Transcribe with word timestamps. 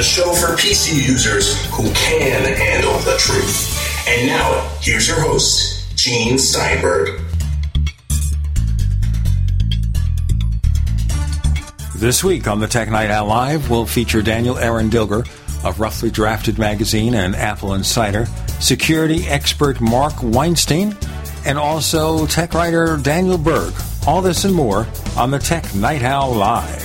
the 0.00 0.04
show 0.04 0.32
for 0.32 0.56
PC 0.56 1.06
users 1.06 1.62
who 1.72 1.82
can 1.92 2.42
handle 2.56 2.98
the 3.00 3.18
truth. 3.18 4.08
And 4.08 4.28
now, 4.28 4.66
here's 4.80 5.06
your 5.06 5.20
host, 5.20 5.94
Gene 5.94 6.38
Steinberg. 6.38 7.20
This 11.96 12.24
week 12.24 12.48
on 12.48 12.60
the 12.60 12.66
Tech 12.66 12.88
Night 12.88 13.10
Owl 13.10 13.26
Live, 13.26 13.68
we'll 13.68 13.84
feature 13.84 14.22
Daniel 14.22 14.56
Aaron 14.56 14.88
Dilger 14.88 15.28
of 15.66 15.80
Roughly 15.80 16.10
Drafted 16.10 16.58
Magazine 16.58 17.12
and 17.12 17.36
Apple 17.36 17.74
Insider, 17.74 18.24
security 18.58 19.26
expert 19.26 19.82
Mark 19.82 20.14
Weinstein, 20.22 20.96
and 21.44 21.58
also 21.58 22.24
tech 22.24 22.54
writer 22.54 22.96
Daniel 22.96 23.36
Berg. 23.36 23.74
All 24.06 24.22
this 24.22 24.46
and 24.46 24.54
more 24.54 24.86
on 25.18 25.30
the 25.30 25.38
Tech 25.38 25.74
Night 25.74 26.02
Owl 26.02 26.32
Live. 26.32 26.79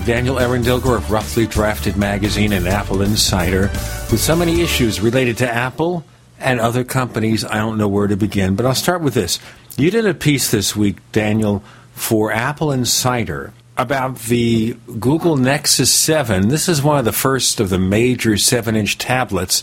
Have 0.00 0.06
Daniel 0.06 0.38
Aaron 0.38 0.62
Dilger 0.62 0.96
of 0.96 1.10
Roughly 1.10 1.46
Drafted 1.46 1.98
Magazine 1.98 2.54
and 2.54 2.66
Apple 2.66 3.02
Insider 3.02 3.62
with 4.10 4.18
so 4.18 4.34
many 4.34 4.62
issues 4.62 4.98
related 4.98 5.36
to 5.38 5.50
Apple 5.52 6.06
and 6.38 6.58
other 6.58 6.84
companies. 6.84 7.44
I 7.44 7.56
don't 7.56 7.76
know 7.76 7.86
where 7.86 8.06
to 8.06 8.16
begin, 8.16 8.56
but 8.56 8.64
I'll 8.64 8.74
start 8.74 9.02
with 9.02 9.12
this. 9.12 9.38
You 9.76 9.90
did 9.90 10.06
a 10.06 10.14
piece 10.14 10.50
this 10.50 10.74
week, 10.74 10.96
Daniel, 11.12 11.62
for 11.92 12.32
Apple 12.32 12.72
Insider 12.72 13.52
about 13.76 14.20
the 14.20 14.74
Google 14.98 15.36
Nexus 15.36 15.92
7. 15.92 16.48
This 16.48 16.66
is 16.66 16.82
one 16.82 16.96
of 16.96 17.04
the 17.04 17.12
first 17.12 17.60
of 17.60 17.68
the 17.68 17.78
major 17.78 18.38
7 18.38 18.74
inch 18.74 18.96
tablets, 18.96 19.62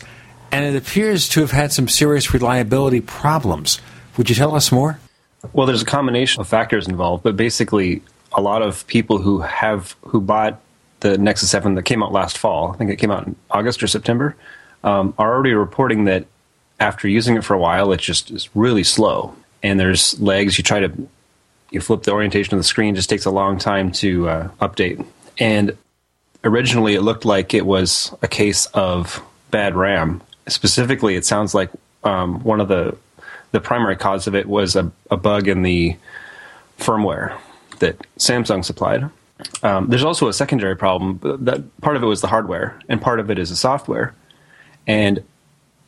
and 0.52 0.64
it 0.64 0.78
appears 0.78 1.28
to 1.30 1.42
have 1.42 1.52
had 1.52 1.72
some 1.72 1.88
serious 1.88 2.32
reliability 2.32 3.02
problems. 3.02 3.82
Would 4.18 4.30
you 4.30 4.36
tell 4.36 4.56
us 4.56 4.72
more? 4.72 5.00
Well, 5.54 5.66
there's 5.66 5.82
a 5.82 5.86
combination 5.86 6.42
of 6.42 6.48
factors 6.48 6.88
involved, 6.88 7.24
but 7.24 7.36
basically, 7.36 8.04
a 8.38 8.42
lot 8.42 8.62
of 8.62 8.86
people 8.88 9.18
who 9.18 9.40
have 9.42 9.96
who 10.04 10.22
bought 10.22 10.62
the 11.00 11.18
Nexus 11.18 11.50
7 11.50 11.76
that 11.76 11.84
came 11.84 12.02
out 12.02 12.14
last 12.14 12.38
fall, 12.38 12.72
I 12.72 12.78
think 12.78 12.92
it 12.92 12.98
came 12.98 13.12
out 13.12 13.28
in 13.28 13.36
August 13.52 13.84
or 13.84 13.88
September, 13.88 14.36
um, 14.84 15.14
are 15.18 15.34
already 15.34 15.54
reporting 15.54 16.06
that 16.06 16.26
after 16.80 17.08
using 17.08 17.36
it 17.36 17.44
for 17.44 17.56
a 17.56 17.60
while, 17.60 17.92
it 17.92 18.00
just 18.00 18.32
is 18.32 18.50
really 18.56 18.84
slow. 18.84 19.36
And 19.64 19.80
there's 19.80 20.20
legs. 20.20 20.58
You 20.58 20.64
try 20.64 20.80
to 20.80 21.10
you 21.72 21.82
flip 21.82 22.04
the 22.04 22.12
orientation 22.12 22.54
of 22.54 22.60
the 22.60 22.64
screen, 22.64 22.96
just 22.96 23.10
takes 23.10 23.26
a 23.26 23.32
long 23.32 23.58
time 23.58 23.92
to 23.92 24.30
uh, 24.30 24.48
update. 24.62 25.04
And 25.40 25.76
originally, 26.44 26.94
it 26.94 27.02
looked 27.02 27.26
like 27.26 27.54
it 27.54 27.66
was 27.66 28.16
a 28.22 28.28
case 28.28 28.68
of 28.68 29.22
bad 29.52 29.76
RAM. 29.76 30.22
Specifically, 30.48 31.16
it 31.16 31.26
sounds 31.26 31.54
like 31.54 31.72
um, 32.04 32.44
one 32.44 32.62
of 32.62 32.68
the 32.68 32.96
the 33.52 33.62
primary 33.62 33.96
cause 33.96 34.28
of 34.28 34.36
it 34.36 34.46
was 34.46 34.76
a, 34.76 34.92
a 35.10 35.18
bug 35.18 35.48
in 35.48 35.64
the 35.64 35.96
firmware 36.78 37.38
that 37.80 37.98
Samsung 38.18 38.64
supplied. 38.64 39.10
Um, 39.64 39.88
there's 39.88 40.04
also 40.04 40.28
a 40.28 40.34
secondary 40.34 40.76
problem. 40.76 41.20
That 41.24 41.82
part 41.82 41.96
of 41.96 42.04
it 42.04 42.08
was 42.08 42.22
the 42.22 42.28
hardware, 42.28 42.80
and 42.90 43.02
part 43.02 43.20
of 43.20 43.30
it 43.30 43.38
is 43.38 43.50
the 43.50 43.56
software. 43.56 44.14
And 44.88 45.24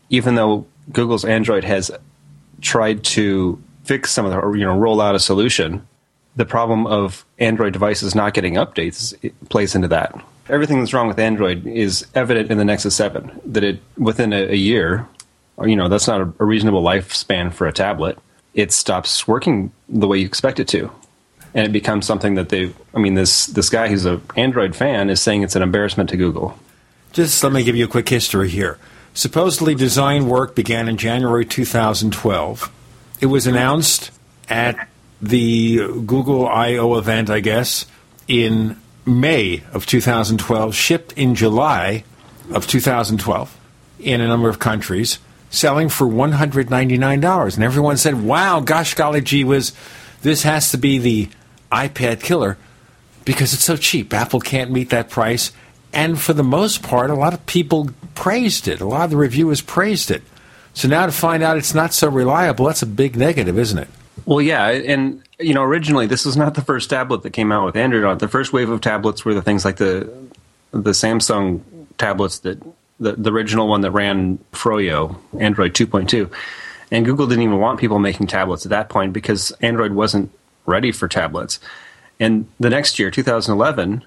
even 0.09 0.35
though 0.35 0.65
Google's 0.91 1.25
Android 1.25 1.63
has 1.63 1.91
tried 2.61 3.03
to 3.05 3.61
fix 3.83 4.11
some 4.11 4.25
of 4.25 4.31
the, 4.31 4.37
or, 4.37 4.55
you 4.55 4.65
know, 4.65 4.77
roll 4.77 5.01
out 5.01 5.15
a 5.15 5.19
solution, 5.19 5.85
the 6.35 6.45
problem 6.45 6.85
of 6.85 7.25
Android 7.39 7.73
devices 7.73 8.13
not 8.13 8.33
getting 8.33 8.55
updates 8.55 9.13
plays 9.49 9.75
into 9.75 9.87
that. 9.87 10.13
Everything 10.49 10.79
that's 10.79 10.93
wrong 10.93 11.07
with 11.07 11.19
Android 11.19 11.65
is 11.65 12.05
evident 12.15 12.51
in 12.51 12.57
the 12.57 12.65
Nexus 12.65 12.95
7. 12.95 13.39
That 13.45 13.63
it 13.63 13.81
within 13.97 14.33
a, 14.33 14.49
a 14.49 14.55
year, 14.55 15.07
or, 15.57 15.67
you 15.67 15.75
know, 15.75 15.89
that's 15.89 16.07
not 16.07 16.21
a, 16.21 16.33
a 16.39 16.45
reasonable 16.45 16.83
lifespan 16.83 17.53
for 17.53 17.67
a 17.67 17.73
tablet. 17.73 18.17
It 18.53 18.71
stops 18.71 19.27
working 19.27 19.71
the 19.87 20.07
way 20.07 20.17
you 20.19 20.25
expect 20.25 20.59
it 20.59 20.67
to 20.69 20.91
and 21.53 21.65
it 21.65 21.71
becomes 21.71 22.05
something 22.05 22.35
that 22.35 22.49
they 22.49 22.73
i 22.93 22.99
mean 22.99 23.15
this 23.15 23.47
this 23.47 23.69
guy 23.69 23.87
who's 23.87 24.05
an 24.05 24.21
android 24.35 24.75
fan 24.75 25.09
is 25.09 25.21
saying 25.21 25.43
it's 25.43 25.55
an 25.55 25.61
embarrassment 25.61 26.09
to 26.09 26.17
google 26.17 26.57
Just 27.11 27.43
let 27.43 27.51
me 27.51 27.63
give 27.63 27.75
you 27.75 27.85
a 27.85 27.87
quick 27.87 28.07
history 28.07 28.49
here. 28.49 28.77
Supposedly, 29.15 29.73
design 29.73 30.29
work 30.29 30.55
began 30.55 30.87
in 30.87 30.95
January 30.95 31.43
2012. 31.43 32.71
It 33.19 33.25
was 33.25 33.47
announced 33.47 34.11
at 34.47 34.87
the 35.21 35.77
Google 36.05 36.47
I/O 36.47 36.97
event, 36.97 37.29
I 37.29 37.39
guess, 37.39 37.85
in 38.27 38.77
May 39.05 39.63
of 39.73 39.85
2012, 39.87 40.75
shipped 40.75 41.13
in 41.13 41.33
July 41.33 42.03
of 42.53 42.67
2012 42.67 43.57
in 43.99 44.21
a 44.21 44.27
number 44.27 44.47
of 44.47 44.59
countries, 44.59 45.17
selling 45.49 45.89
for 45.89 46.05
$199. 46.05 47.55
And 47.55 47.63
everyone 47.63 47.97
said, 47.97 48.23
wow, 48.23 48.59
gosh 48.59 48.93
golly 48.93 49.21
gee 49.21 49.43
whiz, 49.43 49.73
this 50.21 50.43
has 50.43 50.71
to 50.71 50.77
be 50.77 50.99
the 50.99 51.29
iPad 51.71 52.21
killer 52.21 52.57
because 53.25 53.53
it's 53.53 53.63
so 53.63 53.77
cheap. 53.77 54.13
Apple 54.13 54.39
can't 54.39 54.71
meet 54.71 54.89
that 54.89 55.09
price. 55.09 55.51
And 55.93 56.19
for 56.19 56.33
the 56.33 56.43
most 56.43 56.83
part, 56.83 57.09
a 57.09 57.15
lot 57.15 57.33
of 57.33 57.45
people 57.45 57.89
praised 58.15 58.67
it. 58.67 58.81
A 58.81 58.85
lot 58.85 59.05
of 59.05 59.09
the 59.09 59.17
reviewers 59.17 59.61
praised 59.61 60.11
it. 60.11 60.21
So 60.73 60.87
now 60.87 61.05
to 61.05 61.11
find 61.11 61.41
out 61.43 61.57
it's 61.57 61.73
not 61.73 61.93
so 61.93 62.09
reliable, 62.09 62.65
that's 62.65 62.81
a 62.81 62.87
big 62.87 63.15
negative, 63.15 63.57
isn't 63.57 63.77
it? 63.77 63.87
Well, 64.25 64.41
yeah, 64.41 64.67
and 64.67 65.23
you 65.39 65.53
know, 65.53 65.63
originally 65.63 66.05
this 66.05 66.25
was 66.25 66.37
not 66.37 66.53
the 66.53 66.61
first 66.61 66.89
tablet 66.89 67.23
that 67.23 67.31
came 67.31 67.51
out 67.51 67.65
with 67.65 67.75
Android 67.75 68.03
on 68.03 68.17
it. 68.17 68.19
The 68.19 68.27
first 68.27 68.53
wave 68.53 68.69
of 68.69 68.81
tablets 68.81 69.25
were 69.25 69.33
the 69.33 69.41
things 69.41 69.65
like 69.65 69.77
the 69.77 70.11
the 70.71 70.91
Samsung 70.91 71.61
tablets 71.97 72.39
that 72.39 72.61
the, 72.99 73.13
the 73.13 73.31
original 73.31 73.67
one 73.67 73.81
that 73.81 73.91
ran 73.91 74.37
Froyo, 74.51 75.15
Android 75.39 75.73
2.2. 75.73 76.31
And 76.91 77.05
Google 77.05 77.27
didn't 77.27 77.43
even 77.43 77.59
want 77.59 77.79
people 77.79 77.99
making 77.99 78.27
tablets 78.27 78.65
at 78.65 78.69
that 78.69 78.89
point 78.89 79.13
because 79.13 79.51
Android 79.61 79.93
wasn't 79.93 80.31
ready 80.69 80.91
for 80.91 81.07
tablets. 81.07 81.59
And 82.19 82.47
the 82.59 82.69
next 82.69 82.99
year, 82.99 83.11
2011, 83.11 84.03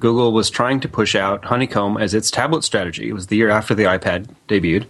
Google 0.00 0.32
was 0.32 0.50
trying 0.50 0.80
to 0.80 0.88
push 0.88 1.14
out 1.14 1.46
Honeycomb 1.46 1.96
as 1.96 2.14
its 2.14 2.30
tablet 2.30 2.64
strategy. 2.64 3.08
It 3.08 3.14
was 3.14 3.28
the 3.28 3.36
year 3.36 3.50
after 3.50 3.74
the 3.74 3.84
iPad 3.84 4.28
debuted. 4.48 4.86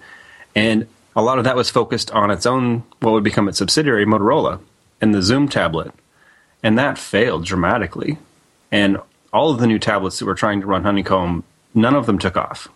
And 0.54 0.86
a 1.16 1.22
lot 1.22 1.38
of 1.38 1.44
that 1.44 1.56
was 1.56 1.70
focused 1.70 2.10
on 2.10 2.30
its 2.30 2.46
own, 2.46 2.84
what 3.00 3.12
would 3.12 3.24
become 3.24 3.48
its 3.48 3.58
subsidiary, 3.58 4.06
Motorola, 4.06 4.60
and 5.00 5.14
the 5.14 5.20
Xoom 5.20 5.50
tablet. 5.50 5.92
And 6.62 6.78
that 6.78 6.98
failed 6.98 7.44
dramatically. 7.44 8.18
And 8.72 8.98
all 9.32 9.50
of 9.50 9.60
the 9.60 9.66
new 9.66 9.78
tablets 9.78 10.18
that 10.18 10.26
were 10.26 10.34
trying 10.34 10.60
to 10.60 10.66
run 10.66 10.84
Honeycomb, 10.84 11.44
none 11.74 11.94
of 11.94 12.06
them 12.06 12.18
took 12.18 12.36
off 12.36 12.68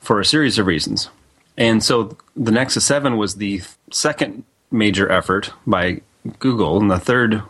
for 0.00 0.20
a 0.20 0.24
series 0.24 0.58
of 0.58 0.66
reasons. 0.66 1.10
And 1.56 1.82
so 1.82 2.16
the 2.34 2.52
Nexus 2.52 2.84
7 2.84 3.16
was 3.16 3.36
the 3.36 3.62
second 3.90 4.44
major 4.70 5.10
effort 5.10 5.52
by 5.66 6.00
Google 6.38 6.80
and 6.80 6.90
the 6.90 6.98
third 6.98 7.42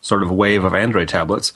sort 0.00 0.22
of 0.22 0.30
wave 0.30 0.64
of 0.64 0.74
Android 0.74 1.08
tablets 1.08 1.52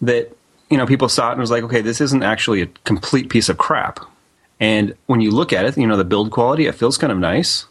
that 0.00 0.36
you 0.70 0.76
know 0.76 0.86
people 0.86 1.08
saw 1.08 1.28
it 1.28 1.32
and 1.32 1.40
was 1.40 1.50
like, 1.50 1.64
okay, 1.64 1.80
this 1.80 2.00
isn't 2.00 2.22
actually 2.22 2.62
a 2.62 2.66
complete 2.84 3.28
piece 3.28 3.48
of 3.48 3.58
crap. 3.58 4.00
And 4.58 4.94
when 5.06 5.20
you 5.20 5.30
look 5.30 5.52
at 5.52 5.64
it, 5.64 5.76
you 5.76 5.86
know 5.86 5.96
the 5.96 6.04
build 6.04 6.30
quality, 6.30 6.66
it 6.66 6.74
feels 6.74 6.98
kind 6.98 7.12
of 7.12 7.18
nice, 7.18 7.66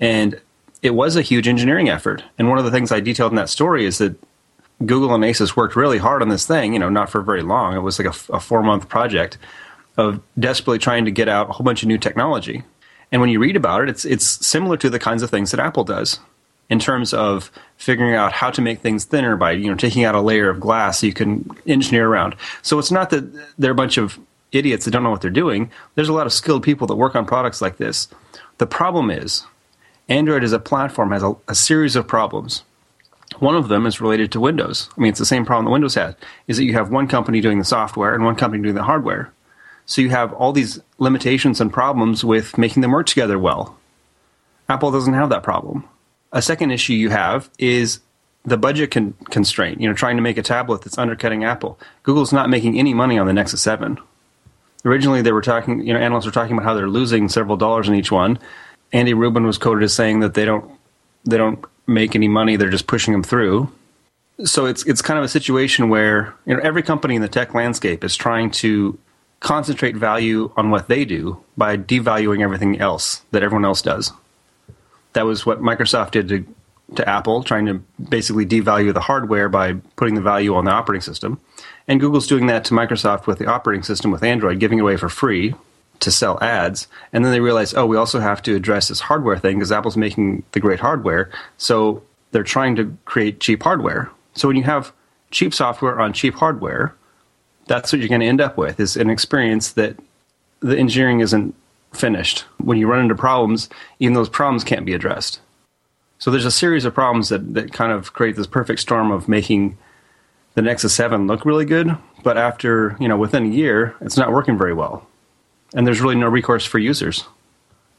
and 0.00 0.40
it 0.82 0.94
was 0.94 1.16
a 1.16 1.22
huge 1.22 1.48
engineering 1.48 1.88
effort. 1.88 2.22
And 2.38 2.48
one 2.48 2.58
of 2.58 2.64
the 2.64 2.70
things 2.70 2.92
I 2.92 3.00
detailed 3.00 3.32
in 3.32 3.36
that 3.36 3.48
story 3.48 3.84
is 3.84 3.98
that 3.98 4.16
Google 4.84 5.14
and 5.14 5.24
Asus 5.24 5.56
worked 5.56 5.76
really 5.76 5.98
hard 5.98 6.22
on 6.22 6.28
this 6.28 6.46
thing. 6.46 6.72
You 6.72 6.78
know, 6.78 6.90
not 6.90 7.10
for 7.10 7.22
very 7.22 7.42
long. 7.42 7.74
It 7.74 7.80
was 7.80 7.98
like 7.98 8.08
a, 8.08 8.34
a 8.34 8.40
four 8.40 8.62
month 8.62 8.88
project 8.88 9.38
of 9.96 10.20
desperately 10.38 10.78
trying 10.78 11.04
to 11.04 11.10
get 11.10 11.28
out 11.28 11.50
a 11.50 11.52
whole 11.52 11.64
bunch 11.64 11.82
of 11.82 11.88
new 11.88 11.98
technology. 11.98 12.64
And 13.12 13.20
when 13.20 13.30
you 13.30 13.38
read 13.38 13.56
about 13.56 13.82
it, 13.82 13.88
it's 13.88 14.04
it's 14.04 14.26
similar 14.46 14.76
to 14.78 14.90
the 14.90 14.98
kinds 14.98 15.22
of 15.22 15.30
things 15.30 15.50
that 15.52 15.60
Apple 15.60 15.84
does 15.84 16.18
in 16.68 16.78
terms 16.78 17.14
of 17.14 17.50
figuring 17.84 18.14
out 18.14 18.32
how 18.32 18.50
to 18.50 18.62
make 18.62 18.80
things 18.80 19.04
thinner 19.04 19.36
by 19.36 19.52
you 19.52 19.68
know 19.68 19.76
taking 19.76 20.04
out 20.04 20.14
a 20.14 20.20
layer 20.20 20.48
of 20.48 20.58
glass 20.60 21.00
so 21.00 21.06
you 21.06 21.12
can 21.12 21.48
engineer 21.66 22.08
around. 22.08 22.34
So 22.62 22.78
it's 22.78 22.90
not 22.90 23.10
that 23.10 23.24
they're 23.58 23.72
a 23.72 23.76
bunch 23.76 23.98
of 23.98 24.18
idiots 24.52 24.84
that 24.84 24.92
don't 24.92 25.02
know 25.02 25.10
what 25.10 25.20
they're 25.20 25.30
doing. 25.30 25.70
There's 25.94 26.08
a 26.08 26.12
lot 26.12 26.26
of 26.26 26.32
skilled 26.32 26.62
people 26.62 26.86
that 26.86 26.96
work 26.96 27.14
on 27.14 27.26
products 27.26 27.60
like 27.60 27.76
this. 27.76 28.08
The 28.58 28.66
problem 28.66 29.10
is 29.10 29.44
Android 30.08 30.44
as 30.44 30.52
a 30.52 30.58
platform 30.58 31.10
has 31.10 31.22
a, 31.22 31.34
a 31.48 31.54
series 31.54 31.96
of 31.96 32.06
problems. 32.06 32.62
One 33.38 33.56
of 33.56 33.68
them 33.68 33.84
is 33.84 34.00
related 34.00 34.30
to 34.32 34.40
Windows. 34.40 34.88
I 34.96 35.00
mean, 35.00 35.10
it's 35.10 35.18
the 35.18 35.26
same 35.26 35.44
problem 35.44 35.64
that 35.64 35.72
Windows 35.72 35.94
had, 35.94 36.14
is 36.46 36.56
that 36.56 36.64
you 36.64 36.74
have 36.74 36.90
one 36.90 37.08
company 37.08 37.40
doing 37.40 37.58
the 37.58 37.64
software 37.64 38.14
and 38.14 38.24
one 38.24 38.36
company 38.36 38.62
doing 38.62 38.76
the 38.76 38.82
hardware. 38.84 39.32
So 39.86 40.02
you 40.02 40.10
have 40.10 40.32
all 40.34 40.52
these 40.52 40.80
limitations 40.98 41.60
and 41.60 41.72
problems 41.72 42.24
with 42.24 42.56
making 42.56 42.82
them 42.82 42.92
work 42.92 43.06
together 43.06 43.38
well. 43.38 43.76
Apple 44.68 44.90
doesn't 44.90 45.14
have 45.14 45.30
that 45.30 45.42
problem. 45.42 45.84
A 46.34 46.42
second 46.42 46.72
issue 46.72 46.92
you 46.92 47.10
have 47.10 47.48
is 47.58 48.00
the 48.44 48.56
budget 48.58 48.90
con- 48.90 49.14
constraint. 49.30 49.80
You 49.80 49.88
know, 49.88 49.94
trying 49.94 50.16
to 50.16 50.22
make 50.22 50.36
a 50.36 50.42
tablet 50.42 50.82
that's 50.82 50.98
undercutting 50.98 51.44
Apple. 51.44 51.78
Google's 52.02 52.32
not 52.32 52.50
making 52.50 52.78
any 52.78 52.92
money 52.92 53.18
on 53.18 53.26
the 53.26 53.32
Nexus 53.32 53.62
7. 53.62 53.98
Originally, 54.84 55.22
they 55.22 55.32
were 55.32 55.40
talking. 55.40 55.86
You 55.86 55.94
know, 55.94 56.00
analysts 56.00 56.26
were 56.26 56.32
talking 56.32 56.52
about 56.52 56.64
how 56.64 56.74
they're 56.74 56.88
losing 56.88 57.28
several 57.28 57.56
dollars 57.56 57.88
in 57.88 57.94
each 57.94 58.12
one. 58.12 58.38
Andy 58.92 59.14
Rubin 59.14 59.46
was 59.46 59.56
quoted 59.56 59.84
as 59.84 59.94
saying 59.94 60.20
that 60.20 60.34
they 60.34 60.44
don't 60.44 60.70
they 61.24 61.38
don't 61.38 61.64
make 61.86 62.14
any 62.14 62.28
money. 62.28 62.56
They're 62.56 62.68
just 62.68 62.86
pushing 62.86 63.12
them 63.12 63.22
through. 63.22 63.70
So 64.44 64.66
it's 64.66 64.84
it's 64.84 65.00
kind 65.00 65.18
of 65.18 65.24
a 65.24 65.28
situation 65.28 65.88
where 65.88 66.34
you 66.44 66.54
know 66.54 66.60
every 66.62 66.82
company 66.82 67.14
in 67.14 67.22
the 67.22 67.28
tech 67.28 67.54
landscape 67.54 68.04
is 68.04 68.16
trying 68.16 68.50
to 68.52 68.98
concentrate 69.40 69.96
value 69.96 70.52
on 70.56 70.70
what 70.70 70.88
they 70.88 71.04
do 71.04 71.42
by 71.56 71.76
devaluing 71.76 72.42
everything 72.42 72.80
else 72.80 73.22
that 73.30 73.42
everyone 73.42 73.64
else 73.64 73.80
does. 73.80 74.12
That 75.14 75.26
was 75.26 75.46
what 75.46 75.60
Microsoft 75.60 76.12
did 76.12 76.28
to 76.28 76.46
to 76.96 77.08
Apple, 77.08 77.42
trying 77.42 77.66
to 77.66 77.74
basically 78.08 78.44
devalue 78.44 78.92
the 78.92 79.00
hardware 79.00 79.48
by 79.48 79.72
putting 79.96 80.14
the 80.14 80.20
value 80.20 80.54
on 80.54 80.64
the 80.64 80.70
operating 80.70 81.00
system. 81.00 81.40
And 81.88 82.00
Google's 82.00 82.26
doing 82.26 82.46
that 82.48 82.64
to 82.66 82.74
Microsoft 82.74 83.26
with 83.26 83.38
the 83.38 83.46
operating 83.46 83.82
system 83.82 84.10
with 84.10 84.22
Android, 84.22 84.60
giving 84.60 84.80
away 84.80 84.96
for 84.96 85.08
free 85.08 85.54
to 86.00 86.10
sell 86.10 86.38
ads. 86.42 86.86
And 87.12 87.24
then 87.24 87.32
they 87.32 87.40
realize, 87.40 87.74
oh, 87.74 87.86
we 87.86 87.96
also 87.96 88.20
have 88.20 88.42
to 88.42 88.54
address 88.54 88.88
this 88.88 89.00
hardware 89.00 89.38
thing 89.38 89.58
because 89.58 89.72
Apple's 89.72 89.96
making 89.96 90.42
the 90.52 90.60
great 90.60 90.80
hardware. 90.80 91.30
So 91.56 92.02
they're 92.32 92.42
trying 92.42 92.76
to 92.76 92.96
create 93.04 93.40
cheap 93.40 93.62
hardware. 93.62 94.10
So 94.34 94.48
when 94.48 94.56
you 94.56 94.64
have 94.64 94.92
cheap 95.30 95.54
software 95.54 95.98
on 96.00 96.12
cheap 96.12 96.34
hardware, 96.34 96.94
that's 97.66 97.92
what 97.92 98.00
you're 98.00 98.08
going 98.08 98.20
to 98.20 98.26
end 98.26 98.40
up 98.40 98.56
with 98.56 98.78
is 98.78 98.96
an 98.96 99.08
experience 99.08 99.72
that 99.72 99.96
the 100.60 100.76
engineering 100.76 101.20
isn't 101.20 101.54
finished. 101.96 102.44
When 102.58 102.78
you 102.78 102.86
run 102.86 103.00
into 103.00 103.14
problems, 103.14 103.68
even 103.98 104.14
those 104.14 104.28
problems 104.28 104.64
can't 104.64 104.86
be 104.86 104.94
addressed. 104.94 105.40
So 106.18 106.30
there's 106.30 106.44
a 106.44 106.50
series 106.50 106.84
of 106.84 106.94
problems 106.94 107.28
that, 107.28 107.54
that 107.54 107.72
kind 107.72 107.92
of 107.92 108.12
create 108.12 108.36
this 108.36 108.46
perfect 108.46 108.80
storm 108.80 109.10
of 109.10 109.28
making 109.28 109.76
the 110.54 110.62
Nexus 110.62 110.94
7 110.94 111.26
look 111.26 111.44
really 111.44 111.64
good, 111.64 111.96
but 112.22 112.38
after, 112.38 112.96
you 113.00 113.08
know, 113.08 113.16
within 113.16 113.44
a 113.44 113.48
year, 113.48 113.94
it's 114.00 114.16
not 114.16 114.32
working 114.32 114.56
very 114.56 114.72
well. 114.72 115.06
And 115.74 115.86
there's 115.86 116.00
really 116.00 116.14
no 116.14 116.28
recourse 116.28 116.64
for 116.64 116.78
users 116.78 117.24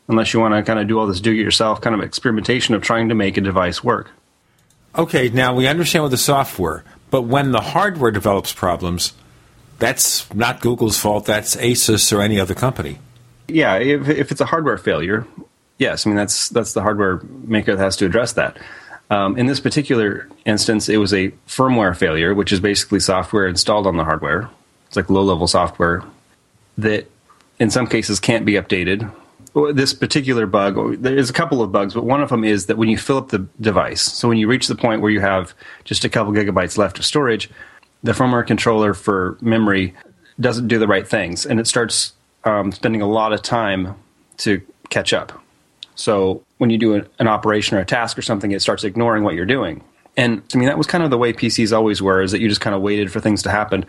unless 0.07 0.33
you 0.33 0.39
want 0.39 0.53
to 0.53 0.63
kind 0.63 0.79
of 0.79 0.87
do 0.87 0.99
all 0.99 1.07
this 1.07 1.19
do 1.19 1.31
it 1.31 1.35
yourself 1.35 1.81
kind 1.81 1.95
of 1.95 2.01
experimentation 2.01 2.75
of 2.75 2.81
trying 2.81 3.09
to 3.09 3.15
make 3.15 3.37
a 3.37 3.41
device 3.41 3.83
work. 3.83 4.11
Okay, 4.95 5.29
now 5.29 5.53
we 5.53 5.67
understand 5.67 6.03
with 6.03 6.11
the 6.11 6.17
software, 6.17 6.83
but 7.09 7.23
when 7.23 7.51
the 7.51 7.61
hardware 7.61 8.11
develops 8.11 8.53
problems, 8.53 9.13
that's 9.77 10.33
not 10.33 10.61
Google's 10.61 10.97
fault, 10.97 11.25
that's 11.25 11.55
Asus 11.57 12.15
or 12.15 12.21
any 12.21 12.39
other 12.39 12.53
company. 12.53 12.99
Yeah, 13.47 13.75
if, 13.77 14.09
if 14.09 14.31
it's 14.31 14.41
a 14.41 14.45
hardware 14.45 14.77
failure, 14.77 15.25
yes, 15.77 16.05
I 16.05 16.09
mean 16.09 16.17
that's 16.17 16.49
that's 16.49 16.73
the 16.73 16.81
hardware 16.81 17.21
maker 17.45 17.75
that 17.75 17.83
has 17.83 17.95
to 17.97 18.05
address 18.05 18.33
that. 18.33 18.57
Um, 19.09 19.37
in 19.37 19.45
this 19.45 19.59
particular 19.59 20.27
instance, 20.45 20.89
it 20.89 20.97
was 20.97 21.13
a 21.13 21.29
firmware 21.47 21.95
failure, 21.95 22.33
which 22.33 22.51
is 22.51 22.59
basically 22.59 22.99
software 22.99 23.47
installed 23.47 23.85
on 23.85 23.97
the 23.97 24.03
hardware. 24.03 24.49
It's 24.87 24.95
like 24.95 25.09
low 25.09 25.21
level 25.21 25.47
software 25.47 26.03
that, 26.77 27.05
in 27.59 27.69
some 27.69 27.87
cases, 27.87 28.19
can't 28.19 28.45
be 28.45 28.53
updated. 28.53 29.11
This 29.73 29.93
particular 29.93 30.47
bug, 30.47 31.01
there's 31.01 31.29
a 31.29 31.33
couple 31.33 31.61
of 31.61 31.71
bugs, 31.71 31.93
but 31.93 32.03
one 32.03 32.21
of 32.21 32.29
them 32.29 32.43
is 32.43 32.65
that 32.65 32.77
when 32.77 32.89
you 32.89 32.97
fill 32.97 33.17
up 33.17 33.29
the 33.29 33.47
device, 33.61 34.01
so 34.01 34.27
when 34.27 34.37
you 34.37 34.47
reach 34.47 34.67
the 34.67 34.75
point 34.75 35.01
where 35.01 35.11
you 35.11 35.21
have 35.21 35.53
just 35.85 36.03
a 36.03 36.09
couple 36.09 36.33
gigabytes 36.33 36.77
left 36.77 36.99
of 36.99 37.05
storage, 37.05 37.49
the 38.03 38.11
firmware 38.11 38.45
controller 38.45 38.93
for 38.93 39.37
memory 39.39 39.93
doesn't 40.41 40.67
do 40.67 40.77
the 40.77 40.87
right 40.87 41.07
things, 41.07 41.45
and 41.45 41.59
it 41.59 41.67
starts 41.67 42.11
um, 42.45 42.71
spending 42.71 43.01
a 43.01 43.07
lot 43.07 43.33
of 43.33 43.41
time 43.41 43.95
to 44.37 44.61
catch 44.89 45.13
up. 45.13 45.41
So 45.95 46.43
when 46.57 46.69
you 46.69 46.77
do 46.77 46.93
an, 46.93 47.07
an 47.19 47.27
operation 47.27 47.77
or 47.77 47.81
a 47.81 47.85
task 47.85 48.17
or 48.17 48.21
something, 48.21 48.51
it 48.51 48.61
starts 48.61 48.83
ignoring 48.83 49.23
what 49.23 49.33
you're 49.33 49.45
doing. 49.45 49.83
And 50.17 50.41
I 50.53 50.57
mean, 50.57 50.67
that 50.67 50.77
was 50.77 50.87
kind 50.87 51.03
of 51.03 51.09
the 51.09 51.17
way 51.17 51.33
PCs 51.33 51.75
always 51.75 52.01
were, 52.01 52.21
is 52.21 52.31
that 52.31 52.39
you 52.39 52.47
just 52.47 52.61
kind 52.61 52.75
of 52.75 52.81
waited 52.81 53.11
for 53.11 53.19
things 53.19 53.43
to 53.43 53.51
happen. 53.51 53.85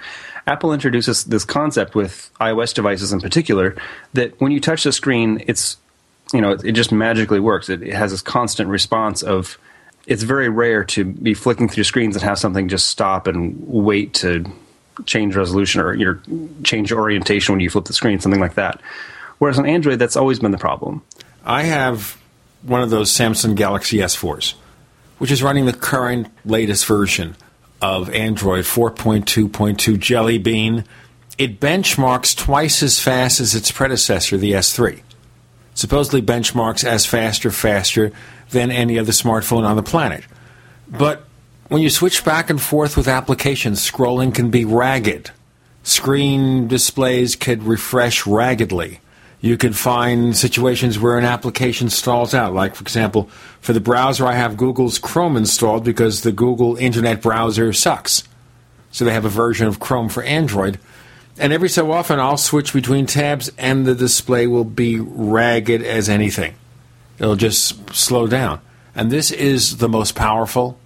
Apple 0.47 0.73
introduces 0.73 1.25
this 1.25 1.44
concept 1.44 1.94
with 1.94 2.31
iOS 2.41 2.75
devices 2.75 3.12
in 3.12 3.20
particular 3.20 3.76
that 4.14 4.41
when 4.41 4.50
you 4.50 4.61
touch 4.61 4.85
the 4.85 4.93
screen, 4.93 5.43
it's, 5.47 5.76
you 6.32 6.41
know, 6.41 6.52
it, 6.52 6.73
just 6.73 6.91
magically 6.91 7.38
works. 7.38 7.69
It, 7.69 7.82
it, 7.82 7.94
has 7.94 8.11
this 8.11 8.23
constant 8.23 8.69
response 8.69 9.23
of, 9.23 9.59
it's 10.06 10.25
very 10.25 10.49
rare 10.49 10.85
to 10.85 11.05
be 11.05 11.35
flicking 11.35 11.69
through 11.69 11.85
screens 11.85 12.17
and 12.17 12.25
have 12.25 12.38
something 12.38 12.69
just 12.69 12.88
stop 12.88 13.29
and 13.29 13.56
wait 13.67 14.14
to 14.14 14.44
change 15.05 15.37
resolution 15.37 15.81
or 15.81 15.95
your 15.95 16.21
change 16.65 16.93
orientation 16.93 17.53
when 17.53 17.61
you 17.61 17.71
flip 17.71 17.85
the 17.85 17.93
screen, 17.93 18.19
something 18.21 18.41
like 18.41 18.55
that. 18.55 18.81
Whereas 19.39 19.59
on 19.59 19.67
Android, 19.67 19.99
that's 19.99 20.17
always 20.17 20.39
been 20.39 20.51
the 20.51 20.59
problem. 20.59 21.03
I 21.45 21.65
have 21.65 22.19
one 22.63 22.83
of 22.83 22.91
those 22.91 23.13
Samsung 23.13 23.55
Galaxy 23.55 23.99
S4s, 23.99 24.55
which 25.19 25.31
is 25.31 25.43
running 25.43 25.67
the 25.67 25.73
current 25.73 26.29
latest 26.45 26.87
version 26.87 27.37
of 27.81 28.11
Android 28.11 28.65
4.2.2 28.65 29.99
Jelly 29.99 30.39
Bean. 30.39 30.85
It 31.39 31.61
benchmarks 31.61 32.37
twice 32.37 32.83
as 32.83 32.99
fast 32.99 33.41
as 33.41 33.55
its 33.55 33.71
predecessor, 33.71 34.39
the 34.39 34.53
S3. 34.53 35.03
Supposedly 35.75 36.23
benchmarks 36.23 36.85
as 36.85 37.05
faster, 37.05 37.51
faster 37.51 38.11
than 38.51 38.71
any 38.71 38.99
other 38.99 39.13
smartphone 39.13 39.65
on 39.65 39.77
the 39.77 39.83
planet. 39.83 40.25
But 40.89 41.25
when 41.69 41.83
you 41.83 41.91
switch 41.91 42.25
back 42.25 42.51
and 42.51 42.61
forth 42.61 42.97
with 42.97 43.09
applications, 43.09 43.89
scrolling 43.89 44.35
can 44.35 44.51
be 44.51 44.65
ragged. 44.65 45.31
Screen 45.83 46.69
displays 46.69 47.37
could 47.37 47.63
refresh 47.63 48.27
raggedly 48.27 49.01
you 49.41 49.57
could 49.57 49.77
find 49.77 50.37
situations 50.37 50.99
where 50.99 51.19
an 51.19 51.25
application 51.25 51.91
stalls 51.91 52.35
out. 52.35 52.55
Like, 52.55 52.75
for 52.75 52.83
example, 52.83 53.29
for 53.61 53.73
the 53.73 53.81
browser, 53.81 54.27
I 54.27 54.33
have 54.33 54.57
Google's 54.57 54.99
Chrome 54.99 55.37
installed 55.37 55.85
because 55.85 56.23
the 56.23 56.33
Google 56.33 56.77
Internet 56.77 57.23
browser 57.23 57.73
sucks. 57.73 58.25
So 58.91 59.05
they 59.05 59.12
have 59.12 59.25
a 59.25 59.31
version 59.31 59.67
of 59.67 59.79
Chrome 59.79 60.09
for 60.09 60.23
Android. 60.23 60.79
And 61.39 61.53
every 61.53 61.69
so 61.69 61.93
often, 61.93 62.19
I'll 62.19 62.39
switch 62.39 62.73
between 62.73 63.07
tabs 63.07 63.51
and 63.59 63.87
the 63.87 63.95
display 63.95 64.47
will 64.47 64.65
be 64.65 64.99
ragged 64.99 65.83
as 65.83 66.09
anything. 66.09 66.55
It'll 67.19 67.37
just 67.37 67.95
slow 67.95 68.27
down. 68.27 68.61
And 68.95 69.11
this 69.11 69.31
is 69.31 69.77
the 69.77 69.89
most 69.89 70.15
powerful 70.15 70.79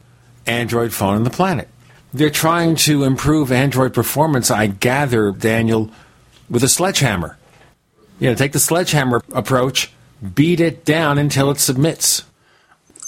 Android 0.47 0.93
phone 0.93 1.17
on 1.17 1.25
the 1.25 1.31
planet. 1.31 1.69
They're 2.13 2.31
trying 2.31 2.77
to 2.77 3.05
improve 3.05 3.53
Android 3.53 3.95
performance, 3.95 4.51
I 4.51 4.67
gather, 4.67 5.31
Daniel, 5.31 5.91
with 6.49 6.65
a 6.65 6.69
sledgehammer. 6.69 7.39
You 8.19 8.29
know, 8.29 8.35
take 8.35 8.53
the 8.53 8.59
sledgehammer 8.59 9.23
approach, 9.33 9.93
beat 10.35 10.61
it 10.61 10.85
down 10.85 11.19
until 11.19 11.51
it 11.51 11.59
submits. 11.59 12.25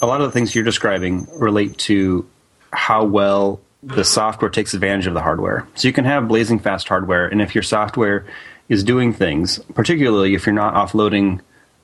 A 0.01 0.05
lot 0.05 0.21
of 0.21 0.27
the 0.27 0.31
things 0.31 0.55
you're 0.55 0.63
describing 0.63 1.27
relate 1.33 1.77
to 1.79 2.27
how 2.71 3.03
well 3.03 3.61
the 3.83 4.03
software 4.05 4.49
takes 4.49 4.73
advantage 4.73 5.07
of 5.07 5.13
the 5.13 5.21
hardware. 5.21 5.67
So 5.75 5.87
you 5.87 5.93
can 5.93 6.05
have 6.05 6.27
blazing 6.27 6.59
fast 6.59 6.87
hardware, 6.87 7.27
and 7.27 7.41
if 7.41 7.53
your 7.53 7.63
software 7.63 8.25
is 8.69 8.83
doing 8.83 9.13
things, 9.13 9.59
particularly 9.73 10.33
if 10.35 10.45
you're 10.45 10.55
not 10.55 10.73
offloading 10.73 11.41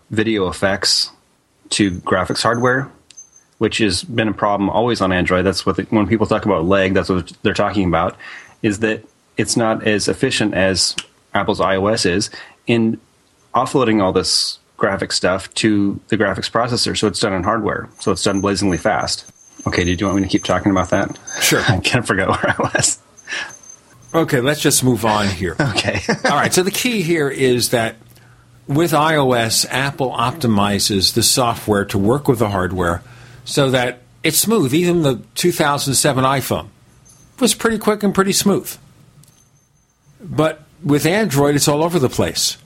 video 0.09 0.47
effects 0.47 1.11
to 1.71 1.91
graphics 1.91 2.41
hardware, 2.41 2.89
which 3.59 3.78
has 3.78 4.04
been 4.04 4.28
a 4.28 4.33
problem 4.33 4.69
always 4.69 4.99
on 5.01 5.11
Android. 5.11 5.45
That's 5.45 5.66
what 5.66 5.75
the, 5.75 5.83
when 5.83 6.07
people 6.07 6.25
talk 6.25 6.45
about 6.45 6.66
lag, 6.66 6.94
that's 6.94 7.09
what 7.09 7.31
they're 7.44 7.54
talking 7.54 7.87
about. 7.87 8.18
Is 8.63 8.80
that 8.80 9.06
it's 9.37 9.56
not 9.56 9.85
as 9.85 10.07
efficient 10.07 10.54
as 10.54 10.95
Apple's 11.33 11.59
iOS 11.59 12.06
is 12.06 12.30
in 12.68 12.99
offloading 13.54 14.01
all 14.01 14.11
this 14.11 14.59
graphic 14.78 15.11
stuff 15.11 15.54
to 15.56 15.99
the 16.07 16.18
graphics 16.18 16.49
processor, 16.49 16.97
so 16.97 17.07
it's 17.07 17.19
done 17.19 17.33
in 17.33 17.44
hardware, 17.44 17.89
so 17.99 18.11
it's 18.11 18.23
done 18.23 18.42
blazingly 18.42 18.78
fast. 18.78 19.30
Okay, 19.68 19.83
did 19.83 19.99
you 19.99 20.07
want 20.07 20.18
me 20.18 20.23
to 20.23 20.30
keep 20.30 20.44
talking 20.44 20.71
about 20.71 20.89
that? 20.89 21.18
Sure. 21.42 21.61
I 21.68 21.80
can't 21.80 22.07
forget 22.07 22.28
where 22.28 22.56
I 22.57 22.71
was. 22.73 22.99
Okay, 24.13 24.39
let's 24.42 24.61
just 24.61 24.83
move 24.83 25.06
on 25.06 25.28
here. 25.28 25.56
okay. 25.59 26.01
All 26.25 26.31
right, 26.31 26.54
so 26.54 26.63
the 26.63 26.71
key 26.71 27.01
here 27.01 27.30
is 27.30 27.69
that 27.69 27.97
with 28.68 28.92
iOS, 28.92 29.66
Apple 29.69 30.11
optimizes 30.11 31.13
the 31.13 31.23
software 31.23 31.85
to 31.85 31.97
work 31.97 32.28
with 32.28 32.39
the 32.39 32.49
hardware 32.49 33.04
so 33.49 33.71
that 33.71 34.01
it's 34.23 34.37
smooth. 34.37 34.73
Even 34.73 35.01
the 35.01 35.21
2007 35.35 36.23
iPhone 36.23 36.68
was 37.39 37.56
pretty 37.56 37.79
quick 37.79 38.03
and 38.03 38.13
pretty 38.13 38.31
smooth. 38.31 38.77
But 40.21 40.63
with 40.83 41.06
Android, 41.06 41.56
it's 41.56 41.68
all 41.68 41.83
over 41.83 41.97
the 41.97 42.09
place. 42.09 42.57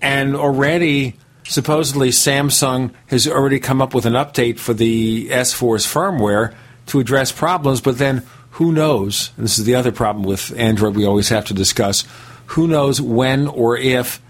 And 0.00 0.36
already, 0.36 1.16
supposedly, 1.44 2.10
Samsung 2.10 2.94
has 3.06 3.26
already 3.26 3.58
come 3.58 3.82
up 3.82 3.94
with 3.94 4.06
an 4.06 4.12
update 4.12 4.58
for 4.58 4.74
the 4.74 5.28
S4's 5.28 5.86
firmware 5.86 6.54
to 6.86 7.00
address 7.00 7.32
problems, 7.32 7.80
but 7.80 7.98
then 7.98 8.24
who 8.50 8.70
knows? 8.70 9.30
This 9.36 9.58
is 9.58 9.64
the 9.64 9.74
other 9.74 9.90
problem 9.90 10.24
with 10.24 10.56
Android 10.56 10.94
we 10.94 11.06
always 11.06 11.30
have 11.30 11.46
to 11.46 11.54
discuss. 11.54 12.04
Who 12.48 12.68
knows 12.68 13.00
when 13.00 13.48
or 13.48 13.76
if 13.76 14.20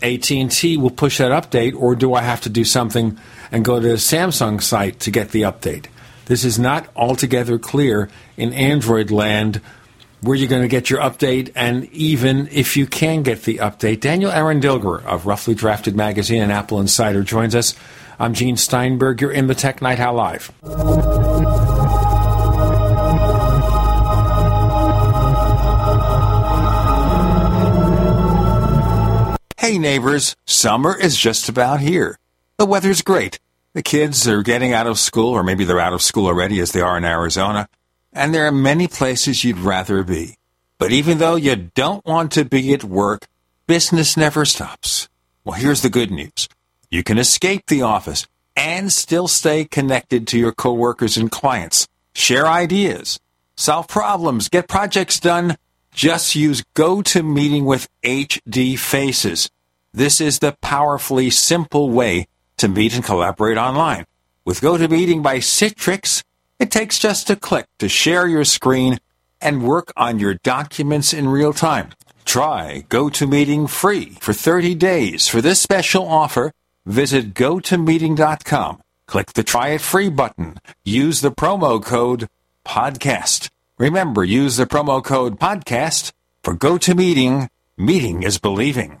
AT&T 0.00 0.76
will 0.76 0.90
push 0.90 1.18
that 1.18 1.32
update, 1.32 1.74
or 1.74 1.96
do 1.96 2.14
I 2.14 2.22
have 2.22 2.40
to 2.42 2.48
do 2.48 2.64
something 2.64 3.18
and 3.50 3.64
go 3.64 3.80
to 3.80 3.88
the 3.88 3.94
Samsung 3.94 4.62
site 4.62 5.00
to 5.00 5.10
get 5.10 5.30
the 5.30 5.42
update? 5.42 5.86
This 6.26 6.44
is 6.44 6.58
not 6.58 6.88
altogether 6.94 7.58
clear 7.58 8.10
in 8.36 8.52
Android 8.52 9.10
land 9.10 9.60
where 10.20 10.36
you're 10.36 10.48
going 10.48 10.62
to 10.62 10.68
get 10.68 10.90
your 10.90 11.00
update, 11.00 11.52
and 11.54 11.84
even 11.92 12.48
if 12.50 12.76
you 12.76 12.86
can 12.86 13.22
get 13.22 13.42
the 13.42 13.58
update. 13.58 14.00
Daniel 14.00 14.30
Aaron 14.30 14.60
Dilger 14.60 15.04
of 15.04 15.26
Roughly 15.26 15.54
Drafted 15.54 15.94
Magazine 15.94 16.42
and 16.42 16.52
Apple 16.52 16.80
Insider 16.80 17.22
joins 17.22 17.54
us. 17.54 17.74
I'm 18.18 18.34
Gene 18.34 18.56
Steinberg. 18.56 19.20
You're 19.20 19.30
in 19.30 19.46
the 19.46 19.54
Tech 19.54 19.80
Night 19.80 20.00
Owl 20.00 20.14
Live. 20.14 20.52
Hey 29.56 29.78
neighbors, 29.78 30.34
summer 30.46 30.96
is 30.96 31.16
just 31.16 31.48
about 31.48 31.80
here. 31.80 32.16
The 32.58 32.66
weather's 32.66 33.02
great. 33.02 33.38
The 33.72 33.82
kids 33.82 34.26
are 34.28 34.42
getting 34.42 34.72
out 34.72 34.86
of 34.86 34.98
school, 34.98 35.32
or 35.32 35.42
maybe 35.42 35.64
they're 35.64 35.80
out 35.80 35.92
of 35.92 36.02
school 36.02 36.26
already 36.26 36.60
as 36.60 36.72
they 36.72 36.80
are 36.80 36.98
in 36.98 37.04
Arizona 37.04 37.68
and 38.12 38.34
there 38.34 38.46
are 38.46 38.52
many 38.52 38.88
places 38.88 39.44
you'd 39.44 39.58
rather 39.58 40.02
be. 40.02 40.36
But 40.78 40.92
even 40.92 41.18
though 41.18 41.36
you 41.36 41.70
don't 41.74 42.04
want 42.04 42.32
to 42.32 42.44
be 42.44 42.72
at 42.74 42.84
work, 42.84 43.28
business 43.66 44.16
never 44.16 44.44
stops. 44.44 45.08
Well, 45.44 45.58
here's 45.58 45.82
the 45.82 45.90
good 45.90 46.10
news. 46.10 46.48
You 46.90 47.02
can 47.02 47.18
escape 47.18 47.66
the 47.66 47.82
office 47.82 48.26
and 48.56 48.92
still 48.92 49.28
stay 49.28 49.64
connected 49.64 50.26
to 50.28 50.38
your 50.38 50.52
coworkers 50.52 51.16
and 51.16 51.30
clients. 51.30 51.86
Share 52.14 52.46
ideas. 52.46 53.20
solve 53.56 53.88
problems, 53.88 54.48
get 54.48 54.68
projects 54.68 55.20
done. 55.20 55.56
Just 55.92 56.36
use 56.36 56.64
GoToMeeting 56.74 57.64
with 57.64 57.88
HD 58.02 58.78
Faces. 58.78 59.50
This 59.92 60.20
is 60.20 60.38
the 60.38 60.56
powerfully 60.60 61.30
simple 61.30 61.90
way 61.90 62.28
to 62.58 62.68
meet 62.68 62.94
and 62.94 63.04
collaborate 63.04 63.56
online. 63.58 64.04
With 64.44 64.60
GoToMeeting 64.60 65.22
by 65.22 65.38
Citrix, 65.38 66.22
it 66.58 66.70
takes 66.70 66.98
just 66.98 67.30
a 67.30 67.36
click 67.36 67.66
to 67.78 67.88
share 67.88 68.26
your 68.26 68.44
screen 68.44 68.98
and 69.40 69.62
work 69.62 69.92
on 69.96 70.18
your 70.18 70.34
documents 70.34 71.12
in 71.12 71.28
real 71.28 71.52
time. 71.52 71.90
Try 72.24 72.84
GoToMeeting 72.88 73.70
free 73.70 74.16
for 74.20 74.32
30 74.32 74.74
days. 74.74 75.28
For 75.28 75.40
this 75.40 75.60
special 75.60 76.06
offer, 76.06 76.52
visit 76.84 77.34
gotomeeting.com. 77.34 78.82
Click 79.06 79.32
the 79.32 79.42
try 79.42 79.68
it 79.68 79.80
free 79.80 80.10
button. 80.10 80.58
Use 80.84 81.20
the 81.22 81.30
promo 81.30 81.82
code 81.82 82.28
podcast. 82.66 83.48
Remember, 83.78 84.24
use 84.24 84.56
the 84.56 84.66
promo 84.66 85.02
code 85.02 85.38
podcast 85.38 86.12
for 86.42 86.54
GoToMeeting. 86.54 87.48
Meeting 87.78 88.22
is 88.22 88.38
believing. 88.38 89.00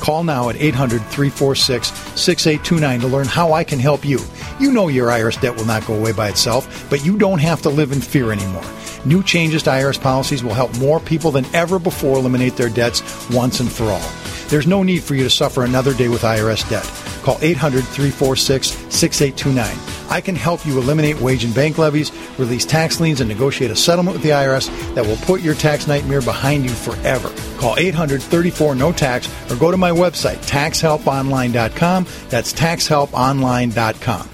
Call 0.00 0.24
now 0.24 0.48
at 0.48 0.56
800 0.56 0.98
346 0.98 1.88
6829 1.88 3.00
to 3.00 3.06
learn 3.06 3.26
how 3.26 3.52
I 3.52 3.64
can 3.64 3.78
help 3.78 4.04
you. 4.04 4.20
You 4.60 4.72
know 4.72 4.88
your 4.88 5.08
IRS 5.08 5.40
debt 5.40 5.56
will 5.56 5.64
not 5.64 5.86
go 5.86 5.94
away 5.94 6.12
by 6.12 6.28
itself, 6.28 6.86
but 6.90 7.04
you 7.04 7.18
don't 7.18 7.40
have 7.40 7.62
to 7.62 7.68
live 7.68 7.92
in 7.92 8.00
fear 8.00 8.32
anymore. 8.32 8.64
New 9.04 9.22
changes 9.22 9.62
to 9.64 9.70
IRS 9.70 10.00
policies 10.00 10.42
will 10.42 10.54
help 10.54 10.76
more 10.78 11.00
people 11.00 11.30
than 11.30 11.46
ever 11.54 11.78
before 11.78 12.18
eliminate 12.18 12.56
their 12.56 12.70
debts 12.70 13.02
once 13.30 13.60
and 13.60 13.70
for 13.70 13.84
all. 13.84 14.10
There's 14.48 14.66
no 14.66 14.82
need 14.82 15.02
for 15.02 15.14
you 15.14 15.24
to 15.24 15.30
suffer 15.30 15.64
another 15.64 15.94
day 15.94 16.08
with 16.08 16.22
IRS 16.22 16.68
debt. 16.68 16.84
Call 17.24 17.38
800 17.40 17.84
346 17.84 18.68
6829. 18.94 20.10
I 20.10 20.20
can 20.20 20.36
help 20.36 20.66
you 20.66 20.78
eliminate 20.78 21.20
wage 21.20 21.44
and 21.44 21.54
bank 21.54 21.78
levies, 21.78 22.12
release 22.38 22.64
tax 22.64 23.00
liens, 23.00 23.20
and 23.20 23.28
negotiate 23.28 23.70
a 23.70 23.76
settlement 23.76 24.16
with 24.16 24.22
the 24.22 24.30
IRS 24.30 24.68
that 24.94 25.06
will 25.06 25.16
put 25.18 25.40
your 25.40 25.54
tax 25.54 25.86
nightmare 25.86 26.20
behind 26.20 26.64
you 26.64 26.70
forever. 26.70 27.32
Call 27.58 27.76
800 27.78 28.22
34 28.22 28.74
no 28.74 28.92
tax 28.92 29.28
or 29.50 29.56
go 29.56 29.70
to 29.70 29.76
my 29.76 29.90
website, 29.90 30.36
taxhelponline.com. 30.46 32.06
That's 32.28 32.52
taxhelponline.com. 32.52 34.33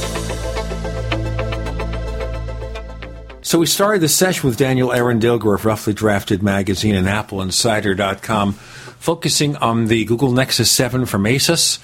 So 3.51 3.59
we 3.59 3.65
started 3.65 3.99
the 3.99 4.07
session 4.07 4.47
with 4.47 4.57
Daniel 4.57 4.93
Aaron 4.93 5.19
Dilger 5.19 5.53
of 5.53 5.65
Roughly 5.65 5.91
Drafted 5.91 6.41
Magazine 6.41 6.95
and 6.95 7.05
AppleInsider.com, 7.05 8.53
focusing 8.53 9.57
on 9.57 9.87
the 9.87 10.05
Google 10.05 10.31
Nexus 10.31 10.71
7 10.71 11.05
from 11.05 11.25
Asus, 11.25 11.79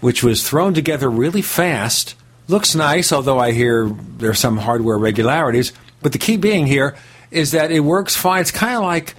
which 0.00 0.24
was 0.24 0.48
thrown 0.48 0.72
together 0.72 1.10
really 1.10 1.42
fast. 1.42 2.14
Looks 2.48 2.74
nice, 2.74 3.12
although 3.12 3.38
I 3.38 3.52
hear 3.52 3.90
there 4.16 4.30
are 4.30 4.34
some 4.34 4.56
hardware 4.56 4.96
regularities. 4.96 5.74
But 6.00 6.12
the 6.12 6.18
key 6.18 6.38
being 6.38 6.66
here 6.66 6.96
is 7.30 7.50
that 7.50 7.70
it 7.70 7.80
works 7.80 8.16
fine. 8.16 8.40
It's 8.40 8.50
kind 8.50 8.76
of 8.76 8.82
like 8.84 9.14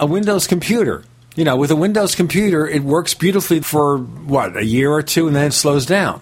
a 0.00 0.06
Windows 0.06 0.48
computer. 0.48 1.04
You 1.36 1.44
know, 1.44 1.56
with 1.56 1.70
a 1.70 1.76
Windows 1.76 2.16
computer, 2.16 2.66
it 2.66 2.82
works 2.82 3.14
beautifully 3.14 3.60
for, 3.60 3.98
what, 3.98 4.56
a 4.56 4.64
year 4.64 4.90
or 4.90 5.02
two, 5.02 5.28
and 5.28 5.36
then 5.36 5.46
it 5.46 5.52
slows 5.52 5.86
down. 5.86 6.20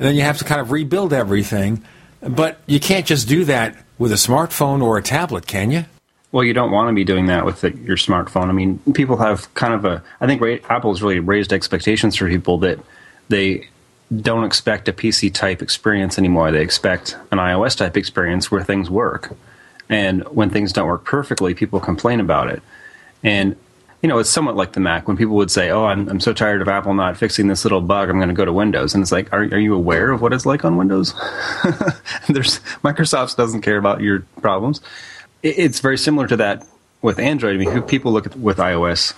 And 0.00 0.08
then 0.08 0.16
you 0.16 0.22
have 0.22 0.38
to 0.38 0.44
kind 0.44 0.60
of 0.60 0.72
rebuild 0.72 1.12
everything. 1.12 1.84
But 2.22 2.60
you 2.66 2.80
can't 2.80 3.04
just 3.04 3.28
do 3.28 3.44
that 3.44 3.76
with 3.98 4.12
a 4.12 4.16
smartphone 4.16 4.82
or 4.82 4.96
a 4.96 5.02
tablet, 5.02 5.46
can 5.46 5.70
you? 5.70 5.84
Well, 6.30 6.44
you 6.44 6.54
don't 6.54 6.70
want 6.70 6.88
to 6.88 6.94
be 6.94 7.04
doing 7.04 7.26
that 7.26 7.44
with 7.44 7.60
the, 7.60 7.76
your 7.76 7.96
smartphone. 7.96 8.46
I 8.46 8.52
mean, 8.52 8.78
people 8.94 9.18
have 9.18 9.52
kind 9.54 9.74
of 9.74 9.84
a. 9.84 10.02
I 10.20 10.26
think 10.26 10.40
Apple's 10.70 11.02
really 11.02 11.18
raised 11.18 11.52
expectations 11.52 12.16
for 12.16 12.28
people 12.28 12.58
that 12.58 12.78
they 13.28 13.68
don't 14.20 14.44
expect 14.44 14.88
a 14.88 14.92
PC 14.92 15.32
type 15.32 15.60
experience 15.60 16.18
anymore. 16.18 16.50
They 16.50 16.62
expect 16.62 17.16
an 17.30 17.38
iOS 17.38 17.76
type 17.76 17.96
experience 17.96 18.50
where 18.50 18.62
things 18.62 18.88
work. 18.88 19.36
And 19.88 20.22
when 20.28 20.48
things 20.48 20.72
don't 20.72 20.86
work 20.86 21.04
perfectly, 21.04 21.54
people 21.54 21.80
complain 21.80 22.20
about 22.20 22.50
it. 22.50 22.62
And 23.22 23.56
you 24.02 24.08
know, 24.08 24.18
it's 24.18 24.28
somewhat 24.28 24.56
like 24.56 24.72
the 24.72 24.80
Mac 24.80 25.06
when 25.06 25.16
people 25.16 25.36
would 25.36 25.50
say, 25.50 25.70
"Oh, 25.70 25.84
I'm 25.84 26.08
I'm 26.08 26.20
so 26.20 26.32
tired 26.32 26.60
of 26.60 26.68
Apple 26.68 26.92
not 26.92 27.16
fixing 27.16 27.46
this 27.46 27.64
little 27.64 27.80
bug. 27.80 28.10
I'm 28.10 28.16
going 28.16 28.28
to 28.28 28.34
go 28.34 28.44
to 28.44 28.52
Windows." 28.52 28.94
And 28.94 29.02
it's 29.02 29.12
like, 29.12 29.32
are 29.32 29.42
are 29.42 29.58
you 29.58 29.74
aware 29.74 30.10
of 30.10 30.20
what 30.20 30.32
it's 30.32 30.44
like 30.44 30.64
on 30.64 30.76
Windows? 30.76 31.12
There's 32.28 32.58
Microsoft 32.82 33.36
doesn't 33.36 33.62
care 33.62 33.78
about 33.78 34.00
your 34.00 34.20
problems. 34.40 34.80
It, 35.42 35.58
it's 35.58 35.78
very 35.80 35.96
similar 35.96 36.26
to 36.26 36.36
that 36.36 36.66
with 37.00 37.20
Android. 37.20 37.54
I 37.54 37.58
mean, 37.58 37.82
people 37.82 38.12
look 38.12 38.26
at 38.26 38.36
with 38.36 38.58
iOS. 38.58 39.14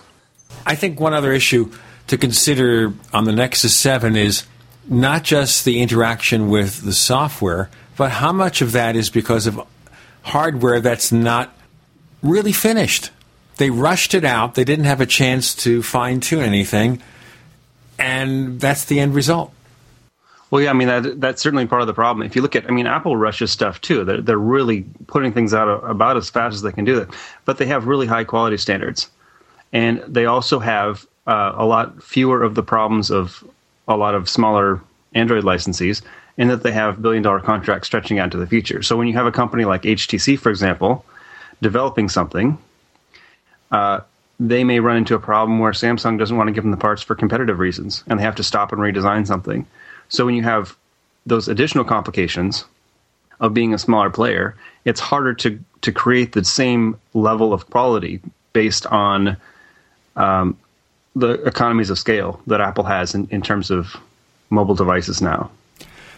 I 0.66 0.74
think 0.74 1.00
one 1.00 1.14
other 1.14 1.32
issue 1.32 1.72
to 2.08 2.18
consider 2.18 2.92
on 3.12 3.24
the 3.24 3.32
Nexus 3.32 3.74
7 3.74 4.16
is 4.16 4.44
not 4.88 5.24
just 5.24 5.64
the 5.64 5.80
interaction 5.80 6.50
with 6.50 6.82
the 6.82 6.92
software, 6.92 7.70
but 7.96 8.10
how 8.10 8.32
much 8.32 8.60
of 8.60 8.72
that 8.72 8.96
is 8.96 9.08
because 9.08 9.46
of 9.46 9.60
hardware 10.22 10.80
that's 10.80 11.10
not 11.10 11.56
really 12.22 12.52
finished. 12.52 13.10
They 13.56 13.70
rushed 13.70 14.14
it 14.14 14.24
out, 14.24 14.54
they 14.54 14.64
didn't 14.64 14.86
have 14.86 15.00
a 15.00 15.06
chance 15.06 15.54
to 15.56 15.82
fine 15.82 16.20
tune 16.20 16.42
anything, 16.42 17.00
and 17.98 18.60
that's 18.60 18.84
the 18.86 18.98
end 18.98 19.14
result. 19.14 19.52
Well, 20.50 20.62
yeah, 20.62 20.70
I 20.70 20.72
mean 20.72 20.88
that 20.88 21.20
that's 21.20 21.42
certainly 21.42 21.66
part 21.66 21.80
of 21.80 21.86
the 21.86 21.94
problem. 21.94 22.24
If 22.24 22.36
you 22.36 22.42
look 22.42 22.54
at, 22.54 22.68
I 22.68 22.70
mean, 22.70 22.86
Apple 22.86 23.16
rushes 23.16 23.50
stuff 23.50 23.80
too. 23.80 24.04
They're 24.04 24.20
they're 24.20 24.38
really 24.38 24.84
putting 25.06 25.32
things 25.32 25.52
out 25.52 25.68
about 25.88 26.16
as 26.16 26.30
fast 26.30 26.54
as 26.54 26.62
they 26.62 26.72
can 26.72 26.84
do 26.84 26.98
it, 26.98 27.08
but 27.44 27.58
they 27.58 27.66
have 27.66 27.86
really 27.86 28.06
high 28.06 28.24
quality 28.24 28.56
standards, 28.56 29.10
and 29.72 30.02
they 30.06 30.26
also 30.26 30.58
have 30.58 31.06
uh, 31.26 31.54
a 31.56 31.64
lot 31.64 32.02
fewer 32.02 32.42
of 32.42 32.54
the 32.54 32.62
problems 32.62 33.10
of 33.10 33.42
a 33.88 33.96
lot 33.96 34.14
of 34.14 34.28
smaller 34.28 34.80
Android 35.14 35.44
licensees, 35.44 36.02
in 36.36 36.48
that 36.48 36.62
they 36.62 36.72
have 36.72 37.00
billion 37.00 37.22
dollar 37.22 37.40
contracts 37.40 37.86
stretching 37.86 38.18
out 38.18 38.26
into 38.26 38.36
the 38.36 38.46
future. 38.46 38.82
So 38.82 38.96
when 38.96 39.06
you 39.06 39.14
have 39.14 39.26
a 39.26 39.32
company 39.32 39.64
like 39.64 39.82
HTC, 39.82 40.38
for 40.38 40.50
example, 40.50 41.04
developing 41.62 42.08
something, 42.08 42.58
uh, 43.74 44.00
they 44.38 44.62
may 44.62 44.78
run 44.78 44.96
into 44.96 45.16
a 45.16 45.18
problem 45.18 45.58
where 45.58 45.72
Samsung 45.72 46.16
doesn't 46.16 46.36
want 46.36 46.46
to 46.46 46.52
give 46.52 46.62
them 46.62 46.70
the 46.70 46.76
parts 46.76 47.02
for 47.02 47.16
competitive 47.16 47.58
reasons, 47.58 48.04
and 48.06 48.20
they 48.20 48.22
have 48.22 48.36
to 48.36 48.44
stop 48.44 48.70
and 48.70 48.80
redesign 48.80 49.26
something. 49.26 49.66
So 50.08 50.24
when 50.24 50.36
you 50.36 50.44
have 50.44 50.76
those 51.26 51.48
additional 51.48 51.84
complications 51.84 52.64
of 53.40 53.52
being 53.52 53.74
a 53.74 53.78
smaller 53.78 54.10
player, 54.10 54.54
it's 54.84 55.00
harder 55.00 55.34
to 55.34 55.58
to 55.82 55.92
create 55.92 56.32
the 56.32 56.44
same 56.44 56.98
level 57.14 57.52
of 57.52 57.68
quality 57.68 58.20
based 58.52 58.86
on 58.86 59.36
um, 60.14 60.56
the 61.16 61.32
economies 61.44 61.90
of 61.90 61.98
scale 61.98 62.40
that 62.46 62.60
Apple 62.60 62.84
has 62.84 63.14
in, 63.14 63.26
in 63.30 63.42
terms 63.42 63.70
of 63.70 63.96
mobile 64.50 64.76
devices 64.76 65.20
now. 65.20 65.50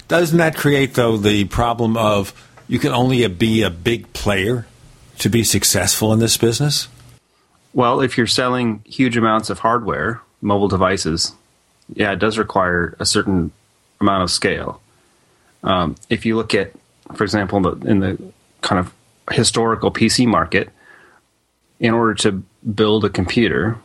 Doesn't 0.09 0.39
that 0.39 0.57
create, 0.57 0.95
though, 0.95 1.17
the 1.17 1.47
problem 1.47 1.97
of 1.97 2.33
you 2.69 2.79
can 2.79 2.93
only 2.93 3.27
be 3.29 3.63
a 3.63 3.71
big 3.71 4.13
player 4.13 4.67
to 5.19 5.29
be 5.31 5.43
successful 5.43 6.13
in 6.13 6.19
this 6.21 6.37
business? 6.37 6.89
Well, 7.77 8.01
if 8.01 8.17
you're 8.17 8.27
selling 8.27 8.81
huge 8.87 9.19
amounts 9.19 9.51
of 9.51 9.59
hardware, 9.59 10.23
mobile 10.41 10.67
devices, 10.67 11.35
yeah, 11.93 12.11
it 12.11 12.19
does 12.19 12.39
require 12.39 12.97
a 12.99 13.05
certain 13.05 13.53
amount 14.01 14.23
of 14.23 14.31
scale. 14.31 14.81
Um, 15.63 15.95
if 16.09 16.25
you 16.25 16.37
look 16.37 16.55
at, 16.55 16.73
for 17.15 17.23
example, 17.23 17.59
in 17.59 17.63
the, 17.63 17.91
in 17.91 18.01
the 18.01 18.33
kind 18.63 18.79
of 18.79 18.95
historical 19.31 19.91
PC 19.91 20.27
market, 20.27 20.71
in 21.79 21.93
order 21.93 22.15
to 22.15 22.43
build 22.75 23.05
a 23.05 23.11
computer, 23.11 23.77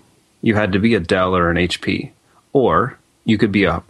you 0.41 0.55
had 0.55 0.71
to 0.71 0.79
be 0.79 0.95
a 0.95 1.01
Dell 1.01 1.35
or 1.35 1.49
an 1.49 1.57
HP, 1.57 2.11
or 2.53 2.97
you 3.25 3.37
could 3.37 3.51
be 3.51 3.65
a, 3.65 3.83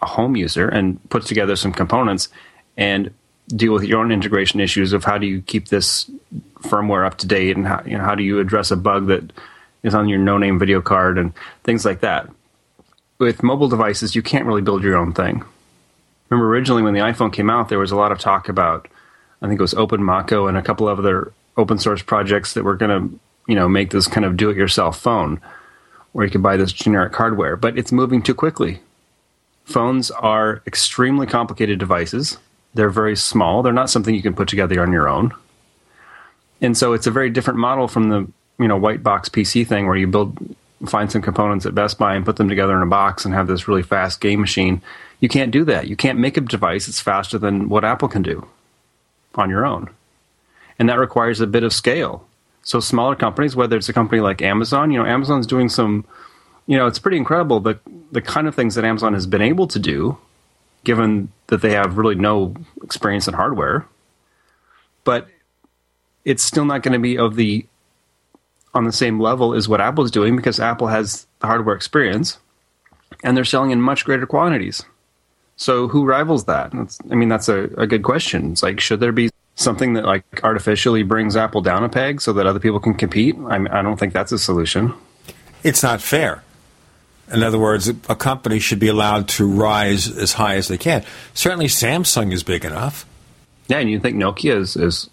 a 0.00 0.06
home 0.06 0.36
user 0.36 0.68
and 0.68 1.00
put 1.10 1.26
together 1.26 1.56
some 1.56 1.72
components 1.72 2.28
and 2.76 3.12
deal 3.48 3.72
with 3.72 3.84
your 3.84 4.00
own 4.00 4.12
integration 4.12 4.60
issues 4.60 4.92
of 4.92 5.04
how 5.04 5.18
do 5.18 5.26
you 5.26 5.42
keep 5.42 5.68
this 5.68 6.10
firmware 6.60 7.06
up 7.06 7.18
to 7.18 7.26
date 7.26 7.56
and 7.56 7.66
how, 7.66 7.82
you 7.84 7.96
know, 7.96 8.04
how 8.04 8.14
do 8.14 8.22
you 8.22 8.38
address 8.40 8.70
a 8.70 8.76
bug 8.76 9.06
that 9.06 9.32
is 9.82 9.94
on 9.94 10.08
your 10.08 10.18
no 10.18 10.38
name 10.38 10.58
video 10.58 10.80
card 10.80 11.18
and 11.18 11.32
things 11.64 11.84
like 11.84 12.00
that. 12.00 12.28
With 13.18 13.42
mobile 13.42 13.68
devices, 13.68 14.14
you 14.14 14.22
can't 14.22 14.46
really 14.46 14.62
build 14.62 14.82
your 14.82 14.96
own 14.96 15.12
thing. 15.12 15.44
Remember, 16.30 16.48
originally 16.48 16.82
when 16.82 16.94
the 16.94 17.00
iPhone 17.00 17.32
came 17.32 17.50
out, 17.50 17.68
there 17.68 17.78
was 17.78 17.90
a 17.90 17.96
lot 17.96 18.12
of 18.12 18.18
talk 18.18 18.48
about, 18.48 18.86
I 19.40 19.48
think 19.48 19.58
it 19.58 19.62
was 19.62 19.74
OpenMoko 19.74 20.48
and 20.48 20.56
a 20.56 20.62
couple 20.62 20.88
of 20.88 20.98
other 20.98 21.32
open 21.56 21.78
source 21.78 22.02
projects 22.02 22.54
that 22.54 22.64
were 22.64 22.76
going 22.76 22.90
to, 22.90 23.20
you 23.48 23.54
know, 23.54 23.68
make 23.68 23.90
this 23.90 24.06
kind 24.06 24.26
of 24.26 24.36
do 24.36 24.50
it 24.50 24.56
yourself 24.56 24.98
phone 25.00 25.40
where 26.12 26.24
you 26.24 26.30
could 26.30 26.42
buy 26.42 26.56
this 26.56 26.72
generic 26.72 27.14
hardware. 27.14 27.56
But 27.56 27.78
it's 27.78 27.92
moving 27.92 28.22
too 28.22 28.34
quickly. 28.34 28.80
Phones 29.64 30.10
are 30.10 30.62
extremely 30.66 31.26
complicated 31.26 31.78
devices. 31.78 32.38
They're 32.74 32.90
very 32.90 33.16
small. 33.16 33.62
They're 33.62 33.72
not 33.72 33.90
something 33.90 34.14
you 34.14 34.22
can 34.22 34.34
put 34.34 34.48
together 34.48 34.80
on 34.82 34.92
your 34.92 35.08
own. 35.08 35.32
And 36.60 36.76
so 36.76 36.92
it's 36.92 37.06
a 37.06 37.10
very 37.10 37.30
different 37.30 37.58
model 37.58 37.88
from 37.88 38.08
the 38.08 38.26
you 38.58 38.68
know 38.68 38.76
white 38.76 39.02
box 39.02 39.28
PC 39.28 39.66
thing 39.66 39.86
where 39.86 39.96
you 39.96 40.06
build 40.06 40.36
find 40.86 41.10
some 41.10 41.22
components 41.22 41.66
at 41.66 41.74
Best 41.74 41.98
Buy 41.98 42.14
and 42.14 42.24
put 42.24 42.36
them 42.36 42.48
together 42.48 42.76
in 42.76 42.82
a 42.82 42.86
box 42.86 43.24
and 43.24 43.34
have 43.34 43.48
this 43.48 43.66
really 43.66 43.82
fast 43.82 44.20
game 44.20 44.40
machine. 44.40 44.80
You 45.20 45.28
can't 45.28 45.50
do 45.50 45.64
that. 45.64 45.88
You 45.88 45.96
can't 45.96 46.18
make 46.18 46.36
a 46.36 46.40
device 46.40 46.86
that's 46.86 47.00
faster 47.00 47.38
than 47.38 47.68
what 47.68 47.84
Apple 47.84 48.08
can 48.08 48.22
do 48.22 48.46
on 49.34 49.50
your 49.50 49.66
own. 49.66 49.90
And 50.78 50.88
that 50.88 50.98
requires 50.98 51.40
a 51.40 51.46
bit 51.46 51.64
of 51.64 51.72
scale. 51.72 52.24
So 52.62 52.78
smaller 52.78 53.16
companies, 53.16 53.56
whether 53.56 53.76
it's 53.76 53.88
a 53.88 53.92
company 53.92 54.20
like 54.20 54.40
Amazon, 54.40 54.92
you 54.92 54.98
know, 54.98 55.06
Amazon's 55.06 55.46
doing 55.46 55.68
some 55.68 56.04
you 56.68 56.76
know, 56.76 56.86
it's 56.86 57.00
pretty 57.00 57.16
incredible 57.16 57.58
the 57.58 57.80
the 58.12 58.22
kind 58.22 58.46
of 58.46 58.54
things 58.54 58.76
that 58.76 58.84
Amazon 58.84 59.14
has 59.14 59.26
been 59.26 59.42
able 59.42 59.66
to 59.66 59.78
do, 59.78 60.16
given 60.84 61.30
that 61.48 61.62
they 61.62 61.72
have 61.72 61.98
really 61.98 62.14
no 62.14 62.54
experience 62.82 63.28
in 63.28 63.34
hardware. 63.34 63.86
But 65.04 65.28
it's 66.24 66.42
still 66.42 66.64
not 66.64 66.82
going 66.82 66.92
to 66.92 66.98
be 66.98 67.16
of 67.18 67.36
the 67.36 67.66
on 68.74 68.84
the 68.84 68.92
same 68.92 69.18
level 69.18 69.54
as 69.54 69.68
what 69.68 69.80
Apple's 69.80 70.10
doing 70.10 70.36
because 70.36 70.60
Apple 70.60 70.88
has 70.88 71.26
the 71.40 71.46
hardware 71.46 71.74
experience, 71.74 72.38
and 73.24 73.36
they're 73.36 73.44
selling 73.44 73.70
in 73.70 73.80
much 73.80 74.04
greater 74.04 74.26
quantities. 74.26 74.84
So 75.56 75.88
who 75.88 76.04
rivals 76.04 76.44
that? 76.44 76.70
That's, 76.72 76.98
I 77.10 77.14
mean, 77.14 77.28
that's 77.28 77.48
a, 77.48 77.64
a 77.76 77.86
good 77.86 78.02
question. 78.02 78.52
It's 78.52 78.62
like, 78.62 78.78
should 78.78 79.00
there 79.00 79.12
be 79.12 79.30
something 79.56 79.94
that 79.94 80.04
like 80.04 80.22
artificially 80.44 81.02
brings 81.02 81.36
Apple 81.36 81.62
down 81.62 81.82
a 81.82 81.88
peg 81.88 82.20
so 82.20 82.32
that 82.34 82.46
other 82.46 82.60
people 82.60 82.78
can 82.78 82.94
compete? 82.94 83.34
I, 83.48 83.58
mean, 83.58 83.68
I 83.68 83.82
don't 83.82 83.98
think 83.98 84.12
that's 84.12 84.30
a 84.30 84.38
solution. 84.38 84.94
It's 85.64 85.82
not 85.82 86.00
fair. 86.00 86.44
In 87.32 87.42
other 87.42 87.58
words, 87.58 87.88
a 87.88 88.16
company 88.16 88.58
should 88.58 88.78
be 88.78 88.88
allowed 88.88 89.28
to 89.28 89.46
rise 89.46 90.10
as 90.16 90.32
high 90.34 90.56
as 90.56 90.68
they 90.68 90.78
can. 90.78 91.04
Certainly, 91.34 91.66
Samsung 91.66 92.32
is 92.32 92.42
big 92.42 92.64
enough. 92.64 93.06
Yeah, 93.68 93.78
and 93.78 93.90
you 93.90 94.00
think 94.00 94.16
Nokia 94.16 94.56
is, 94.56 94.76
is 94.76 95.10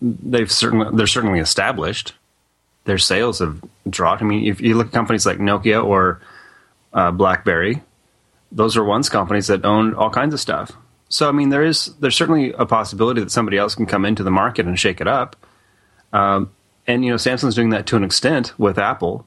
they've 0.00 0.50
certainly 0.50 0.88
they're 0.96 1.06
certainly 1.06 1.40
established. 1.40 2.14
Their 2.84 2.98
sales 2.98 3.38
have 3.38 3.62
dropped. 3.88 4.22
I 4.22 4.24
mean, 4.24 4.46
if 4.46 4.60
you 4.60 4.76
look 4.76 4.88
at 4.88 4.92
companies 4.92 5.26
like 5.26 5.38
Nokia 5.38 5.84
or 5.84 6.20
uh, 6.92 7.10
BlackBerry, 7.12 7.82
those 8.50 8.76
are 8.76 8.84
once 8.84 9.08
companies 9.08 9.46
that 9.46 9.64
owned 9.64 9.94
all 9.94 10.10
kinds 10.10 10.34
of 10.34 10.40
stuff. 10.40 10.72
So, 11.08 11.28
I 11.28 11.32
mean, 11.32 11.50
there 11.50 11.62
is 11.62 11.94
there's 12.00 12.16
certainly 12.16 12.52
a 12.52 12.66
possibility 12.66 13.20
that 13.20 13.30
somebody 13.30 13.58
else 13.58 13.74
can 13.74 13.86
come 13.86 14.04
into 14.04 14.22
the 14.22 14.30
market 14.30 14.66
and 14.66 14.78
shake 14.78 15.00
it 15.00 15.06
up. 15.06 15.36
Um, 16.12 16.50
and 16.86 17.04
you 17.04 17.10
know, 17.10 17.16
Samsung's 17.16 17.54
doing 17.54 17.70
that 17.70 17.86
to 17.86 17.96
an 17.96 18.04
extent 18.04 18.58
with 18.58 18.78
Apple. 18.78 19.26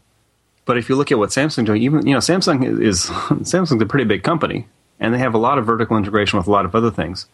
But 0.65 0.78
if 0.78 0.89
you 0.89 0.95
look 0.95 1.12
at 1.12 1.19
what 1.19 1.30
Samsung 1.30 1.65
doing, 1.65 1.82
even 1.82 2.06
you 2.06 2.13
know 2.13 2.19
Samsung 2.19 2.82
is 2.82 3.06
Samsung's 3.06 3.82
a 3.82 3.86
pretty 3.86 4.06
big 4.06 4.23
company, 4.23 4.67
and 4.99 5.13
they 5.13 5.19
have 5.19 5.34
a 5.34 5.39
lot 5.39 5.58
of 5.58 5.65
vertical 5.65 5.97
integration 5.97 6.38
with 6.38 6.47
a 6.47 6.51
lot 6.51 6.65
of 6.65 6.75
other 6.75 6.91
things. 6.91 7.28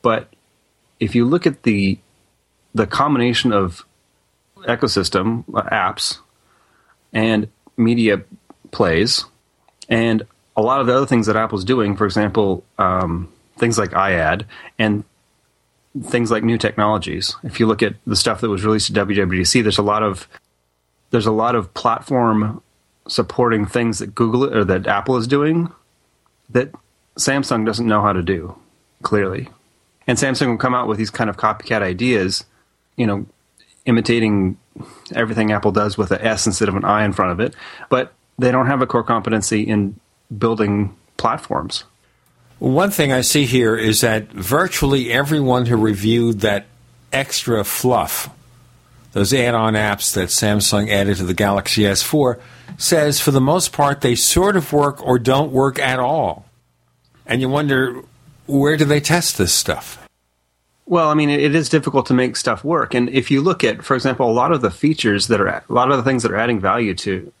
But 0.00 0.32
if 1.00 1.14
you 1.14 1.24
look 1.24 1.46
at 1.46 1.64
the 1.64 1.98
the 2.74 2.86
combination 2.86 3.52
of 3.52 3.84
ecosystem 4.62 5.44
uh, 5.54 5.62
apps 5.70 6.18
and 7.12 7.48
media 7.76 8.22
plays, 8.70 9.24
and 9.88 10.22
a 10.56 10.62
lot 10.62 10.80
of 10.80 10.86
the 10.86 10.96
other 10.96 11.06
things 11.06 11.26
that 11.26 11.36
Apple's 11.36 11.64
doing, 11.64 11.96
for 11.96 12.04
example, 12.04 12.64
um, 12.78 13.32
things 13.58 13.78
like 13.78 13.90
iAd 13.90 14.44
and 14.78 15.04
things 16.04 16.30
like 16.30 16.42
new 16.42 16.58
technologies. 16.58 17.36
If 17.42 17.60
you 17.60 17.66
look 17.66 17.82
at 17.82 17.94
the 18.06 18.16
stuff 18.16 18.40
that 18.40 18.48
was 18.48 18.64
released 18.64 18.90
at 18.90 19.08
WWDC, 19.08 19.62
there's 19.62 19.78
a 19.78 19.82
lot 19.82 20.02
of 20.02 20.28
there's 21.12 21.26
a 21.26 21.32
lot 21.32 21.54
of 21.54 21.72
platform 21.74 22.60
supporting 23.06 23.66
things 23.66 24.00
that 24.00 24.14
Google 24.14 24.52
or 24.52 24.64
that 24.64 24.86
Apple 24.86 25.16
is 25.16 25.28
doing 25.28 25.70
that 26.50 26.72
Samsung 27.16 27.64
doesn't 27.64 27.86
know 27.86 28.02
how 28.02 28.12
to 28.12 28.22
do 28.22 28.56
clearly. 29.02 29.48
And 30.06 30.18
Samsung 30.18 30.48
will 30.48 30.56
come 30.56 30.74
out 30.74 30.88
with 30.88 30.98
these 30.98 31.10
kind 31.10 31.30
of 31.30 31.36
copycat 31.36 31.82
ideas, 31.82 32.44
you 32.96 33.06
know, 33.06 33.26
imitating 33.84 34.56
everything 35.14 35.52
Apple 35.52 35.70
does 35.70 35.98
with 35.98 36.10
an 36.10 36.20
S 36.22 36.46
instead 36.46 36.68
of 36.68 36.76
an 36.76 36.84
I 36.84 37.04
in 37.04 37.12
front 37.12 37.32
of 37.32 37.40
it, 37.40 37.54
but 37.88 38.12
they 38.38 38.50
don't 38.50 38.66
have 38.66 38.80
a 38.80 38.86
core 38.86 39.04
competency 39.04 39.62
in 39.62 39.98
building 40.36 40.96
platforms. 41.18 41.84
One 42.58 42.90
thing 42.90 43.12
I 43.12 43.20
see 43.20 43.44
here 43.44 43.76
is 43.76 44.00
that 44.00 44.30
virtually 44.30 45.12
everyone 45.12 45.66
who 45.66 45.76
reviewed 45.76 46.40
that 46.40 46.66
extra 47.12 47.64
fluff 47.64 48.30
those 49.12 49.32
add-on 49.32 49.74
apps 49.74 50.14
that 50.14 50.28
Samsung 50.28 50.88
added 50.88 51.18
to 51.18 51.24
the 51.24 51.34
Galaxy 51.34 51.82
S4 51.82 52.40
says 52.78 53.20
for 53.20 53.30
the 53.30 53.40
most 53.40 53.72
part 53.72 54.00
they 54.00 54.14
sort 54.14 54.56
of 54.56 54.72
work 54.72 55.04
or 55.04 55.18
don't 55.18 55.52
work 55.52 55.78
at 55.78 55.98
all. 55.98 56.46
And 57.26 57.40
you 57.40 57.48
wonder 57.48 58.02
where 58.46 58.76
do 58.76 58.84
they 58.84 59.00
test 59.00 59.38
this 59.38 59.52
stuff? 59.52 59.98
Well, 60.86 61.08
I 61.08 61.14
mean, 61.14 61.30
it 61.30 61.54
is 61.54 61.68
difficult 61.68 62.06
to 62.06 62.14
make 62.14 62.36
stuff 62.36 62.64
work. 62.64 62.92
And 62.92 63.08
if 63.08 63.30
you 63.30 63.40
look 63.40 63.62
at, 63.62 63.84
for 63.84 63.94
example, 63.94 64.30
a 64.30 64.32
lot 64.32 64.52
of 64.52 64.62
the 64.62 64.70
features 64.70 65.28
that 65.28 65.40
are, 65.40 65.46
a 65.46 65.64
lot 65.68 65.90
of 65.90 65.96
the 65.96 66.02
things 66.02 66.22
that 66.22 66.32
are 66.32 66.36
adding 66.36 66.60
value 66.60 66.94
to 66.94 67.32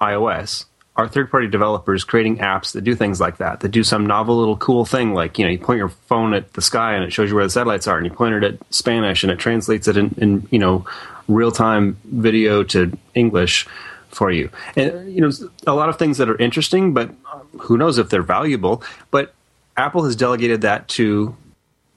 iOS 0.00 0.64
are 0.96 1.08
third 1.08 1.30
party 1.30 1.46
developers 1.46 2.04
creating 2.04 2.38
apps 2.38 2.72
that 2.72 2.82
do 2.82 2.94
things 2.94 3.20
like 3.20 3.38
that, 3.38 3.60
that 3.60 3.70
do 3.70 3.84
some 3.84 4.04
novel 4.04 4.36
little 4.38 4.56
cool 4.56 4.84
thing 4.84 5.14
like, 5.14 5.38
you 5.38 5.44
know, 5.44 5.50
you 5.50 5.58
point 5.58 5.78
your 5.78 5.88
phone 5.88 6.34
at 6.34 6.52
the 6.54 6.60
sky 6.60 6.94
and 6.94 7.04
it 7.04 7.12
shows 7.12 7.30
you 7.30 7.36
where 7.36 7.44
the 7.44 7.50
satellites 7.50 7.86
are, 7.86 7.96
and 7.96 8.06
you 8.06 8.12
point 8.12 8.34
it 8.34 8.44
at 8.44 8.74
Spanish 8.74 9.22
and 9.22 9.30
it 9.30 9.38
translates 9.38 9.86
it 9.86 9.96
in, 9.96 10.14
in 10.18 10.48
you 10.50 10.58
know, 10.58 10.84
real 11.30 11.52
time 11.52 11.96
video 12.04 12.62
to 12.64 12.96
English 13.14 13.66
for 14.08 14.30
you. 14.30 14.50
And, 14.76 15.12
you 15.12 15.20
know, 15.20 15.30
a 15.66 15.74
lot 15.74 15.88
of 15.88 15.98
things 15.98 16.18
that 16.18 16.28
are 16.28 16.36
interesting, 16.36 16.92
but 16.92 17.10
um, 17.32 17.46
who 17.60 17.78
knows 17.78 17.96
if 17.98 18.10
they're 18.10 18.22
valuable. 18.22 18.82
But 19.10 19.34
Apple 19.76 20.04
has 20.04 20.16
delegated 20.16 20.62
that 20.62 20.88
to 20.88 21.36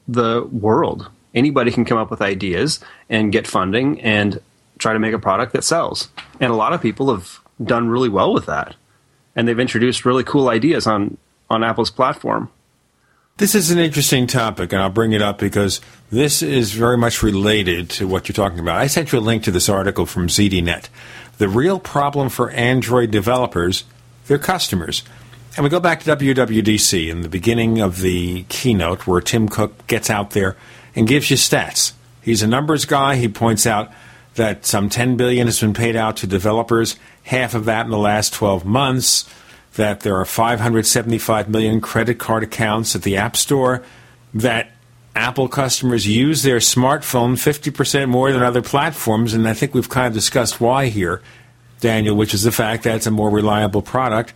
the 0.07 0.43
world. 0.51 1.09
Anybody 1.33 1.71
can 1.71 1.85
come 1.85 1.97
up 1.97 2.11
with 2.11 2.21
ideas 2.21 2.79
and 3.09 3.31
get 3.31 3.47
funding 3.47 3.99
and 4.01 4.39
try 4.77 4.93
to 4.93 4.99
make 4.99 5.13
a 5.13 5.19
product 5.19 5.53
that 5.53 5.63
sells. 5.63 6.09
And 6.39 6.51
a 6.51 6.55
lot 6.55 6.73
of 6.73 6.81
people 6.81 7.13
have 7.13 7.39
done 7.63 7.89
really 7.89 8.09
well 8.09 8.33
with 8.33 8.45
that. 8.45 8.75
And 9.35 9.47
they've 9.47 9.59
introduced 9.59 10.05
really 10.05 10.23
cool 10.23 10.49
ideas 10.49 10.85
on, 10.85 11.17
on 11.49 11.63
Apple's 11.63 11.89
platform. 11.89 12.49
This 13.37 13.55
is 13.55 13.71
an 13.71 13.79
interesting 13.79 14.27
topic, 14.27 14.71
and 14.71 14.81
I'll 14.81 14.91
bring 14.91 15.11
it 15.11 15.21
up 15.23 15.39
because 15.39 15.81
this 16.11 16.43
is 16.43 16.73
very 16.73 16.97
much 16.97 17.23
related 17.23 17.89
to 17.91 18.07
what 18.07 18.29
you're 18.29 18.35
talking 18.35 18.59
about. 18.59 18.77
I 18.77 18.85
sent 18.85 19.11
you 19.11 19.17
a 19.17 19.21
link 19.21 19.41
to 19.43 19.51
this 19.51 19.67
article 19.67 20.05
from 20.05 20.27
ZDNet. 20.27 20.87
The 21.39 21.49
real 21.49 21.79
problem 21.79 22.29
for 22.29 22.51
Android 22.51 23.09
developers, 23.09 23.85
their 24.27 24.37
customers. 24.37 25.01
And 25.57 25.63
we 25.63 25.71
go 25.71 25.79
back 25.79 26.01
to 26.01 26.15
WWDC 26.15 27.09
in 27.09 27.21
the 27.21 27.27
beginning 27.27 27.81
of 27.81 28.01
the 28.01 28.43
keynote 28.49 29.07
where 29.07 29.19
Tim 29.19 29.49
Cook 29.49 29.87
gets 29.87 30.11
out 30.11 30.31
there 30.31 30.55
and 30.95 31.07
gives 31.07 31.31
you 31.31 31.35
stats. 31.35 31.93
He's 32.21 32.43
a 32.43 32.47
numbers 32.47 32.85
guy. 32.85 33.15
He 33.15 33.27
points 33.27 33.65
out 33.65 33.91
that 34.35 34.63
some 34.63 34.89
10 34.89 35.17
billion 35.17 35.47
has 35.47 35.59
been 35.59 35.73
paid 35.73 35.95
out 35.95 36.17
to 36.17 36.27
developers, 36.27 36.97
half 37.23 37.55
of 37.55 37.65
that 37.65 37.85
in 37.85 37.91
the 37.91 37.97
last 37.97 38.31
12 38.33 38.63
months, 38.63 39.27
that 39.75 40.01
there 40.01 40.15
are 40.17 40.25
575 40.25 41.49
million 41.49 41.81
credit 41.81 42.19
card 42.19 42.43
accounts 42.43 42.95
at 42.95 43.03
the 43.03 43.17
App 43.17 43.35
Store, 43.35 43.83
that 44.33 44.71
Apple 45.15 45.47
customers 45.47 46.07
use 46.07 46.43
their 46.43 46.57
smartphone 46.57 47.33
50% 47.33 48.09
more 48.09 48.31
than 48.31 48.41
other 48.41 48.61
platforms, 48.61 49.33
and 49.33 49.47
I 49.47 49.53
think 49.53 49.73
we've 49.73 49.89
kind 49.89 50.07
of 50.07 50.13
discussed 50.13 50.59
why 50.59 50.87
here, 50.87 51.21
Daniel, 51.81 52.15
which 52.15 52.33
is 52.33 52.43
the 52.43 52.51
fact 52.51 52.83
that 52.83 52.95
it's 52.95 53.07
a 53.07 53.11
more 53.11 53.29
reliable 53.29 53.81
product. 53.81 54.33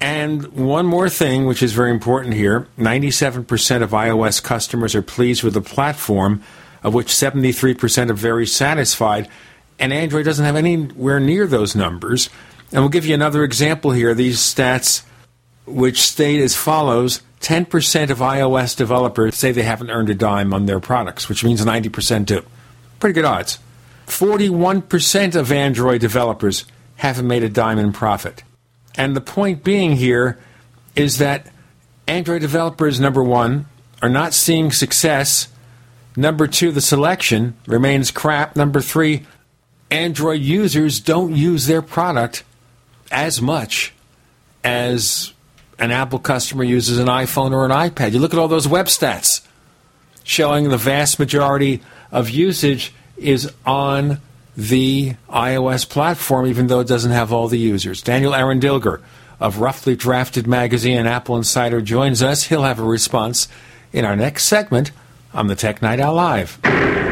And 0.00 0.46
one 0.48 0.86
more 0.86 1.08
thing, 1.08 1.46
which 1.46 1.62
is 1.62 1.72
very 1.72 1.90
important 1.90 2.34
here 2.34 2.68
97% 2.78 3.82
of 3.82 3.90
iOS 3.90 4.42
customers 4.42 4.94
are 4.94 5.02
pleased 5.02 5.42
with 5.42 5.54
the 5.54 5.60
platform, 5.60 6.42
of 6.82 6.94
which 6.94 7.08
73% 7.08 8.10
are 8.10 8.14
very 8.14 8.46
satisfied. 8.46 9.28
And 9.78 9.92
Android 9.92 10.24
doesn't 10.26 10.44
have 10.44 10.56
anywhere 10.56 11.18
near 11.18 11.46
those 11.46 11.74
numbers. 11.74 12.28
And 12.72 12.82
we'll 12.82 12.88
give 12.88 13.06
you 13.06 13.14
another 13.14 13.44
example 13.44 13.92
here. 13.92 14.14
These 14.14 14.38
stats, 14.38 15.04
which 15.66 16.02
state 16.02 16.40
as 16.40 16.56
follows 16.56 17.22
10% 17.40 18.10
of 18.10 18.18
iOS 18.18 18.74
developers 18.74 19.36
say 19.36 19.52
they 19.52 19.62
haven't 19.62 19.90
earned 19.90 20.08
a 20.08 20.14
dime 20.14 20.54
on 20.54 20.66
their 20.66 20.80
products, 20.80 21.28
which 21.28 21.44
means 21.44 21.64
90% 21.64 22.26
do. 22.26 22.42
Pretty 23.00 23.12
good 23.12 23.26
odds. 23.26 23.58
41% 24.06 25.34
of 25.34 25.52
Android 25.52 26.00
developers 26.00 26.64
haven't 26.96 27.26
made 27.26 27.42
a 27.42 27.48
dime 27.48 27.78
in 27.78 27.92
profit. 27.92 28.42
And 28.96 29.14
the 29.14 29.20
point 29.20 29.62
being 29.64 29.96
here 29.96 30.38
is 30.96 31.18
that 31.18 31.46
Android 32.06 32.40
developers, 32.40 33.00
number 33.00 33.22
one, 33.22 33.66
are 34.00 34.08
not 34.08 34.34
seeing 34.34 34.70
success. 34.70 35.48
Number 36.16 36.46
two, 36.46 36.70
the 36.70 36.80
selection 36.80 37.56
remains 37.66 38.10
crap. 38.10 38.56
Number 38.56 38.80
three, 38.80 39.26
Android 39.90 40.40
users 40.40 41.00
don't 41.00 41.34
use 41.34 41.66
their 41.66 41.82
product 41.82 42.44
as 43.14 43.40
much 43.40 43.94
as 44.64 45.32
an 45.78 45.92
Apple 45.92 46.18
customer 46.18 46.64
uses 46.64 46.98
an 46.98 47.06
iPhone 47.06 47.52
or 47.52 47.64
an 47.64 47.70
iPad. 47.70 48.12
You 48.12 48.18
look 48.18 48.34
at 48.34 48.40
all 48.40 48.48
those 48.48 48.66
web 48.66 48.86
stats 48.86 49.46
showing 50.24 50.68
the 50.68 50.76
vast 50.76 51.18
majority 51.18 51.80
of 52.10 52.28
usage 52.28 52.92
is 53.16 53.52
on 53.64 54.20
the 54.56 55.14
iOS 55.28 55.88
platform, 55.88 56.46
even 56.46 56.66
though 56.66 56.80
it 56.80 56.88
doesn't 56.88 57.12
have 57.12 57.32
all 57.32 57.46
the 57.46 57.58
users. 57.58 58.02
Daniel 58.02 58.34
Aaron 58.34 58.60
Dilger 58.60 59.00
of 59.38 59.60
Roughly 59.60 59.94
Drafted 59.94 60.46
Magazine 60.46 60.98
and 60.98 61.08
Apple 61.08 61.36
Insider 61.36 61.80
joins 61.80 62.22
us. 62.22 62.44
He'll 62.44 62.62
have 62.62 62.80
a 62.80 62.84
response 62.84 63.46
in 63.92 64.04
our 64.04 64.16
next 64.16 64.44
segment 64.44 64.90
on 65.32 65.46
the 65.46 65.54
Tech 65.54 65.82
Night 65.82 66.00
Owl 66.00 66.14
Live. 66.14 67.03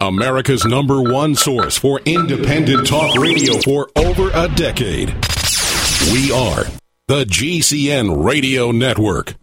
America's 0.00 0.64
number 0.64 1.02
one 1.02 1.34
source 1.34 1.76
for 1.76 2.00
independent 2.04 2.86
talk 2.86 3.16
radio 3.16 3.54
for 3.58 3.90
over 3.96 4.30
a 4.32 4.46
decade. 4.54 5.08
We 6.12 6.30
are 6.30 6.66
the 7.08 7.24
GCN 7.24 8.24
Radio 8.24 8.70
Network. 8.70 9.34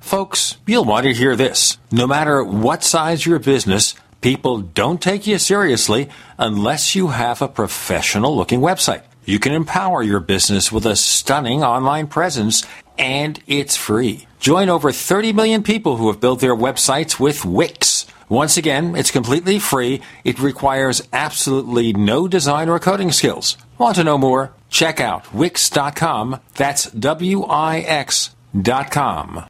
Folks, 0.00 0.56
you'll 0.66 0.84
want 0.84 1.04
to 1.04 1.14
hear 1.14 1.36
this. 1.36 1.78
No 1.92 2.08
matter 2.08 2.42
what 2.42 2.82
size 2.82 3.24
your 3.24 3.38
business, 3.38 3.94
people 4.20 4.58
don't 4.58 5.00
take 5.00 5.28
you 5.28 5.38
seriously 5.38 6.08
unless 6.38 6.96
you 6.96 7.08
have 7.08 7.40
a 7.40 7.46
professional 7.46 8.36
looking 8.36 8.60
website. 8.60 9.02
You 9.26 9.38
can 9.38 9.52
empower 9.52 10.02
your 10.02 10.18
business 10.18 10.72
with 10.72 10.86
a 10.86 10.96
stunning 10.96 11.62
online 11.62 12.08
presence, 12.08 12.64
and 12.98 13.40
it's 13.46 13.76
free. 13.76 14.26
Join 14.40 14.70
over 14.70 14.90
30 14.90 15.34
million 15.34 15.62
people 15.62 15.98
who 15.98 16.08
have 16.08 16.18
built 16.18 16.40
their 16.40 16.56
websites 16.56 17.20
with 17.20 17.44
Wix. 17.44 17.99
Once 18.30 18.56
again, 18.56 18.94
it's 18.94 19.10
completely 19.10 19.58
free. 19.58 20.00
It 20.22 20.38
requires 20.38 21.02
absolutely 21.12 21.92
no 21.92 22.28
design 22.28 22.68
or 22.68 22.78
coding 22.78 23.10
skills. 23.10 23.56
Want 23.76 23.96
to 23.96 24.04
know 24.04 24.18
more? 24.18 24.52
Check 24.68 25.00
out 25.00 25.34
Wix.com. 25.34 26.38
That's 26.54 26.84
W 26.92 27.42
I 27.42 27.80
X 27.80 28.30
Com. 28.92 29.49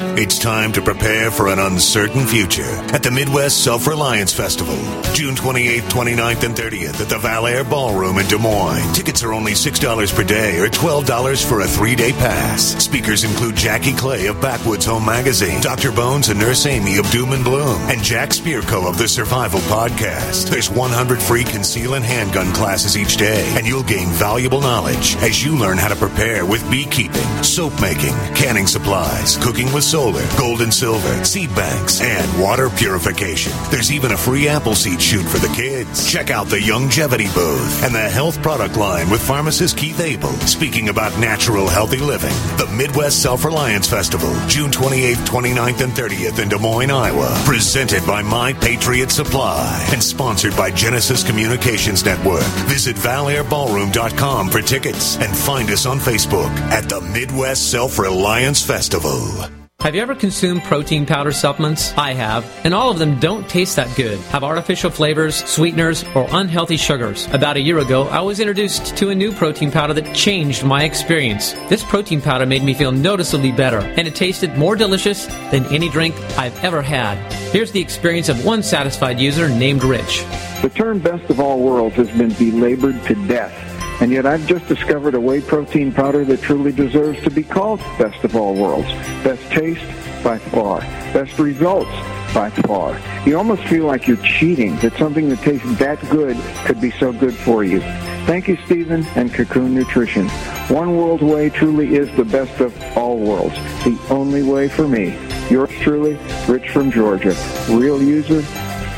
It's 0.00 0.40
time 0.40 0.72
to 0.72 0.82
prepare 0.82 1.30
for 1.30 1.46
an 1.46 1.60
uncertain 1.60 2.26
future 2.26 2.62
at 2.92 3.04
the 3.04 3.12
Midwest 3.12 3.62
Self 3.62 3.86
Reliance 3.86 4.32
Festival, 4.32 4.74
June 5.14 5.36
28th, 5.36 5.82
29th, 5.82 6.42
and 6.42 6.56
30th 6.56 7.00
at 7.00 7.08
the 7.08 7.14
Valair 7.14 7.68
Ballroom 7.68 8.18
in 8.18 8.26
Des 8.26 8.38
Moines. 8.38 8.92
Tickets 8.92 9.22
are 9.22 9.32
only 9.32 9.52
$6 9.52 10.14
per 10.16 10.24
day 10.24 10.58
or 10.58 10.66
$12 10.66 11.48
for 11.48 11.60
a 11.60 11.68
three 11.68 11.94
day 11.94 12.10
pass. 12.10 12.62
Speakers 12.82 13.22
include 13.22 13.54
Jackie 13.54 13.92
Clay 13.94 14.26
of 14.26 14.40
Backwoods 14.40 14.84
Home 14.86 15.06
Magazine, 15.06 15.60
Dr. 15.60 15.92
Bones 15.92 16.28
and 16.28 16.40
Nurse 16.40 16.66
Amy 16.66 16.96
of 16.98 17.08
Doom 17.12 17.30
and 17.30 17.44
Bloom, 17.44 17.80
and 17.82 18.02
Jack 18.02 18.30
Spirko 18.30 18.88
of 18.88 18.98
the 18.98 19.06
Survival 19.06 19.60
Podcast. 19.60 20.50
There's 20.50 20.70
100 20.70 21.22
free 21.22 21.44
conceal 21.44 21.94
and 21.94 22.04
handgun 22.04 22.52
classes 22.52 22.98
each 22.98 23.16
day, 23.16 23.44
and 23.56 23.64
you'll 23.64 23.84
gain 23.84 24.08
valuable 24.08 24.60
knowledge 24.60 25.14
as 25.18 25.44
you 25.44 25.56
learn 25.56 25.78
how 25.78 25.86
to 25.88 25.94
prepare 25.96 26.44
with 26.44 26.68
beekeeping, 26.68 27.44
soap 27.44 27.80
making, 27.80 28.14
canning 28.34 28.66
supplies, 28.66 29.36
cooking 29.36 29.72
with 29.72 29.83
solar, 29.84 30.26
gold 30.38 30.62
and 30.62 30.72
silver, 30.72 31.24
seed 31.24 31.54
banks, 31.54 32.00
and 32.00 32.42
water 32.42 32.70
purification. 32.70 33.52
There's 33.70 33.92
even 33.92 34.12
a 34.12 34.16
free 34.16 34.48
apple 34.48 34.74
seed 34.74 35.00
shoot 35.00 35.24
for 35.24 35.38
the 35.38 35.52
kids. 35.54 36.10
Check 36.10 36.30
out 36.30 36.46
the 36.46 36.60
Longevity 36.60 37.28
booth 37.34 37.84
and 37.84 37.94
the 37.94 38.08
health 38.08 38.42
product 38.42 38.76
line 38.76 39.10
with 39.10 39.22
pharmacist 39.22 39.76
Keith 39.76 40.00
Abel 40.00 40.32
speaking 40.46 40.88
about 40.88 41.18
natural 41.18 41.68
healthy 41.68 41.98
living. 41.98 42.34
The 42.56 42.72
Midwest 42.76 43.22
Self 43.22 43.44
Reliance 43.44 43.88
Festival, 43.88 44.34
June 44.48 44.70
28th, 44.70 45.26
29th, 45.26 45.80
and 45.82 45.92
30th 45.92 46.42
in 46.42 46.48
Des 46.48 46.58
Moines, 46.58 46.90
Iowa. 46.90 47.32
Presented 47.44 48.06
by 48.06 48.22
My 48.22 48.52
Patriot 48.52 49.10
Supply 49.10 49.86
and 49.92 50.02
sponsored 50.02 50.56
by 50.56 50.70
Genesis 50.70 51.22
Communications 51.22 52.04
Network. 52.04 52.44
Visit 52.66 52.96
valairballroom.com 52.96 54.50
for 54.50 54.62
tickets 54.62 55.16
and 55.18 55.36
find 55.36 55.70
us 55.70 55.86
on 55.86 55.98
Facebook 55.98 56.50
at 56.70 56.88
the 56.88 57.00
Midwest 57.00 57.70
Self 57.70 57.98
Reliance 57.98 58.62
Festival. 58.62 59.53
Have 59.84 59.94
you 59.94 60.00
ever 60.00 60.14
consumed 60.14 60.62
protein 60.62 61.04
powder 61.04 61.30
supplements? 61.30 61.92
I 61.92 62.14
have, 62.14 62.50
and 62.64 62.72
all 62.72 62.90
of 62.90 62.98
them 62.98 63.20
don't 63.20 63.46
taste 63.50 63.76
that 63.76 63.94
good, 63.98 64.18
have 64.30 64.42
artificial 64.42 64.88
flavors, 64.88 65.44
sweeteners, 65.44 66.04
or 66.14 66.26
unhealthy 66.30 66.78
sugars. 66.78 67.28
About 67.34 67.58
a 67.58 67.60
year 67.60 67.78
ago, 67.80 68.04
I 68.04 68.22
was 68.22 68.40
introduced 68.40 68.96
to 68.96 69.10
a 69.10 69.14
new 69.14 69.30
protein 69.30 69.70
powder 69.70 69.92
that 69.92 70.16
changed 70.16 70.64
my 70.64 70.84
experience. 70.84 71.52
This 71.68 71.84
protein 71.84 72.22
powder 72.22 72.46
made 72.46 72.62
me 72.62 72.72
feel 72.72 72.92
noticeably 72.92 73.52
better, 73.52 73.80
and 73.80 74.08
it 74.08 74.14
tasted 74.14 74.56
more 74.56 74.74
delicious 74.74 75.26
than 75.50 75.66
any 75.66 75.90
drink 75.90 76.14
I've 76.38 76.64
ever 76.64 76.80
had. 76.80 77.18
Here's 77.52 77.70
the 77.70 77.82
experience 77.82 78.30
of 78.30 78.42
one 78.42 78.62
satisfied 78.62 79.20
user 79.20 79.50
named 79.50 79.84
Rich. 79.84 80.24
The 80.62 80.72
term 80.74 80.98
best 80.98 81.28
of 81.28 81.40
all 81.40 81.60
worlds 81.60 81.96
has 81.96 82.10
been 82.12 82.32
belabored 82.32 83.04
to 83.04 83.26
death. 83.26 83.73
And 84.00 84.10
yet 84.10 84.26
I've 84.26 84.46
just 84.46 84.66
discovered 84.66 85.14
a 85.14 85.20
whey 85.20 85.40
protein 85.40 85.92
powder 85.92 86.24
that 86.24 86.42
truly 86.42 86.72
deserves 86.72 87.22
to 87.24 87.30
be 87.30 87.42
called 87.42 87.80
best 87.98 88.22
of 88.24 88.36
all 88.36 88.54
worlds. 88.54 88.88
Best 89.22 89.42
taste 89.50 89.84
by 90.22 90.38
far. 90.38 90.80
Best 91.12 91.38
results 91.38 91.90
by 92.34 92.50
far. 92.50 93.00
You 93.24 93.38
almost 93.38 93.62
feel 93.64 93.86
like 93.86 94.08
you're 94.08 94.16
cheating, 94.18 94.76
that 94.78 94.94
something 94.94 95.28
that 95.28 95.38
tastes 95.40 95.78
that 95.78 96.00
good 96.10 96.36
could 96.64 96.80
be 96.80 96.90
so 96.90 97.12
good 97.12 97.34
for 97.34 97.62
you. 97.62 97.80
Thank 98.26 98.48
you, 98.48 98.56
Stephen 98.64 99.04
and 99.14 99.32
Cocoon 99.32 99.74
Nutrition. 99.74 100.28
One 100.68 100.96
World 100.96 101.22
Whey 101.22 101.50
truly 101.50 101.94
is 101.94 102.14
the 102.16 102.24
best 102.24 102.60
of 102.60 102.74
all 102.96 103.18
worlds. 103.18 103.54
The 103.84 103.98
only 104.10 104.42
way 104.42 104.68
for 104.68 104.88
me. 104.88 105.16
Yours 105.50 105.70
truly, 105.80 106.18
Rich 106.48 106.70
from 106.70 106.90
Georgia. 106.90 107.36
Real 107.68 108.02
user, 108.02 108.42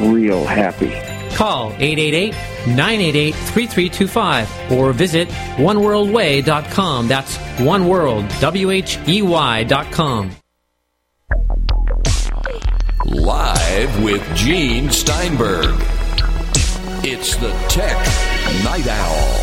real 0.00 0.44
happy. 0.44 1.15
Call 1.36 1.70
888-988-3325 1.72 4.70
or 4.72 4.92
visit 4.94 5.28
oneworldwhey.com. 5.58 7.08
That's 7.08 7.36
oneworld, 7.58 8.40
W-H-E-Y 8.40 9.64
dot 9.64 9.92
com. 9.92 10.30
Live 13.04 14.02
with 14.02 14.24
Gene 14.34 14.90
Steinberg. 14.90 15.74
It's 17.04 17.36
the 17.36 17.50
Tech 17.68 17.98
Night 18.64 18.88
Owl. 18.88 19.42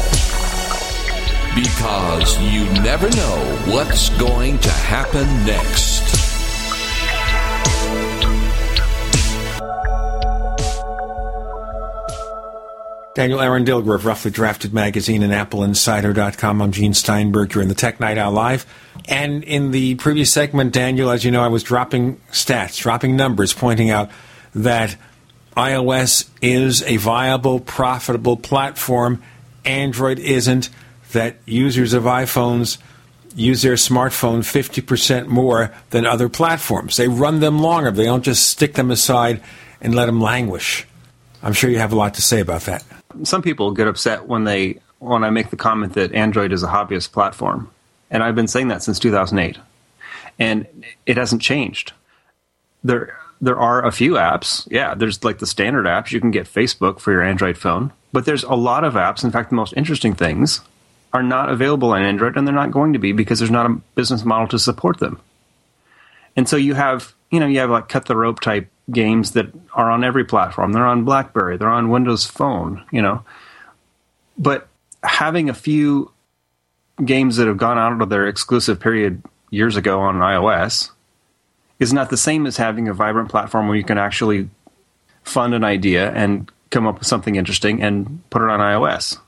Because 1.53 2.41
you 2.41 2.65
never 2.81 3.07
know 3.11 3.57
what's 3.67 4.09
going 4.17 4.57
to 4.57 4.71
happen 4.71 5.27
next. 5.45 6.12
Daniel 13.15 13.41
Aaron 13.41 13.63
Dilger 13.63 13.93
of 13.93 14.07
Roughly 14.07 14.31
Drafted 14.31 14.73
Magazine 14.73 15.21
and 15.21 15.31
AppleInsider.com. 15.31 16.61
I'm 16.63 16.71
Gene 16.71 16.95
Steinberg. 16.95 17.53
You're 17.53 17.61
in 17.61 17.69
the 17.69 17.75
Tech 17.75 17.99
Night 17.99 18.17
Owl 18.17 18.31
Live. 18.31 18.65
And 19.07 19.43
in 19.43 19.69
the 19.69 19.93
previous 19.95 20.33
segment, 20.33 20.73
Daniel, 20.73 21.11
as 21.11 21.23
you 21.23 21.29
know, 21.29 21.43
I 21.43 21.47
was 21.47 21.61
dropping 21.61 22.15
stats, 22.31 22.81
dropping 22.81 23.15
numbers, 23.15 23.53
pointing 23.53 23.91
out 23.91 24.09
that 24.55 24.95
iOS 25.55 26.27
is 26.41 26.81
a 26.83 26.97
viable, 26.97 27.59
profitable 27.59 28.35
platform. 28.35 29.21
Android 29.63 30.17
isn't. 30.17 30.71
That 31.11 31.35
users 31.45 31.93
of 31.93 32.05
iPhones 32.05 32.79
use 33.35 33.61
their 33.61 33.75
smartphone 33.75 34.39
50% 34.39 35.27
more 35.27 35.71
than 35.91 36.07
other 36.07 36.29
platforms. 36.29 36.97
They 36.97 37.07
run 37.07 37.41
them 37.41 37.59
longer. 37.59 37.91
They 37.91 38.05
don't 38.05 38.23
just 38.23 38.49
stick 38.49 38.73
them 38.73 38.89
aside 38.89 39.39
and 39.81 39.93
let 39.93 40.07
them 40.07 40.19
languish. 40.19 40.87
I'm 41.43 41.53
sure 41.53 41.69
you 41.69 41.77
have 41.77 41.93
a 41.93 41.95
lot 41.95 42.15
to 42.15 42.23
say 42.23 42.39
about 42.39 42.61
that. 42.61 42.83
Some 43.23 43.41
people 43.41 43.71
get 43.71 43.87
upset 43.87 44.27
when 44.27 44.43
they 44.43 44.79
when 44.99 45.23
I 45.23 45.29
make 45.29 45.49
the 45.49 45.57
comment 45.57 45.93
that 45.93 46.13
Android 46.13 46.53
is 46.53 46.63
a 46.63 46.67
hobbyist 46.67 47.11
platform, 47.11 47.69
and 48.09 48.23
I've 48.23 48.35
been 48.35 48.47
saying 48.47 48.69
that 48.69 48.83
since 48.83 48.99
2008, 48.99 49.57
and 50.39 50.65
it 51.05 51.17
hasn't 51.17 51.41
changed. 51.41 51.93
There 52.83 53.17
there 53.41 53.59
are 53.59 53.85
a 53.85 53.91
few 53.91 54.13
apps. 54.13 54.67
Yeah, 54.71 54.93
there's 54.93 55.23
like 55.23 55.39
the 55.39 55.47
standard 55.47 55.85
apps. 55.85 56.11
You 56.11 56.21
can 56.21 56.31
get 56.31 56.47
Facebook 56.47 56.99
for 56.99 57.11
your 57.11 57.21
Android 57.21 57.57
phone, 57.57 57.91
but 58.11 58.25
there's 58.25 58.43
a 58.43 58.55
lot 58.55 58.83
of 58.83 58.93
apps. 58.93 59.23
In 59.23 59.31
fact, 59.31 59.49
the 59.49 59.55
most 59.55 59.73
interesting 59.75 60.13
things 60.13 60.61
are 61.11 61.23
not 61.23 61.49
available 61.49 61.91
on 61.91 62.01
Android, 62.01 62.37
and 62.37 62.47
they're 62.47 62.55
not 62.55 62.71
going 62.71 62.93
to 62.93 62.99
be 62.99 63.11
because 63.11 63.39
there's 63.39 63.51
not 63.51 63.69
a 63.69 63.81
business 63.95 64.23
model 64.23 64.47
to 64.47 64.59
support 64.59 64.99
them. 64.99 65.19
And 66.35 66.47
so 66.47 66.55
you 66.55 66.73
have 66.73 67.13
you 67.31 67.39
know 67.39 67.47
you 67.47 67.59
have 67.59 67.69
like 67.69 67.89
cut 67.89 68.05
the 68.05 68.15
rope 68.15 68.39
type 68.39 68.69
games 68.91 69.31
that 69.31 69.47
are 69.73 69.89
on 69.89 70.03
every 70.03 70.25
platform. 70.25 70.73
They're 70.73 70.85
on 70.85 71.05
BlackBerry, 71.05 71.57
they're 71.57 71.69
on 71.69 71.89
Windows 71.89 72.25
Phone, 72.25 72.83
you 72.91 73.01
know. 73.01 73.23
But 74.37 74.67
having 75.03 75.49
a 75.49 75.53
few 75.53 76.11
games 77.03 77.37
that 77.37 77.47
have 77.47 77.57
gone 77.57 77.77
out 77.77 78.01
of 78.01 78.09
their 78.09 78.27
exclusive 78.27 78.79
period 78.79 79.23
years 79.49 79.77
ago 79.77 80.01
on 80.01 80.15
iOS 80.15 80.91
is 81.79 81.93
not 81.93 82.09
the 82.09 82.17
same 82.17 82.45
as 82.45 82.57
having 82.57 82.87
a 82.87 82.93
vibrant 82.93 83.29
platform 83.29 83.67
where 83.67 83.77
you 83.77 83.83
can 83.83 83.97
actually 83.97 84.49
fund 85.23 85.53
an 85.53 85.63
idea 85.63 86.11
and 86.11 86.51
come 86.69 86.87
up 86.87 86.99
with 86.99 87.07
something 87.07 87.35
interesting 87.35 87.81
and 87.81 88.21
put 88.29 88.41
it 88.41 88.49
on 88.49 88.59
iOS. 88.59 89.19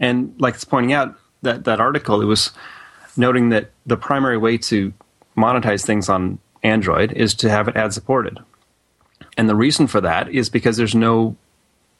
And 0.00 0.34
like 0.38 0.54
it's 0.54 0.64
pointing 0.64 0.92
out 0.92 1.16
that 1.42 1.64
that 1.64 1.80
article, 1.80 2.20
it 2.20 2.26
was 2.26 2.52
noting 3.16 3.48
that 3.50 3.70
the 3.86 3.96
primary 3.96 4.38
way 4.38 4.58
to 4.58 4.92
monetize 5.36 5.84
things 5.84 6.08
on 6.08 6.38
Android 6.62 7.12
is 7.12 7.34
to 7.34 7.50
have 7.50 7.68
it 7.68 7.76
ad 7.76 7.92
supported. 7.92 8.38
And 9.38 9.48
the 9.48 9.54
reason 9.54 9.86
for 9.86 10.02
that 10.02 10.28
is 10.28 10.50
because 10.50 10.76
there's 10.76 10.94
no 10.94 11.36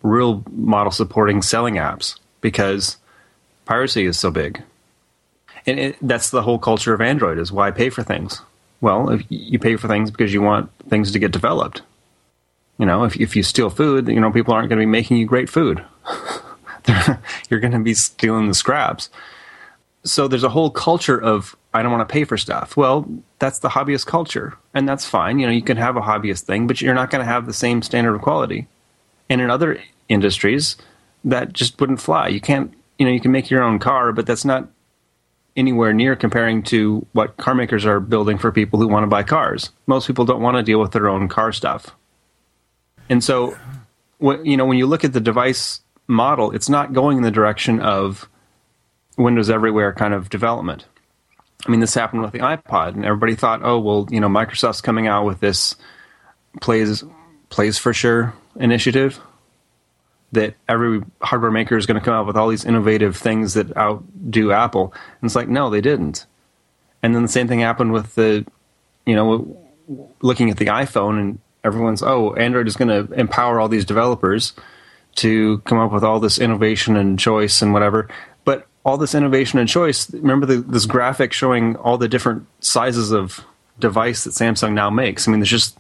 real 0.03 0.45
model 0.51 0.93
supporting 0.93 1.41
selling 1.41 1.77
apps 1.77 2.19
because 2.43 2.99
piracy 3.65 4.05
is 4.05 4.19
so 4.19 4.31
big. 4.31 4.63
And 5.67 5.79
it, 5.79 5.97
that's 6.03 6.31
the 6.31 6.43
whole 6.43 6.59
culture 6.59 6.93
of 6.93 7.01
Android 7.01 7.39
is 7.39 7.51
why 7.51 7.71
pay 7.71 7.89
for 7.89 8.03
things. 8.03 8.43
Well, 8.81 9.09
if 9.11 9.25
you 9.31 9.59
pay 9.59 9.77
for 9.77 9.89
things 9.89 10.11
because 10.11 10.35
you 10.35 10.43
want 10.43 10.71
things 10.89 11.13
to 11.13 11.19
get 11.19 11.33
developed. 11.33 11.81
You 12.79 12.87
know, 12.87 13.05
if 13.05 13.17
if 13.17 13.35
you 13.35 13.43
steal 13.43 13.71
food, 13.71 14.09
you 14.09 14.21
know 14.21 14.31
people 14.31 14.55
aren't 14.55 14.69
going 14.69 14.79
to 14.79 14.83
be 14.83 14.87
making 14.87 15.17
you 15.17 15.27
great 15.27 15.49
food. 15.49 15.83
You're 17.51 17.61
going 17.61 17.73
to 17.73 17.79
be 17.79 17.95
stealing 17.95 18.49
the 18.49 18.55
scraps. 18.55 19.11
So 20.05 20.29
there's 20.29 20.45
a 20.45 20.49
whole 20.49 20.71
culture 20.71 21.21
of 21.21 21.57
I 21.75 21.83
don't 21.83 21.93
want 21.93 22.09
to 22.09 22.13
pay 22.13 22.25
for 22.25 22.37
stuff. 22.37 22.77
Well, 22.77 23.09
that's 23.39 23.59
the 23.59 23.69
hobbyist 23.69 24.07
culture, 24.07 24.57
and 24.75 24.89
that's 24.89 25.05
fine. 25.05 25.39
You 25.39 25.47
know, 25.47 25.53
you 25.53 25.63
can 25.63 25.77
have 25.77 25.97
a 25.97 26.01
hobbyist 26.01 26.43
thing, 26.43 26.67
but 26.67 26.81
you're 26.81 26.95
not 26.95 27.11
going 27.11 27.21
to 27.21 27.31
have 27.31 27.47
the 27.47 27.53
same 27.53 27.83
standard 27.83 28.15
of 28.15 28.23
quality. 28.23 28.67
And 29.29 29.41
in 29.41 29.51
other 29.51 29.81
industries, 30.09 30.77
that 31.25 31.53
just 31.53 31.79
wouldn't 31.81 32.01
fly. 32.01 32.29
You 32.29 32.41
can't, 32.41 32.73
you 32.99 33.05
know, 33.05 33.13
you 33.13 33.21
can 33.21 33.33
make 33.33 33.51
your 33.51 33.63
own 33.63 33.79
car, 33.79 34.13
but 34.13 34.27
that's 34.27 34.45
not 34.45 34.69
anywhere 35.57 35.93
near 35.93 36.15
comparing 36.17 36.63
to 36.63 37.05
what 37.13 37.37
car 37.37 37.55
makers 37.55 37.85
are 37.85 38.01
building 38.01 38.39
for 38.39 38.53
people 38.53 38.79
who 38.79 38.89
want 38.89 39.03
to 39.03 39.09
buy 39.09 39.23
cars. 39.23 39.71
Most 39.87 40.07
people 40.07 40.25
don't 40.25 40.41
want 40.41 40.57
to 40.57 40.63
deal 40.63 40.81
with 40.81 40.93
their 40.93 41.09
own 41.09 41.29
car 41.29 41.53
stuff. 41.53 41.95
And 43.11 43.23
so, 43.23 43.57
you 44.21 44.57
know, 44.57 44.65
when 44.65 44.79
you 44.79 44.87
look 44.87 45.05
at 45.05 45.13
the 45.13 45.21
device 45.21 45.81
model, 46.07 46.53
it's 46.53 46.69
not 46.69 46.93
going 46.93 47.19
in 47.19 47.23
the 47.23 47.31
direction 47.31 47.81
of 47.81 48.29
Windows 49.19 49.51
everywhere 49.51 49.93
kind 49.93 50.15
of 50.15 50.31
development. 50.31 50.87
I 51.67 51.71
mean, 51.71 51.81
this 51.81 51.93
happened 51.93 52.23
with 52.23 52.33
the 52.33 52.39
iPod, 52.39 52.95
and 52.95 53.05
everybody 53.05 53.35
thought, 53.35 53.61
oh, 53.63 53.79
well, 53.79 54.09
you 54.11 54.21
know, 54.21 54.29
Microsoft's 54.29 54.81
coming 54.81 55.07
out 55.07 55.27
with 55.27 55.41
this 55.41 55.75
plays 56.61 57.05
PlaysForSure 57.51 58.33
initiative 58.57 59.21
that 60.33 60.55
every 60.69 61.03
hardware 61.21 61.51
maker 61.51 61.77
is 61.77 61.87
going 61.87 61.99
to 61.99 62.05
come 62.05 62.15
out 62.15 62.27
with 62.27 62.37
all 62.37 62.49
these 62.49 62.65
innovative 62.65 63.17
things 63.17 63.55
that 63.55 63.77
outdo 63.77 64.53
Apple. 64.53 64.93
And 65.21 65.29
it's 65.29 65.35
like, 65.35 65.49
no, 65.49 65.69
they 65.69 65.81
didn't. 65.81 66.27
And 67.03 67.15
then 67.15 67.23
the 67.23 67.29
same 67.29 67.49
thing 67.49 67.61
happened 67.61 67.93
with 67.93 68.15
the 68.15 68.45
you 69.09 69.15
know, 69.17 69.57
looking 70.21 70.51
at 70.51 70.59
the 70.59 70.67
iPhone 70.67 71.19
and 71.19 71.39
everyone's, 71.65 72.03
oh, 72.03 72.35
Android 72.35 72.69
is 72.69 72.77
going 72.77 72.89
to 72.89 73.11
empower 73.15 73.59
all 73.59 73.69
these 73.69 73.87
developers 73.87 74.53
to 75.15 75.59
come 75.61 75.79
up 75.79 75.91
with 75.93 76.05
all 76.05 76.21
this 76.21 76.39
innovation 76.39 76.95
and 76.95 77.19
choice 77.19 77.63
and 77.63 77.73
whatever. 77.73 78.07
All 78.89 78.97
this 78.97 79.15
innovation 79.15 79.59
and 79.59 79.69
choice, 79.69 80.11
remember 80.13 80.47
the, 80.47 80.57
this 80.57 80.87
graphic 80.87 81.35
showing 81.35 81.77
all 81.77 81.99
the 81.99 82.09
different 82.09 82.47
sizes 82.61 83.13
of 83.13 83.45
device 83.79 84.25
that 84.25 84.31
Samsung 84.31 84.73
now 84.73 84.89
makes. 84.89 85.29
I 85.29 85.31
mean, 85.31 85.41
there's 85.41 85.51
just 85.51 85.79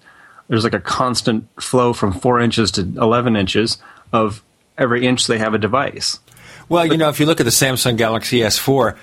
there's 0.48 0.64
like 0.64 0.74
a 0.74 0.80
constant 0.80 1.48
flow 1.60 1.92
from 1.92 2.12
four 2.12 2.40
inches 2.40 2.70
to 2.72 2.82
11 2.82 3.36
inches 3.36 3.78
of 4.12 4.42
every 4.76 5.06
inch 5.06 5.26
they 5.26 5.38
have 5.38 5.54
a 5.54 5.58
device. 5.58 6.18
Well, 6.68 6.84
you 6.84 6.98
know, 6.98 7.08
if 7.08 7.18
you 7.18 7.24
look 7.26 7.40
at 7.40 7.44
the 7.44 7.50
Samsung 7.50 7.96
Galaxy 7.96 8.40
S4, 8.40 8.96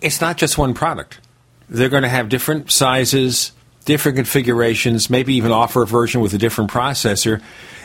it's 0.00 0.20
not 0.20 0.38
just 0.38 0.56
one 0.56 0.72
product. 0.72 1.20
They're 1.68 1.90
going 1.90 2.02
to 2.02 2.08
have 2.08 2.28
different 2.28 2.70
sizes, 2.70 3.52
different 3.84 4.16
configurations, 4.16 5.10
maybe 5.10 5.34
even 5.34 5.52
offer 5.52 5.82
a 5.82 5.86
version 5.86 6.20
with 6.22 6.32
a 6.32 6.38
different 6.38 6.70
processor. 6.70 7.42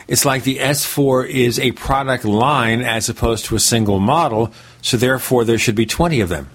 It's 0.08 0.24
like 0.24 0.44
the 0.44 0.58
S4 0.58 1.28
is 1.28 1.58
a 1.58 1.72
product 1.72 2.24
line 2.24 2.80
as 2.80 3.08
opposed 3.08 3.46
to 3.46 3.56
a 3.56 3.60
single 3.60 3.98
model, 3.98 4.52
so 4.80 4.96
therefore 4.96 5.44
there 5.44 5.58
should 5.58 5.74
be 5.74 5.86
20 5.86 6.20
of 6.20 6.28
them. 6.28 6.48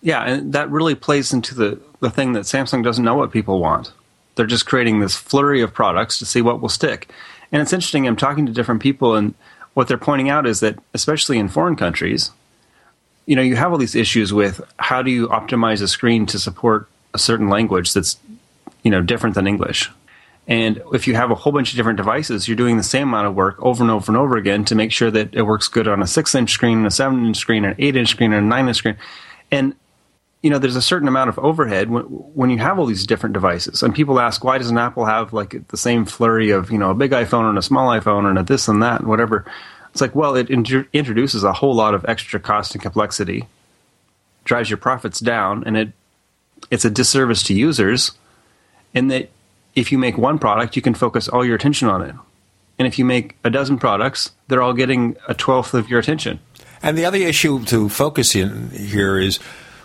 Yeah, 0.00 0.22
and 0.24 0.52
that 0.52 0.70
really 0.70 0.96
plays 0.96 1.32
into 1.32 1.54
the, 1.54 1.80
the 2.00 2.10
thing 2.10 2.32
that 2.32 2.42
Samsung 2.42 2.82
doesn't 2.82 3.04
know 3.04 3.14
what 3.14 3.30
people 3.30 3.60
want. 3.60 3.92
They're 4.34 4.46
just 4.46 4.66
creating 4.66 4.98
this 4.98 5.14
flurry 5.14 5.62
of 5.62 5.72
products 5.72 6.18
to 6.18 6.26
see 6.26 6.42
what 6.42 6.60
will 6.60 6.68
stick. 6.68 7.08
And 7.52 7.62
it's 7.62 7.72
interesting, 7.72 8.08
I'm 8.08 8.16
talking 8.16 8.46
to 8.46 8.52
different 8.52 8.82
people, 8.82 9.14
and 9.14 9.34
what 9.74 9.86
they're 9.86 9.98
pointing 9.98 10.28
out 10.28 10.46
is 10.46 10.60
that, 10.60 10.78
especially 10.94 11.38
in 11.38 11.48
foreign 11.48 11.76
countries, 11.76 12.32
you 13.26 13.36
know, 13.36 13.42
you 13.42 13.54
have 13.54 13.70
all 13.70 13.78
these 13.78 13.94
issues 13.94 14.32
with 14.32 14.60
how 14.78 15.02
do 15.02 15.10
you 15.10 15.28
optimize 15.28 15.80
a 15.80 15.86
screen 15.86 16.26
to 16.26 16.40
support 16.40 16.88
a 17.14 17.18
certain 17.18 17.48
language 17.48 17.92
that's, 17.92 18.16
you 18.82 18.90
know, 18.90 19.00
different 19.00 19.36
than 19.36 19.46
English. 19.46 19.90
And 20.48 20.82
if 20.92 21.06
you 21.06 21.14
have 21.14 21.30
a 21.30 21.36
whole 21.36 21.52
bunch 21.52 21.70
of 21.70 21.76
different 21.76 21.98
devices, 21.98 22.48
you're 22.48 22.56
doing 22.56 22.76
the 22.76 22.82
same 22.82 23.08
amount 23.08 23.28
of 23.28 23.34
work 23.34 23.62
over 23.62 23.82
and 23.82 23.90
over 23.90 24.10
and 24.10 24.16
over 24.16 24.36
again 24.36 24.64
to 24.66 24.74
make 24.74 24.90
sure 24.90 25.10
that 25.10 25.34
it 25.34 25.42
works 25.42 25.68
good 25.68 25.86
on 25.86 26.02
a 26.02 26.06
six 26.06 26.34
inch 26.34 26.50
screen, 26.50 26.78
and 26.78 26.86
a 26.86 26.90
seven 26.90 27.24
inch 27.26 27.36
screen, 27.36 27.64
an 27.64 27.76
eight 27.78 27.96
inch 27.96 28.08
screen, 28.08 28.32
and 28.32 28.46
a 28.46 28.48
nine 28.48 28.66
inch 28.66 28.78
screen. 28.78 28.96
And 29.50 29.74
you 30.42 30.50
know, 30.50 30.58
there's 30.58 30.76
a 30.76 30.82
certain 30.82 31.06
amount 31.06 31.28
of 31.28 31.38
overhead 31.38 31.88
when, 31.88 32.02
when 32.02 32.50
you 32.50 32.58
have 32.58 32.78
all 32.78 32.86
these 32.86 33.06
different 33.06 33.32
devices. 33.32 33.82
And 33.82 33.94
people 33.94 34.18
ask, 34.18 34.42
why 34.42 34.58
doesn't 34.58 34.76
Apple 34.76 35.04
have 35.04 35.32
like 35.32 35.68
the 35.68 35.76
same 35.76 36.04
flurry 36.04 36.50
of, 36.50 36.70
you 36.72 36.78
know, 36.78 36.90
a 36.90 36.94
big 36.94 37.12
iPhone 37.12 37.48
and 37.48 37.56
a 37.56 37.62
small 37.62 37.88
iPhone 37.88 38.28
and 38.28 38.36
a 38.38 38.42
this 38.42 38.66
and 38.66 38.82
that 38.82 39.00
and 39.00 39.08
whatever? 39.08 39.44
It's 39.92 40.00
like, 40.00 40.16
well, 40.16 40.34
it 40.34 40.50
in- 40.50 40.88
introduces 40.92 41.44
a 41.44 41.52
whole 41.52 41.74
lot 41.74 41.94
of 41.94 42.04
extra 42.08 42.40
cost 42.40 42.74
and 42.74 42.82
complexity, 42.82 43.46
drives 44.44 44.68
your 44.68 44.78
profits 44.78 45.20
down, 45.20 45.62
and 45.64 45.76
it 45.76 45.92
it's 46.70 46.84
a 46.84 46.90
disservice 46.90 47.42
to 47.44 47.54
users 47.54 48.12
in 48.94 49.08
that 49.08 49.30
if 49.74 49.92
you 49.92 49.98
make 49.98 50.18
one 50.18 50.38
product, 50.38 50.76
you 50.76 50.82
can 50.82 50.94
focus 50.94 51.28
all 51.28 51.44
your 51.44 51.56
attention 51.56 51.88
on 51.88 52.02
it. 52.02 52.14
And 52.78 52.88
if 52.88 52.98
you 52.98 53.04
make 53.04 53.36
a 53.44 53.50
dozen 53.50 53.78
products, 53.78 54.32
they're 54.48 54.62
all 54.62 54.72
getting 54.72 55.16
a 55.28 55.34
twelfth 55.34 55.74
of 55.74 55.88
your 55.88 56.00
attention. 56.00 56.40
And 56.82 56.98
the 56.98 57.04
other 57.04 57.18
issue 57.18 57.64
to 57.66 57.88
focus 57.88 58.34
in 58.34 58.70
here 58.70 59.18
is 59.18 59.38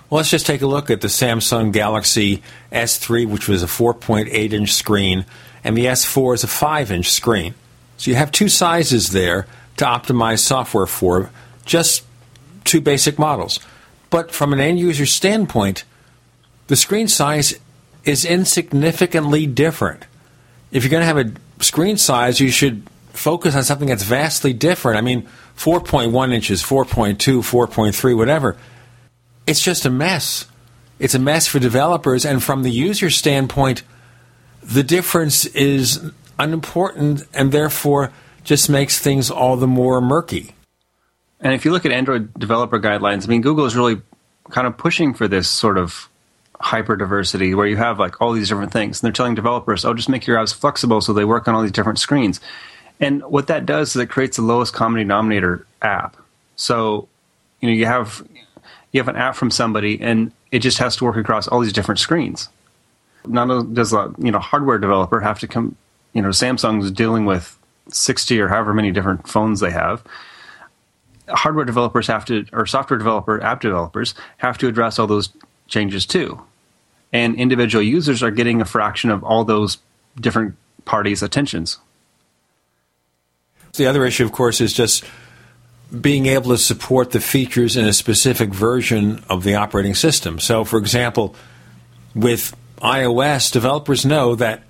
well, 0.09 0.17
let's 0.17 0.29
just 0.29 0.45
take 0.45 0.61
a 0.61 0.67
look 0.67 0.89
at 0.89 1.01
the 1.01 1.09
Samsung 1.09 1.73
Galaxy 1.73 2.41
S3, 2.71 3.27
which 3.27 3.49
was 3.49 3.61
a 3.61 3.67
4.8 3.67 4.53
inch 4.53 4.71
screen, 4.71 5.25
and 5.65 5.75
the 5.75 5.85
S4 5.85 6.35
is 6.35 6.43
a 6.45 6.47
5 6.47 6.91
inch 6.91 7.11
screen. 7.11 7.53
So 7.97 8.11
you 8.11 8.15
have 8.15 8.31
two 8.31 8.47
sizes 8.47 9.09
there 9.09 9.47
to 9.77 9.85
optimize 9.85 10.39
software 10.39 10.85
for, 10.85 11.29
just 11.65 12.05
two 12.63 12.79
basic 12.79 13.19
models. 13.19 13.59
But 14.09 14.31
from 14.31 14.53
an 14.53 14.61
end 14.61 14.79
user 14.79 15.05
standpoint, 15.05 15.83
the 16.67 16.77
screen 16.77 17.09
size 17.09 17.59
is 18.07 18.25
insignificantly 18.25 19.45
different. 19.45 20.05
If 20.71 20.83
you're 20.83 20.91
going 20.91 21.01
to 21.01 21.07
have 21.07 21.17
a 21.17 21.63
screen 21.63 21.97
size, 21.97 22.39
you 22.39 22.49
should 22.49 22.83
focus 23.13 23.55
on 23.55 23.63
something 23.63 23.87
that's 23.87 24.03
vastly 24.03 24.53
different. 24.53 24.97
I 24.97 25.01
mean, 25.01 25.27
4.1 25.55 26.33
inches, 26.33 26.63
4.2, 26.63 27.17
4.3, 27.17 28.17
whatever 28.17 28.57
it's 29.47 29.63
just 29.63 29.85
a 29.85 29.89
mess. 29.89 30.45
It's 30.99 31.15
a 31.15 31.19
mess 31.19 31.47
for 31.47 31.59
developers, 31.59 32.25
and 32.25 32.43
from 32.43 32.63
the 32.63 32.69
user 32.69 33.09
standpoint, 33.09 33.83
the 34.61 34.83
difference 34.83 35.45
is 35.45 36.11
unimportant 36.37 37.23
and 37.33 37.51
therefore 37.51 38.11
just 38.43 38.69
makes 38.69 38.99
things 38.99 39.31
all 39.31 39.55
the 39.55 39.67
more 39.67 40.01
murky. 40.01 40.53
And 41.39 41.53
if 41.53 41.65
you 41.65 41.71
look 41.71 41.85
at 41.85 41.91
Android 41.91 42.33
developer 42.33 42.79
guidelines, 42.79 43.25
I 43.25 43.27
mean, 43.27 43.41
Google 43.41 43.65
is 43.65 43.75
really 43.75 44.01
kind 44.49 44.67
of 44.67 44.77
pushing 44.77 45.13
for 45.13 45.27
this 45.27 45.47
sort 45.47 45.77
of 45.77 46.09
hyper 46.59 46.95
diversity 46.95 47.53
where 47.53 47.67
you 47.67 47.77
have 47.77 47.99
like 47.99 48.19
all 48.21 48.33
these 48.33 48.49
different 48.49 48.71
things. 48.71 48.99
And 48.99 49.07
they're 49.07 49.13
telling 49.13 49.35
developers, 49.35 49.85
oh, 49.85 49.93
just 49.93 50.09
make 50.09 50.25
your 50.25 50.37
apps 50.37 50.53
flexible 50.53 51.01
so 51.01 51.13
they 51.13 51.25
work 51.25 51.47
on 51.47 51.55
all 51.55 51.61
these 51.61 51.71
different 51.71 51.99
screens. 51.99 52.39
And 52.99 53.23
what 53.23 53.47
that 53.47 53.65
does 53.65 53.95
is 53.95 54.01
it 54.01 54.09
creates 54.09 54.37
the 54.37 54.43
lowest 54.43 54.73
common 54.73 54.99
denominator 54.99 55.67
app. 55.81 56.17
So, 56.55 57.07
you 57.61 57.69
know, 57.69 57.75
you 57.75 57.85
have 57.85 58.27
you 58.91 58.99
have 58.99 59.07
an 59.07 59.15
app 59.15 59.35
from 59.35 59.51
somebody 59.51 60.01
and 60.01 60.31
it 60.51 60.59
just 60.59 60.79
has 60.79 60.95
to 60.95 61.03
work 61.03 61.17
across 61.17 61.47
all 61.47 61.59
these 61.59 61.73
different 61.73 61.99
screens. 61.99 62.49
Not 63.25 63.49
only 63.49 63.73
does 63.73 63.93
a 63.93 64.13
you 64.17 64.31
know 64.31 64.39
hardware 64.39 64.77
developer 64.77 65.19
have 65.19 65.39
to 65.39 65.47
come, 65.47 65.75
you 66.13 66.21
know, 66.21 66.29
Samsung's 66.29 66.89
dealing 66.91 67.25
with 67.25 67.57
sixty 67.89 68.39
or 68.39 68.47
however 68.47 68.73
many 68.73 68.91
different 68.91 69.27
phones 69.27 69.59
they 69.59 69.71
have. 69.71 70.03
Hardware 71.29 71.65
developers 71.65 72.07
have 72.07 72.23
to, 72.25 72.45
or 72.53 72.65
software 72.65 72.97
developer, 72.97 73.43
app 73.43 73.59
developers 73.59 74.15
have 74.37 74.57
to 74.59 74.67
address 74.67 74.97
all 74.97 75.07
those 75.07 75.29
changes 75.67 76.05
too. 76.05 76.41
And 77.13 77.35
individual 77.35 77.83
users 77.83 78.21
are 78.21 78.31
getting 78.31 78.61
a 78.61 78.65
fraction 78.65 79.09
of 79.09 79.23
all 79.23 79.43
those 79.43 79.77
different 80.19 80.55
parties' 80.85 81.21
attentions. 81.21 81.77
The 83.75 83.85
other 83.85 84.05
issue, 84.05 84.25
of 84.25 84.31
course, 84.31 84.59
is 84.59 84.73
just 84.73 85.03
being 86.01 86.25
able 86.25 86.51
to 86.51 86.57
support 86.57 87.11
the 87.11 87.21
features 87.21 87.77
in 87.77 87.85
a 87.85 87.93
specific 87.93 88.49
version 88.49 89.23
of 89.29 89.43
the 89.43 89.55
operating 89.55 89.95
system. 89.95 90.39
So, 90.39 90.63
for 90.63 90.77
example, 90.77 91.35
with 92.13 92.55
iOS, 92.79 93.51
developers 93.51 94.05
know 94.05 94.35
that 94.35 94.63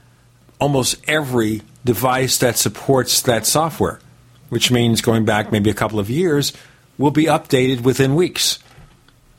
almost 0.59 0.97
every 1.07 1.61
device 1.85 2.37
that 2.39 2.57
supports 2.57 3.21
that 3.21 3.45
software, 3.45 3.99
which 4.49 4.71
means 4.71 5.01
going 5.01 5.25
back 5.25 5.51
maybe 5.51 5.69
a 5.69 5.75
couple 5.75 5.99
of 5.99 6.09
years, 6.09 6.53
will 6.97 7.11
be 7.11 7.25
updated 7.25 7.81
within 7.81 8.15
weeks. 8.15 8.59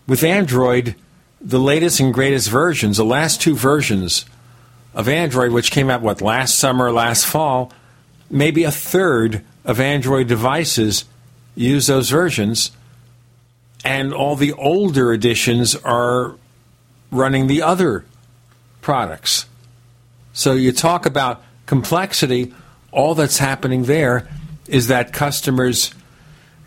With 0.06 0.24
Android, 0.24 0.94
the 1.40 1.60
latest 1.60 2.00
and 2.00 2.12
greatest 2.12 2.50
versions, 2.50 2.96
the 2.96 3.04
last 3.04 3.40
two 3.40 3.54
versions 3.54 4.24
of 4.94 5.08
Android, 5.08 5.52
which 5.52 5.70
came 5.70 5.90
out, 5.90 6.02
what, 6.02 6.20
last 6.20 6.58
summer, 6.58 6.90
last 6.90 7.26
fall, 7.26 7.72
maybe 8.30 8.64
a 8.64 8.70
third 8.70 9.44
of 9.64 9.80
Android 9.80 10.26
devices 10.28 11.04
use 11.54 11.86
those 11.86 12.10
versions, 12.10 12.70
and 13.84 14.12
all 14.12 14.36
the 14.36 14.52
older 14.52 15.12
editions 15.12 15.76
are 15.76 16.34
running 17.10 17.46
the 17.46 17.62
other 17.62 18.04
products. 18.80 19.46
So 20.32 20.52
you 20.52 20.72
talk 20.72 21.06
about 21.06 21.42
complexity, 21.66 22.54
all 22.90 23.14
that's 23.14 23.38
happening 23.38 23.84
there 23.84 24.28
is 24.66 24.88
that 24.88 25.12
customers 25.12 25.94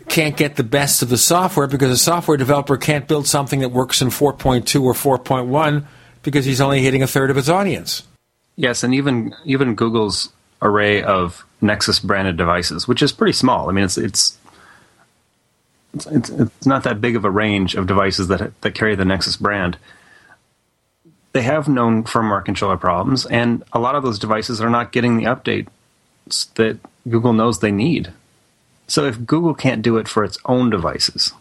can't 0.08 0.36
get 0.36 0.56
the 0.56 0.64
best 0.64 1.02
of 1.02 1.08
the 1.08 1.18
software 1.18 1.66
because 1.66 1.90
a 1.90 1.96
software 1.96 2.36
developer 2.36 2.76
can't 2.76 3.08
build 3.08 3.26
something 3.26 3.60
that 3.60 3.70
works 3.70 4.02
in 4.02 4.08
4.2 4.08 4.82
or 4.82 4.94
4.1 5.18 5.84
because 6.22 6.44
he's 6.44 6.60
only 6.60 6.82
hitting 6.82 7.02
a 7.02 7.06
third 7.06 7.30
of 7.30 7.36
his 7.36 7.48
audience. 7.48 8.04
Yes, 8.56 8.82
and 8.82 8.94
even 8.94 9.34
even 9.44 9.74
Google's 9.74 10.28
array 10.60 11.02
of 11.02 11.44
Nexus 11.60 11.98
branded 11.98 12.36
devices, 12.36 12.86
which 12.86 13.02
is 13.02 13.12
pretty 13.12 13.32
small. 13.32 13.68
I 13.68 13.72
mean, 13.72 13.84
it's 13.84 13.98
it's 13.98 14.38
it's, 15.94 16.30
it's, 16.30 16.66
not 16.66 16.84
that 16.84 17.00
big 17.00 17.16
of 17.16 17.24
a 17.24 17.30
range 17.30 17.74
of 17.74 17.86
devices 17.86 18.28
that 18.28 18.60
that 18.60 18.74
carry 18.74 18.94
the 18.94 19.04
Nexus 19.04 19.36
brand. 19.36 19.78
They 21.32 21.42
have 21.42 21.66
known 21.66 22.04
firmware 22.04 22.44
controller 22.44 22.76
problems, 22.76 23.24
and 23.26 23.62
a 23.72 23.78
lot 23.78 23.94
of 23.94 24.02
those 24.02 24.18
devices 24.18 24.60
are 24.60 24.70
not 24.70 24.92
getting 24.92 25.16
the 25.16 25.24
updates 25.24 25.68
that 26.54 26.78
Google 27.08 27.32
knows 27.32 27.60
they 27.60 27.72
need. 27.72 28.12
So 28.86 29.04
if 29.04 29.24
Google 29.26 29.54
can't 29.54 29.82
do 29.82 29.96
it 29.96 30.08
for 30.08 30.24
its 30.24 30.38
own 30.44 30.70
devices, 30.70 31.32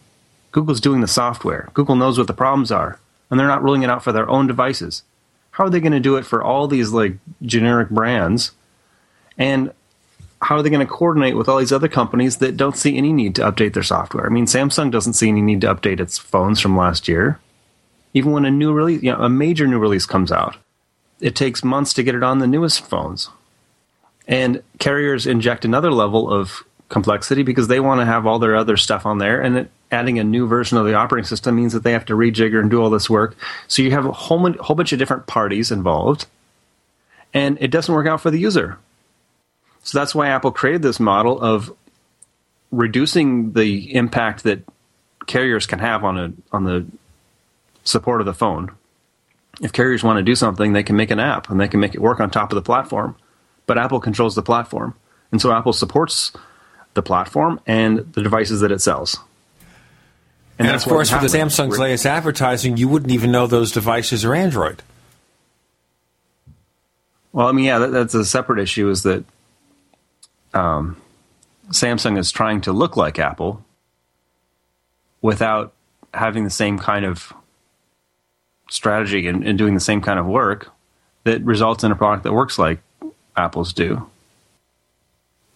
Google's 0.52 0.82
doing 0.82 1.02
the 1.02 1.08
software. 1.08 1.70
Google 1.74 1.96
knows 1.96 2.18
what 2.18 2.28
the 2.28 2.34
problems 2.34 2.72
are, 2.72 3.00
and 3.30 3.39
they're 3.39 3.48
not 3.48 3.64
rolling 3.64 3.84
it 3.84 3.89
out 3.89 4.04
for 4.04 4.12
their 4.12 4.30
own 4.30 4.48
devices. 4.48 5.04
How 5.52 5.66
are 5.66 5.70
they 5.70 5.80
going 5.80 5.92
to 5.92 6.00
do 6.00 6.16
it 6.16 6.26
for 6.26 6.44
all 6.44 6.68
these 6.68 6.92
like 6.92 7.18
generic 7.42 7.89
brands? 7.89 8.52
And 9.38 9.74
how 10.42 10.56
are 10.56 10.64
they 10.64 10.70
going 10.70 10.86
to 10.86 10.92
coordinate 10.92 11.38
with 11.38 11.48
all 11.48 11.60
these 11.60 11.72
other 11.72 11.88
companies 11.88 12.38
that 12.38 12.58
don't 12.58 12.76
see 12.76 12.98
any 12.98 13.14
need 13.14 13.36
to 13.36 13.44
update 13.44 13.74
their 13.74 13.84
software? 13.84 14.26
I 14.26 14.30
mean, 14.30 14.46
Samsung 14.46 14.92
doesn't 14.92 15.14
see 15.14 15.30
any 15.30 15.42
need 15.42 15.62
to 15.62 15.74
update 15.74 16.00
its 16.00 16.18
phones 16.18 16.60
from 16.60 16.76
last 16.76 17.08
year. 17.08 17.39
Even 18.14 18.32
when 18.32 18.46
a 18.46 18.52
new 18.52 18.74
release, 18.74 19.04
you 19.04 19.12
know, 19.12 19.20
a 19.20 19.30
major 19.30 19.68
new 19.68 19.80
release 19.80 20.06
comes 20.06 20.32
out, 20.32 20.58
it 21.22 21.36
takes 21.36 21.64
months 21.64 21.94
to 21.94 22.04
get 22.04 22.16
it 22.16 22.24
on 22.24 22.39
the 22.39 22.48
newest 22.48 22.84
phones. 22.86 23.30
And 24.28 24.64
carriers 24.80 25.28
inject 25.28 25.64
another 25.64 25.92
level 25.92 26.32
of 26.32 26.64
complexity 26.92 27.42
because 27.42 27.68
they 27.68 27.80
want 27.80 28.02
to 28.02 28.06
have 28.06 28.28
all 28.28 28.38
their 28.38 28.56
other 28.56 28.78
stuff 28.78 29.06
on 29.06 29.18
there, 29.18 29.42
and 29.42 29.58
it, 29.58 29.72
adding 29.92 30.20
a 30.20 30.24
new 30.24 30.46
version 30.46 30.78
of 30.78 30.86
the 30.86 30.94
operating 30.94 31.26
system 31.26 31.56
means 31.56 31.74
that 31.74 31.84
they 31.84 31.94
have 31.94 32.06
to 32.06 32.14
rejigger 32.14 32.60
and 32.60 32.70
do 32.70 32.82
all 32.82 32.89
this 32.89 33.10
work. 33.10 33.36
So 33.68 33.82
you 33.82 33.92
have 33.92 34.06
a 34.06 34.12
whole, 34.12 34.52
whole 34.54 34.76
bunch 34.76 34.94
of 34.94 35.00
different 35.00 35.26
parties 35.26 35.72
involved, 35.72 36.28
and 37.34 37.58
it 37.60 37.72
doesn't 37.72 37.94
work 37.94 38.08
out 38.08 38.22
for 38.22 38.30
the 38.30 38.39
user. 38.39 38.78
So 39.84 39.98
that's 39.98 40.14
why 40.14 40.28
Apple 40.28 40.52
created 40.52 40.84
this 40.84 41.00
model 41.00 41.42
of 41.42 41.74
reducing 42.72 43.54
the 43.54 43.96
impact 43.96 44.44
that 44.44 44.60
carriers 45.26 45.66
can 45.66 45.80
have 45.80 46.04
on 46.04 46.18
a 46.18 46.34
on 46.52 46.66
the 46.66 46.86
support 47.84 48.22
of 48.22 48.26
the 48.26 48.34
phone. 48.34 48.72
If 49.62 49.74
carriers 49.74 50.04
want 50.04 50.18
to 50.18 50.24
do 50.24 50.36
something, 50.36 50.74
they 50.74 50.84
can 50.84 50.96
make 50.96 51.12
an 51.12 51.20
app 51.20 51.50
and 51.50 51.60
they 51.60 51.68
can 51.68 51.80
make 51.80 51.96
it 51.96 52.02
work 52.02 52.20
on 52.20 52.30
top 52.30 52.52
of 52.52 52.56
the 52.56 52.62
platform. 52.62 53.16
But 53.66 53.78
Apple 53.78 54.00
controls 54.00 54.36
the 54.36 54.42
platform. 54.42 54.96
And 55.32 55.42
so 55.42 55.52
Apple 55.52 55.74
supports 55.74 56.32
the 56.94 57.02
platform 57.02 57.60
and 57.66 58.00
the 58.14 58.22
devices 58.22 58.62
that 58.62 58.72
it 58.72 58.82
sells. 58.82 59.20
And, 60.60 60.68
and 60.68 60.76
of 60.76 60.84
course, 60.84 61.12
with 61.12 61.22
the 61.22 61.38
Samsung's 61.38 61.80
latest 61.80 62.06
advertising, 62.06 62.78
you 62.78 62.88
wouldn't 62.88 63.12
even 63.12 63.32
know 63.32 63.48
those 63.48 63.72
devices 63.72 64.24
are 64.24 64.36
Android. 64.36 64.84
Well, 67.34 67.48
I 67.48 67.52
mean, 67.52 67.66
yeah, 67.66 67.80
that, 67.80 67.92
that's 67.92 68.14
a 68.14 68.26
separate 68.26 68.60
issue. 68.60 68.89
Is 68.89 69.04
that 69.04 69.24
um, 70.54 70.98
Samsung 71.70 72.18
is 72.20 72.32
trying 72.32 72.62
to 72.62 72.74
look 72.74 72.98
like 72.98 73.18
Apple 73.18 73.64
without 75.22 75.74
having 76.14 76.44
the 76.44 76.50
same 76.50 76.78
kind 76.78 77.06
of 77.06 77.34
strategy 78.70 79.28
and, 79.28 79.46
and, 79.46 79.58
doing 79.58 79.74
the 79.74 79.80
same 79.80 80.02
kind 80.02 80.20
of 80.20 80.26
work 80.26 80.72
that 81.24 81.42
results 81.44 81.84
in 81.84 81.92
a 81.92 81.96
product 81.96 82.24
that 82.24 82.34
works 82.34 82.58
like 82.58 82.80
Apple's 83.36 83.74
do. 83.74 84.10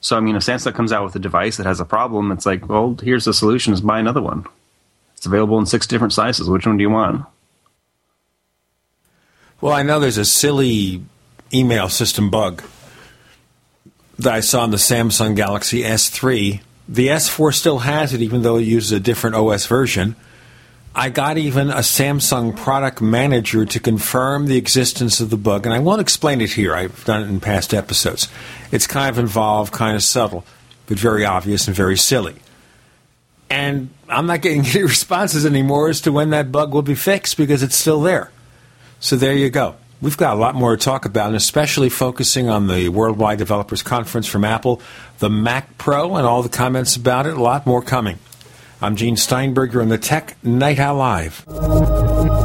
So, 0.06 0.16
I 0.16 0.20
mean, 0.20 0.36
if 0.36 0.44
Samsung 0.44 0.76
comes 0.76 0.92
out 0.92 1.04
with 1.04 1.16
a 1.16 1.20
device 1.20 1.58
that 1.58 1.66
has 1.66 1.80
a 1.80 1.84
problem, 1.84 2.32
it's 2.32 2.46
like, 2.46 2.70
well, 2.70 2.96
here's 3.02 3.26
the 3.26 3.34
solution: 3.34 3.74
is 3.74 3.82
buy 3.82 3.98
another 3.98 4.22
one. 4.22 4.46
It's 5.18 5.26
available 5.26 5.58
in 5.58 5.66
six 5.66 5.88
different 5.88 6.14
sizes. 6.14 6.48
Which 6.48 6.68
one 6.68 6.78
do 6.78 6.84
you 6.84 6.92
want? 6.92 7.26
Well, 9.62 9.74
I 9.74 9.82
know 9.82 10.00
there's 10.00 10.20
a 10.20 10.24
silly 10.24 11.04
email 11.52 11.90
system 11.90 12.30
bug 12.30 12.62
that 14.20 14.32
I 14.32 14.42
saw 14.42 14.64
in 14.66 14.70
the 14.70 14.78
Samsung 14.78 15.36
Galaxy 15.36 15.82
S3. 15.82 16.62
The 16.88 17.08
S4 17.08 17.52
still 17.56 17.80
has 17.80 18.14
it, 18.14 18.22
even 18.22 18.44
though 18.44 18.58
it 18.58 18.66
uses 18.66 18.92
a 18.92 19.00
different 19.00 19.36
OS 19.36 19.66
version. 19.66 20.16
I 20.94 21.10
got 21.10 21.40
even 21.40 21.72
a 21.72 21.80
Samsung 21.80 22.56
product 22.56 23.02
manager 23.02 23.66
to 23.66 23.80
confirm 23.80 24.46
the 24.46 24.58
existence 24.58 25.20
of 25.20 25.32
the 25.32 25.36
bug, 25.36 25.66
and 25.66 25.74
I 25.74 25.80
won't 25.80 26.00
explain 26.00 26.42
it 26.42 26.52
here. 26.52 26.76
I've 26.76 27.04
done 27.06 27.24
it 27.24 27.28
in 27.28 27.40
past 27.40 27.74
episodes. 27.74 28.30
It's 28.72 28.88
kind 28.88 29.10
of 29.10 29.20
involved, 29.20 29.74
kind 29.74 29.96
of 29.96 30.04
subtle, 30.04 30.46
but 30.88 30.98
very 30.98 31.26
obvious 31.26 31.68
and 31.68 31.76
very 31.76 31.98
silly. 31.98 32.36
And 33.50 33.90
I'm 34.10 34.26
not 34.26 34.42
getting 34.42 34.66
any 34.66 34.84
responses 34.84 35.46
anymore 35.46 35.90
as 35.90 36.02
to 36.02 36.12
when 36.12 36.32
that 36.32 36.52
bug 36.52 36.74
will 36.74 36.82
be 36.82 36.96
fixed 36.96 37.38
because 37.38 37.64
it's 37.64 37.76
still 37.76 38.02
there. 38.02 38.32
So 39.00 39.16
there 39.16 39.34
you 39.34 39.50
go. 39.50 39.76
We've 40.02 40.18
got 40.18 40.36
a 40.36 40.40
lot 40.40 40.56
more 40.56 40.76
to 40.76 40.84
talk 40.84 41.06
about, 41.06 41.28
and 41.28 41.36
especially 41.36 41.90
focusing 41.90 42.50
on 42.50 42.68
the 42.68 42.90
Worldwide 42.90 43.38
Developers 43.38 43.82
Conference 43.82 44.28
from 44.28 44.44
Apple, 44.44 44.82
the 45.20 45.30
Mac 45.30 45.78
Pro, 45.78 46.16
and 46.16 46.28
all 46.28 46.44
the 46.44 46.50
comments 46.50 46.96
about 46.96 47.26
it. 47.26 47.36
A 47.36 47.42
lot 47.42 47.66
more 47.66 47.82
coming. 47.82 48.20
I'm 48.82 48.98
Gene 48.98 49.16
Steinberg 49.16 49.76
on 49.76 49.90
the 49.90 49.98
Tech 49.98 50.36
Night 50.44 50.80
Owl 50.80 50.98
Live. 50.98 52.45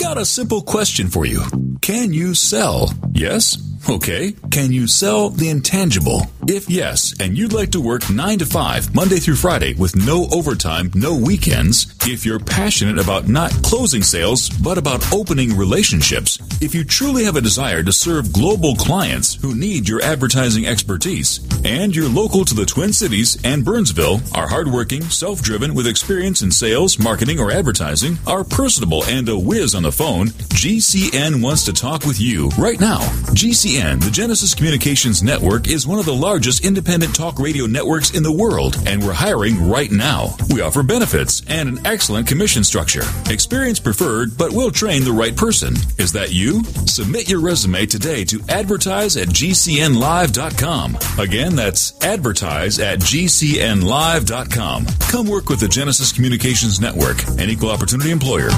Got 0.00 0.16
a 0.16 0.24
simple 0.24 0.62
question 0.62 1.08
for 1.08 1.26
you. 1.26 1.42
Can 1.82 2.14
you 2.14 2.34
sell? 2.34 2.90
Yes? 3.12 3.58
Okay. 3.88 4.32
Can 4.50 4.72
you 4.72 4.86
sell 4.86 5.30
the 5.30 5.48
intangible? 5.48 6.26
If 6.46 6.68
yes, 6.68 7.14
and 7.20 7.36
you'd 7.36 7.52
like 7.52 7.70
to 7.72 7.80
work 7.80 8.08
9 8.10 8.38
to 8.38 8.46
5, 8.46 8.94
Monday 8.94 9.16
through 9.16 9.36
Friday, 9.36 9.74
with 9.74 9.94
no 9.94 10.26
overtime, 10.32 10.90
no 10.94 11.14
weekends, 11.16 11.94
if 12.06 12.26
you're 12.26 12.40
passionate 12.40 12.98
about 12.98 13.28
not 13.28 13.50
closing 13.62 14.02
sales, 14.02 14.48
but 14.48 14.78
about 14.78 15.12
opening 15.12 15.56
relationships, 15.56 16.38
if 16.60 16.74
you 16.74 16.84
truly 16.84 17.24
have 17.24 17.36
a 17.36 17.40
desire 17.40 17.82
to 17.82 17.92
serve 17.92 18.32
global 18.32 18.74
clients 18.74 19.34
who 19.34 19.54
need 19.54 19.88
your 19.88 20.02
advertising 20.02 20.66
expertise, 20.66 21.40
and 21.64 21.94
you're 21.94 22.08
local 22.08 22.44
to 22.44 22.54
the 22.54 22.66
Twin 22.66 22.92
Cities 22.92 23.38
and 23.44 23.64
Burnsville, 23.64 24.20
are 24.34 24.48
hardworking, 24.48 25.02
self 25.02 25.42
driven, 25.42 25.74
with 25.74 25.86
experience 25.86 26.42
in 26.42 26.50
sales, 26.50 26.98
marketing, 26.98 27.38
or 27.38 27.50
advertising, 27.52 28.18
are 28.26 28.44
personable 28.44 29.04
and 29.04 29.28
a 29.28 29.38
whiz 29.38 29.74
on 29.74 29.84
the 29.84 29.89
phone, 29.92 30.28
GCN 30.28 31.42
wants 31.42 31.64
to 31.64 31.72
talk 31.72 32.04
with 32.04 32.20
you 32.20 32.48
right 32.58 32.78
now. 32.80 32.98
GCN, 33.34 34.02
the 34.02 34.10
Genesis 34.10 34.54
Communications 34.54 35.22
Network, 35.22 35.68
is 35.68 35.86
one 35.86 35.98
of 35.98 36.04
the 36.04 36.14
largest 36.14 36.64
independent 36.64 37.14
talk 37.14 37.38
radio 37.38 37.66
networks 37.66 38.10
in 38.10 38.22
the 38.22 38.32
world, 38.32 38.76
and 38.86 39.02
we're 39.02 39.12
hiring 39.12 39.68
right 39.68 39.90
now. 39.90 40.36
We 40.50 40.60
offer 40.60 40.82
benefits 40.82 41.42
and 41.48 41.68
an 41.68 41.86
excellent 41.86 42.26
commission 42.26 42.64
structure. 42.64 43.02
Experience 43.28 43.80
preferred, 43.80 44.36
but 44.36 44.52
we'll 44.52 44.70
train 44.70 45.04
the 45.04 45.12
right 45.12 45.36
person. 45.36 45.74
Is 45.98 46.12
that 46.12 46.32
you? 46.32 46.64
Submit 46.86 47.28
your 47.28 47.40
resume 47.40 47.86
today 47.86 48.24
to 48.24 48.40
advertise 48.48 49.16
at 49.16 49.28
GCNlive.com. 49.28 50.98
Again, 51.18 51.56
that's 51.56 52.04
advertise 52.04 52.78
at 52.78 52.98
GCNlive.com. 53.00 54.86
Come 54.86 55.26
work 55.26 55.48
with 55.48 55.60
the 55.60 55.68
Genesis 55.68 56.12
Communications 56.12 56.80
Network, 56.80 57.26
an 57.38 57.50
equal 57.50 57.70
opportunity 57.70 58.10
employer. 58.10 58.50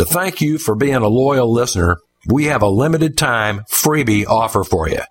To 0.00 0.06
thank 0.06 0.40
you 0.40 0.56
for 0.56 0.74
being 0.74 0.94
a 0.94 1.08
loyal 1.08 1.52
listener, 1.52 1.98
we 2.26 2.46
have 2.46 2.62
a 2.62 2.70
limited 2.70 3.18
time 3.18 3.64
freebie 3.70 4.26
offer 4.26 4.64
for 4.64 4.88
you. 4.88 5.02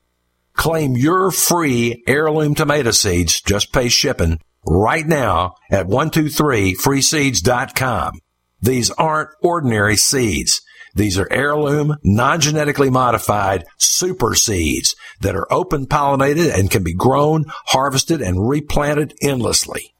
Claim 0.53 0.97
your 0.97 1.29
free 1.29 2.03
heirloom 2.07 2.55
tomato 2.55 2.89
seeds, 2.89 3.39
just 3.39 3.71
pay 3.71 3.89
shipping, 3.89 4.39
right 4.65 5.05
now 5.05 5.53
at 5.69 5.85
123freeseeds.com. 5.85 8.19
These 8.63 8.89
aren't 8.89 9.29
ordinary 9.43 9.95
seeds. 9.95 10.63
These 10.95 11.19
are 11.19 11.31
heirloom, 11.31 11.97
non-genetically 12.03 12.89
modified 12.89 13.65
super 13.77 14.33
seeds 14.33 14.95
that 15.21 15.35
are 15.35 15.53
open 15.53 15.85
pollinated 15.85 16.51
and 16.51 16.71
can 16.71 16.83
be 16.83 16.95
grown, 16.95 17.45
harvested, 17.67 18.23
and 18.23 18.49
replanted 18.49 19.13
endlessly. 19.21 19.93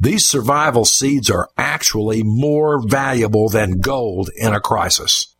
These 0.00 0.26
survival 0.26 0.84
seeds 0.84 1.30
are 1.30 1.48
actually 1.56 2.22
more 2.22 2.86
valuable 2.86 3.48
than 3.48 3.80
gold 3.80 4.28
in 4.36 4.52
a 4.52 4.60
crisis. 4.60 5.34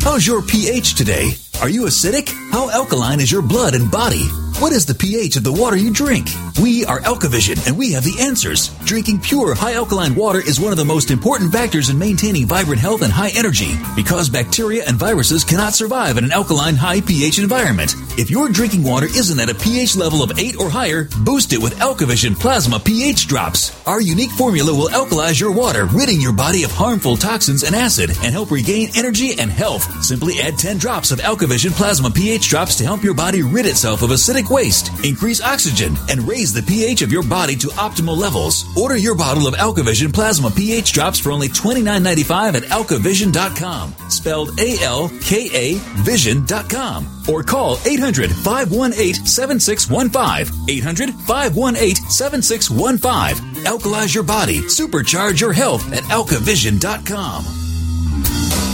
How's 0.03 0.26
your 0.26 0.43
pH 0.43 0.95
today? 0.95 1.32
Are 1.61 1.69
you 1.69 1.83
acidic? 1.83 2.33
How 2.53 2.71
alkaline 2.71 3.21
is 3.21 3.31
your 3.31 3.43
blood 3.43 3.75
and 3.75 3.91
body? 3.91 4.25
What 4.61 4.73
is 4.73 4.87
the 4.87 4.95
pH 4.95 5.37
of 5.37 5.45
the 5.45 5.53
water 5.53 5.77
you 5.77 5.91
drink? 5.91 6.29
We 6.61 6.85
are 6.85 7.01
Alkavision 7.01 7.67
and 7.67 7.79
we 7.79 7.93
have 7.93 8.05
the 8.05 8.21
answers. 8.21 8.69
Drinking 8.85 9.21
pure, 9.21 9.55
high 9.55 9.75
alkaline 9.75 10.15
water 10.15 10.41
is 10.41 10.61
one 10.61 10.73
of 10.73 10.77
the 10.77 10.85
most 10.85 11.11
important 11.11 11.53
factors 11.53 11.89
in 11.89 11.99
maintaining 11.99 12.47
vibrant 12.47 12.81
health 12.81 13.01
and 13.01 13.13
high 13.13 13.31
energy 13.35 13.73
because 13.97 14.29
bacteria 14.29 14.85
and 14.87 14.97
viruses 14.97 15.45
cannot 15.45 15.73
survive 15.73 16.19
in 16.19 16.25
an 16.25 16.33
alkaline, 16.33 16.77
high 16.77 17.01
pH 17.01 17.39
environment. 17.39 17.95
If 18.19 18.31
your 18.31 18.51
drinking 18.51 18.85
water 18.85 19.07
isn't 19.07 19.41
at 19.41 19.49
a 19.49 19.55
pH 19.55 19.97
level 19.97 20.23
of 20.23 20.39
8 20.39 20.57
or 20.59 20.69
higher, 20.69 21.09
boost 21.25 21.55
it 21.55 21.63
with 21.63 21.79
Alkavision 21.79 22.39
Plasma 22.39 22.79
pH 22.79 23.29
drops. 23.29 23.75
Our 23.87 24.03
unique 24.03 24.33
formula 24.33 24.75
will 24.75 24.89
alkalize 24.89 25.41
your 25.41 25.53
water, 25.53 25.87
ridding 25.87 26.21
your 26.21 26.35
body 26.35 26.65
of 26.65 26.73
harmful 26.73 27.17
toxins 27.17 27.63
and 27.63 27.75
acid 27.75 28.11
and 28.23 28.33
help 28.33 28.51
regain 28.51 28.91
energy 28.95 29.39
and 29.39 29.51
health. 29.51 30.05
Simply 30.05 30.41
add 30.41 30.59
10 30.59 30.77
drops 30.77 31.13
of 31.13 31.21
Alkavision 31.21 31.50
Plasma 31.51 32.11
pH 32.11 32.49
drops 32.49 32.77
to 32.77 32.85
help 32.85 33.03
your 33.03 33.15
body 33.15 33.43
rid 33.43 33.67
itself 33.67 34.03
of 34.03 34.11
acidic 34.11 34.51
waste, 34.51 35.05
increase 35.05 35.43
oxygen, 35.43 35.97
and 36.09 36.27
raise 36.29 36.53
the 36.53 36.63
pH 36.63 37.03
of 37.03 37.11
your 37.11 37.25
body 37.25 37.57
to 37.57 37.67
optimal 37.69 38.17
levels. 38.17 38.65
Order 38.77 38.97
your 38.97 39.17
bottle 39.17 39.49
of 39.49 39.55
Alkavision 39.55 40.15
Plasma 40.15 40.51
pH 40.51 40.93
drops 40.93 41.19
for 41.19 41.33
only 41.33 41.49
$29.95 41.49 42.55
at 42.55 42.63
alkavision.com. 42.65 43.95
Spelled 44.09 44.61
A 44.61 44.79
L 44.81 45.11
K 45.23 45.51
A 45.53 45.75
Vision.com. 46.05 47.07
Or 47.29 47.43
call 47.43 47.79
800 47.85 48.31
518 48.31 49.27
7615. 49.27 50.69
800 50.69 51.15
518 51.27 51.97
7615. 51.97 53.65
Alkalize 53.65 54.15
your 54.15 54.25
body, 54.25 54.61
supercharge 54.61 55.41
your 55.41 55.53
health 55.53 55.93
at 55.93 56.05
alkavision.com. 56.05 58.70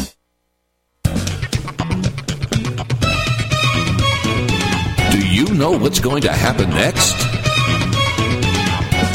know 5.57 5.73
what's 5.73 6.01
going 6.01 6.23
to 6.23 6.33
happen 6.33 6.69
next? 6.71 7.15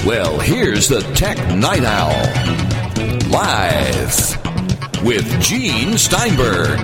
Well, 0.05 0.39
here's 0.39 0.87
the 0.87 1.01
Tech 1.15 1.37
Night 1.55 1.83
Owl. 1.83 2.09
Live 3.29 5.03
with 5.03 5.41
Gene 5.41 5.97
Steinberg. 5.97 6.79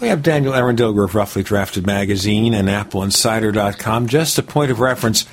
We 0.00 0.08
have 0.08 0.22
Daniel 0.22 0.54
Eran 0.54 0.76
Dilger 0.76 1.04
of 1.04 1.14
Roughly 1.14 1.42
Drafted 1.42 1.86
Magazine 1.86 2.54
and 2.54 2.68
AppleInsider.com. 2.68 4.08
Just 4.08 4.38
a 4.38 4.42
point 4.42 4.70
of 4.70 4.80
reference, 4.80 5.26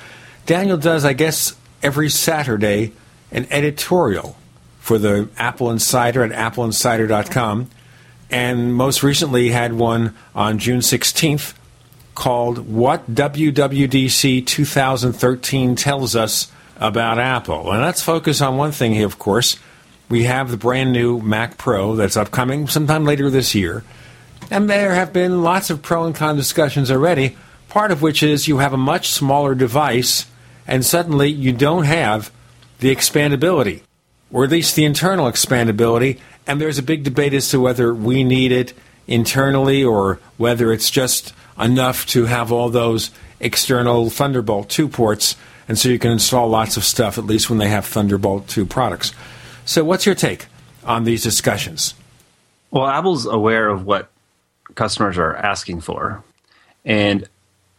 Daniel 0.46 0.76
does, 0.76 1.04
I 1.04 1.14
guess, 1.14 1.56
every 1.82 2.10
Saturday 2.10 2.92
an 3.32 3.46
editorial 3.50 4.36
for 4.88 4.96
the 4.96 5.28
Apple 5.36 5.70
Insider 5.70 6.24
at 6.24 6.30
AppleInsider.com, 6.30 7.68
and 8.30 8.74
most 8.74 9.02
recently 9.02 9.50
had 9.50 9.74
one 9.74 10.14
on 10.34 10.58
June 10.58 10.80
16th 10.80 11.52
called 12.14 12.66
What 12.66 13.14
WWDC 13.14 14.46
2013 14.46 15.76
Tells 15.76 16.16
Us 16.16 16.50
About 16.78 17.18
Apple. 17.18 17.70
And 17.70 17.82
let's 17.82 18.00
focus 18.00 18.40
on 18.40 18.56
one 18.56 18.72
thing 18.72 18.94
here, 18.94 19.04
of 19.04 19.18
course. 19.18 19.58
We 20.08 20.22
have 20.22 20.50
the 20.50 20.56
brand 20.56 20.94
new 20.94 21.20
Mac 21.20 21.58
Pro 21.58 21.94
that's 21.94 22.16
upcoming 22.16 22.66
sometime 22.66 23.04
later 23.04 23.28
this 23.28 23.54
year. 23.54 23.84
And 24.50 24.70
there 24.70 24.94
have 24.94 25.12
been 25.12 25.42
lots 25.42 25.68
of 25.68 25.82
pro 25.82 26.06
and 26.06 26.14
con 26.14 26.34
discussions 26.34 26.90
already, 26.90 27.36
part 27.68 27.90
of 27.90 28.00
which 28.00 28.22
is 28.22 28.48
you 28.48 28.56
have 28.56 28.72
a 28.72 28.78
much 28.78 29.10
smaller 29.10 29.54
device, 29.54 30.24
and 30.66 30.82
suddenly 30.82 31.28
you 31.28 31.52
don't 31.52 31.84
have 31.84 32.32
the 32.78 32.90
expandability, 32.90 33.82
or 34.32 34.44
at 34.44 34.50
least 34.50 34.76
the 34.76 34.84
internal 34.84 35.26
expandability. 35.26 36.18
And 36.46 36.60
there's 36.60 36.78
a 36.78 36.82
big 36.82 37.04
debate 37.04 37.34
as 37.34 37.48
to 37.50 37.60
whether 37.60 37.94
we 37.94 38.24
need 38.24 38.52
it 38.52 38.72
internally 39.06 39.82
or 39.82 40.20
whether 40.36 40.72
it's 40.72 40.90
just 40.90 41.32
enough 41.58 42.06
to 42.06 42.26
have 42.26 42.52
all 42.52 42.68
those 42.68 43.10
external 43.40 44.10
Thunderbolt 44.10 44.68
2 44.68 44.88
ports, 44.88 45.36
and 45.68 45.78
so 45.78 45.88
you 45.88 45.98
can 45.98 46.10
install 46.10 46.48
lots 46.48 46.76
of 46.76 46.84
stuff, 46.84 47.18
at 47.18 47.24
least 47.24 47.48
when 47.48 47.58
they 47.58 47.68
have 47.68 47.86
Thunderbolt 47.86 48.48
2 48.48 48.64
products. 48.64 49.12
So, 49.64 49.84
what's 49.84 50.06
your 50.06 50.14
take 50.14 50.46
on 50.84 51.04
these 51.04 51.22
discussions? 51.22 51.94
Well, 52.70 52.86
Apple's 52.86 53.26
aware 53.26 53.68
of 53.68 53.84
what 53.84 54.10
customers 54.74 55.18
are 55.18 55.36
asking 55.36 55.80
for, 55.80 56.22
and 56.84 57.28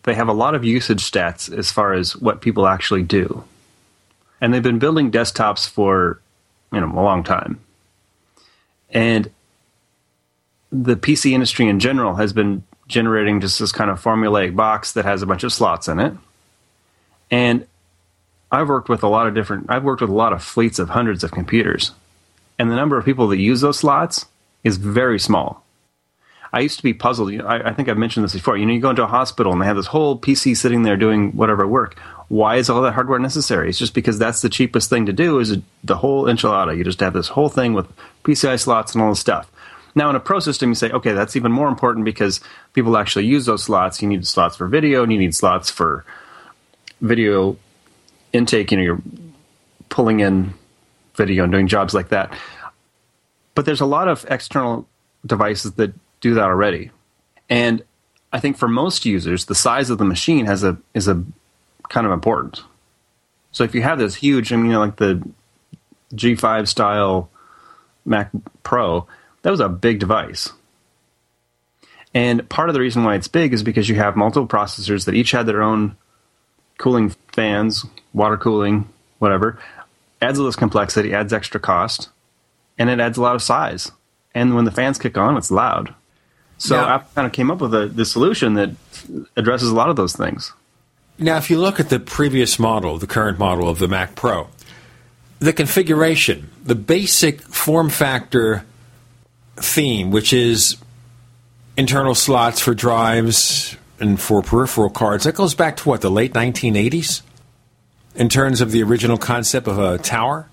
they 0.04 0.14
have 0.14 0.28
a 0.28 0.34
lot 0.34 0.56
of 0.56 0.64
usage 0.64 1.10
stats 1.10 1.56
as 1.56 1.72
far 1.72 1.94
as 1.94 2.16
what 2.16 2.42
people 2.42 2.68
actually 2.68 3.04
do. 3.04 3.44
And 4.42 4.54
they've 4.54 4.64
been 4.64 4.80
building 4.80 5.12
desktops 5.12 5.68
for 5.68 6.20
you 6.72 6.80
know 6.80 6.88
a 6.88 7.02
long 7.02 7.24
time. 7.24 7.60
And 8.92 9.30
the 10.72 10.96
PC 10.96 11.32
industry 11.32 11.68
in 11.68 11.80
general 11.80 12.16
has 12.16 12.34
been 12.34 12.64
generating 12.88 13.40
just 13.40 13.60
this 13.60 13.72
kind 13.72 13.90
of 13.90 14.02
formulaic 14.02 14.56
box 14.56 14.94
that 14.94 15.06
has 15.06 15.22
a 15.22 15.26
bunch 15.26 15.44
of 15.44 15.54
slots 15.54 15.88
in 15.88 16.00
it. 16.00 16.14
And 17.32 17.68
I've 18.52 18.68
worked 18.68 18.90
with 18.90 19.04
a 19.04 19.08
lot 19.08 19.28
of 19.28 19.36
different 19.36 19.68
I've 19.70 19.84
worked 19.84 20.02
with 20.02 20.10
a 20.10 20.14
lot 20.14 20.34
of 20.34 20.44
fleets 20.44 20.80
of 20.80 20.90
hundreds 20.90 21.24
of 21.24 21.32
computers. 21.32 21.92
And 22.58 22.70
the 22.70 22.76
number 22.76 22.98
of 22.98 23.06
people 23.06 23.28
that 23.30 23.38
use 23.38 23.62
those 23.62 23.80
slots 23.80 24.26
is 24.64 24.78
very 24.78 25.20
small. 25.20 25.64
I 26.52 26.62
used 26.62 26.78
to 26.78 26.84
be 26.84 26.94
puzzled. 26.94 27.32
You 27.32 27.40
know, 27.40 27.46
I, 27.46 27.70
I, 27.70 27.74
think 27.74 27.90
I've 27.90 27.98
mentioned 27.98 28.24
this 28.24 28.34
before. 28.34 28.58
You 28.58 28.66
know, 28.66 28.74
you 28.74 28.82
go 28.82 28.90
into 28.90 29.04
a 29.04 29.08
hospital 29.08 29.54
and 29.54 29.62
they 29.62 29.66
have 29.68 29.76
this 29.76 29.86
whole 29.86 30.18
PC 30.18 30.58
sitting 30.58 30.82
there 30.82 30.98
doing 30.98 31.32
whatever 31.34 31.68
work. 31.68 31.98
Why 32.30 32.58
is 32.58 32.70
all 32.70 32.82
that 32.84 32.94
hardware 32.94 33.20
necessary? 33.20 33.70
It's 33.70 33.80
just 33.80 33.94
because 33.94 34.20
that's 34.20 34.42
the 34.42 34.50
cheapest 34.50 34.90
thing 34.90 35.08
to 35.08 35.14
do. 35.14 35.40
Is 35.40 35.58
the 35.84 35.98
whole 35.98 36.26
enchilada? 36.26 36.78
You 36.78 36.84
just 36.84 37.00
have 37.00 37.14
this 37.14 37.28
whole 37.28 37.50
thing 37.50 37.74
with 37.74 37.88
PCI 38.24 38.60
slots 38.60 38.94
and 38.94 39.02
all 39.04 39.10
this 39.10 39.20
stuff. 39.20 39.52
Now, 39.96 40.10
in 40.12 40.16
a 40.16 40.20
pro 40.20 40.40
system, 40.40 40.70
you 40.70 40.76
say, 40.76 40.92
okay, 40.92 41.14
that's 41.14 41.36
even 41.36 41.52
more 41.52 41.68
important 41.68 42.06
because 42.06 42.40
people 42.74 42.96
actually 42.98 43.26
use 43.26 43.48
those 43.48 43.64
slots. 43.64 44.02
You 44.02 44.08
need 44.08 44.26
slots 44.28 44.56
for 44.56 44.68
video, 44.68 45.02
and 45.04 45.12
you 45.12 45.18
need 45.18 45.34
slots 45.34 45.72
for 45.72 46.06
video 47.02 47.58
intake. 48.32 48.72
You 48.72 48.78
know, 48.78 48.84
you're 48.84 49.02
pulling 49.90 50.20
in 50.20 50.54
video 51.16 51.44
and 51.44 51.52
doing 51.52 51.68
jobs 51.68 51.96
like 51.96 52.10
that. 52.10 52.32
But 53.56 53.66
there's 53.66 53.82
a 53.82 53.86
lot 53.86 54.08
of 54.08 54.26
external 54.30 54.88
devices 55.26 55.74
that 55.74 55.94
do 56.22 56.36
that 56.36 56.44
already. 56.46 56.92
And 57.50 57.84
I 58.32 58.40
think 58.40 58.58
for 58.58 58.68
most 58.68 59.06
users, 59.06 59.46
the 59.46 59.56
size 59.56 59.90
of 59.90 59.98
the 59.98 60.06
machine 60.06 60.46
has 60.46 60.64
a 60.64 60.78
is 60.94 61.08
a 61.08 61.24
kind 61.90 62.06
of 62.06 62.14
important. 62.14 62.64
So 63.52 63.64
if 63.64 63.76
you 63.76 63.82
have 63.82 64.00
this 64.00 64.16
huge, 64.16 64.54
I 64.54 64.56
mean, 64.56 64.68
you 64.68 64.72
know, 64.74 64.80
like 64.80 64.98
the 64.98 65.28
G5 66.14 66.68
style 66.68 67.30
Mac 68.06 68.30
Pro, 68.64 69.08
that 69.42 69.52
was 69.52 69.60
a 69.60 69.70
big 69.70 70.00
device. 70.00 70.52
And 72.14 72.48
part 72.50 72.70
of 72.70 72.74
the 72.74 72.80
reason 72.80 73.04
why 73.04 73.16
it's 73.16 73.28
big 73.28 73.54
is 73.54 73.64
because 73.64 73.88
you 73.88 73.96
have 73.96 74.16
multiple 74.16 74.48
processors 74.48 75.06
that 75.06 75.16
each 75.16 75.32
had 75.32 75.46
their 75.46 75.62
own 75.62 75.96
cooling 76.78 77.10
fans, 77.34 77.86
water 78.14 78.38
cooling, 78.38 78.90
whatever. 79.20 79.60
Adds 80.22 80.40
all 80.40 80.46
this 80.46 80.56
complexity, 80.56 81.14
adds 81.14 81.32
extra 81.32 81.60
cost, 81.60 82.10
and 82.78 82.90
it 82.90 83.00
adds 83.00 83.18
a 83.18 83.22
lot 83.22 83.36
of 83.36 83.44
size. 83.44 83.92
And 84.34 84.56
when 84.56 84.66
the 84.66 84.72
fans 84.72 84.98
kick 84.98 85.18
on, 85.18 85.38
it's 85.38 85.52
loud. 85.52 85.94
So 86.58 86.76
now, 86.76 86.90
Apple 86.96 87.10
kind 87.16 87.26
of 87.26 87.32
came 87.32 87.50
up 87.52 87.62
with 87.62 87.74
a 87.74 87.88
the 87.88 88.06
solution 88.06 88.56
that 88.56 88.72
addresses 89.38 89.70
a 89.70 89.76
lot 89.76 89.90
of 89.90 89.96
those 89.96 90.16
things. 90.16 90.52
Now, 91.20 91.36
if 91.36 91.50
you 91.50 91.60
look 91.60 91.82
at 91.82 91.90
the 91.90 92.00
previous 92.00 92.58
model, 92.58 92.98
the 92.98 93.08
current 93.08 93.38
model 93.38 93.68
of 93.68 93.80
the 93.80 93.90
Mac 93.90 94.16
Pro, 94.16 94.48
the 95.40 95.52
configuration, 95.52 96.50
the 96.64 96.76
basic 96.76 97.42
form 97.42 97.90
factor 97.90 98.66
theme, 99.58 100.12
which 100.12 100.32
is 100.32 100.78
internal 101.76 102.16
slots 102.16 102.62
for 102.62 102.74
drives 102.74 103.76
and 104.00 104.20
for 104.20 104.42
peripheral 104.42 104.90
cards, 104.90 105.26
that 105.26 105.36
goes 105.36 105.54
back 105.54 105.76
to 105.78 105.90
what, 105.90 106.00
the 106.00 106.10
late 106.10 106.34
1980s? 106.34 107.22
In 108.16 108.30
terms 108.30 108.62
of 108.62 108.72
the 108.72 108.82
original 108.82 109.18
concept 109.18 109.68
of 109.68 109.78
a 109.78 109.98
tower? 109.98 110.50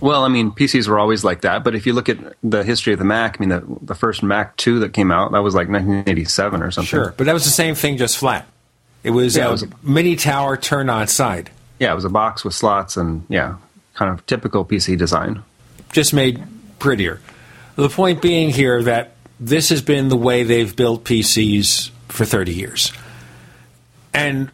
Well, 0.00 0.24
I 0.24 0.28
mean, 0.28 0.50
PCs 0.50 0.88
were 0.88 0.98
always 0.98 1.24
like 1.24 1.42
that, 1.42 1.62
but 1.62 1.74
if 1.74 1.86
you 1.86 1.92
look 1.92 2.08
at 2.08 2.18
the 2.42 2.64
history 2.64 2.94
of 2.94 2.98
the 2.98 3.04
Mac, 3.04 3.36
I 3.38 3.40
mean, 3.40 3.48
the, 3.50 3.78
the 3.82 3.94
first 3.94 4.22
Mac 4.22 4.56
2 4.56 4.80
that 4.80 4.94
came 4.94 5.10
out, 5.10 5.32
that 5.32 5.42
was 5.42 5.54
like 5.54 5.68
1987 5.68 6.62
or 6.62 6.70
something. 6.70 6.88
Sure, 6.88 7.14
but 7.18 7.24
that 7.24 7.34
was 7.34 7.44
the 7.44 7.50
same 7.50 7.74
thing, 7.74 7.98
just 7.98 8.16
flat. 8.16 8.46
It 9.02 9.10
was, 9.10 9.36
yeah, 9.36 9.46
a, 9.46 9.48
it 9.48 9.52
was 9.52 9.62
a 9.62 9.68
mini 9.82 10.16
tower 10.16 10.56
turned 10.56 10.90
on 10.90 11.08
side. 11.08 11.50
Yeah, 11.78 11.92
it 11.92 11.94
was 11.94 12.04
a 12.04 12.10
box 12.10 12.44
with 12.44 12.54
slots 12.54 12.96
and, 12.96 13.24
yeah, 13.28 13.56
kind 13.94 14.12
of 14.12 14.24
typical 14.26 14.64
PC 14.64 14.98
design. 14.98 15.42
Just 15.92 16.12
made 16.12 16.42
prettier. 16.78 17.20
The 17.76 17.88
point 17.88 18.20
being 18.20 18.50
here 18.50 18.82
that 18.82 19.12
this 19.38 19.70
has 19.70 19.80
been 19.80 20.08
the 20.08 20.16
way 20.16 20.42
they've 20.42 20.74
built 20.74 21.04
PCs 21.04 21.90
for 22.08 22.24
30 22.24 22.52
years. 22.52 22.92
And 24.12 24.50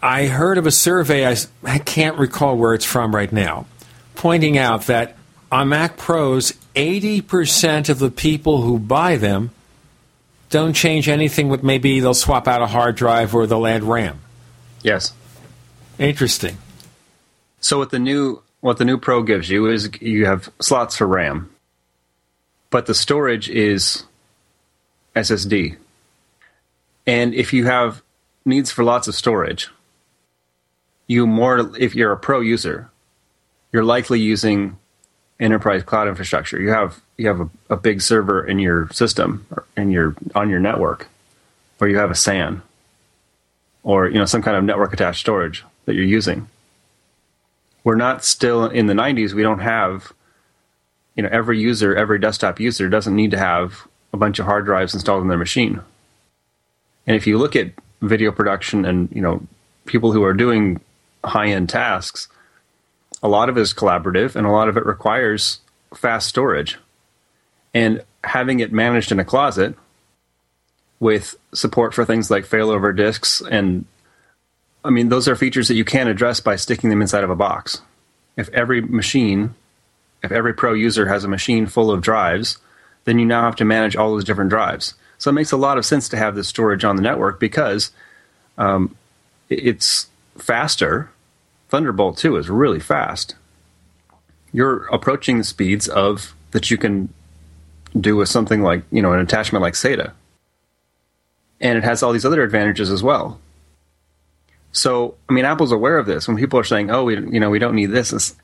I 0.00 0.26
heard 0.26 0.58
of 0.58 0.66
a 0.66 0.70
survey, 0.70 1.26
I, 1.26 1.36
I 1.64 1.78
can't 1.78 2.18
recall 2.18 2.56
where 2.56 2.74
it's 2.74 2.84
from 2.84 3.14
right 3.14 3.32
now, 3.32 3.66
pointing 4.14 4.58
out 4.58 4.86
that 4.86 5.16
on 5.50 5.68
Mac 5.68 5.96
Pros, 5.96 6.52
80% 6.74 7.88
of 7.88 7.98
the 7.98 8.10
people 8.10 8.62
who 8.62 8.78
buy 8.78 9.16
them 9.16 9.50
don't 10.52 10.74
change 10.74 11.08
anything 11.08 11.48
with 11.48 11.62
maybe 11.62 11.98
they'll 11.98 12.12
swap 12.12 12.46
out 12.46 12.60
a 12.60 12.66
hard 12.66 12.94
drive 12.94 13.34
or 13.34 13.46
they'll 13.46 13.66
add 13.66 13.82
RAM. 13.82 14.20
Yes. 14.82 15.14
Interesting. 15.98 16.58
So 17.60 17.78
what 17.78 17.90
the 17.90 17.98
new 17.98 18.42
what 18.60 18.76
the 18.76 18.84
new 18.84 18.98
Pro 18.98 19.22
gives 19.22 19.48
you 19.48 19.66
is 19.66 19.90
you 20.00 20.26
have 20.26 20.52
slots 20.60 20.96
for 20.96 21.06
RAM, 21.06 21.50
but 22.70 22.86
the 22.86 22.94
storage 22.94 23.48
is 23.48 24.04
SSD. 25.16 25.76
And 27.06 27.34
if 27.34 27.52
you 27.52 27.64
have 27.64 28.02
needs 28.44 28.70
for 28.70 28.84
lots 28.84 29.08
of 29.08 29.14
storage, 29.14 29.70
you 31.06 31.26
more 31.26 31.74
if 31.78 31.94
you're 31.94 32.12
a 32.12 32.18
pro 32.18 32.40
user, 32.40 32.90
you're 33.72 33.84
likely 33.84 34.20
using 34.20 34.76
enterprise 35.40 35.82
cloud 35.82 36.08
infrastructure. 36.08 36.60
You 36.60 36.70
have 36.70 37.00
you 37.16 37.28
have 37.28 37.40
a, 37.40 37.50
a 37.70 37.76
big 37.76 38.00
server 38.00 38.46
in 38.46 38.58
your 38.58 38.88
system 38.90 39.46
in 39.76 39.90
your 39.90 40.14
on 40.34 40.48
your 40.48 40.60
network, 40.60 41.08
or 41.80 41.88
you 41.88 41.98
have 41.98 42.10
a 42.10 42.14
SAN, 42.14 42.62
or 43.82 44.08
you 44.08 44.18
know 44.18 44.24
some 44.24 44.42
kind 44.42 44.56
of 44.56 44.64
network 44.64 44.92
attached 44.92 45.20
storage 45.20 45.64
that 45.86 45.94
you're 45.94 46.04
using. 46.04 46.48
We're 47.84 47.96
not 47.96 48.24
still 48.24 48.66
in 48.66 48.86
the 48.86 48.94
90s. 48.94 49.32
We 49.32 49.42
don't 49.42 49.58
have, 49.58 50.12
you 51.16 51.24
know, 51.24 51.28
every 51.32 51.58
user, 51.60 51.96
every 51.96 52.20
desktop 52.20 52.60
user 52.60 52.88
doesn't 52.88 53.16
need 53.16 53.32
to 53.32 53.38
have 53.38 53.88
a 54.12 54.16
bunch 54.16 54.38
of 54.38 54.46
hard 54.46 54.64
drives 54.66 54.94
installed 54.94 55.22
in 55.22 55.28
their 55.28 55.38
machine. 55.38 55.80
And 57.06 57.16
if 57.16 57.26
you 57.26 57.38
look 57.38 57.56
at 57.56 57.72
video 58.00 58.30
production 58.32 58.84
and 58.84 59.08
you 59.12 59.22
know 59.22 59.42
people 59.86 60.12
who 60.12 60.22
are 60.22 60.34
doing 60.34 60.80
high 61.24 61.48
end 61.48 61.68
tasks, 61.68 62.28
a 63.22 63.28
lot 63.28 63.48
of 63.48 63.56
it 63.56 63.60
is 63.60 63.72
collaborative 63.72 64.36
and 64.36 64.46
a 64.46 64.50
lot 64.50 64.68
of 64.68 64.76
it 64.76 64.86
requires 64.86 65.60
fast 65.94 66.28
storage. 66.28 66.78
And 67.74 68.02
having 68.24 68.60
it 68.60 68.72
managed 68.72 69.12
in 69.12 69.20
a 69.20 69.24
closet 69.24 69.74
with 71.00 71.36
support 71.52 71.94
for 71.94 72.04
things 72.04 72.30
like 72.30 72.44
failover 72.44 72.96
disks 72.96 73.42
and 73.50 73.84
I 74.84 74.90
mean 74.90 75.08
those 75.08 75.28
are 75.28 75.36
features 75.36 75.68
that 75.68 75.74
you 75.74 75.84
can't 75.84 76.08
address 76.08 76.40
by 76.40 76.56
sticking 76.56 76.90
them 76.90 77.02
inside 77.02 77.24
of 77.24 77.30
a 77.30 77.36
box. 77.36 77.82
If 78.36 78.48
every 78.50 78.80
machine, 78.80 79.54
if 80.22 80.32
every 80.32 80.54
pro 80.54 80.72
user 80.72 81.06
has 81.06 81.24
a 81.24 81.28
machine 81.28 81.66
full 81.66 81.90
of 81.90 82.00
drives, 82.00 82.58
then 83.04 83.18
you 83.18 83.26
now 83.26 83.42
have 83.42 83.56
to 83.56 83.64
manage 83.64 83.96
all 83.96 84.12
those 84.12 84.24
different 84.24 84.50
drives. 84.50 84.94
So 85.18 85.30
it 85.30 85.34
makes 85.34 85.52
a 85.52 85.56
lot 85.56 85.78
of 85.78 85.84
sense 85.84 86.08
to 86.08 86.16
have 86.16 86.34
this 86.34 86.48
storage 86.48 86.84
on 86.84 86.96
the 86.96 87.02
network 87.02 87.38
because 87.38 87.92
um, 88.58 88.96
it's 89.48 90.08
faster. 90.36 91.10
Thunderbolt 91.72 92.18
2 92.18 92.36
is 92.36 92.50
really 92.50 92.80
fast. 92.80 93.34
You're 94.52 94.84
approaching 94.88 95.38
the 95.38 95.44
speeds 95.44 95.88
of 95.88 96.34
that 96.50 96.70
you 96.70 96.76
can 96.76 97.08
do 97.98 98.14
with 98.14 98.28
something 98.28 98.60
like, 98.60 98.82
you 98.92 99.00
know, 99.00 99.14
an 99.14 99.20
attachment 99.20 99.62
like 99.62 99.72
SATA. 99.72 100.12
And 101.62 101.78
it 101.78 101.84
has 101.84 102.02
all 102.02 102.12
these 102.12 102.26
other 102.26 102.42
advantages 102.42 102.90
as 102.90 103.02
well. 103.02 103.40
So, 104.72 105.14
I 105.30 105.32
mean, 105.32 105.46
Apple's 105.46 105.72
aware 105.72 105.96
of 105.96 106.04
this. 106.04 106.28
When 106.28 106.36
people 106.36 106.58
are 106.58 106.64
saying, 106.64 106.90
"Oh, 106.90 107.04
we, 107.04 107.14
you 107.14 107.40
know, 107.40 107.48
we 107.48 107.58
don't 107.58 107.74
need 107.74 107.86
this," 107.86 108.12
it's, 108.12 108.34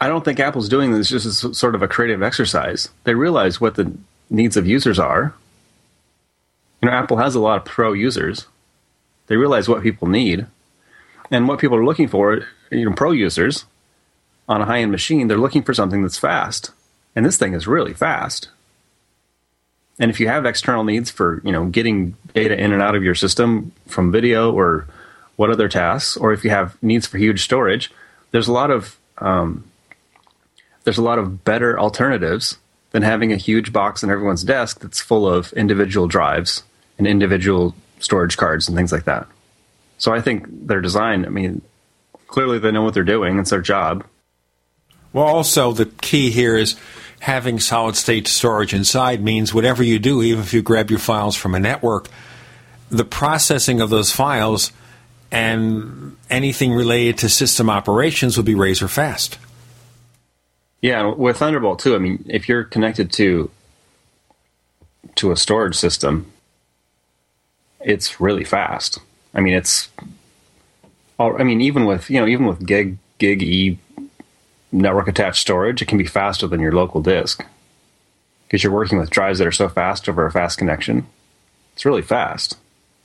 I 0.00 0.08
don't 0.08 0.24
think 0.24 0.40
Apple's 0.40 0.70
doing 0.70 0.92
this 0.92 1.10
just 1.10 1.26
as 1.26 1.58
sort 1.58 1.74
of 1.74 1.82
a 1.82 1.88
creative 1.88 2.22
exercise. 2.22 2.88
They 3.04 3.12
realize 3.12 3.60
what 3.60 3.74
the 3.74 3.92
needs 4.30 4.56
of 4.56 4.66
users 4.66 4.98
are. 4.98 5.34
You 6.80 6.88
know, 6.88 6.94
Apple 6.94 7.18
has 7.18 7.34
a 7.34 7.40
lot 7.40 7.58
of 7.58 7.66
pro 7.66 7.92
users. 7.92 8.46
They 9.26 9.36
realize 9.36 9.68
what 9.68 9.82
people 9.82 10.08
need, 10.08 10.46
and 11.32 11.48
what 11.48 11.58
people 11.58 11.76
are 11.76 11.84
looking 11.84 12.06
for. 12.06 12.46
You 12.70 12.88
know, 12.88 12.94
pro 12.94 13.10
users 13.10 13.64
on 14.48 14.62
a 14.62 14.66
high-end 14.66 14.92
machine, 14.92 15.26
they're 15.26 15.38
looking 15.38 15.62
for 15.62 15.74
something 15.74 16.02
that's 16.02 16.18
fast, 16.18 16.70
and 17.16 17.26
this 17.26 17.38
thing 17.38 17.54
is 17.54 17.66
really 17.66 17.94
fast. 17.94 18.50
And 19.98 20.10
if 20.10 20.20
you 20.20 20.28
have 20.28 20.46
external 20.46 20.84
needs 20.84 21.10
for 21.10 21.40
you 21.44 21.50
know 21.50 21.66
getting 21.66 22.16
data 22.34 22.58
in 22.58 22.72
and 22.72 22.82
out 22.82 22.94
of 22.94 23.02
your 23.02 23.14
system 23.14 23.72
from 23.86 24.12
video 24.12 24.52
or 24.52 24.86
what 25.36 25.50
other 25.50 25.68
tasks, 25.68 26.16
or 26.16 26.32
if 26.32 26.44
you 26.44 26.50
have 26.50 26.80
needs 26.82 27.06
for 27.06 27.18
huge 27.18 27.42
storage, 27.42 27.90
there's 28.30 28.48
a 28.48 28.52
lot 28.52 28.70
of 28.70 28.96
um, 29.18 29.64
there's 30.84 30.98
a 30.98 31.02
lot 31.02 31.18
of 31.18 31.44
better 31.44 31.78
alternatives 31.78 32.58
than 32.90 33.02
having 33.02 33.32
a 33.32 33.36
huge 33.36 33.72
box 33.72 34.04
on 34.04 34.10
everyone's 34.10 34.44
desk 34.44 34.80
that's 34.80 35.00
full 35.00 35.26
of 35.26 35.52
individual 35.54 36.06
drives 36.06 36.62
and 36.98 37.06
individual 37.06 37.74
storage 38.00 38.36
cards 38.36 38.68
and 38.68 38.76
things 38.76 38.92
like 38.92 39.04
that. 39.04 39.26
So 40.02 40.12
I 40.12 40.20
think 40.20 40.66
their 40.66 40.80
design, 40.80 41.24
I 41.24 41.28
mean, 41.28 41.62
clearly 42.26 42.58
they 42.58 42.72
know 42.72 42.82
what 42.82 42.92
they're 42.92 43.04
doing. 43.04 43.38
It's 43.38 43.50
their 43.50 43.60
job. 43.60 44.04
Well, 45.12 45.26
also, 45.26 45.70
the 45.70 45.86
key 45.86 46.32
here 46.32 46.56
is 46.56 46.74
having 47.20 47.60
solid 47.60 47.94
state 47.94 48.26
storage 48.26 48.74
inside 48.74 49.22
means 49.22 49.54
whatever 49.54 49.80
you 49.80 50.00
do, 50.00 50.20
even 50.20 50.42
if 50.42 50.52
you 50.52 50.60
grab 50.60 50.90
your 50.90 50.98
files 50.98 51.36
from 51.36 51.54
a 51.54 51.60
network, 51.60 52.08
the 52.90 53.04
processing 53.04 53.80
of 53.80 53.90
those 53.90 54.10
files 54.10 54.72
and 55.30 56.16
anything 56.28 56.72
related 56.72 57.18
to 57.18 57.28
system 57.28 57.70
operations 57.70 58.36
will 58.36 58.42
be 58.42 58.56
razor 58.56 58.88
fast. 58.88 59.38
Yeah, 60.80 61.12
with 61.12 61.36
Thunderbolt 61.36 61.78
too. 61.78 61.94
I 61.94 61.98
mean, 61.98 62.24
if 62.28 62.48
you're 62.48 62.64
connected 62.64 63.12
to 63.12 63.52
to 65.14 65.30
a 65.30 65.36
storage 65.36 65.76
system, 65.76 66.32
it's 67.78 68.20
really 68.20 68.42
fast. 68.42 68.98
I 69.34 69.40
mean, 69.40 69.54
it's. 69.54 69.88
I 71.18 71.44
mean, 71.44 71.60
even 71.60 71.84
with 71.86 72.10
you 72.10 72.20
know, 72.20 72.26
even 72.26 72.46
with 72.46 72.66
gig 72.66 72.98
gig 73.18 73.42
e 73.42 73.78
network 74.72 75.08
attached 75.08 75.40
storage, 75.40 75.82
it 75.82 75.86
can 75.86 75.98
be 75.98 76.06
faster 76.06 76.46
than 76.46 76.60
your 76.60 76.72
local 76.72 77.00
disk 77.00 77.44
because 78.52 78.62
you're 78.62 78.72
working 78.72 78.98
with 78.98 79.10
drives 79.10 79.38
that 79.38 79.46
are 79.46 79.52
so 79.52 79.68
fast 79.68 80.08
over 80.08 80.26
a 80.26 80.30
fast 80.30 80.58
connection. 80.58 81.06
It's 81.72 81.86
really 81.86 82.02
fast. 82.02 82.58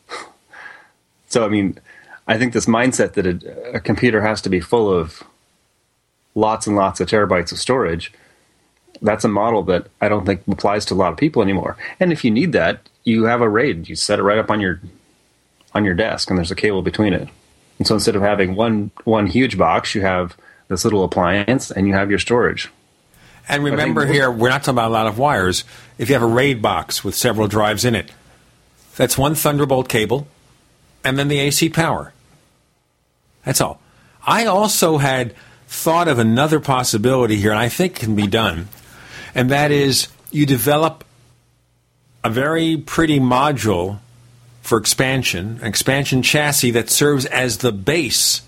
so, 1.27 1.45
I 1.45 1.47
mean, 1.47 1.79
I 2.27 2.37
think 2.37 2.51
this 2.51 2.65
mindset 2.65 3.13
that 3.13 3.25
a, 3.25 3.75
a 3.75 3.79
computer 3.79 4.21
has 4.21 4.41
to 4.41 4.49
be 4.49 4.59
full 4.59 4.91
of 4.91 5.23
lots 6.35 6.67
and 6.67 6.75
lots 6.75 6.99
of 6.99 7.07
terabytes 7.07 7.53
of 7.53 7.59
storage, 7.59 8.11
that's 9.01 9.23
a 9.23 9.29
model 9.29 9.63
that 9.63 9.87
I 10.01 10.09
don't 10.09 10.25
think 10.25 10.41
applies 10.49 10.83
to 10.85 10.93
a 10.93 10.95
lot 10.95 11.13
of 11.13 11.17
people 11.17 11.41
anymore. 11.41 11.77
And 11.99 12.11
if 12.11 12.25
you 12.25 12.31
need 12.31 12.51
that, 12.51 12.81
you 13.03 13.23
have 13.23 13.41
a 13.41 13.49
RAID. 13.49 13.87
You 13.87 13.95
set 13.95 14.19
it 14.19 14.23
right 14.23 14.37
up 14.37 14.51
on 14.51 14.59
your 14.59 14.81
on 15.73 15.85
your 15.85 15.93
desk, 15.93 16.29
and 16.29 16.37
there's 16.37 16.51
a 16.51 16.55
cable 16.55 16.81
between 16.81 17.13
it. 17.13 17.27
And 17.77 17.87
so 17.87 17.93
instead 17.93 18.15
of 18.15 18.21
having 18.21 18.55
one 18.55 18.91
one 19.03 19.27
huge 19.27 19.57
box, 19.57 19.93
you 19.95 20.01
have 20.01 20.35
this 20.67 20.83
little 20.83 21.03
appliance, 21.03 21.71
and 21.71 21.87
you 21.87 21.93
have 21.93 22.09
your 22.09 22.19
storage. 22.19 22.69
And 23.49 23.63
remember 23.63 24.05
here, 24.05 24.29
we're 24.29 24.49
not 24.49 24.63
talking 24.63 24.75
about 24.75 24.89
a 24.89 24.93
lot 24.93 25.07
of 25.07 25.17
wires. 25.17 25.63
If 25.97 26.09
you 26.09 26.15
have 26.15 26.23
a 26.23 26.27
RAID 26.27 26.61
box 26.61 27.03
with 27.03 27.15
several 27.15 27.47
drives 27.47 27.85
in 27.85 27.95
it, 27.95 28.11
that's 28.97 29.17
one 29.17 29.35
Thunderbolt 29.35 29.87
cable, 29.87 30.27
and 31.03 31.17
then 31.17 31.29
the 31.29 31.39
AC 31.39 31.69
power. 31.69 32.13
That's 33.45 33.61
all. 33.61 33.79
I 34.25 34.45
also 34.45 34.97
had 34.97 35.33
thought 35.67 36.09
of 36.09 36.19
another 36.19 36.59
possibility 36.59 37.37
here, 37.37 37.51
and 37.51 37.59
I 37.59 37.69
think 37.69 37.95
can 37.95 38.15
be 38.15 38.27
done, 38.27 38.67
and 39.33 39.49
that 39.49 39.71
is 39.71 40.09
you 40.31 40.45
develop 40.45 41.05
a 42.23 42.29
very 42.29 42.75
pretty 42.75 43.19
module 43.19 43.99
for 44.67 44.77
expansion, 44.77 45.59
an 45.61 45.67
expansion 45.67 46.21
chassis 46.21 46.71
that 46.71 46.89
serves 46.89 47.25
as 47.27 47.59
the 47.59 47.71
base 47.71 48.41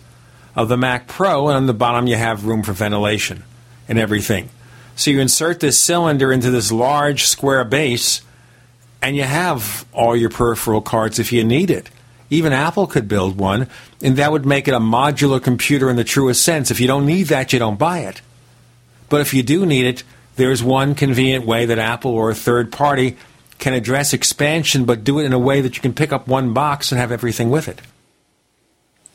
of 0.54 0.68
the 0.68 0.76
Mac 0.76 1.08
Pro, 1.08 1.48
and 1.48 1.56
on 1.56 1.66
the 1.66 1.74
bottom 1.74 2.08
you 2.08 2.18
have 2.18 2.46
room 2.46 2.62
for 2.62 2.74
ventilation 2.74 3.46
and 3.88 3.98
everything. 3.98 4.50
So 4.98 5.12
you 5.12 5.22
insert 5.22 5.62
this 5.62 5.80
cylinder 5.80 6.34
into 6.34 6.52
this 6.52 6.74
large 6.74 7.24
square 7.24 7.64
base, 7.64 8.22
and 9.02 9.16
you 9.16 9.24
have 9.24 9.86
all 9.94 10.14
your 10.14 10.30
peripheral 10.30 10.82
cards 10.82 11.20
if 11.20 11.32
you 11.32 11.46
need 11.46 11.72
it. 11.72 11.90
Even 12.30 12.52
Apple 12.52 12.86
could 12.86 13.08
build 13.08 13.38
one, 13.38 13.70
and 14.04 14.18
that 14.18 14.34
would 14.34 14.46
make 14.46 14.68
it 14.68 14.74
a 14.74 14.80
modular 14.82 15.42
computer 15.42 15.90
in 15.90 15.96
the 15.96 16.04
truest 16.04 16.44
sense. 16.44 16.70
If 16.70 16.82
you 16.82 16.88
don't 16.88 17.06
need 17.06 17.28
that, 17.28 17.54
you 17.54 17.60
don't 17.60 17.80
buy 17.80 18.00
it. 18.00 18.20
But 19.08 19.22
if 19.22 19.34
you 19.34 19.42
do 19.42 19.66
need 19.66 19.86
it, 19.86 20.04
there's 20.36 20.62
one 20.62 20.96
convenient 20.96 21.46
way 21.46 21.66
that 21.68 21.80
Apple 21.80 22.12
or 22.12 22.30
a 22.30 22.36
third 22.36 22.74
party 22.74 23.16
can 23.60 23.74
address 23.74 24.14
expansion, 24.14 24.86
but 24.86 25.04
do 25.04 25.20
it 25.20 25.26
in 25.26 25.34
a 25.34 25.40
way 25.40 25.62
that 25.62 25.76
you 25.76 25.82
can 25.82 25.94
pick 25.94 26.12
up 26.12 26.28
one 26.28 26.54
box 26.54 26.92
and 26.92 27.00
have 27.00 27.12
everything 27.12 27.50
with 27.50 27.68
it. 27.68 27.82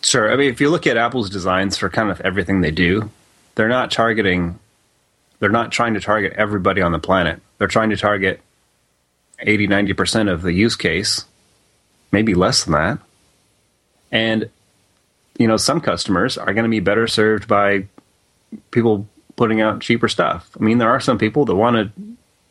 Sure. 0.03 0.31
I 0.31 0.37
mean, 0.37 0.51
if 0.51 0.61
you 0.61 0.71
look 0.71 0.87
at 0.87 0.97
Apple's 0.97 1.31
designs 1.31 1.77
for 1.77 1.89
kind 1.89 2.11
of 2.11 2.21
everything 2.21 2.61
they 2.61 2.71
do, 2.71 3.11
they're 3.55 3.69
not 3.69 3.91
targeting, 3.91 4.59
they're 5.39 5.49
not 5.49 5.73
trying 5.73 5.95
to 5.95 6.01
target 6.01 6.35
everybody 6.37 6.83
on 6.83 6.93
the 6.93 6.99
planet. 6.99 7.41
They're 7.59 7.69
trying 7.69 7.91
to 7.91 7.97
target 7.97 8.41
80, 9.41 9.67
90% 9.69 10.31
of 10.31 10.43
the 10.43 10.53
use 10.53 10.77
case 10.77 11.25
maybe 12.13 12.35
less 12.35 12.65
than 12.65 12.75
that. 12.75 12.99
And 14.13 14.49
you 15.37 15.49
know, 15.49 15.57
some 15.57 15.81
customers 15.81 16.39
are 16.39 16.55
going 16.55 16.65
to 16.65 16.71
be 16.71 16.81
better 16.81 17.07
served 17.07 17.49
by 17.49 17.87
people 18.71 19.09
putting 19.37 19.61
out 19.61 19.81
cheaper 19.81 20.09
stuff. 20.09 20.49
I 20.59 20.63
mean, 20.63 20.79
there 20.79 20.91
are 20.91 21.01
some 21.01 21.19
people 21.19 21.45
that 21.47 21.57
want 21.57 21.77
a 21.77 21.93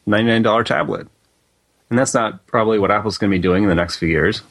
$99 0.08 0.66
tablet. 0.66 1.08
And 1.94 2.00
that's 2.00 2.16
not 2.16 2.48
probably 2.48 2.80
what 2.80 2.90
Apple's 2.90 3.20
going 3.20 3.30
to 3.30 3.38
be 3.38 3.40
doing 3.40 3.62
in 3.62 3.70
the 3.70 3.76
next 3.76 3.98
few 3.98 4.08
years. 4.08 4.42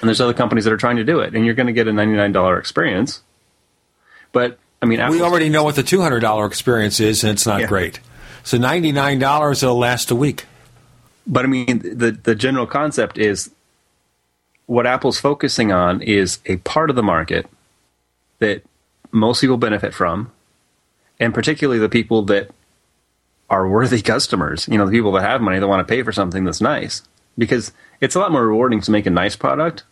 And 0.00 0.06
there's 0.08 0.20
other 0.20 0.32
companies 0.32 0.62
that 0.66 0.72
are 0.72 0.76
trying 0.76 0.98
to 0.98 1.02
do 1.04 1.18
it, 1.18 1.34
and 1.34 1.44
you're 1.44 1.56
going 1.56 1.66
to 1.66 1.72
get 1.72 1.88
a 1.88 1.90
$99 1.90 2.56
experience. 2.60 3.22
But 4.30 4.60
I 4.80 4.86
mean, 4.86 5.00
we 5.10 5.20
already 5.20 5.48
know 5.48 5.64
what 5.64 5.74
the 5.74 5.82
two 5.82 6.00
hundred 6.00 6.20
dollar 6.20 6.46
experience 6.46 7.00
is, 7.00 7.24
and 7.24 7.32
it's 7.32 7.44
not 7.44 7.62
Yeah. 7.62 7.66
great. 7.66 7.98
So 8.44 8.56
ninety 8.56 8.92
nine 8.92 9.18
dollars 9.18 9.64
will 9.64 9.76
last 9.76 10.12
a 10.12 10.14
week. 10.14 10.44
But 11.26 11.44
I 11.44 11.48
mean, 11.48 11.80
the 11.82 12.12
the 12.12 12.36
general 12.36 12.68
concept 12.68 13.18
is 13.18 13.50
what 14.66 14.86
Apple's 14.86 15.18
focusing 15.18 15.72
on 15.72 16.02
is 16.02 16.38
a 16.46 16.58
part 16.58 16.88
of 16.88 16.94
the 16.94 17.02
market 17.02 17.48
that 18.38 18.62
most 19.10 19.40
people 19.40 19.56
benefit 19.56 19.92
from, 19.92 20.30
and 21.18 21.34
particularly 21.34 21.80
the 21.80 21.88
people 21.88 22.22
that 22.26 22.50
are 23.48 23.68
worthy 23.68 24.02
customers. 24.02 24.66
You 24.68 24.78
know, 24.78 24.86
the 24.86 24.92
people 24.92 25.12
that 25.12 25.22
have 25.22 25.40
money 25.40 25.58
that 25.58 25.68
want 25.68 25.86
to 25.86 25.90
pay 25.92 26.02
for 26.02 26.12
something 26.12 26.44
that's 26.44 26.60
nice, 26.60 27.02
because 27.38 27.72
it's 28.00 28.14
a 28.14 28.18
lot 28.18 28.32
more 28.32 28.46
rewarding 28.46 28.80
to 28.80 28.90
make 28.90 29.06
a 29.06 29.10
nice 29.10 29.36
product 29.36 29.84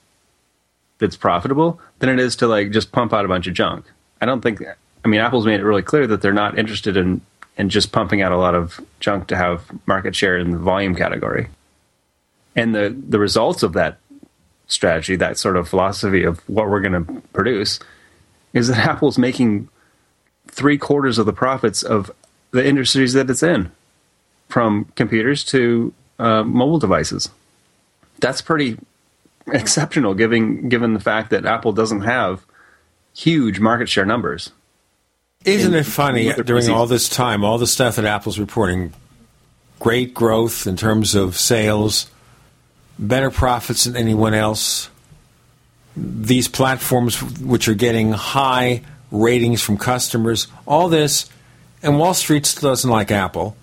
that's 0.99 1.17
profitable 1.17 1.81
than 1.99 2.09
it 2.09 2.19
is 2.19 2.37
to 2.37 2.47
like 2.47 2.71
just 2.71 2.93
pump 2.93 3.13
out 3.13 3.25
a 3.25 3.29
bunch 3.29 3.47
of 3.47 3.55
junk. 3.55 3.85
I 4.21 4.27
don't 4.27 4.41
think. 4.41 4.63
I 5.05 5.09
mean, 5.09 5.21
Apple's 5.21 5.47
made 5.47 5.61
it 5.61 5.65
really 5.65 5.83
clear 5.83 6.07
that 6.07 6.23
they're 6.23 6.33
not 6.33 6.59
interested 6.59 6.97
in 6.97 7.21
in 7.57 7.69
just 7.69 7.93
pumping 7.93 8.23
out 8.23 8.33
a 8.33 8.37
lot 8.37 8.55
of 8.55 8.81
junk 9.01 9.29
to 9.29 9.37
have 9.37 9.65
market 9.87 10.17
share 10.17 10.37
in 10.37 10.51
the 10.51 10.59
volume 10.59 10.95
category. 10.95 11.49
And 12.57 12.75
the 12.75 12.97
the 13.09 13.19
results 13.19 13.63
of 13.63 13.73
that 13.75 13.99
strategy, 14.67 15.17
that 15.17 15.39
sort 15.39 15.57
of 15.57 15.69
philosophy 15.69 16.25
of 16.25 16.39
what 16.49 16.69
we're 16.69 16.81
going 16.81 17.05
to 17.05 17.21
produce, 17.33 17.79
is 18.53 18.69
that 18.69 18.79
Apple's 18.79 19.19
making 19.19 19.69
three 20.49 20.79
quarters 20.79 21.19
of 21.19 21.27
the 21.27 21.33
profits 21.33 21.83
of 21.83 22.11
the 22.55 22.65
industries 22.67 23.15
that 23.15 23.29
it's 23.29 23.43
in, 23.43 23.71
from 24.49 24.87
computers 24.95 25.43
to 25.43 25.93
uh, 26.21 26.45
mobile 26.45 26.79
devices. 26.79 27.29
That's 28.21 28.41
pretty 28.41 28.79
exceptional, 29.53 30.15
given 30.15 30.69
given 30.69 30.95
the 30.95 31.01
fact 31.01 31.31
that 31.31 31.45
Apple 31.45 31.73
doesn't 31.73 32.03
have 32.03 32.47
huge 33.13 33.59
market 33.59 33.89
share 33.89 34.07
numbers. 34.07 34.53
Isn't 35.45 35.75
In- 35.75 35.81
it 35.81 35.85
funny 35.85 36.33
during 36.33 36.71
all 36.71 36.87
this 36.87 37.09
time, 37.09 37.45
all 37.45 37.59
the 37.59 37.67
stuff 37.67 37.97
that 37.97 38.05
Apple's 38.05 38.39
reporting, 38.39 38.93
great 39.81 40.15
growth 40.15 40.69
in 40.69 40.77
terms 40.77 41.17
of 41.17 41.37
sales, 41.37 42.09
better 42.99 43.33
profits 43.33 43.85
than 43.85 43.97
anyone 43.97 44.33
else. 44.33 44.89
These 45.97 46.49
platforms, 46.49 47.21
which 47.41 47.69
are 47.69 47.75
getting 47.75 48.13
high 48.13 48.83
ratings 49.11 49.61
from 49.61 49.77
customers, 49.77 50.47
all 50.67 50.89
this, 50.89 51.29
and 51.85 51.99
Wall 51.99 52.15
Street 52.15 52.47
still 52.47 52.71
doesn't 52.71 52.91
like 52.91 53.13
Apple, 53.13 53.57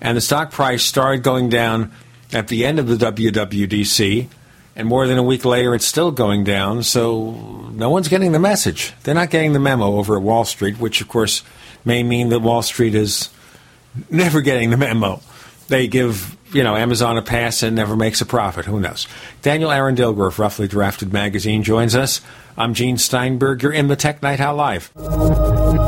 and 0.00 0.16
the 0.16 0.20
stock 0.20 0.50
price 0.50 0.82
started 0.82 1.22
going 1.22 1.48
down 1.48 1.92
at 2.32 2.48
the 2.48 2.66
end 2.66 2.78
of 2.78 2.88
the 2.88 2.96
WWDC, 2.96 4.28
and 4.76 4.88
more 4.88 5.06
than 5.06 5.16
a 5.16 5.22
week 5.22 5.44
later, 5.44 5.74
it's 5.74 5.86
still 5.86 6.10
going 6.10 6.44
down. 6.44 6.82
So 6.82 7.70
no 7.72 7.88
one's 7.88 8.08
getting 8.08 8.32
the 8.32 8.38
message. 8.38 8.92
They're 9.02 9.14
not 9.14 9.30
getting 9.30 9.52
the 9.52 9.60
memo 9.60 9.96
over 9.96 10.16
at 10.16 10.22
Wall 10.22 10.44
Street, 10.44 10.78
which 10.78 11.00
of 11.00 11.08
course 11.08 11.42
may 11.84 12.02
mean 12.02 12.28
that 12.28 12.40
Wall 12.40 12.62
Street 12.62 12.94
is 12.94 13.30
never 14.10 14.40
getting 14.40 14.70
the 14.70 14.76
memo. 14.76 15.20
They 15.68 15.86
give 15.86 16.36
you 16.52 16.62
know 16.62 16.76
Amazon 16.76 17.16
a 17.16 17.22
pass 17.22 17.62
and 17.62 17.76
never 17.76 17.96
makes 17.96 18.20
a 18.20 18.26
profit. 18.26 18.64
Who 18.66 18.80
knows? 18.80 19.06
Daniel 19.42 19.70
Eran 19.70 19.96
Dilger 19.96 20.26
of 20.26 20.38
Roughly 20.38 20.68
Drafted 20.68 21.12
Magazine 21.12 21.62
joins 21.62 21.94
us. 21.94 22.20
I'm 22.56 22.74
Gene 22.74 22.98
Steinberg. 22.98 23.62
You're 23.62 23.72
in 23.72 23.88
the 23.88 23.96
Tech 23.96 24.22
Night 24.22 24.40
Owl 24.40 24.56
Live. 24.56 25.87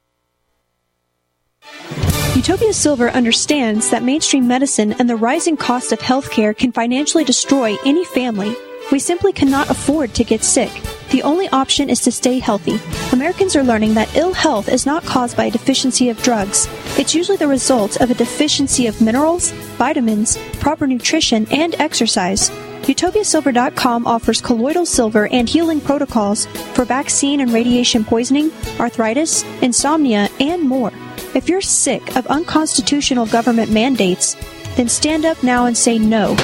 Utopia 2.35 2.71
Silver 2.71 3.09
understands 3.09 3.89
that 3.89 4.03
mainstream 4.03 4.47
medicine 4.47 4.93
and 4.93 5.09
the 5.09 5.17
rising 5.17 5.57
cost 5.57 5.91
of 5.91 5.99
healthcare 5.99 6.55
can 6.55 6.71
financially 6.71 7.25
destroy 7.25 7.75
any 7.85 8.05
family. 8.05 8.55
We 8.89 8.99
simply 8.99 9.33
cannot 9.33 9.69
afford 9.69 10.13
to 10.13 10.23
get 10.23 10.41
sick. 10.41 10.71
The 11.11 11.23
only 11.23 11.49
option 11.49 11.89
is 11.89 11.99
to 12.01 12.11
stay 12.11 12.39
healthy. 12.39 12.79
Americans 13.11 13.57
are 13.57 13.65
learning 13.65 13.95
that 13.95 14.15
ill 14.15 14.33
health 14.33 14.69
is 14.69 14.85
not 14.85 15.03
caused 15.03 15.35
by 15.35 15.45
a 15.45 15.51
deficiency 15.51 16.07
of 16.07 16.23
drugs. 16.23 16.69
It's 16.97 17.13
usually 17.13 17.37
the 17.37 17.49
result 17.49 17.99
of 17.99 18.09
a 18.09 18.15
deficiency 18.15 18.87
of 18.87 19.01
minerals, 19.01 19.51
vitamins, 19.77 20.37
proper 20.61 20.87
nutrition, 20.87 21.45
and 21.51 21.75
exercise. 21.81 22.49
UtopiaSilver.com 22.83 24.07
offers 24.07 24.39
colloidal 24.39 24.85
silver 24.85 25.27
and 25.27 25.49
healing 25.49 25.81
protocols 25.81 26.45
for 26.75 26.85
vaccine 26.85 27.41
and 27.41 27.51
radiation 27.51 28.05
poisoning, 28.05 28.51
arthritis, 28.79 29.43
insomnia, 29.61 30.29
and 30.39 30.63
more. 30.63 30.93
If 31.33 31.47
you're 31.47 31.61
sick 31.61 32.17
of 32.17 32.27
unconstitutional 32.27 33.25
government 33.25 33.71
mandates, 33.71 34.35
then 34.75 34.89
stand 34.89 35.25
up 35.25 35.41
now 35.43 35.65
and 35.65 35.77
say 35.77 35.97
no. 35.97 36.35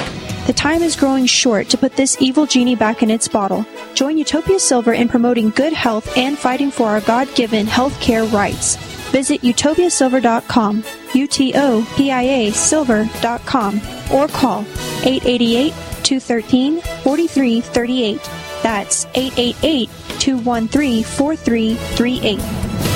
The 0.46 0.54
time 0.54 0.82
is 0.82 0.96
growing 0.96 1.26
short 1.26 1.68
to 1.68 1.76
put 1.76 1.94
this 1.94 2.16
evil 2.20 2.46
genie 2.46 2.74
back 2.74 3.02
in 3.02 3.10
its 3.10 3.28
bottle. 3.28 3.66
Join 3.92 4.16
Utopia 4.16 4.58
Silver 4.58 4.94
in 4.94 5.06
promoting 5.08 5.50
good 5.50 5.74
health 5.74 6.16
and 6.16 6.38
fighting 6.38 6.70
for 6.70 6.86
our 6.86 7.02
God 7.02 7.28
given 7.34 7.66
health 7.66 8.00
care 8.00 8.24
rights. 8.24 8.76
Visit 9.10 9.42
utopiasilver.com, 9.42 10.84
U 11.14 11.26
T 11.26 11.52
O 11.54 11.86
P 11.96 12.10
I 12.10 12.22
A 12.22 12.50
silver.com, 12.52 13.80
or 14.10 14.26
call 14.28 14.60
888 15.02 15.72
213 16.02 16.80
4338. 16.80 18.30
That's 18.62 19.04
888 19.14 19.90
213 20.18 21.04
4338. 21.04 22.87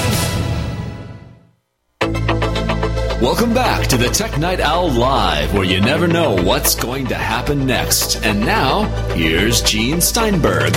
Welcome 3.22 3.54
back 3.54 3.86
to 3.86 3.96
the 3.96 4.08
Tech 4.08 4.36
Night 4.36 4.58
Owl 4.58 4.90
Live, 4.90 5.54
where 5.54 5.62
you 5.62 5.80
never 5.80 6.08
know 6.08 6.34
what's 6.42 6.74
going 6.74 7.06
to 7.06 7.14
happen 7.14 7.64
next. 7.64 8.16
And 8.24 8.40
now, 8.40 8.82
here's 9.14 9.62
Gene 9.62 10.00
Steinberg. 10.00 10.74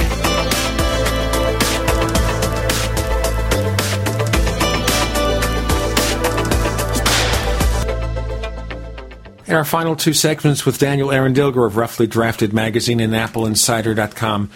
In 9.48 9.56
our 9.56 9.66
final 9.66 9.96
two 9.96 10.14
segments 10.14 10.68
with 10.68 10.78
Daniel 10.78 11.12
Eran 11.12 11.34
Dilger 11.34 11.66
of 11.66 11.78
Roughly 11.78 12.06
Drafted 12.06 12.54
Magazine 12.54 13.00
and 13.00 13.14
AppleInsider.com, 13.14 14.52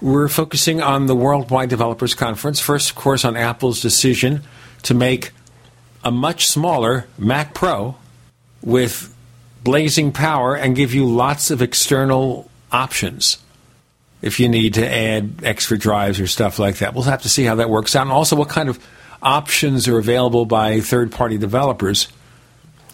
we're 0.00 0.28
focusing 0.28 0.80
on 0.80 1.06
the 1.06 1.16
Worldwide 1.16 1.70
Developers 1.70 2.14
Conference. 2.14 2.60
First, 2.60 2.90
of 2.90 2.94
course, 2.94 3.24
on 3.24 3.36
Apple's 3.36 3.80
decision 3.80 4.42
to 4.84 4.94
make 4.94 5.32
a 6.04 6.10
much 6.10 6.48
smaller 6.48 7.06
Mac 7.18 7.54
Pro 7.54 7.96
with 8.62 9.14
blazing 9.62 10.12
power 10.12 10.56
and 10.56 10.74
give 10.74 10.94
you 10.94 11.06
lots 11.06 11.50
of 11.50 11.62
external 11.62 12.50
options 12.70 13.38
if 14.20 14.38
you 14.38 14.48
need 14.48 14.74
to 14.74 14.88
add 14.88 15.40
extra 15.42 15.78
drives 15.78 16.20
or 16.20 16.26
stuff 16.26 16.58
like 16.58 16.76
that. 16.76 16.94
We'll 16.94 17.04
have 17.04 17.22
to 17.22 17.28
see 17.28 17.44
how 17.44 17.56
that 17.56 17.70
works 17.70 17.94
out 17.96 18.02
and 18.02 18.12
also 18.12 18.36
what 18.36 18.48
kind 18.48 18.68
of 18.68 18.84
options 19.22 19.86
are 19.88 19.98
available 19.98 20.46
by 20.46 20.80
third 20.80 21.12
party 21.12 21.38
developers 21.38 22.08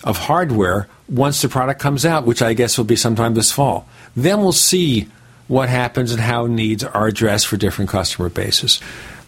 of 0.04 0.16
hardware 0.16 0.88
once 1.08 1.42
the 1.42 1.48
product 1.48 1.80
comes 1.80 2.04
out, 2.04 2.26
which 2.26 2.42
I 2.42 2.54
guess 2.54 2.78
will 2.78 2.84
be 2.84 2.96
sometime 2.96 3.34
this 3.34 3.52
fall. 3.52 3.86
Then 4.14 4.40
we'll 4.40 4.52
see 4.52 5.08
what 5.48 5.68
happens 5.68 6.12
and 6.12 6.20
how 6.20 6.46
needs 6.46 6.84
are 6.84 7.06
addressed 7.06 7.46
for 7.46 7.56
different 7.56 7.90
customer 7.90 8.28
bases. 8.28 8.80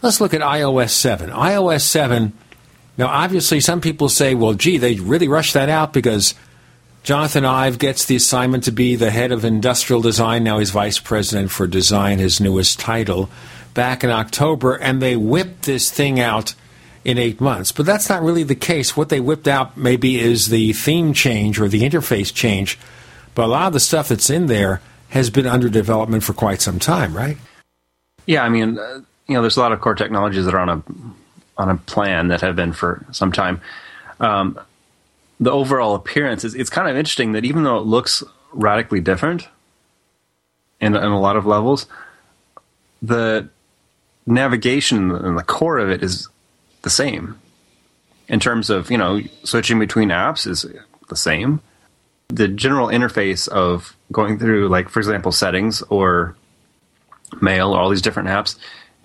Let's 0.03 0.21
look 0.21 0.35
at 0.35 0.43
iOS 0.43 0.91
7. 0.91 1.31
iOS 1.31 1.83
7, 1.83 2.33
now 3.01 3.09
obviously 3.09 3.61
some 3.61 3.81
people 3.81 4.11
say, 4.11 4.35
well, 4.35 4.53
gee, 4.53 4.77
they 4.77 4.97
really 4.97 5.27
rushed 5.27 5.55
that 5.55 5.71
out 5.71 5.95
because 5.95 6.35
Jonathan 7.03 7.47
Ive 7.47 7.79
gets 7.79 8.05
the 8.05 8.15
assignment 8.15 8.65
to 8.65 8.73
be 8.73 8.95
the 8.95 9.11
head 9.11 9.33
of 9.33 9.43
industrial 9.43 10.03
design. 10.03 10.45
Now 10.45 10.59
he's 10.59 10.71
vice 10.71 10.99
president 10.99 11.51
for 11.51 11.67
design, 11.67 12.19
his 12.19 12.43
newest 12.43 12.79
title, 12.79 13.31
back 13.73 14.05
in 14.05 14.11
October, 14.11 14.75
and 14.75 15.01
they 15.01 15.17
whipped 15.17 15.63
this 15.63 15.91
thing 15.91 16.21
out 16.21 16.55
in 17.03 17.17
eight 17.17 17.41
months. 17.41 17.73
But 17.73 17.87
that's 17.87 18.11
not 18.11 18.23
really 18.23 18.43
the 18.43 18.55
case. 18.55 18.99
What 18.99 19.09
they 19.09 19.19
whipped 19.19 19.49
out 19.49 19.79
maybe 19.79 20.21
is 20.21 20.49
the 20.49 20.75
theme 20.75 21.15
change 21.15 21.59
or 21.59 21.69
the 21.69 21.81
interface 21.81 22.35
change. 22.35 22.79
But 23.35 23.47
a 23.47 23.47
lot 23.47 23.69
of 23.69 23.73
the 23.73 23.81
stuff 23.81 24.09
that's 24.09 24.29
in 24.29 24.45
there 24.45 24.83
has 25.09 25.31
been 25.31 25.47
under 25.47 25.71
development 25.71 26.23
for 26.23 26.35
quite 26.35 26.61
some 26.61 26.79
time, 26.79 27.17
right? 27.17 27.39
Yeah, 28.27 28.43
I 28.43 28.51
mean, 28.51 28.79
uh, 28.79 29.01
you 29.27 29.37
know, 29.37 29.41
there's 29.41 29.57
a 29.57 29.61
lot 29.61 29.73
of 29.73 29.81
core 29.81 29.95
technologies 29.95 30.45
that 30.45 30.53
are 30.53 30.61
on 30.61 30.69
a 30.69 30.83
on 31.61 31.69
a 31.69 31.77
plan 31.77 32.29
that 32.29 32.41
have 32.41 32.57
been 32.57 32.73
for 32.73 33.05
some 33.13 33.31
time. 33.31 33.61
Um, 34.19 34.59
the 35.39 35.51
overall 35.51 35.95
appearance 35.95 36.43
is 36.43 36.55
it's 36.55 36.71
kind 36.71 36.89
of 36.89 36.97
interesting 36.97 37.33
that 37.33 37.45
even 37.45 37.63
though 37.63 37.77
it 37.77 37.85
looks 37.85 38.25
radically 38.53 39.01
different 39.01 39.47
in, 40.81 40.97
in 40.97 41.03
a 41.03 41.21
lot 41.21 41.37
of 41.37 41.45
levels, 41.45 41.87
the 43.03 43.49
navigation 44.27 45.11
and 45.11 45.39
the 45.39 45.43
core 45.43 45.79
of 45.79 45.91
it 45.91 46.03
is 46.03 46.29
the 46.83 46.91
same. 46.91 47.39
In 48.27 48.41
terms 48.41 48.71
of, 48.71 48.91
you 48.91 48.97
know, 48.97 49.21
switching 49.45 49.79
between 49.79 50.09
apps 50.09 50.47
is 50.47 50.65
the 51.09 51.17
same. 51.17 51.61
The 52.29 52.49
general 52.49 52.89
interface 52.89 53.49
of 53.49 53.97
going 54.13 54.39
through, 54.39 54.69
like, 54.69 54.89
for 54.89 55.01
example, 55.01 55.33
settings 55.33 55.83
or 55.83 56.37
mail 57.41 57.73
or 57.73 57.81
all 57.81 57.91
these 57.91 58.03
different 58.03 58.29
apps, 58.29 58.57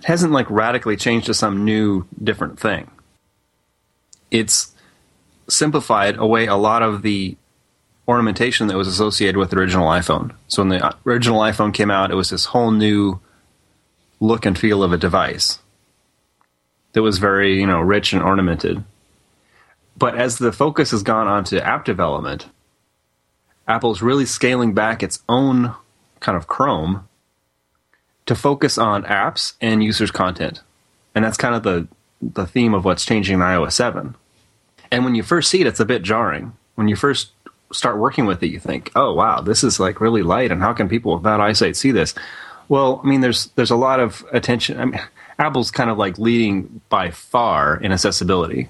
hasn't 0.06 0.32
like 0.32 0.49
radically 0.51 0.95
changed 0.95 1.26
to 1.26 1.34
some 1.34 1.66
new 1.66 2.06
different 2.24 2.60
thing. 2.60 2.91
It's 4.30 4.72
simplified 5.49 6.16
away 6.18 6.45
a 6.45 6.56
lot 6.56 6.84
of 6.84 7.01
the 7.01 7.36
ornamentation 8.08 8.68
that 8.68 8.78
was 8.78 8.88
associated 8.88 9.36
with 9.36 9.49
the 9.49 9.58
original 9.58 9.88
iPhone. 9.88 10.36
So 10.47 10.62
when 10.62 10.70
the 10.70 10.95
original 11.08 11.39
iPhone 11.39 11.74
came 11.74 11.89
out, 11.89 12.12
it 12.12 12.16
was 12.16 12.30
this 12.30 12.45
whole 12.45 12.70
new 12.70 13.20
look 14.20 14.45
and 14.45 14.56
feel 14.56 14.84
of 14.84 14.93
a 14.93 14.97
device 14.97 15.58
that 16.93 17.01
was 17.01 17.18
very, 17.18 17.60
you 17.60 17.66
know, 17.66 17.80
rich 17.80 18.14
and 18.14 18.22
ornamented. 18.22 18.84
But 19.97 20.16
as 20.16 20.38
the 20.38 20.51
focus 20.51 20.91
has 20.91 21.01
gone 21.01 21.28
on 21.28 21.45
to 21.45 21.66
app 21.66 21.84
development, 21.84 22.45
Apple's 23.68 24.03
really 24.03 24.28
scaling 24.28 24.76
back 24.76 25.01
its 25.01 25.24
own 25.28 25.74
kind 26.20 26.38
of 26.38 26.45
Chrome 26.45 27.08
to 28.26 28.36
focus 28.36 28.78
on 28.78 29.04
apps 29.04 29.54
and 29.62 29.84
users' 29.84 30.12
content. 30.12 30.62
And 31.14 31.24
that's 31.24 31.38
kind 31.38 31.56
of 31.56 31.64
the 31.64 31.88
the 32.22 32.48
theme 32.48 32.74
of 32.74 32.86
what's 32.86 33.06
changing 33.06 33.36
in 33.36 33.40
iOS 33.42 33.74
7. 33.74 34.16
And 34.92 35.04
when 35.04 35.16
you 35.16 35.22
first 35.22 35.52
see 35.52 35.62
it, 35.62 35.68
it's 35.68 35.80
a 35.80 35.86
bit 35.86 36.02
jarring. 36.02 36.54
When 36.76 36.88
you 36.88 36.96
first 36.96 37.32
start 37.72 37.98
working 37.98 38.26
with 38.26 38.42
it, 38.42 38.48
you 38.48 38.60
think, 38.60 38.92
"Oh, 38.96 39.14
wow, 39.14 39.42
this 39.42 39.64
is 39.64 39.80
like 39.80 40.02
really 40.02 40.24
light, 40.24 40.52
and 40.52 40.62
how 40.62 40.74
can 40.74 40.90
people 40.90 41.14
with 41.14 41.24
bad 41.24 41.40
eyesight 41.40 41.76
see 41.76 41.92
this?" 41.92 42.14
Well, 42.68 43.02
I 43.04 43.08
mean, 43.08 43.22
there's 43.22 43.48
there's 43.56 43.72
a 43.72 43.76
lot 43.76 44.00
of 44.00 44.26
attention. 44.32 44.80
I 44.80 44.86
mean, 44.86 45.02
Apple's 45.40 45.72
kind 45.72 45.90
of 45.90 45.98
like 45.98 46.18
leading 46.18 46.82
by 46.90 47.12
far 47.12 47.78
in 47.78 47.92
accessibility. 47.92 48.70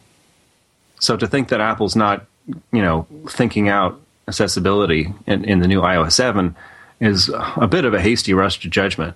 So 1.00 1.16
to 1.16 1.28
think 1.28 1.50
that 1.50 1.62
Apple's 1.62 1.96
not, 1.96 2.26
you 2.72 2.82
know, 2.82 3.06
thinking 3.30 3.70
out 3.70 4.02
accessibility 4.28 5.14
in, 5.28 5.46
in 5.46 5.60
the 5.60 5.68
new 5.68 5.82
iOS 5.82 6.14
7 6.14 6.56
is 7.00 7.30
a 7.30 7.68
bit 7.68 7.86
of 7.86 7.94
a 7.94 8.02
hasty 8.02 8.34
rush 8.34 8.60
to 8.62 8.70
judgment. 8.70 9.16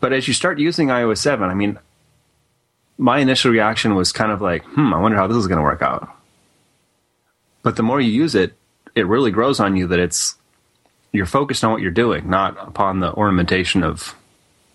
But 0.00 0.12
as 0.12 0.28
you 0.28 0.34
start 0.34 0.58
using 0.58 0.88
iOS 0.88 1.18
7, 1.18 1.48
I 1.48 1.54
mean, 1.54 1.78
my 2.98 3.18
initial 3.18 3.50
reaction 3.50 3.94
was 3.94 4.12
kind 4.12 4.32
of 4.32 4.40
like, 4.40 4.64
hmm, 4.64 4.94
I 4.94 5.00
wonder 5.00 5.16
how 5.16 5.26
this 5.26 5.36
is 5.36 5.46
going 5.46 5.58
to 5.58 5.64
work 5.64 5.82
out. 5.82 6.08
But 7.62 7.76
the 7.76 7.82
more 7.82 8.00
you 8.00 8.10
use 8.10 8.34
it, 8.34 8.54
it 8.94 9.06
really 9.06 9.30
grows 9.30 9.60
on 9.60 9.76
you 9.76 9.86
that 9.88 9.98
it's 9.98 10.36
you're 11.12 11.26
focused 11.26 11.64
on 11.64 11.72
what 11.72 11.82
you're 11.82 11.90
doing, 11.90 12.28
not 12.28 12.56
upon 12.58 13.00
the 13.00 13.12
ornamentation 13.12 13.82
of 13.82 14.14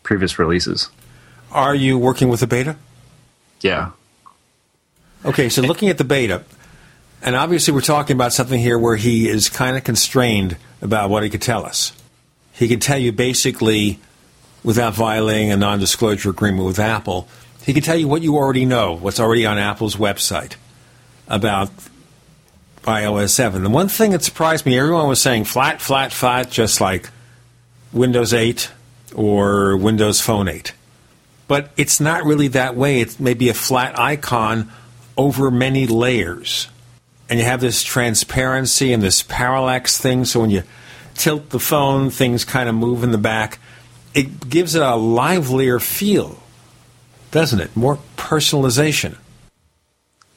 previous 0.04 0.38
releases. 0.40 0.90
Are 1.52 1.76
you 1.76 1.98
working 1.98 2.30
with 2.30 2.40
the 2.40 2.48
beta? 2.48 2.76
Yeah. 3.62 3.92
Okay, 5.24 5.50
so 5.50 5.62
looking 5.62 5.90
at 5.90 5.98
the 5.98 6.04
beta, 6.04 6.44
and 7.22 7.36
obviously 7.36 7.74
we're 7.74 7.82
talking 7.82 8.16
about 8.16 8.34
something 8.34 8.60
here 8.60 8.80
where 8.80 8.96
he 8.96 9.30
is 9.30 9.50
kind 9.50 9.78
of 9.78 9.84
constrained 9.84 10.58
about 10.82 11.10
what 11.10 11.24
he 11.24 11.30
could 11.30 11.42
tell 11.42 11.66
us. 11.66 11.94
He 12.62 12.68
can 12.68 12.80
tell 12.80 13.00
you 13.00 13.12
basically, 13.12 14.00
without 14.64 14.94
violating 14.94 15.52
a 15.52 15.58
non 15.58 15.80
disclosure 15.80 16.30
agreement 16.30 16.68
with 16.68 16.78
Apple, 16.78 17.28
he 17.64 17.74
can 17.74 17.82
tell 17.82 17.98
you 17.98 18.08
what 18.08 18.22
you 18.22 18.36
already 18.36 18.68
know, 18.68 18.94
what's 18.94 19.20
already 19.20 19.48
on 19.48 19.58
Apple's 19.58 19.96
website 19.96 20.58
about 21.28 21.72
iOS 22.84 23.32
7. 23.32 23.64
The 23.64 23.70
one 23.72 23.88
thing 23.88 24.12
that 24.12 24.22
surprised 24.22 24.68
me, 24.68 24.78
everyone 24.78 25.08
was 25.08 25.20
saying 25.20 25.46
flat, 25.46 25.82
flat, 25.82 26.14
flat, 26.14 26.52
just 26.52 26.80
like 26.80 27.10
Windows 27.92 28.32
8 28.32 28.70
or 29.16 29.76
Windows 29.76 30.22
Phone 30.22 30.48
8. 30.48 30.72
But 31.48 31.72
it's 31.78 32.00
not 32.00 32.26
really 32.26 32.50
that 32.50 32.76
way. 32.76 33.02
It's 33.02 33.20
maybe 33.20 33.50
a 33.50 33.56
flat 33.56 33.98
icon 33.98 34.72
over 35.18 35.50
many 35.50 35.88
layers. 35.88 36.68
And 37.28 37.40
you 37.40 37.46
have 37.46 37.60
this 37.60 37.82
transparency 37.82 38.94
and 38.94 39.02
this 39.02 39.24
parallax 39.24 39.98
thing, 39.98 40.26
so 40.26 40.42
when 40.42 40.52
you 40.52 40.62
tilt 41.22 41.52
the 41.52 41.60
phone, 41.60 42.10
things 42.10 42.44
kind 42.44 42.68
of 42.68 42.74
move 42.74 43.04
in 43.04 43.12
the 43.12 43.18
back. 43.20 43.60
It 44.16 44.50
gives 44.50 44.74
it 44.74 44.82
a 44.82 44.96
livelier 44.96 45.80
feel, 45.80 46.42
doesn't 47.30 47.60
it? 47.60 47.76
More 47.78 48.00
personalization. 48.18 49.18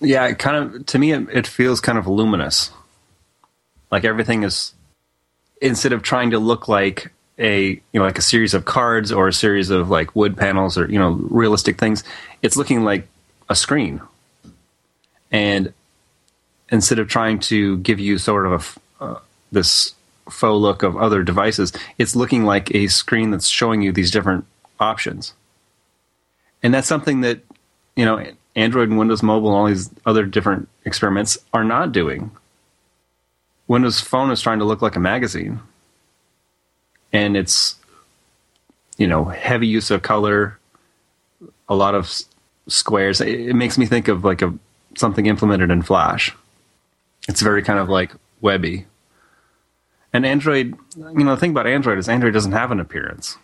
Yeah, 0.00 0.26
it 0.26 0.38
kind 0.38 0.56
of 0.56 0.86
to 0.86 0.98
me 0.98 1.12
it, 1.12 1.26
it 1.32 1.46
feels 1.46 1.80
kind 1.80 1.96
of 1.96 2.06
luminous. 2.06 2.70
Like 3.90 4.04
everything 4.04 4.42
is 4.42 4.74
instead 5.62 5.94
of 5.94 6.02
trying 6.02 6.32
to 6.32 6.38
look 6.38 6.68
like 6.68 7.10
a 7.38 7.70
you 7.70 7.80
know 7.94 8.02
like 8.02 8.18
a 8.18 8.22
series 8.22 8.52
of 8.52 8.66
cards 8.66 9.10
or 9.10 9.26
a 9.26 9.32
series 9.32 9.70
of 9.70 9.88
like 9.88 10.14
wood 10.14 10.36
panels 10.36 10.76
or 10.76 10.90
you 10.90 10.98
know 10.98 11.12
realistic 11.30 11.78
things, 11.78 12.04
it's 12.42 12.58
looking 12.58 12.84
like 12.84 13.08
a 13.48 13.56
screen. 13.56 14.02
And 15.32 15.72
instead 16.70 16.98
of 16.98 17.08
trying 17.08 17.38
to 17.40 17.78
give 17.78 17.98
you 17.98 18.18
sort 18.18 18.46
of 18.46 18.78
a 19.00 19.04
uh, 19.04 19.18
this 19.50 19.94
faux 20.28 20.60
look 20.60 20.82
of 20.82 20.96
other 20.96 21.22
devices, 21.22 21.72
it's 21.98 22.16
looking 22.16 22.44
like 22.44 22.74
a 22.74 22.86
screen 22.88 23.30
that's 23.30 23.48
showing 23.48 23.82
you 23.82 23.92
these 23.92 24.10
different 24.10 24.46
options. 24.80 25.34
And 26.62 26.72
that's 26.72 26.88
something 26.88 27.20
that 27.20 27.40
you 27.96 28.04
know 28.04 28.24
Android 28.56 28.88
and 28.88 28.98
Windows 28.98 29.22
Mobile 29.22 29.48
and 29.48 29.56
all 29.56 29.66
these 29.66 29.90
other 30.06 30.24
different 30.24 30.68
experiments 30.84 31.38
are 31.52 31.64
not 31.64 31.92
doing. 31.92 32.30
Windows 33.66 34.00
Phone 34.00 34.30
is 34.30 34.40
trying 34.40 34.58
to 34.58 34.64
look 34.64 34.82
like 34.82 34.96
a 34.96 35.00
magazine. 35.00 35.60
And 37.12 37.36
it's, 37.36 37.76
you 38.96 39.06
know, 39.06 39.24
heavy 39.24 39.66
use 39.66 39.90
of 39.90 40.02
color, 40.02 40.58
a 41.68 41.74
lot 41.74 41.94
of 41.94 42.12
squares. 42.68 43.20
It, 43.20 43.54
makes 43.54 43.78
me 43.78 43.86
think 43.86 44.08
of 44.08 44.24
like 44.24 44.42
a 44.42 44.52
something 44.96 45.26
implemented 45.26 45.70
in 45.70 45.82
Flash. 45.82 46.34
It's 47.28 47.40
very 47.40 47.62
kind 47.62 47.78
of 47.78 47.88
like 47.88 48.12
webby. 48.40 48.86
And 50.14 50.24
Android, 50.24 50.74
you 50.96 51.24
know, 51.24 51.34
the 51.34 51.40
thing 51.40 51.50
about 51.50 51.66
Android 51.66 51.98
is 51.98 52.08
Android 52.08 52.32
doesn't 52.32 52.52
have 52.52 52.70
an 52.70 52.80
appearance 52.80 53.36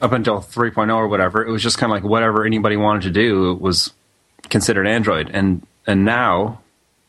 up 0.00 0.12
until 0.12 0.38
3.0 0.38 0.94
or 0.94 1.08
whatever, 1.08 1.44
it 1.44 1.50
was 1.50 1.62
just 1.62 1.78
kind 1.78 1.90
of 1.90 1.94
like 1.94 2.04
whatever 2.04 2.44
anybody 2.44 2.76
wanted 2.76 3.02
to 3.02 3.10
do 3.10 3.54
was 3.54 3.92
considered 4.48 4.86
Android. 4.86 5.30
And 5.32 5.66
and 5.86 6.04
now, 6.04 6.60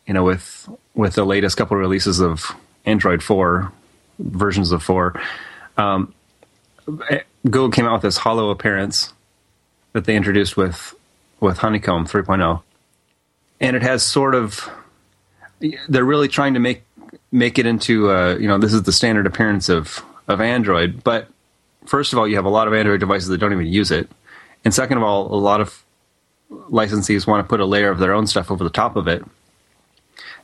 you 0.05 0.13
know, 0.13 0.23
with 0.23 0.69
with 0.95 1.15
the 1.15 1.25
latest 1.25 1.57
couple 1.57 1.75
of 1.75 1.81
releases 1.81 2.19
of 2.19 2.55
Android 2.85 3.21
4 3.21 3.71
versions 4.19 4.71
of 4.71 4.81
4, 4.81 5.19
um, 5.77 6.13
Google 7.43 7.71
came 7.71 7.85
out 7.85 7.93
with 7.93 8.01
this 8.03 8.17
Holo 8.17 8.49
appearance 8.49 9.13
that 9.93 10.05
they 10.05 10.15
introduced 10.15 10.55
with 10.55 10.95
with 11.39 11.59
Honeycomb 11.59 12.05
3.0, 12.07 12.61
and 13.59 13.75
it 13.75 13.81
has 13.83 14.03
sort 14.03 14.33
of 14.33 14.69
they're 15.89 16.05
really 16.05 16.27
trying 16.27 16.53
to 16.53 16.59
make 16.59 16.83
make 17.32 17.59
it 17.59 17.65
into 17.65 18.09
uh, 18.09 18.36
you 18.36 18.47
know 18.47 18.57
this 18.57 18.73
is 18.73 18.84
the 18.84 18.91
standard 18.91 19.25
appearance 19.25 19.69
of 19.69 20.03
of 20.28 20.41
Android, 20.41 21.03
but 21.03 21.28
first 21.86 22.13
of 22.13 22.19
all, 22.19 22.28
you 22.28 22.36
have 22.36 22.45
a 22.45 22.49
lot 22.49 22.67
of 22.67 22.73
Android 22.73 22.99
devices 22.99 23.30
that 23.30 23.38
don't 23.38 23.53
even 23.53 23.67
use 23.67 23.91
it, 23.91 24.09
and 24.65 24.73
second 24.73 24.97
of 24.97 25.03
all, 25.03 25.34
a 25.34 25.36
lot 25.36 25.61
of 25.61 25.84
licensees 26.49 27.28
want 27.28 27.43
to 27.43 27.49
put 27.49 27.59
a 27.59 27.65
layer 27.65 27.89
of 27.89 27.99
their 27.99 28.13
own 28.13 28.28
stuff 28.28 28.49
over 28.51 28.63
the 28.63 28.69
top 28.69 28.95
of 28.95 29.07
it. 29.07 29.23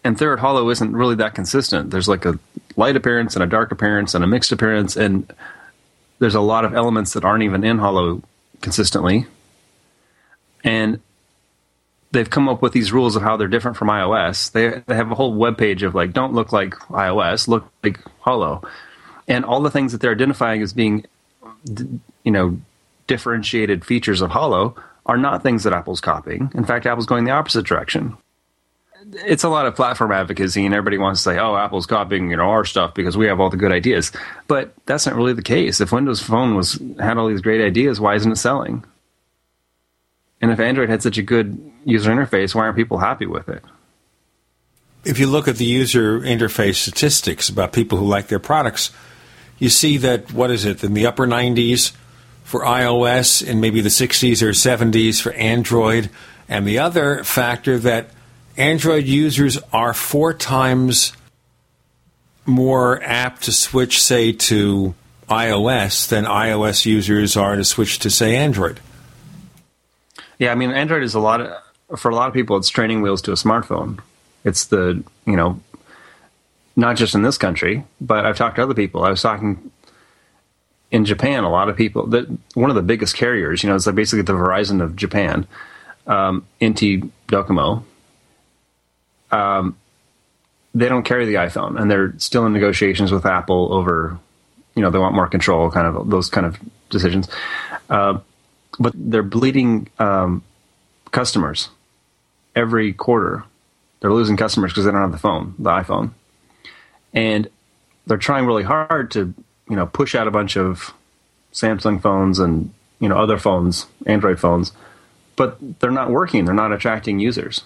And 0.03 0.17
third, 0.17 0.39
Holo 0.39 0.69
isn't 0.69 0.93
really 0.93 1.15
that 1.15 1.33
consistent. 1.33 1.91
There's 1.91 2.09
like 2.09 2.25
a 2.25 2.37
light 2.75 2.97
appearance 2.97 3.35
and 3.35 3.43
a 3.43 3.47
dark 3.47 3.71
appearance 3.71 4.13
and 4.13 4.23
a 4.23 4.27
mixed 4.27 4.51
appearance, 4.51 4.97
and 4.97 5.31
there's 6.19 6.35
a 6.35 6.41
lot 6.41 6.65
of 6.65 6.73
elements 6.73 7.13
that 7.13 7.23
aren't 7.23 7.43
even 7.43 7.63
in 7.63 7.77
Holo 7.77 8.21
consistently. 8.61 9.27
And 10.63 10.99
they've 12.13 12.29
come 12.29 12.47
up 12.47 12.61
with 12.61 12.73
these 12.73 12.93
rules 12.93 13.15
of 13.15 13.23
how 13.23 13.35
they're 13.35 13.47
different 13.47 13.75
from 13.75 13.89
iOS. 13.89 14.51
They, 14.51 14.81
they 14.85 14.95
have 14.95 15.11
a 15.11 15.15
whole 15.15 15.33
web 15.33 15.57
page 15.57 15.83
of 15.83 15.93
like, 15.95 16.13
don't 16.13 16.33
look 16.33 16.53
like 16.53 16.75
iOS, 16.89 17.47
look 17.47 17.69
like 17.83 17.99
Holo. 18.19 18.61
And 19.27 19.43
all 19.43 19.61
the 19.61 19.71
things 19.71 19.91
that 19.91 20.01
they're 20.01 20.11
identifying 20.11 20.61
as 20.61 20.73
being 20.73 21.05
you 22.23 22.31
know, 22.31 22.57
differentiated 23.07 23.83
features 23.83 24.21
of 24.21 24.31
Holo 24.31 24.75
are 25.05 25.17
not 25.17 25.43
things 25.43 25.63
that 25.63 25.73
Apple's 25.73 26.01
copying. 26.01 26.51
In 26.53 26.65
fact, 26.65 26.85
Apple's 26.85 27.05
going 27.05 27.25
the 27.25 27.31
opposite 27.31 27.65
direction. 27.65 28.15
It's 29.25 29.43
a 29.43 29.49
lot 29.49 29.65
of 29.65 29.75
platform 29.75 30.13
advocacy, 30.13 30.65
and 30.65 30.73
everybody 30.73 30.97
wants 30.97 31.21
to 31.21 31.31
say, 31.31 31.37
"Oh, 31.37 31.57
Apple's 31.57 31.85
copying 31.85 32.31
you 32.31 32.37
know 32.37 32.49
our 32.49 32.63
stuff 32.63 32.93
because 32.93 33.17
we 33.17 33.25
have 33.25 33.41
all 33.41 33.49
the 33.49 33.57
good 33.57 33.73
ideas." 33.73 34.13
But 34.47 34.73
that's 34.85 35.05
not 35.05 35.15
really 35.15 35.33
the 35.33 35.41
case. 35.41 35.81
If 35.81 35.91
Windows 35.91 36.21
Phone 36.21 36.55
was 36.55 36.81
had 36.99 37.17
all 37.17 37.27
these 37.27 37.41
great 37.41 37.61
ideas, 37.61 37.99
why 37.99 38.15
isn't 38.15 38.31
it 38.31 38.37
selling? 38.37 38.85
And 40.43 40.51
if 40.51 40.59
Android 40.59 40.89
had 40.89 41.01
such 41.01 41.17
a 41.17 41.21
good 41.21 41.71
user 41.85 42.11
interface, 42.11 42.53
why 42.53 42.63
aren't 42.63 42.75
people 42.75 42.97
happy 42.97 43.25
with 43.25 43.47
it? 43.47 43.63
If 45.05 45.17
you 45.17 45.27
look 45.27 45.47
at 45.47 45.55
the 45.55 45.63
user 45.63 46.19
interface 46.19 46.75
statistics 46.75 47.47
about 47.47 47.71
people 47.71 47.97
who 47.97 48.05
like 48.05 48.27
their 48.27 48.39
products, 48.39 48.91
you 49.57 49.69
see 49.69 49.95
that 49.99 50.33
what 50.33 50.51
is 50.51 50.65
it 50.65 50.83
in 50.83 50.95
the 50.95 51.05
upper 51.05 51.25
90s 51.25 51.93
for 52.43 52.65
iOS 52.65 53.49
and 53.49 53.61
maybe 53.61 53.79
the 53.79 53.87
60s 53.87 54.41
or 54.41 54.49
70s 54.49 55.21
for 55.21 55.31
Android, 55.31 56.09
and 56.49 56.67
the 56.67 56.77
other 56.77 57.23
factor 57.23 57.79
that 57.79 58.09
Android 58.57 59.05
users 59.05 59.57
are 59.71 59.93
four 59.93 60.33
times 60.33 61.13
more 62.45 63.01
apt 63.01 63.43
to 63.43 63.53
switch, 63.53 64.03
say, 64.03 64.33
to 64.33 64.93
iOS 65.29 66.09
than 66.09 66.25
iOS 66.25 66.85
users 66.85 67.37
are 67.37 67.55
to 67.55 67.63
switch 67.63 67.99
to, 67.99 68.09
say, 68.09 68.35
Android. 68.35 68.81
Yeah, 70.39 70.51
I 70.51 70.55
mean, 70.55 70.71
Android 70.71 71.03
is 71.03 71.13
a 71.13 71.19
lot 71.19 71.41
of, 71.41 71.99
for 71.99 72.09
a 72.09 72.15
lot 72.15 72.27
of 72.27 72.33
people, 72.33 72.57
it's 72.57 72.69
training 72.69 73.01
wheels 73.01 73.21
to 73.23 73.31
a 73.31 73.35
smartphone. 73.35 73.99
It's 74.43 74.65
the, 74.65 75.03
you 75.25 75.35
know, 75.35 75.59
not 76.75 76.95
just 76.97 77.15
in 77.15 77.21
this 77.21 77.37
country, 77.37 77.83
but 78.01 78.25
I've 78.25 78.37
talked 78.37 78.55
to 78.57 78.63
other 78.63 78.73
people. 78.73 79.03
I 79.03 79.09
was 79.09 79.21
talking 79.21 79.71
in 80.91 81.05
Japan, 81.05 81.43
a 81.43 81.49
lot 81.49 81.69
of 81.69 81.75
people, 81.75 82.07
that 82.07 82.27
one 82.53 82.69
of 82.69 82.75
the 82.75 82.81
biggest 82.81 83.15
carriers, 83.15 83.63
you 83.63 83.69
know, 83.69 83.75
it's 83.75 83.85
like 83.85 83.95
basically 83.95 84.23
the 84.23 84.33
Verizon 84.33 84.81
of 84.81 84.95
Japan, 84.95 85.47
um, 86.07 86.45
NTT 86.61 87.09
Docomo. 87.27 87.83
Um, 89.31 89.77
they 90.75 90.89
don't 90.89 91.03
carry 91.03 91.25
the 91.25 91.35
iPhone, 91.35 91.79
and 91.79 91.89
they're 91.89 92.13
still 92.17 92.45
in 92.45 92.53
negotiations 92.53 93.11
with 93.11 93.25
Apple 93.25 93.73
over, 93.73 94.17
you 94.75 94.81
know, 94.81 94.89
they 94.89 94.99
want 94.99 95.15
more 95.15 95.27
control, 95.27 95.69
kind 95.69 95.87
of 95.87 96.09
those 96.09 96.29
kind 96.29 96.45
of 96.45 96.59
decisions. 96.89 97.27
Uh, 97.89 98.19
but 98.79 98.93
they're 98.95 99.23
bleeding 99.23 99.87
um, 99.99 100.43
customers 101.11 101.69
every 102.55 102.93
quarter. 102.93 103.43
They're 103.99 104.13
losing 104.13 104.37
customers 104.37 104.71
because 104.71 104.85
they 104.85 104.91
don't 104.91 105.01
have 105.01 105.11
the 105.11 105.17
phone, 105.17 105.55
the 105.57 105.69
iPhone, 105.69 106.11
and 107.13 107.49
they're 108.05 108.17
trying 108.17 108.45
really 108.45 108.63
hard 108.63 109.11
to, 109.11 109.33
you 109.69 109.75
know, 109.75 109.85
push 109.85 110.13
out 110.13 110.27
a 110.27 110.31
bunch 110.31 110.57
of 110.57 110.93
Samsung 111.53 112.01
phones 112.01 112.39
and 112.39 112.73
you 112.99 113.07
know 113.07 113.17
other 113.17 113.37
phones, 113.37 113.85
Android 114.05 114.39
phones, 114.39 114.71
but 115.35 115.57
they're 115.79 115.91
not 115.91 116.09
working. 116.09 116.45
They're 116.45 116.53
not 116.53 116.73
attracting 116.73 117.19
users, 117.19 117.61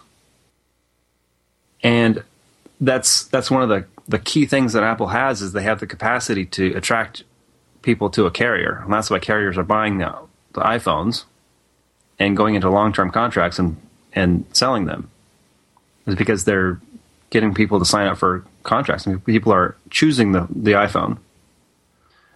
and 1.82 2.24
that's 2.80 3.26
that's 3.26 3.50
one 3.50 3.64
of 3.64 3.70
the 3.70 3.86
the 4.08 4.20
key 4.20 4.46
things 4.46 4.74
that 4.74 4.84
Apple 4.84 5.08
has 5.08 5.42
is 5.42 5.54
they 5.54 5.64
have 5.64 5.80
the 5.80 5.88
capacity 5.88 6.46
to 6.46 6.74
attract 6.76 7.24
people 7.82 8.10
to 8.12 8.26
a 8.26 8.32
carrier, 8.32 8.82
and 8.84 8.94
that's 8.94 9.10
why 9.10 9.20
carriers 9.20 9.58
are 9.58 9.64
buying 9.64 9.98
the, 9.98 10.27
the 10.58 10.64
iPhones 10.64 11.24
and 12.20 12.36
going 12.36 12.56
into 12.56 12.70
long 12.70 12.94
term 12.94 13.12
contracts 13.12 13.60
and 13.60 13.78
and 14.14 14.46
selling 14.52 14.86
them, 14.86 15.10
is 16.06 16.16
because 16.16 16.46
they're 16.46 16.80
getting 17.30 17.54
people 17.54 17.80
to 17.80 17.86
sign 17.86 18.08
up 18.08 18.18
for 18.18 18.44
contracts. 18.64 19.06
and 19.06 19.24
people 19.26 19.54
are 19.54 19.76
choosing 19.90 20.32
the 20.32 20.48
the 20.50 20.72
iPhone. 20.72 21.18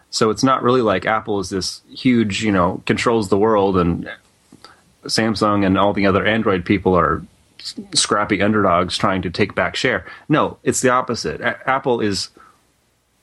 So 0.10 0.30
it's 0.30 0.44
not 0.44 0.62
really 0.62 0.82
like 0.82 1.06
Apple 1.06 1.40
is 1.40 1.50
this 1.50 1.82
huge, 1.90 2.44
you 2.44 2.52
know, 2.52 2.84
controls 2.86 3.30
the 3.30 3.38
world, 3.38 3.78
and 3.78 4.10
Samsung 5.06 5.66
and 5.66 5.78
all 5.78 5.94
the 5.94 6.06
other 6.06 6.26
Android 6.26 6.66
people 6.66 6.98
are 6.98 7.24
scrappy 7.94 8.42
underdogs 8.42 8.98
trying 8.98 9.22
to 9.22 9.30
take 9.30 9.56
back 9.56 9.76
share. 9.76 10.06
No, 10.28 10.58
it's 10.64 10.82
the 10.82 10.90
opposite. 10.90 11.42
A- 11.42 11.70
Apple 11.70 12.02
is 12.02 12.30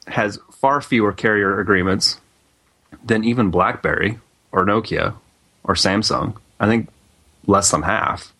has 0.06 0.38
far 0.50 0.80
fewer 0.80 1.12
carrier 1.12 1.60
agreements 1.60 2.18
than 3.04 3.22
even 3.24 3.50
BlackBerry 3.50 4.18
or 4.52 4.64
Nokia 4.64 5.14
or 5.64 5.74
Samsung. 5.74 6.36
I 6.60 6.66
think 6.66 6.88
less 7.46 7.70
than 7.70 7.82
half. 7.82 8.32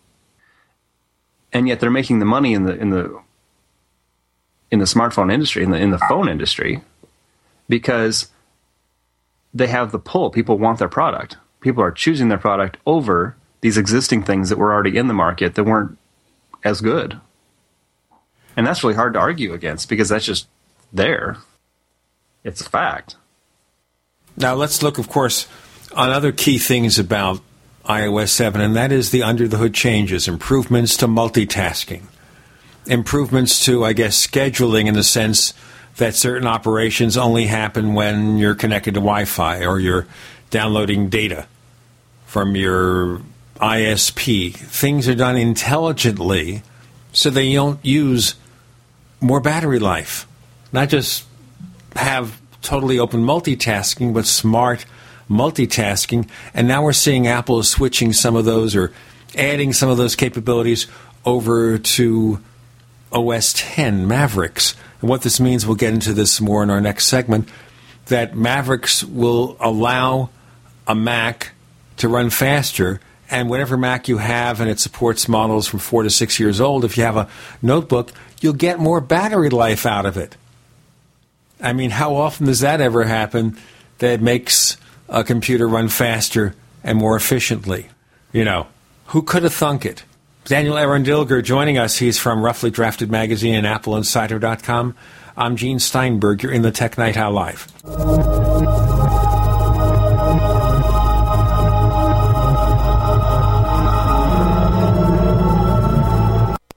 And 1.51 1.67
yet 1.67 1.79
they're 1.79 1.89
making 1.89 2.19
the 2.19 2.25
money 2.25 2.53
in 2.53 2.63
the 2.63 2.75
in 2.75 2.91
the 2.91 3.21
in 4.71 4.79
the 4.79 4.85
smartphone 4.85 5.33
industry, 5.33 5.63
in 5.63 5.71
the 5.71 5.77
in 5.77 5.89
the 5.89 5.97
phone 5.97 6.29
industry, 6.29 6.81
because 7.67 8.29
they 9.53 9.67
have 9.67 9.91
the 9.91 9.99
pull. 9.99 10.29
People 10.29 10.57
want 10.57 10.79
their 10.79 10.87
product. 10.87 11.37
People 11.59 11.83
are 11.83 11.91
choosing 11.91 12.29
their 12.29 12.37
product 12.37 12.77
over 12.85 13.35
these 13.61 13.77
existing 13.77 14.23
things 14.23 14.49
that 14.49 14.57
were 14.57 14.71
already 14.71 14.97
in 14.97 15.07
the 15.07 15.13
market 15.13 15.55
that 15.55 15.63
weren't 15.63 15.97
as 16.63 16.81
good. 16.81 17.19
And 18.55 18.65
that's 18.65 18.83
really 18.83 18.95
hard 18.95 19.13
to 19.13 19.19
argue 19.19 19.53
against 19.53 19.89
because 19.89 20.09
that's 20.09 20.25
just 20.25 20.47
there. 20.93 21.37
It's 22.43 22.61
a 22.61 22.69
fact. 22.69 23.15
Now 24.37 24.53
let's 24.53 24.81
look, 24.81 24.97
of 24.97 25.09
course, 25.09 25.47
on 25.95 26.09
other 26.09 26.31
key 26.31 26.57
things 26.57 26.99
about 26.99 27.41
iOS 27.85 28.29
7, 28.29 28.61
and 28.61 28.75
that 28.75 28.91
is 28.91 29.11
the 29.11 29.23
under 29.23 29.47
the 29.47 29.57
hood 29.57 29.73
changes, 29.73 30.27
improvements 30.27 30.97
to 30.97 31.07
multitasking, 31.07 32.03
improvements 32.85 33.65
to, 33.65 33.83
I 33.83 33.93
guess, 33.93 34.27
scheduling 34.27 34.87
in 34.87 34.93
the 34.93 35.03
sense 35.03 35.53
that 35.97 36.15
certain 36.15 36.47
operations 36.47 37.17
only 37.17 37.47
happen 37.47 37.93
when 37.93 38.37
you're 38.37 38.55
connected 38.55 38.93
to 38.93 38.99
Wi 38.99 39.25
Fi 39.25 39.65
or 39.65 39.79
you're 39.79 40.07
downloading 40.49 41.09
data 41.09 41.47
from 42.25 42.55
your 42.55 43.21
ISP. 43.55 44.53
Things 44.53 45.07
are 45.07 45.15
done 45.15 45.35
intelligently 45.35 46.63
so 47.11 47.29
they 47.29 47.53
don't 47.53 47.83
use 47.83 48.35
more 49.19 49.41
battery 49.41 49.79
life. 49.79 50.27
Not 50.71 50.89
just 50.89 51.25
have 51.95 52.39
totally 52.61 52.99
open 52.99 53.25
multitasking, 53.25 54.13
but 54.13 54.25
smart 54.25 54.85
multitasking. 55.29 56.27
And 56.53 56.67
now 56.67 56.83
we're 56.83 56.93
seeing 56.93 57.27
Apple 57.27 57.61
switching 57.63 58.13
some 58.13 58.35
of 58.35 58.45
those 58.45 58.75
or 58.75 58.91
adding 59.37 59.73
some 59.73 59.89
of 59.89 59.97
those 59.97 60.15
capabilities 60.15 60.87
over 61.25 61.77
to 61.77 62.39
OS 63.11 63.53
10 63.55 64.07
Mavericks. 64.07 64.75
And 65.01 65.09
what 65.09 65.21
this 65.21 65.39
means, 65.39 65.65
we'll 65.65 65.75
get 65.75 65.93
into 65.93 66.13
this 66.13 66.41
more 66.41 66.63
in 66.63 66.69
our 66.69 66.81
next 66.81 67.05
segment, 67.05 67.47
that 68.07 68.35
Mavericks 68.35 69.03
will 69.03 69.55
allow 69.59 70.29
a 70.87 70.95
Mac 70.95 71.51
to 71.97 72.07
run 72.07 72.29
faster. 72.29 72.99
And 73.29 73.49
whatever 73.49 73.77
Mac 73.77 74.07
you 74.07 74.17
have, 74.17 74.59
and 74.59 74.69
it 74.69 74.79
supports 74.79 75.27
models 75.27 75.67
from 75.67 75.79
four 75.79 76.03
to 76.03 76.09
six 76.09 76.39
years 76.39 76.59
old, 76.59 76.83
if 76.83 76.97
you 76.97 77.03
have 77.03 77.17
a 77.17 77.29
notebook, 77.61 78.11
you'll 78.41 78.53
get 78.53 78.79
more 78.79 78.99
battery 78.99 79.49
life 79.49 79.85
out 79.85 80.05
of 80.05 80.17
it. 80.17 80.35
I 81.61 81.73
mean, 81.73 81.91
how 81.91 82.15
often 82.15 82.47
does 82.47 82.61
that 82.61 82.81
ever 82.81 83.03
happen 83.03 83.57
that 83.99 84.21
makes 84.21 84.77
a 85.09 85.23
computer 85.23 85.67
run 85.67 85.89
faster 85.89 86.55
and 86.83 86.97
more 86.97 87.15
efficiently? 87.15 87.89
You 88.31 88.45
know, 88.45 88.67
who 89.07 89.21
could 89.21 89.43
have 89.43 89.53
thunk 89.53 89.85
it? 89.85 90.03
Daniel 90.45 90.77
Eran 90.77 91.03
Dilger 91.03 91.43
joining 91.43 91.77
us. 91.77 91.97
He's 91.97 92.17
from 92.17 92.43
Roughly 92.43 92.71
Drafted 92.71 93.11
Magazine 93.11 93.55
and 93.55 93.67
AppleInsider.com. 93.67 94.95
I'm 95.37 95.55
Gene 95.55 95.79
Steinberg. 95.79 96.43
You're 96.43 96.51
in 96.51 96.63
the 96.63 96.71
Tech 96.71 96.97
Night 96.97 97.17
Owl 97.17 97.31
Live. 97.33 97.67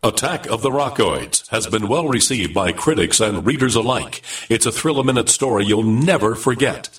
Attack 0.05 0.47
of 0.51 0.62
the 0.62 0.70
Rockoids 0.70 1.49
has 1.51 1.68
been 1.68 1.87
well 1.87 2.09
received 2.09 2.53
by 2.53 2.72
critics 2.72 3.20
and 3.20 3.47
readers 3.47 3.76
alike. 3.76 4.22
It's 4.49 4.66
a 4.66 4.72
thrill 4.72 4.99
a 4.99 5.05
minute 5.05 5.28
story 5.28 5.64
you'll 5.64 5.85
never 5.85 6.35
forget. 6.35 6.99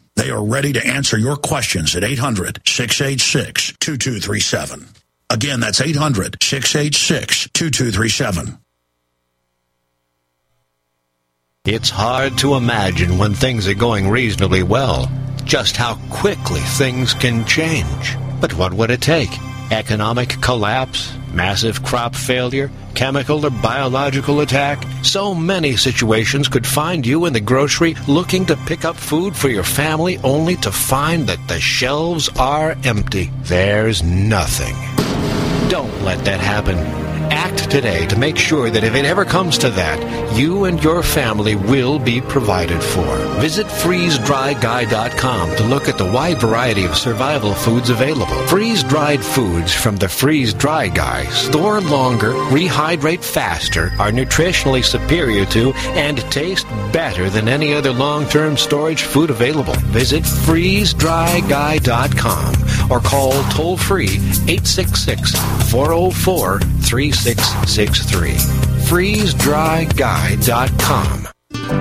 They 0.15 0.29
are 0.29 0.43
ready 0.43 0.73
to 0.73 0.85
answer 0.85 1.17
your 1.17 1.35
questions 1.35 1.95
at 1.95 2.03
800 2.03 2.61
686 2.65 3.73
2237. 3.79 4.87
Again, 5.29 5.59
that's 5.59 5.81
800 5.81 6.37
686 6.41 7.49
2237. 7.53 8.57
It's 11.63 11.89
hard 11.89 12.37
to 12.39 12.55
imagine 12.55 13.17
when 13.17 13.33
things 13.33 13.67
are 13.67 13.75
going 13.75 14.09
reasonably 14.09 14.63
well 14.63 15.09
just 15.45 15.75
how 15.75 15.95
quickly 16.09 16.61
things 16.61 17.13
can 17.13 17.45
change. 17.45 18.17
But 18.39 18.53
what 18.55 18.73
would 18.73 18.89
it 18.89 19.01
take? 19.01 19.29
Economic 19.71 20.41
collapse? 20.41 21.15
Massive 21.33 21.81
crop 21.81 22.13
failure? 22.13 22.69
Chemical 22.93 23.45
or 23.45 23.49
biological 23.49 24.41
attack? 24.41 24.83
So 25.01 25.33
many 25.33 25.77
situations 25.77 26.49
could 26.49 26.67
find 26.67 27.05
you 27.05 27.25
in 27.25 27.31
the 27.31 27.39
grocery 27.39 27.95
looking 28.07 28.45
to 28.47 28.57
pick 28.57 28.83
up 28.83 28.97
food 28.97 29.35
for 29.35 29.47
your 29.47 29.63
family 29.63 30.17
only 30.19 30.57
to 30.57 30.71
find 30.71 31.27
that 31.27 31.47
the 31.47 31.59
shelves 31.59 32.29
are 32.37 32.75
empty. 32.83 33.31
There's 33.43 34.03
nothing. 34.03 34.75
Don't 35.69 36.03
let 36.03 36.25
that 36.25 36.41
happen. 36.41 37.10
Act 37.33 37.71
today 37.71 38.05
to 38.07 38.17
make 38.17 38.37
sure 38.37 38.69
that 38.69 38.83
if 38.83 38.93
it 38.93 39.05
ever 39.05 39.23
comes 39.23 39.57
to 39.59 39.69
that, 39.69 40.37
you 40.37 40.65
and 40.65 40.83
your 40.83 41.01
family 41.01 41.55
will 41.55 41.97
be 41.97 42.19
provided 42.19 42.83
for. 42.83 43.15
Visit 43.39 43.67
freezedryguy.com 43.67 45.55
to 45.55 45.63
look 45.63 45.87
at 45.87 45.97
the 45.97 46.11
wide 46.11 46.41
variety 46.41 46.83
of 46.83 46.97
survival 46.97 47.53
foods 47.53 47.89
available. 47.89 48.35
Freeze 48.47 48.83
dried 48.83 49.23
foods 49.23 49.73
from 49.73 49.95
the 49.95 50.09
Freeze 50.09 50.53
Dry 50.53 50.89
Guy 50.89 51.23
store 51.29 51.79
longer, 51.79 52.33
rehydrate 52.51 53.23
faster, 53.23 53.93
are 53.97 54.11
nutritionally 54.11 54.83
superior 54.83 55.45
to, 55.45 55.71
and 55.95 56.17
taste 56.31 56.67
better 56.91 57.29
than 57.29 57.47
any 57.47 57.73
other 57.73 57.93
long 57.93 58.27
term 58.27 58.57
storage 58.57 59.03
food 59.03 59.29
available. 59.29 59.75
Visit 59.91 60.23
freezedryguy.com 60.23 62.91
or 62.91 62.99
call 62.99 63.31
toll 63.51 63.77
free 63.77 64.17
866 64.49 65.31
404 65.71 66.59
3663. 67.21 68.33
FreezeDryGuy.com. 68.89 71.27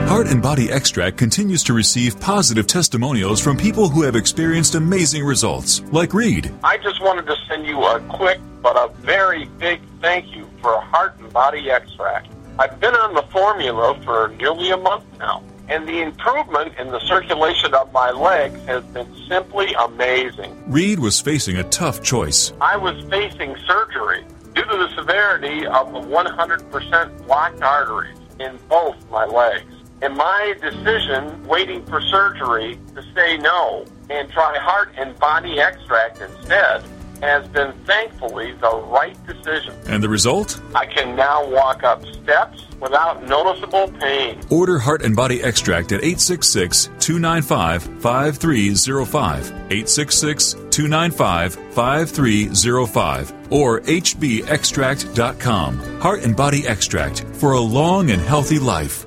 Heart 0.06 0.26
and 0.26 0.42
Body 0.42 0.70
Extract 0.70 1.16
continues 1.16 1.62
to 1.64 1.72
receive 1.72 2.20
positive 2.20 2.66
testimonials 2.66 3.40
from 3.40 3.56
people 3.56 3.88
who 3.88 4.02
have 4.02 4.16
experienced 4.16 4.74
amazing 4.74 5.24
results, 5.24 5.80
like 5.92 6.12
Reed. 6.12 6.52
I 6.62 6.76
just 6.78 7.00
wanted 7.00 7.26
to 7.26 7.36
send 7.48 7.66
you 7.66 7.82
a 7.82 8.00
quick 8.00 8.38
but 8.60 8.76
a 8.76 8.92
very 8.96 9.46
big 9.58 9.80
thank 10.02 10.36
you 10.36 10.46
for 10.60 10.78
Heart 10.80 11.18
and 11.20 11.32
Body 11.32 11.70
Extract. 11.70 12.28
I've 12.58 12.78
been 12.78 12.94
on 12.94 13.14
the 13.14 13.22
formula 13.32 13.98
for 14.04 14.28
nearly 14.36 14.70
a 14.70 14.76
month 14.76 15.04
now, 15.18 15.42
and 15.68 15.88
the 15.88 16.02
improvement 16.02 16.74
in 16.78 16.90
the 16.90 17.00
circulation 17.00 17.72
of 17.72 17.90
my 17.92 18.10
legs 18.10 18.62
has 18.66 18.84
been 18.84 19.08
simply 19.26 19.72
amazing. 19.72 20.62
Reed 20.66 20.98
was 20.98 21.18
facing 21.18 21.56
a 21.56 21.64
tough 21.64 22.02
choice. 22.02 22.52
I 22.60 22.76
was 22.76 23.02
facing 23.08 23.56
surgery 23.66 24.26
due 24.60 24.66
to 24.66 24.76
the 24.76 24.94
severity 24.94 25.66
of 25.66 25.92
the 25.92 26.00
100% 26.00 27.26
blocked 27.26 27.62
arteries 27.62 28.18
in 28.38 28.58
both 28.68 28.96
my 29.10 29.24
legs. 29.24 29.72
And 30.02 30.16
my 30.16 30.54
decision, 30.60 31.46
waiting 31.46 31.84
for 31.86 32.00
surgery, 32.00 32.78
to 32.94 33.02
say 33.14 33.36
no 33.38 33.84
and 34.08 34.30
try 34.30 34.58
heart 34.58 34.92
and 34.96 35.18
body 35.18 35.60
extract 35.60 36.20
instead, 36.20 36.82
has 37.22 37.46
been 37.48 37.72
thankfully 37.84 38.52
the 38.52 38.76
right 38.86 39.16
decision. 39.26 39.74
And 39.86 40.02
the 40.02 40.08
result? 40.08 40.60
I 40.74 40.86
can 40.86 41.16
now 41.16 41.46
walk 41.48 41.82
up 41.82 42.04
steps 42.06 42.64
without 42.80 43.22
noticeable 43.24 43.88
pain. 44.00 44.40
Order 44.50 44.78
Heart 44.78 45.02
and 45.02 45.16
Body 45.16 45.42
Extract 45.42 45.92
at 45.92 46.02
866 46.02 46.86
295 46.98 47.82
5305, 48.00 49.50
866 49.50 50.52
295 50.70 51.54
5305, 51.54 53.52
or 53.52 53.80
HBExtract.com. 53.80 56.00
Heart 56.00 56.24
and 56.24 56.36
Body 56.36 56.66
Extract 56.66 57.24
for 57.34 57.52
a 57.52 57.60
long 57.60 58.10
and 58.10 58.22
healthy 58.22 58.58
life. 58.58 59.06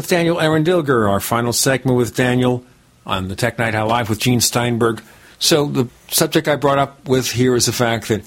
With 0.00 0.08
Daniel 0.08 0.40
Eran 0.40 0.64
Dilger, 0.64 1.10
our 1.10 1.20
final 1.20 1.52
segment 1.52 1.98
with 1.98 2.16
Daniel 2.16 2.64
on 3.04 3.28
the 3.28 3.36
Tech 3.36 3.58
Night 3.58 3.74
Owl 3.74 3.88
Live 3.88 4.08
with 4.08 4.18
Gene 4.18 4.40
Steinberg. 4.40 5.02
So 5.38 5.66
the 5.66 5.88
subject 6.08 6.48
I 6.48 6.56
brought 6.56 6.78
up 6.78 7.06
with 7.06 7.32
here 7.32 7.54
is 7.54 7.66
the 7.66 7.72
fact 7.72 8.08
that 8.08 8.22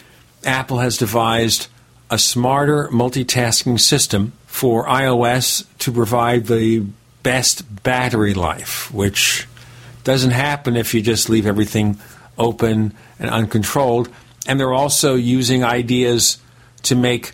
Apple 0.46 0.78
has 0.78 1.00
devised 1.00 1.70
a 2.12 2.20
smarter 2.20 2.90
multitasking 2.90 3.80
system 3.80 4.34
for 4.46 4.86
iOS 4.86 5.66
to 5.80 5.92
provide 5.92 6.46
the 6.46 6.86
best 7.24 7.82
battery 7.82 8.36
life, 8.36 8.94
which 8.94 9.48
doesn't 10.04 10.30
happen 10.30 10.76
if 10.76 10.94
you 10.94 11.02
just 11.02 11.28
leave 11.28 11.48
everything 11.48 11.98
open 12.38 12.94
and 13.18 13.32
uncontrolled. 13.32 14.10
And 14.46 14.60
they're 14.60 14.74
also 14.74 15.16
using 15.16 15.64
ideas 15.64 16.38
to 16.84 16.96
make 16.96 17.32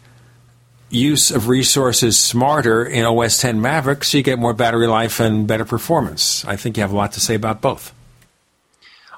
use 0.90 1.32
of 1.32 1.48
resources 1.48 2.20
smarter 2.20 2.86
in 2.86 3.06
OS 3.06 3.40
10 3.40 3.62
Maverick 3.62 4.04
so 4.04 4.18
you 4.18 4.24
get 4.24 4.40
more 4.40 4.54
battery 4.54 4.88
life 4.88 5.20
and 5.20 5.48
better 5.48 5.66
performance. 5.66 6.44
I 6.46 6.56
think 6.56 6.78
you 6.78 6.82
have 6.82 6.92
a 6.92 6.96
lot 6.96 7.14
to 7.14 7.20
say 7.20 7.36
about 7.36 7.62
both. 7.62 7.94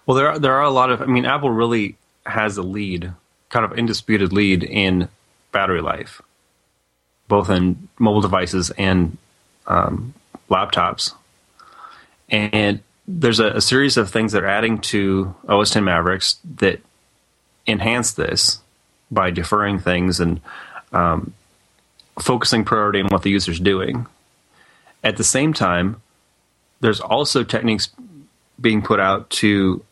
Well, 0.06 0.18
there 0.18 0.30
are, 0.30 0.40
there 0.40 0.54
are 0.54 0.64
a 0.64 0.70
lot 0.70 0.92
of. 0.92 1.02
I 1.02 1.06
mean, 1.06 1.26
Apple 1.26 1.50
really 1.50 1.96
has 2.26 2.58
a 2.58 2.64
lead, 2.64 3.14
kind 3.50 3.66
of 3.66 3.78
undisputed 3.78 4.34
lead 4.34 4.64
in 4.64 5.08
battery 5.52 5.82
life, 5.82 6.22
both 7.28 7.50
in 7.50 7.88
mobile 8.00 8.22
devices 8.22 8.72
and 8.72 9.18
um, 9.68 10.14
laptops. 10.50 11.14
And 12.30 12.82
there's 13.08 13.40
a, 13.40 13.48
a 13.48 13.62
series 13.62 13.98
of 13.98 14.10
things 14.10 14.32
that 14.32 14.44
are 14.44 14.48
adding 14.48 14.80
to 14.80 15.36
OS 15.48 15.72
10 15.72 15.84
Mavericks 15.84 16.40
that 16.58 16.82
enhance 17.68 18.14
this 18.14 18.60
by 19.12 19.30
deferring 19.30 19.80
things 19.80 20.20
and 20.20 20.42
um, 20.94 21.34
focusing 22.20 22.64
priority 22.64 23.02
on 23.02 23.08
what 23.08 23.24
the 23.24 23.30
user's 23.30 23.60
doing. 23.60 24.06
At 25.04 25.18
the 25.18 25.24
same 25.24 25.54
time, 25.54 26.02
there's 26.80 27.00
also 27.00 27.44
techniques 27.44 27.90
being 28.60 28.82
put 28.82 29.00
out 29.00 29.30
to 29.30 29.84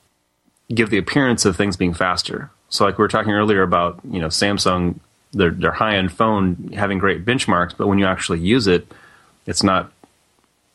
give 0.74 0.90
the 0.90 0.98
appearance 0.98 1.46
of 1.46 1.56
things 1.56 1.78
being 1.78 1.94
faster. 1.94 2.52
So, 2.70 2.86
like 2.86 2.98
we 2.98 3.04
were 3.04 3.08
talking 3.08 3.32
earlier 3.32 3.64
about, 3.64 4.00
you 4.10 4.20
know, 4.20 4.28
Samsung, 4.28 5.00
their 5.32 5.52
their 5.52 5.72
high 5.72 5.96
end 5.96 6.12
phone 6.12 6.72
having 6.74 7.00
great 7.00 7.26
benchmarks, 7.26 7.76
but 7.76 7.88
when 7.88 7.98
you 7.98 8.06
actually 8.06 8.40
use 8.40 8.68
it, 8.68 8.88
it's 9.46 9.64
not 9.64 9.92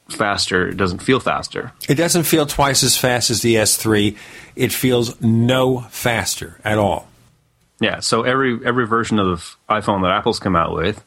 faster, 0.08 0.68
it 0.68 0.76
doesn't 0.76 0.98
feel 0.98 1.20
faster. 1.20 1.72
It 1.88 1.94
doesn't 1.94 2.24
feel 2.24 2.46
twice 2.46 2.82
as 2.82 2.96
fast 2.96 3.30
as 3.30 3.42
the 3.42 3.54
S3. 3.54 4.16
It 4.56 4.72
feels 4.72 5.20
no 5.20 5.80
faster 5.90 6.60
at 6.64 6.78
all. 6.78 7.08
Yeah, 7.80 8.00
so 8.00 8.22
every 8.22 8.58
every 8.64 8.86
version 8.86 9.18
of 9.18 9.56
iPhone 9.68 10.02
that 10.02 10.10
Apple's 10.10 10.38
come 10.38 10.56
out 10.56 10.74
with 10.74 11.04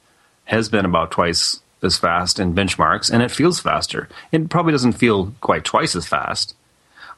has 0.47 0.69
been 0.69 0.85
about 0.85 1.11
twice 1.11 1.61
as 1.83 1.97
fast 1.97 2.39
in 2.39 2.55
benchmarks, 2.55 3.11
and 3.11 3.21
it 3.21 3.31
feels 3.31 3.59
faster. 3.59 4.09
It 4.31 4.49
probably 4.49 4.71
doesn't 4.71 4.93
feel 4.93 5.33
quite 5.41 5.63
twice 5.63 5.95
as 5.95 6.07
fast, 6.07 6.55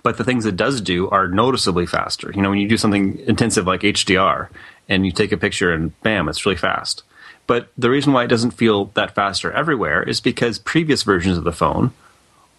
but 0.03 0.18
the 0.18 0.23
things 0.23 0.45
it 0.45 0.57
does 0.57 0.81
do 0.81 1.10
are 1.10 1.27
noticeably 1.27 1.85
faster. 1.85 2.31
You 2.34 2.41
know, 2.41 2.49
when 2.49 2.60
you 2.60 2.68
do 2.68 2.77
something 2.77 3.19
intensive 3.19 3.68
like 3.68 3.81
HDR 3.81 4.49
and 4.88 5.06
you 5.06 5.11
take 5.11 5.31
a 5.31 5.38
picture 5.38 5.72
and 5.72 5.99
bam, 6.01 6.27
it's 6.27 6.45
really 6.45 6.57
fast. 6.57 7.03
But 7.47 7.69
the 7.77 7.89
reason 7.89 8.14
why 8.14 8.26
it 8.26 8.30
doesn't 8.30 8.51
feel 8.51 8.85
that 8.93 9.15
faster 9.15 9.51
everywhere 9.51 10.03
is 10.03 10.22
because 10.22 10.60
previous 10.60 11.03
versions 11.03 11.38
of 11.38 11.43
the 11.43 11.51
phone 11.51 11.91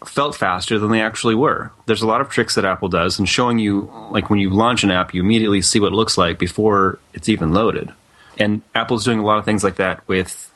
felt 0.05 0.35
faster 0.35 0.79
than 0.79 0.91
they 0.91 1.01
actually 1.01 1.35
were. 1.35 1.71
There's 1.87 2.03
a 2.03 2.07
lot 2.07 2.21
of 2.21 2.31
tricks 2.31 2.55
that 2.55 2.65
Apple 2.65 2.89
does 2.89 3.19
in 3.19 3.27
showing 3.27 3.59
you, 3.59 3.91
like 4.11 4.31
when 4.31 4.39
you 4.39 4.51
launch 4.51 4.83
an 4.83 4.91
app, 4.91 5.13
you 5.15 5.23
immediately 5.23 5.63
see 5.63 5.79
what 5.79 5.93
it 5.93 5.97
looks 5.97 6.17
like 6.17 6.39
before 6.39 6.99
it's 7.13 7.29
even 7.29 7.53
loaded. 7.53 7.93
And 8.39 8.63
Apple's 8.75 9.05
doing 9.05 9.19
a 9.19 9.25
lot 9.25 9.39
of 9.39 9.45
things 9.45 9.63
like 9.63 9.77
that 9.77 10.07
with 10.09 10.50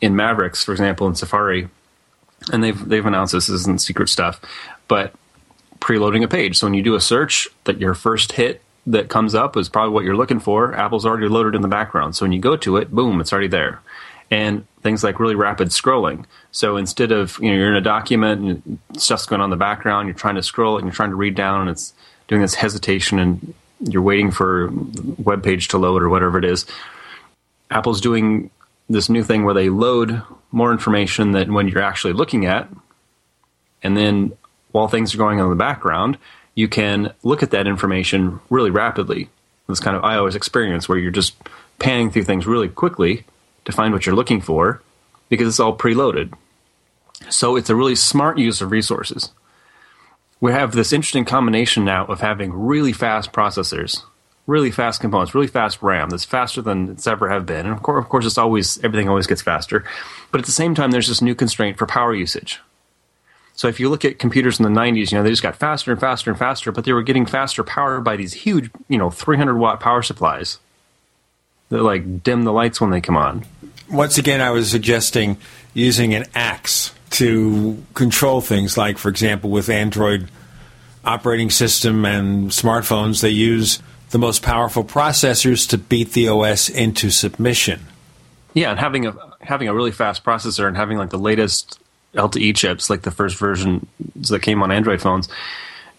in 0.00 0.16
Mavericks, 0.16 0.64
for 0.64 0.72
example, 0.72 1.06
in 1.06 1.14
Safari, 1.14 1.68
and 2.52 2.62
they've 2.62 2.88
they've 2.88 3.06
announced 3.06 3.32
this 3.32 3.48
isn't 3.48 3.80
secret 3.80 4.08
stuff, 4.08 4.40
but 4.88 5.14
preloading 5.80 6.22
a 6.24 6.28
page. 6.28 6.58
So 6.58 6.66
when 6.66 6.74
you 6.74 6.82
do 6.82 6.94
a 6.94 7.00
search, 7.00 7.48
that 7.64 7.78
your 7.78 7.94
first 7.94 8.32
hit 8.32 8.62
that 8.86 9.08
comes 9.08 9.34
up 9.34 9.56
is 9.56 9.68
probably 9.68 9.92
what 9.92 10.04
you're 10.04 10.16
looking 10.16 10.40
for. 10.40 10.74
Apple's 10.74 11.04
already 11.04 11.28
loaded 11.28 11.54
in 11.54 11.62
the 11.62 11.68
background. 11.68 12.14
So 12.14 12.24
when 12.24 12.32
you 12.32 12.40
go 12.40 12.56
to 12.58 12.76
it, 12.76 12.90
boom, 12.90 13.20
it's 13.20 13.32
already 13.32 13.48
there. 13.48 13.80
And 14.30 14.66
things 14.82 15.02
like 15.02 15.18
really 15.20 15.34
rapid 15.34 15.68
scrolling. 15.68 16.24
So 16.52 16.76
instead 16.76 17.12
of 17.12 17.38
you 17.40 17.50
know 17.50 17.56
you're 17.56 17.70
in 17.70 17.76
a 17.76 17.80
document 17.80 18.40
and 18.40 18.78
stuff's 19.00 19.26
going 19.26 19.40
on 19.40 19.46
in 19.46 19.50
the 19.50 19.56
background, 19.56 20.08
you're 20.08 20.14
trying 20.14 20.36
to 20.36 20.42
scroll 20.42 20.76
and 20.76 20.84
you're 20.84 20.94
trying 20.94 21.10
to 21.10 21.16
read 21.16 21.34
down, 21.34 21.62
and 21.62 21.70
it's 21.70 21.92
doing 22.28 22.42
this 22.42 22.54
hesitation, 22.54 23.18
and 23.18 23.54
you're 23.80 24.02
waiting 24.02 24.30
for 24.30 24.70
web 25.18 25.42
page 25.42 25.68
to 25.68 25.78
load 25.78 26.02
or 26.02 26.08
whatever 26.08 26.38
it 26.38 26.44
is. 26.44 26.66
Apple's 27.70 28.00
doing 28.00 28.50
this 28.88 29.08
new 29.08 29.22
thing 29.22 29.44
where 29.44 29.54
they 29.54 29.68
load 29.68 30.22
more 30.52 30.72
information 30.72 31.32
than 31.32 31.52
when 31.52 31.68
you're 31.68 31.82
actually 31.82 32.12
looking 32.12 32.46
at, 32.46 32.68
and 33.82 33.96
then 33.96 34.32
while 34.72 34.88
things 34.88 35.14
are 35.14 35.18
going 35.18 35.40
on 35.40 35.46
in 35.46 35.50
the 35.50 35.56
background, 35.56 36.18
you 36.54 36.68
can 36.68 37.12
look 37.22 37.42
at 37.42 37.50
that 37.50 37.66
information 37.66 38.40
really 38.50 38.70
rapidly. 38.70 39.28
This 39.68 39.80
kind 39.80 39.96
of 39.96 40.02
iOS 40.02 40.34
experience 40.34 40.88
where 40.88 40.98
you're 40.98 41.10
just 41.10 41.34
panning 41.78 42.10
through 42.10 42.24
things 42.24 42.46
really 42.46 42.68
quickly 42.68 43.24
to 43.64 43.72
find 43.72 43.92
what 43.92 44.06
you're 44.06 44.14
looking 44.14 44.40
for 44.40 44.80
because 45.28 45.48
it's 45.48 45.60
all 45.60 45.76
preloaded. 45.76 46.32
So 47.28 47.56
it's 47.56 47.70
a 47.70 47.74
really 47.74 47.96
smart 47.96 48.38
use 48.38 48.60
of 48.60 48.70
resources. 48.70 49.30
We 50.40 50.52
have 50.52 50.72
this 50.72 50.92
interesting 50.92 51.24
combination 51.24 51.84
now 51.84 52.06
of 52.06 52.20
having 52.20 52.52
really 52.52 52.92
fast 52.92 53.32
processors 53.32 54.02
really 54.46 54.70
fast 54.70 55.00
components, 55.00 55.34
really 55.34 55.46
fast 55.46 55.82
RAM 55.82 56.10
that's 56.10 56.24
faster 56.24 56.62
than 56.62 56.90
it's 56.90 57.06
ever 57.06 57.28
have 57.28 57.46
been. 57.46 57.66
And 57.66 57.74
of 57.74 57.82
course, 57.82 58.02
of 58.02 58.08
course, 58.08 58.26
it's 58.26 58.38
always 58.38 58.82
everything 58.84 59.08
always 59.08 59.26
gets 59.26 59.42
faster. 59.42 59.84
But 60.30 60.40
at 60.40 60.46
the 60.46 60.52
same 60.52 60.74
time, 60.74 60.90
there's 60.90 61.08
this 61.08 61.22
new 61.22 61.34
constraint 61.34 61.78
for 61.78 61.86
power 61.86 62.14
usage. 62.14 62.60
So 63.54 63.68
if 63.68 63.80
you 63.80 63.88
look 63.88 64.04
at 64.04 64.18
computers 64.18 64.60
in 64.60 64.64
the 64.64 64.80
90s, 64.80 65.10
you 65.10 65.18
know, 65.18 65.24
they 65.24 65.30
just 65.30 65.42
got 65.42 65.56
faster 65.56 65.90
and 65.90 65.98
faster 65.98 66.30
and 66.30 66.38
faster, 66.38 66.70
but 66.72 66.84
they 66.84 66.92
were 66.92 67.02
getting 67.02 67.24
faster 67.24 67.64
powered 67.64 68.04
by 68.04 68.16
these 68.16 68.34
huge, 68.34 68.70
you 68.88 68.98
know, 68.98 69.10
300 69.10 69.56
watt 69.56 69.80
power 69.80 70.02
supplies 70.02 70.58
that 71.70 71.82
like 71.82 72.22
dim 72.22 72.42
the 72.42 72.52
lights 72.52 72.80
when 72.80 72.90
they 72.90 73.00
come 73.00 73.16
on. 73.16 73.44
Once 73.90 74.18
again, 74.18 74.40
I 74.40 74.50
was 74.50 74.70
suggesting 74.70 75.38
using 75.72 76.14
an 76.14 76.24
axe 76.34 76.94
to 77.10 77.82
control 77.94 78.40
things 78.40 78.76
like, 78.76 78.98
for 78.98 79.08
example, 79.08 79.48
with 79.48 79.70
Android 79.70 80.28
operating 81.04 81.50
system 81.50 82.04
and 82.04 82.50
smartphones, 82.50 83.22
they 83.22 83.30
use 83.30 83.80
the 84.16 84.20
most 84.20 84.42
powerful 84.42 84.82
processors 84.82 85.68
to 85.68 85.76
beat 85.76 86.12
the 86.14 86.26
OS 86.26 86.70
into 86.70 87.10
submission. 87.10 87.78
Yeah, 88.54 88.70
and 88.70 88.80
having 88.80 89.04
a 89.04 89.14
having 89.42 89.68
a 89.68 89.74
really 89.74 89.92
fast 89.92 90.24
processor 90.24 90.66
and 90.66 90.74
having 90.74 90.96
like 90.96 91.10
the 91.10 91.18
latest 91.18 91.78
LTE 92.14 92.56
chips, 92.56 92.88
like 92.88 93.02
the 93.02 93.10
first 93.10 93.36
version 93.36 93.86
that 94.30 94.40
came 94.40 94.62
on 94.62 94.72
Android 94.72 95.02
phones, 95.02 95.28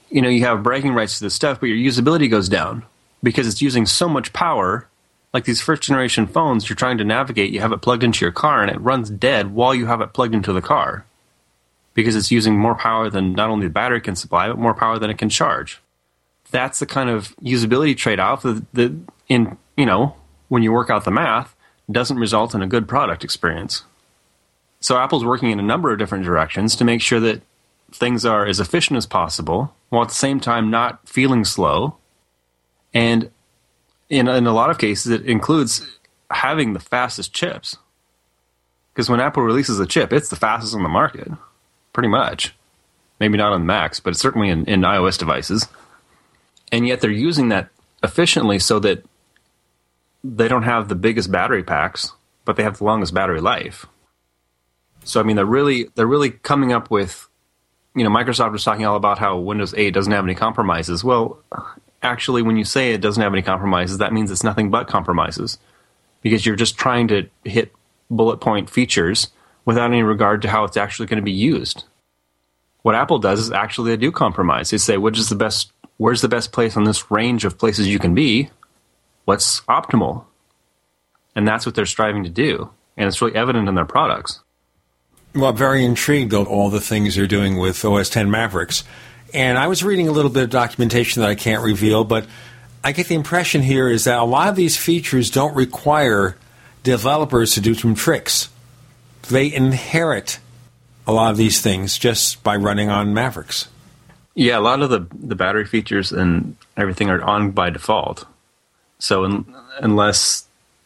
you 0.09 0.23
know, 0.23 0.29
you 0.29 0.45
have 0.45 0.63
bragging 0.63 0.95
rights 0.95 1.19
to 1.19 1.25
this 1.25 1.35
stuff, 1.35 1.59
but 1.59 1.67
your 1.67 1.77
usability 1.77 2.27
goes 2.27 2.49
down 2.49 2.83
because 3.21 3.47
it's 3.47 3.61
using 3.61 3.85
so 3.85 4.09
much 4.09 4.33
power. 4.33 4.87
Like 5.31 5.45
these 5.45 5.61
first 5.61 5.83
generation 5.83 6.25
phones, 6.25 6.67
you're 6.67 6.75
trying 6.75 6.97
to 6.97 7.03
navigate, 7.03 7.51
you 7.51 7.59
have 7.59 7.71
it 7.71 7.83
plugged 7.83 8.03
into 8.03 8.25
your 8.25 8.31
car, 8.31 8.63
and 8.63 8.71
it 8.71 8.81
runs 8.81 9.11
dead 9.11 9.53
while 9.53 9.75
you 9.75 9.85
have 9.85 10.01
it 10.01 10.13
plugged 10.13 10.33
into 10.33 10.53
the 10.53 10.61
car 10.61 11.05
because 11.93 12.15
it's 12.15 12.31
using 12.31 12.57
more 12.57 12.73
power 12.73 13.11
than 13.11 13.33
not 13.33 13.51
only 13.51 13.67
the 13.67 13.73
battery 13.73 14.01
can 14.01 14.15
supply, 14.15 14.47
but 14.47 14.57
more 14.57 14.73
power 14.73 14.97
than 14.97 15.11
it 15.11 15.19
can 15.19 15.29
charge 15.29 15.79
that's 16.51 16.79
the 16.79 16.85
kind 16.85 17.09
of 17.09 17.35
usability 17.37 17.95
trade 17.95 18.19
off 18.19 18.43
that, 18.43 18.65
that, 18.73 18.95
in 19.27 19.57
you 19.75 19.85
know 19.85 20.15
when 20.47 20.63
you 20.63 20.71
work 20.71 20.89
out 20.89 21.03
the 21.03 21.11
math 21.11 21.55
doesn't 21.91 22.17
result 22.17 22.53
in 22.53 22.61
a 22.61 22.67
good 22.67 22.87
product 22.87 23.23
experience. 23.23 23.83
So 24.79 24.97
Apple's 24.97 25.25
working 25.25 25.51
in 25.51 25.59
a 25.59 25.63
number 25.63 25.91
of 25.91 25.99
different 25.99 26.25
directions 26.25 26.75
to 26.75 26.85
make 26.85 27.01
sure 27.01 27.19
that 27.19 27.41
things 27.91 28.25
are 28.25 28.45
as 28.45 28.59
efficient 28.59 28.97
as 28.97 29.05
possible 29.05 29.73
while 29.89 30.03
at 30.03 30.09
the 30.09 30.15
same 30.15 30.39
time 30.39 30.69
not 30.69 31.07
feeling 31.07 31.45
slow. 31.45 31.95
And 32.93 33.31
in, 34.09 34.27
in 34.27 34.47
a 34.47 34.53
lot 34.53 34.69
of 34.69 34.77
cases, 34.77 35.11
it 35.11 35.25
includes 35.25 35.85
having 36.29 36.73
the 36.73 36.79
fastest 36.79 37.33
chips. 37.33 37.77
Because 38.93 39.09
when 39.09 39.19
Apple 39.19 39.43
releases 39.43 39.79
a 39.79 39.85
chip, 39.85 40.11
it's 40.11 40.29
the 40.29 40.35
fastest 40.35 40.75
on 40.75 40.83
the 40.83 40.89
market, 40.89 41.29
pretty 41.93 42.09
much. 42.09 42.53
Maybe 43.19 43.37
not 43.37 43.53
on 43.53 43.61
the 43.61 43.65
Macs, 43.65 43.99
but 43.99 44.15
certainly 44.15 44.49
in, 44.49 44.65
in 44.65 44.81
iOS 44.81 45.17
devices 45.17 45.67
and 46.71 46.87
yet 46.87 47.01
they're 47.01 47.11
using 47.11 47.49
that 47.49 47.69
efficiently 48.03 48.59
so 48.59 48.79
that 48.79 49.03
they 50.23 50.47
don't 50.47 50.63
have 50.63 50.89
the 50.89 50.95
biggest 50.95 51.31
battery 51.31 51.63
packs, 51.63 52.11
but 52.45 52.55
they 52.55 52.63
have 52.63 52.77
the 52.77 52.83
longest 52.83 53.13
battery 53.13 53.41
life. 53.41 53.85
So 55.03 55.19
I 55.19 55.23
mean, 55.23 55.35
they're 55.35 55.45
really 55.45 55.89
they're 55.95 56.07
really 56.07 56.31
coming 56.31 56.73
up 56.73 56.91
with, 56.91 57.27
you 57.95 58.03
know, 58.03 58.09
Microsoft 58.09 58.51
was 58.51 58.63
talking 58.63 58.85
all 58.85 58.97
about 58.97 59.19
how 59.19 59.37
Windows 59.37 59.73
8 59.75 59.91
doesn't 59.91 60.11
have 60.11 60.25
any 60.25 60.35
compromises. 60.35 61.03
Well, 61.03 61.39
actually, 62.03 62.41
when 62.41 62.57
you 62.57 62.65
say 62.65 62.91
it 62.91 63.01
doesn't 63.01 63.21
have 63.21 63.33
any 63.33 63.41
compromises, 63.41 63.99
that 63.99 64.13
means 64.13 64.31
it's 64.31 64.43
nothing 64.43 64.69
but 64.69 64.87
compromises, 64.87 65.59
because 66.21 66.45
you're 66.45 66.55
just 66.55 66.77
trying 66.77 67.07
to 67.07 67.29
hit 67.45 67.71
bullet 68.09 68.37
point 68.37 68.69
features 68.69 69.29
without 69.65 69.91
any 69.91 70.03
regard 70.03 70.41
to 70.41 70.49
how 70.49 70.63
it's 70.63 70.77
actually 70.77 71.07
going 71.07 71.17
to 71.17 71.23
be 71.23 71.31
used. 71.31 71.85
What 72.81 72.95
Apple 72.95 73.19
does 73.19 73.39
is 73.39 73.51
actually 73.51 73.91
they 73.91 73.97
do 73.97 74.11
compromise. 74.11 74.69
They 74.69 74.77
say 74.77 74.97
which 74.97 75.19
is 75.19 75.29
the 75.29 75.35
best 75.35 75.71
where's 75.97 76.21
the 76.21 76.29
best 76.29 76.51
place 76.51 76.77
on 76.77 76.83
this 76.83 77.11
range 77.11 77.45
of 77.45 77.57
places 77.57 77.87
you 77.87 77.99
can 77.99 78.13
be? 78.13 78.49
What's 79.25 79.61
optimal? 79.61 80.25
And 81.35 81.47
that's 81.47 81.65
what 81.65 81.75
they're 81.75 81.85
striving 81.85 82.23
to 82.23 82.29
do. 82.29 82.69
And 82.95 83.07
it's 83.07 83.21
really 83.21 83.35
evident 83.35 83.67
in 83.67 83.75
their 83.75 83.85
products. 83.85 84.39
Well, 85.35 85.51
I'm 85.51 85.57
very 85.57 85.83
intrigued 85.85 86.33
of 86.33 86.47
all 86.47 86.69
the 86.69 86.81
things 86.81 87.15
they're 87.15 87.27
doing 87.27 87.57
with 87.57 87.83
OS 87.85 88.09
10 88.09 88.31
Mavericks. 88.31 88.83
And 89.33 89.57
I 89.57 89.67
was 89.67 89.83
reading 89.83 90.07
a 90.07 90.11
little 90.11 90.31
bit 90.31 90.43
of 90.43 90.49
documentation 90.49 91.21
that 91.21 91.29
I 91.29 91.35
can't 91.35 91.63
reveal, 91.63 92.03
but 92.03 92.25
I 92.83 92.91
get 92.91 93.07
the 93.07 93.15
impression 93.15 93.61
here 93.61 93.89
is 93.89 94.05
that 94.05 94.17
a 94.17 94.23
lot 94.23 94.47
of 94.47 94.55
these 94.55 94.77
features 94.77 95.29
don't 95.29 95.53
require 95.55 96.37
developers 96.83 97.53
to 97.55 97.61
do 97.61 97.73
some 97.73 97.93
tricks. 97.93 98.49
They 99.29 99.53
inherit 99.53 100.39
a 101.05 101.11
lot 101.11 101.31
of 101.31 101.37
these 101.37 101.61
things 101.61 101.97
just 101.97 102.41
by 102.43 102.55
running 102.55 102.89
on 102.89 103.13
Mavericks. 103.13 103.67
Yeah, 104.37 104.59
a 104.59 104.61
lot 104.61 104.83
of 104.83 104.91
the 104.91 105.07
the 105.11 105.33
battery 105.33 105.65
features 105.65 106.11
and 106.11 106.55
everything 106.77 107.09
are 107.09 107.23
on 107.23 107.49
by 107.51 107.71
default. 107.71 108.27
So 108.99 109.23
in, 109.23 109.55
unless 109.79 110.45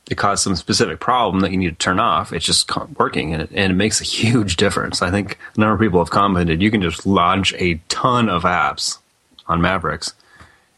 it 0.09 0.15
caused 0.15 0.43
some 0.43 0.55
specific 0.55 1.01
problem 1.01 1.41
that 1.41 1.51
you 1.51 1.57
need 1.57 1.71
to 1.71 1.75
turn 1.75 1.99
off, 1.99 2.31
it's 2.31 2.45
just 2.45 2.71
working 2.97 3.33
and 3.33 3.41
it, 3.41 3.49
and 3.53 3.73
it 3.73 3.75
makes 3.75 3.99
a 3.99 4.05
huge 4.05 4.55
difference. 4.55 5.01
I 5.01 5.11
think 5.11 5.37
a 5.57 5.59
number 5.59 5.73
of 5.73 5.81
people 5.81 5.99
have 5.99 6.09
commented 6.09 6.61
you 6.61 6.71
can 6.71 6.81
just 6.81 7.05
launch 7.05 7.53
a 7.57 7.75
ton 7.89 8.29
of 8.29 8.43
apps 8.43 8.99
on 9.47 9.59
Mavericks, 9.59 10.13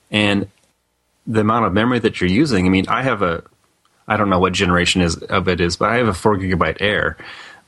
and 0.09 0.49
the 1.27 1.41
amount 1.41 1.67
of 1.67 1.73
memory 1.73 1.99
that 1.99 2.19
you're 2.19 2.29
using. 2.29 2.65
I 2.65 2.69
mean, 2.69 2.87
I 2.87 3.03
have 3.03 3.21
a 3.21 3.43
I 4.07 4.17
don't 4.17 4.31
know 4.31 4.39
what 4.39 4.53
generation 4.53 5.01
is 5.01 5.17
of 5.17 5.47
it 5.47 5.61
is, 5.61 5.77
but 5.77 5.89
I 5.89 5.97
have 5.97 6.07
a 6.07 6.13
four 6.15 6.37
gigabyte 6.37 6.77
Air 6.79 7.17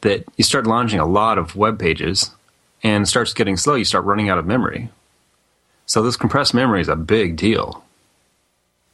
that 0.01 0.25
you 0.35 0.43
start 0.43 0.65
launching 0.65 0.99
a 0.99 1.05
lot 1.05 1.37
of 1.37 1.55
web 1.55 1.77
pages 1.77 2.31
and 2.85 3.07
starts 3.07 3.33
getting 3.33 3.57
slow, 3.57 3.73
you 3.73 3.83
start 3.83 4.05
running 4.05 4.29
out 4.29 4.37
of 4.37 4.45
memory. 4.45 4.89
So 5.87 6.03
this 6.03 6.15
compressed 6.15 6.53
memory 6.53 6.81
is 6.81 6.87
a 6.87 6.95
big 6.95 7.35
deal. 7.35 7.83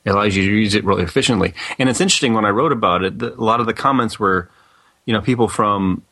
It 0.05 0.11
allows 0.11 0.34
you 0.34 0.49
to 0.49 0.55
use 0.55 0.76
it 0.76 0.85
really 0.85 1.03
efficiently. 1.03 1.53
And 1.77 1.89
it's 1.89 1.99
interesting 1.99 2.34
when 2.34 2.45
I 2.45 2.51
wrote 2.51 2.72
about 2.72 3.03
it, 3.03 3.22
a 3.22 3.35
lot 3.35 3.59
of 3.59 3.65
the 3.65 3.73
comments 3.73 4.18
were, 4.18 4.49
you 5.05 5.13
know, 5.13 5.19
people 5.19 5.49
from 5.49 6.03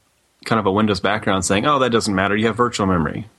kind 0.43 0.60
of 0.60 0.65
a 0.65 0.72
Windows 0.72 0.99
background 0.99 1.45
saying, 1.45 1.65
"Oh, 1.65 1.80
that 1.80 1.91
doesn't 1.91 2.14
matter. 2.14 2.35
You 2.35 2.47
have 2.47 2.57
virtual 2.57 2.85
memory." 2.85 3.30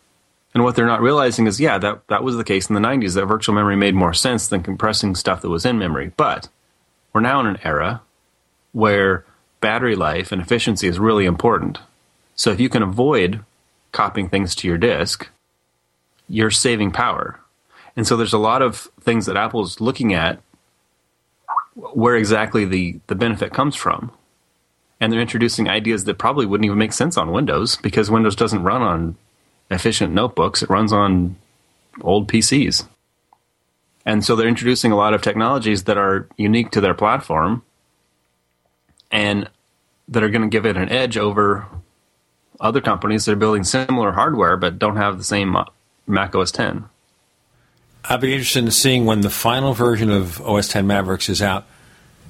And 0.54 0.64
what 0.64 0.74
they're 0.74 0.86
not 0.86 1.02
realizing 1.02 1.46
is, 1.46 1.60
yeah, 1.60 1.76
that 1.76 2.08
that 2.08 2.24
was 2.24 2.36
the 2.36 2.44
case 2.44 2.70
in 2.70 2.74
the 2.74 2.80
90s. 2.80 3.16
That 3.16 3.26
virtual 3.26 3.54
memory 3.54 3.76
made 3.76 3.94
more 3.94 4.14
sense 4.14 4.48
than 4.48 4.62
compressing 4.62 5.16
stuff 5.16 5.42
that 5.42 5.50
was 5.50 5.66
in 5.66 5.78
memory. 5.78 6.12
But 6.16 6.48
we're 7.12 7.20
now 7.20 7.40
in 7.40 7.46
an 7.46 7.58
era 7.62 8.00
where 8.72 9.26
battery 9.60 9.96
life 9.96 10.32
and 10.32 10.40
efficiency 10.40 10.88
is 10.88 10.98
really 10.98 11.26
important. 11.26 11.78
So 12.34 12.50
if 12.50 12.58
you 12.58 12.70
can 12.70 12.82
avoid 12.82 13.44
copying 13.92 14.28
things 14.28 14.54
to 14.56 14.68
your 14.68 14.78
disk, 14.78 15.28
you're 16.28 16.50
saving 16.50 16.90
power. 16.92 17.40
And 17.96 18.06
so 18.06 18.16
there's 18.16 18.32
a 18.32 18.38
lot 18.38 18.62
of 18.62 18.88
things 19.00 19.26
that 19.26 19.36
Apple's 19.36 19.80
looking 19.80 20.14
at 20.14 20.40
where 21.74 22.16
exactly 22.16 22.64
the, 22.64 23.00
the 23.06 23.14
benefit 23.14 23.52
comes 23.52 23.74
from. 23.74 24.12
And 25.00 25.12
they're 25.12 25.20
introducing 25.20 25.68
ideas 25.68 26.04
that 26.04 26.18
probably 26.18 26.46
wouldn't 26.46 26.66
even 26.66 26.78
make 26.78 26.92
sense 26.92 27.16
on 27.16 27.32
Windows 27.32 27.76
because 27.76 28.10
Windows 28.10 28.36
doesn't 28.36 28.62
run 28.62 28.82
on 28.82 29.16
efficient 29.70 30.12
notebooks, 30.12 30.62
it 30.62 30.70
runs 30.70 30.92
on 30.92 31.36
old 32.02 32.28
PCs. 32.28 32.86
And 34.04 34.24
so 34.24 34.34
they're 34.34 34.48
introducing 34.48 34.92
a 34.92 34.96
lot 34.96 35.14
of 35.14 35.22
technologies 35.22 35.84
that 35.84 35.98
are 35.98 36.28
unique 36.36 36.70
to 36.72 36.80
their 36.80 36.94
platform 36.94 37.62
and 39.10 39.48
that 40.08 40.22
are 40.22 40.28
going 40.28 40.42
to 40.42 40.48
give 40.48 40.66
it 40.66 40.76
an 40.76 40.90
edge 40.90 41.16
over 41.16 41.66
other 42.60 42.80
companies 42.80 43.24
that 43.24 43.32
are 43.32 43.36
building 43.36 43.64
similar 43.64 44.12
hardware 44.12 44.56
but 44.56 44.78
don't 44.78 44.96
have 44.96 45.18
the 45.18 45.24
same 45.24 45.56
uh, 45.56 45.64
Mac 46.06 46.34
OS 46.34 46.52
10. 46.52 46.84
I'd 48.04 48.20
be 48.20 48.32
interested 48.32 48.64
in 48.64 48.70
seeing 48.70 49.06
when 49.06 49.20
the 49.20 49.30
final 49.30 49.74
version 49.74 50.10
of 50.10 50.40
OS 50.40 50.68
10 50.68 50.86
Mavericks 50.86 51.28
is 51.28 51.42
out. 51.42 51.66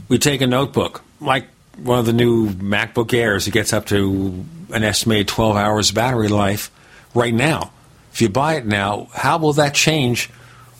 We 0.08 0.18
take 0.18 0.40
a 0.40 0.46
notebook, 0.46 1.02
like 1.20 1.46
one 1.76 1.98
of 1.98 2.06
the 2.06 2.12
new 2.12 2.50
MacBook 2.50 3.14
Airs, 3.14 3.46
it 3.46 3.52
gets 3.52 3.72
up 3.72 3.86
to 3.86 4.44
an 4.72 4.84
estimated 4.84 5.28
12 5.28 5.56
hours 5.56 5.92
battery 5.92 6.28
life 6.28 6.70
right 7.14 7.34
now. 7.34 7.72
If 8.12 8.20
you 8.20 8.28
buy 8.28 8.54
it 8.54 8.66
now, 8.66 9.08
how 9.12 9.38
will 9.38 9.52
that 9.54 9.74
change 9.74 10.30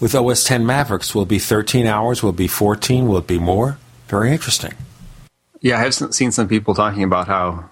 with 0.00 0.14
OS 0.14 0.44
10 0.44 0.66
Mavericks? 0.66 1.14
Will 1.14 1.22
it 1.22 1.28
be 1.28 1.38
13 1.38 1.86
hours? 1.86 2.22
Will 2.22 2.30
it 2.30 2.36
be 2.36 2.48
14? 2.48 3.06
Will 3.06 3.18
it 3.18 3.26
be 3.26 3.38
more? 3.38 3.78
Very 4.08 4.32
interesting. 4.32 4.74
Yeah, 5.60 5.78
I 5.78 5.82
have 5.82 5.94
seen 5.94 6.32
some 6.32 6.48
people 6.48 6.74
talking 6.74 7.04
about 7.04 7.28
how 7.28 7.70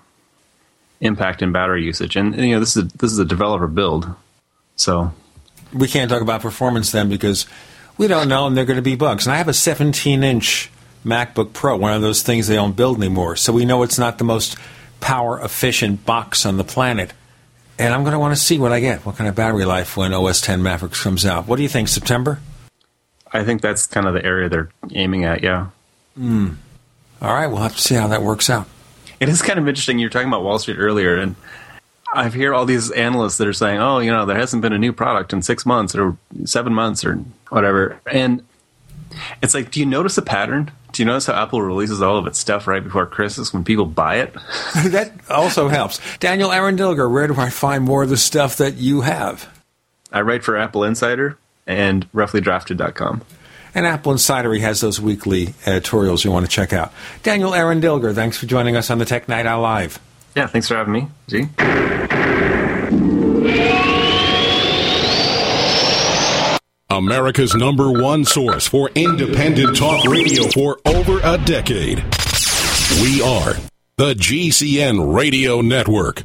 impact 1.00 1.42
in 1.42 1.52
battery 1.52 1.84
usage, 1.84 2.16
and 2.16 2.34
you 2.36 2.54
know 2.54 2.60
this 2.60 2.76
is 2.76 2.84
a, 2.84 2.98
this 2.98 3.12
is 3.12 3.18
a 3.18 3.24
developer 3.24 3.66
build, 3.66 4.08
so 4.76 5.12
we 5.72 5.88
can't 5.88 6.10
talk 6.10 6.22
about 6.22 6.40
performance 6.40 6.92
then 6.92 7.08
because 7.08 7.46
we 7.96 8.06
don't 8.06 8.28
know, 8.28 8.46
and 8.46 8.56
they're 8.56 8.64
going 8.64 8.76
to 8.76 8.82
be 8.82 8.96
bugs. 8.96 9.26
And 9.26 9.34
I 9.34 9.36
have 9.36 9.48
a 9.48 9.54
17 9.54 10.22
inch 10.22 10.70
MacBook 11.04 11.52
Pro, 11.52 11.76
one 11.76 11.92
of 11.92 12.02
those 12.02 12.22
things 12.22 12.46
they 12.46 12.54
don't 12.54 12.76
build 12.76 12.98
anymore, 12.98 13.36
so 13.36 13.52
we 13.52 13.64
know 13.64 13.82
it's 13.82 13.98
not 13.98 14.18
the 14.18 14.24
most 14.24 14.56
power 15.00 15.40
efficient 15.40 16.04
box 16.04 16.44
on 16.44 16.56
the 16.56 16.64
planet. 16.64 17.12
And 17.78 17.94
I'm 17.94 18.02
going 18.02 18.12
to 18.12 18.18
want 18.18 18.34
to 18.34 18.40
see 18.40 18.58
what 18.58 18.72
I 18.72 18.80
get, 18.80 19.06
what 19.06 19.16
kind 19.16 19.28
of 19.28 19.36
battery 19.36 19.64
life 19.64 19.96
when 19.96 20.12
OS 20.12 20.40
10 20.40 20.62
Mavericks 20.64 21.00
comes 21.00 21.24
out. 21.24 21.46
What 21.46 21.56
do 21.56 21.62
you 21.62 21.68
think, 21.68 21.86
September? 21.86 22.40
I 23.32 23.44
think 23.44 23.62
that's 23.62 23.86
kind 23.86 24.06
of 24.06 24.14
the 24.14 24.24
area 24.24 24.48
they're 24.48 24.70
aiming 24.92 25.24
at, 25.24 25.44
yeah. 25.44 25.68
Hmm. 26.16 26.54
All 27.22 27.32
right, 27.32 27.46
we'll 27.46 27.58
have 27.58 27.76
to 27.76 27.80
see 27.80 27.94
how 27.94 28.08
that 28.08 28.22
works 28.22 28.50
out. 28.50 28.66
It 29.20 29.28
is 29.28 29.42
kind 29.42 29.58
of 29.58 29.66
interesting. 29.66 29.98
You 29.98 30.06
were 30.06 30.10
talking 30.10 30.28
about 30.28 30.44
Wall 30.44 30.58
Street 30.58 30.78
earlier, 30.78 31.16
and 31.16 31.34
I've 32.14 32.34
hear 32.34 32.54
all 32.54 32.64
these 32.64 32.90
analysts 32.92 33.38
that 33.38 33.48
are 33.48 33.52
saying, 33.52 33.80
"Oh, 33.80 33.98
you 33.98 34.12
know, 34.12 34.26
there 34.26 34.36
hasn't 34.36 34.62
been 34.62 34.72
a 34.72 34.78
new 34.78 34.92
product 34.92 35.32
in 35.32 35.42
six 35.42 35.66
months 35.66 35.96
or 35.96 36.16
seven 36.44 36.72
months 36.72 37.04
or 37.04 37.16
whatever," 37.48 38.00
and 38.10 38.44
it's 39.42 39.54
like, 39.54 39.70
do 39.70 39.80
you 39.80 39.86
notice 39.86 40.18
a 40.18 40.22
pattern? 40.22 40.70
Do 40.92 41.02
you 41.02 41.06
notice 41.06 41.26
how 41.26 41.34
Apple 41.34 41.62
releases 41.62 42.02
all 42.02 42.16
of 42.16 42.26
its 42.26 42.38
stuff 42.38 42.66
right 42.66 42.82
before 42.82 43.06
Christmas 43.06 43.52
when 43.52 43.64
people 43.64 43.86
buy 43.86 44.16
it? 44.16 44.32
that 44.86 45.12
also 45.30 45.68
helps. 45.68 46.00
Daniel 46.18 46.52
Eran 46.52 46.76
Dilger, 46.76 47.10
where 47.10 47.26
do 47.26 47.34
I 47.34 47.50
find 47.50 47.84
more 47.84 48.04
of 48.04 48.08
the 48.08 48.16
stuff 48.16 48.56
that 48.56 48.76
you 48.76 49.02
have? 49.02 49.48
I 50.12 50.22
write 50.22 50.44
for 50.44 50.56
Apple 50.56 50.84
Insider 50.84 51.36
and 51.66 52.10
roughlydrafted.com. 52.12 53.22
And 53.78 53.86
Apple 53.86 54.10
Insider 54.10 54.52
has 54.56 54.80
those 54.80 55.00
weekly 55.00 55.54
editorials 55.64 56.24
you 56.24 56.32
want 56.32 56.44
to 56.44 56.50
check 56.50 56.72
out. 56.72 56.92
Daniel 57.22 57.54
Eran 57.54 57.80
Dilger, 57.80 58.12
thanks 58.12 58.36
for 58.36 58.46
joining 58.46 58.74
us 58.74 58.90
on 58.90 58.98
the 58.98 59.04
Tech 59.04 59.28
Night 59.28 59.46
Owl 59.46 59.62
Live. 59.62 60.00
Yeah, 60.34 60.48
thanks 60.48 60.66
for 60.66 60.74
having 60.74 60.94
me. 60.94 61.06
G. 61.28 61.46
America's 66.90 67.54
number 67.54 67.92
one 67.92 68.24
source 68.24 68.66
for 68.66 68.90
independent 68.96 69.76
talk 69.76 70.04
radio 70.06 70.48
for 70.48 70.80
over 70.84 71.20
a 71.22 71.38
decade. 71.38 71.98
We 73.00 73.22
are 73.22 73.54
the 73.96 74.14
GCN 74.14 75.14
Radio 75.14 75.60
Network. 75.60 76.24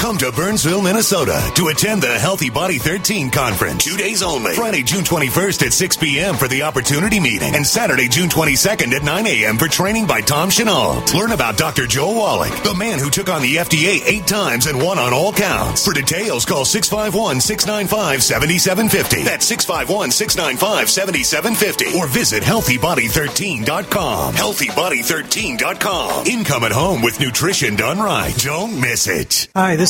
Come 0.00 0.16
to 0.16 0.32
Burnsville, 0.32 0.80
Minnesota 0.80 1.38
to 1.56 1.68
attend 1.68 2.00
the 2.00 2.18
Healthy 2.18 2.48
Body 2.48 2.78
13 2.78 3.30
conference. 3.30 3.84
Two 3.84 3.98
days 3.98 4.22
only. 4.22 4.54
Friday, 4.54 4.82
June 4.82 5.04
21st 5.04 5.66
at 5.66 5.74
6 5.74 5.96
p.m. 5.98 6.36
for 6.36 6.48
the 6.48 6.62
opportunity 6.62 7.20
meeting 7.20 7.54
and 7.54 7.66
Saturday, 7.66 8.08
June 8.08 8.30
22nd 8.30 8.94
at 8.94 9.02
9 9.02 9.26
a.m. 9.26 9.58
for 9.58 9.68
training 9.68 10.06
by 10.06 10.22
Tom 10.22 10.48
Chenault. 10.48 11.02
Learn 11.14 11.32
about 11.32 11.58
Dr. 11.58 11.86
Joel 11.86 12.14
Wallach, 12.14 12.62
the 12.62 12.72
man 12.74 12.98
who 12.98 13.10
took 13.10 13.28
on 13.28 13.42
the 13.42 13.56
FDA 13.56 14.00
eight 14.06 14.26
times 14.26 14.64
and 14.66 14.82
won 14.82 14.98
on 14.98 15.12
all 15.12 15.34
counts. 15.34 15.84
For 15.84 15.92
details, 15.92 16.46
call 16.46 16.64
651-695-7750. 16.64 19.24
That's 19.26 19.52
651-695-7750 19.52 21.94
or 21.96 22.06
visit 22.08 22.42
healthybody13.com. 22.42 24.32
Healthybody13.com. 24.34 26.26
Income 26.26 26.64
at 26.64 26.72
home 26.72 27.02
with 27.02 27.20
nutrition 27.20 27.76
done 27.76 27.98
right. 27.98 28.34
Don't 28.38 28.80
miss 28.80 29.06
it. 29.06 29.46
Hi, 29.54 29.76
this 29.76 29.89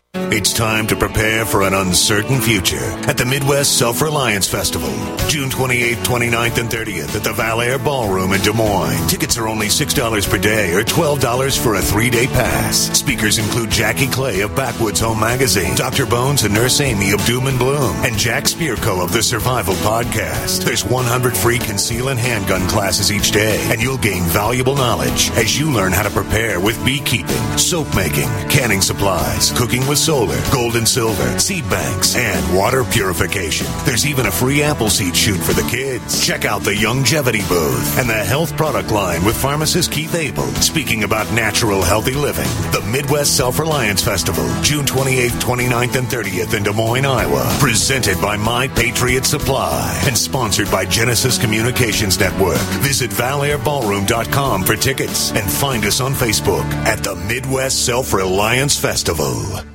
It's 0.13 0.51
time 0.51 0.87
to 0.87 0.95
prepare 0.97 1.45
for 1.45 1.61
an 1.61 1.73
uncertain 1.73 2.41
future 2.41 2.83
at 3.07 3.17
the 3.17 3.25
Midwest 3.25 3.77
Self 3.77 4.01
Reliance 4.01 4.45
Festival, 4.45 4.89
June 5.29 5.49
28th, 5.49 6.03
29th, 6.03 6.57
and 6.57 6.69
30th 6.69 7.15
at 7.15 7.23
the 7.23 7.31
Valair 7.31 7.81
Ballroom 7.81 8.33
in 8.33 8.41
Des 8.41 8.51
Moines. 8.51 9.07
Tickets 9.07 9.37
are 9.37 9.47
only 9.47 9.67
$6 9.67 10.29
per 10.29 10.37
day 10.37 10.73
or 10.73 10.83
$12 10.83 11.57
for 11.57 11.75
a 11.75 11.81
three 11.81 12.09
day 12.09 12.27
pass. 12.27 12.77
Speakers 12.97 13.37
include 13.37 13.71
Jackie 13.71 14.07
Clay 14.09 14.41
of 14.41 14.53
Backwoods 14.53 14.99
Home 14.99 15.19
Magazine, 15.19 15.75
Dr. 15.75 16.05
Bones 16.05 16.43
and 16.43 16.53
Nurse 16.53 16.81
Amy 16.81 17.11
of 17.11 17.25
Doom 17.25 17.47
and 17.47 17.57
Bloom, 17.57 17.95
and 18.03 18.17
Jack 18.17 18.45
Spirko 18.45 19.01
of 19.01 19.13
the 19.13 19.23
Survival 19.23 19.75
Podcast. 19.75 20.65
There's 20.65 20.83
100 20.83 21.37
free 21.37 21.59
conceal 21.59 22.09
and 22.09 22.19
handgun 22.19 22.67
classes 22.67 23.13
each 23.13 23.31
day, 23.31 23.65
and 23.71 23.81
you'll 23.81 23.97
gain 23.97 24.23
valuable 24.23 24.75
knowledge 24.75 25.31
as 25.31 25.57
you 25.57 25.71
learn 25.71 25.93
how 25.93 26.03
to 26.03 26.09
prepare 26.09 26.59
with 26.59 26.83
beekeeping, 26.83 27.57
soap 27.57 27.87
making, 27.95 28.27
canning 28.49 28.81
supplies, 28.81 29.51
cooking 29.57 29.87
with 29.87 30.00
solar, 30.01 30.41
gold 30.51 30.75
and 30.75 30.87
silver, 30.87 31.37
seed 31.37 31.69
banks, 31.69 32.15
and 32.15 32.57
water 32.57 32.83
purification. 32.83 33.67
There's 33.85 34.05
even 34.05 34.25
a 34.25 34.31
free 34.31 34.63
apple 34.63 34.89
seed 34.89 35.15
shoot 35.15 35.37
for 35.37 35.53
the 35.53 35.67
kids. 35.69 36.25
Check 36.25 36.43
out 36.43 36.63
the 36.63 36.75
Longevity 36.83 37.43
booth 37.47 37.99
and 37.99 38.09
the 38.09 38.13
health 38.13 38.57
product 38.57 38.91
line 38.91 39.23
with 39.23 39.39
pharmacist 39.39 39.91
Keith 39.91 40.15
Abel 40.15 40.47
speaking 40.55 41.03
about 41.03 41.31
natural 41.33 41.83
healthy 41.83 42.13
living. 42.13 42.49
The 42.71 42.83
Midwest 42.91 43.37
Self 43.37 43.59
Reliance 43.59 44.01
Festival, 44.01 44.47
June 44.63 44.85
28th, 44.85 45.39
29th, 45.39 45.95
and 45.95 46.07
30th 46.07 46.57
in 46.57 46.63
Des 46.63 46.73
Moines, 46.73 47.05
Iowa. 47.05 47.45
Presented 47.59 48.19
by 48.19 48.37
My 48.37 48.67
Patriot 48.69 49.25
Supply 49.25 50.01
and 50.07 50.17
sponsored 50.17 50.71
by 50.71 50.85
Genesis 50.85 51.37
Communications 51.37 52.19
Network. 52.19 52.57
Visit 52.81 53.11
valairballroom.com 53.11 54.63
for 54.63 54.75
tickets 54.75 55.31
and 55.31 55.49
find 55.49 55.85
us 55.85 56.01
on 56.01 56.13
Facebook 56.13 56.65
at 56.85 57.03
the 57.03 57.15
Midwest 57.15 57.85
Self 57.85 58.13
Reliance 58.13 58.79
Festival. 58.79 59.70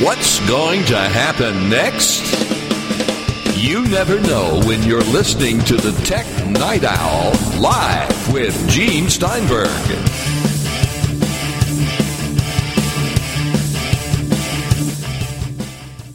What's 0.00 0.38
going 0.48 0.84
to 0.84 0.96
happen 0.96 1.68
next? 1.68 2.22
You 3.56 3.84
never 3.88 4.20
know 4.20 4.60
when 4.64 4.84
you're 4.84 5.02
listening 5.02 5.58
to 5.62 5.76
the 5.76 5.90
Tech 6.04 6.24
Night 6.46 6.84
Owl 6.84 7.32
live 7.60 8.32
with 8.32 8.54
Gene 8.68 9.08
Steinberg. 9.08 9.66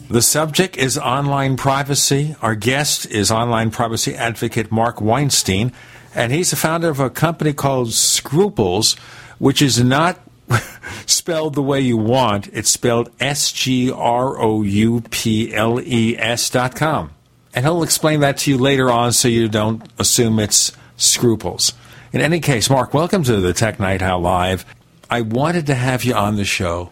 The 0.08 0.22
subject 0.22 0.78
is 0.78 0.96
online 0.96 1.58
privacy. 1.58 2.36
Our 2.40 2.54
guest 2.54 3.04
is 3.04 3.30
online 3.30 3.70
privacy 3.70 4.14
advocate 4.14 4.72
Mark 4.72 5.02
Weinstein, 5.02 5.72
and 6.14 6.32
he's 6.32 6.52
the 6.52 6.56
founder 6.56 6.88
of 6.88 7.00
a 7.00 7.10
company 7.10 7.52
called 7.52 7.88
Sgrouples, 7.88 8.98
which 9.38 9.60
is 9.60 9.84
not 9.84 10.23
spelled 11.06 11.54
the 11.54 11.62
way 11.62 11.80
you 11.80 11.96
want. 11.96 12.48
It's 12.52 12.70
spelled 12.70 13.10
S 13.20 13.52
G 13.52 13.90
R 13.90 14.40
O 14.40 14.62
U 14.62 15.02
P 15.10 15.54
L 15.54 15.80
E 15.80 16.16
S 16.18 16.50
dot 16.50 16.74
com. 16.74 17.10
And 17.54 17.64
he'll 17.64 17.82
explain 17.82 18.20
that 18.20 18.38
to 18.38 18.50
you 18.50 18.58
later 18.58 18.90
on 18.90 19.12
so 19.12 19.28
you 19.28 19.48
don't 19.48 19.82
assume 19.98 20.38
it's 20.40 20.72
scruples. 20.96 21.72
In 22.12 22.20
any 22.20 22.40
case, 22.40 22.68
Mark, 22.68 22.94
welcome 22.94 23.22
to 23.24 23.40
the 23.40 23.52
Tech 23.52 23.78
Night 23.78 24.02
Owl 24.02 24.20
Live. 24.20 24.64
I 25.10 25.20
wanted 25.20 25.66
to 25.66 25.74
have 25.74 26.04
you 26.04 26.14
on 26.14 26.36
the 26.36 26.44
show 26.44 26.90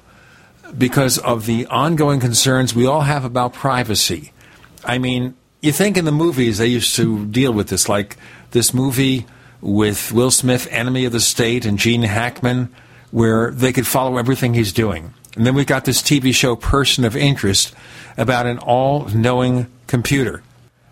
because 0.77 1.19
of 1.19 1.47
the 1.47 1.67
ongoing 1.67 2.21
concerns 2.21 2.75
we 2.75 2.87
all 2.87 3.03
have 3.03 3.25
about 3.25 3.53
privacy. 3.53 4.33
I 4.85 4.99
mean, 4.99 5.35
you 5.61 5.73
think 5.73 5.97
in 5.97 6.05
the 6.05 6.13
movies 6.13 6.59
they 6.59 6.67
used 6.67 6.97
to 6.97 7.25
deal 7.27 7.53
with 7.53 7.69
this, 7.69 7.89
like 7.89 8.17
this 8.51 8.75
movie 8.75 9.27
with 9.61 10.13
Will 10.13 10.31
Smith, 10.31 10.67
Enemy 10.71 11.05
of 11.05 11.13
the 11.13 11.21
State, 11.21 11.65
and 11.65 11.79
Gene 11.79 12.03
Hackman, 12.03 12.75
where 13.13 13.53
they 13.53 13.73
could 13.73 13.87
follow 13.87 14.19
everything 14.19 14.55
he's 14.55 14.73
doing. 14.73 15.15
And 15.37 15.47
then 15.47 15.55
we've 15.55 15.67
got 15.67 15.85
this 15.85 16.03
TV 16.03 16.35
show, 16.35 16.57
Person 16.57 17.05
of 17.05 17.15
Interest, 17.15 17.73
about 18.17 18.47
an 18.47 18.59
all 18.59 19.07
knowing 19.15 19.71
computer. 19.87 20.43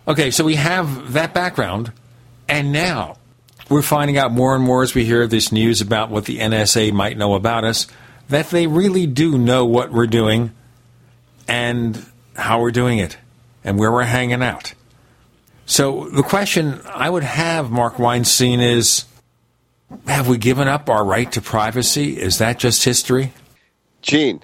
Okay, 0.07 0.31
so 0.31 0.45
we 0.45 0.55
have 0.55 1.13
that 1.13 1.33
background, 1.33 1.91
and 2.47 2.71
now 2.71 3.17
we're 3.69 3.81
finding 3.81 4.17
out 4.17 4.31
more 4.31 4.55
and 4.55 4.63
more 4.63 4.83
as 4.83 4.95
we 4.95 5.03
hear 5.03 5.27
this 5.27 5.51
news 5.51 5.81
about 5.81 6.09
what 6.09 6.25
the 6.25 6.39
NSA 6.39 6.93
might 6.93 7.17
know 7.17 7.35
about 7.35 7.63
us 7.63 7.87
that 8.29 8.49
they 8.49 8.65
really 8.65 9.05
do 9.05 9.37
know 9.37 9.65
what 9.65 9.91
we're 9.91 10.07
doing 10.07 10.51
and 11.47 12.05
how 12.35 12.61
we're 12.61 12.71
doing 12.71 12.97
it 12.97 13.17
and 13.63 13.77
where 13.77 13.91
we're 13.91 14.03
hanging 14.03 14.41
out. 14.41 14.73
So 15.65 16.09
the 16.09 16.23
question 16.23 16.81
I 16.85 17.09
would 17.09 17.23
have, 17.23 17.69
Mark 17.69 17.99
Weinstein, 17.99 18.59
is 18.59 19.05
have 20.07 20.27
we 20.27 20.37
given 20.37 20.67
up 20.67 20.89
our 20.89 21.03
right 21.03 21.31
to 21.31 21.41
privacy? 21.41 22.19
Is 22.19 22.37
that 22.37 22.59
just 22.59 22.83
history? 22.83 23.33
Gene, 24.01 24.41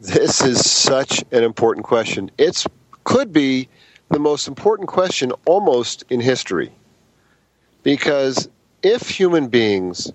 this 0.00 0.40
is 0.42 0.68
such 0.68 1.24
an 1.32 1.44
important 1.44 1.84
question. 1.84 2.30
It 2.38 2.64
could 3.04 3.32
be 3.32 3.68
the 4.10 4.18
most 4.18 4.48
important 4.48 4.88
question 4.88 5.32
almost 5.46 6.04
in 6.10 6.20
history. 6.20 6.72
Because 7.82 8.48
if 8.82 9.08
human 9.08 9.48
beings 9.48 10.12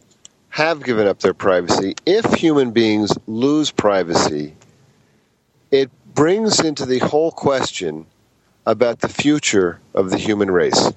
have 0.50 0.84
given 0.84 1.08
up 1.08 1.20
their 1.20 1.34
privacy, 1.34 1.95
if 2.06 2.26
human 2.34 2.72
beings 2.72 3.12
lose 3.28 3.72
privacy, 3.72 4.56
it 5.72 5.90
brings 6.14 6.60
into 6.60 6.86
the 6.86 7.00
whole 7.00 7.32
question 7.32 8.06
about 8.66 9.00
the 9.00 9.10
future 9.10 9.80
of 9.94 10.10
the 10.10 10.18
human 10.18 10.52
race. 10.52 10.91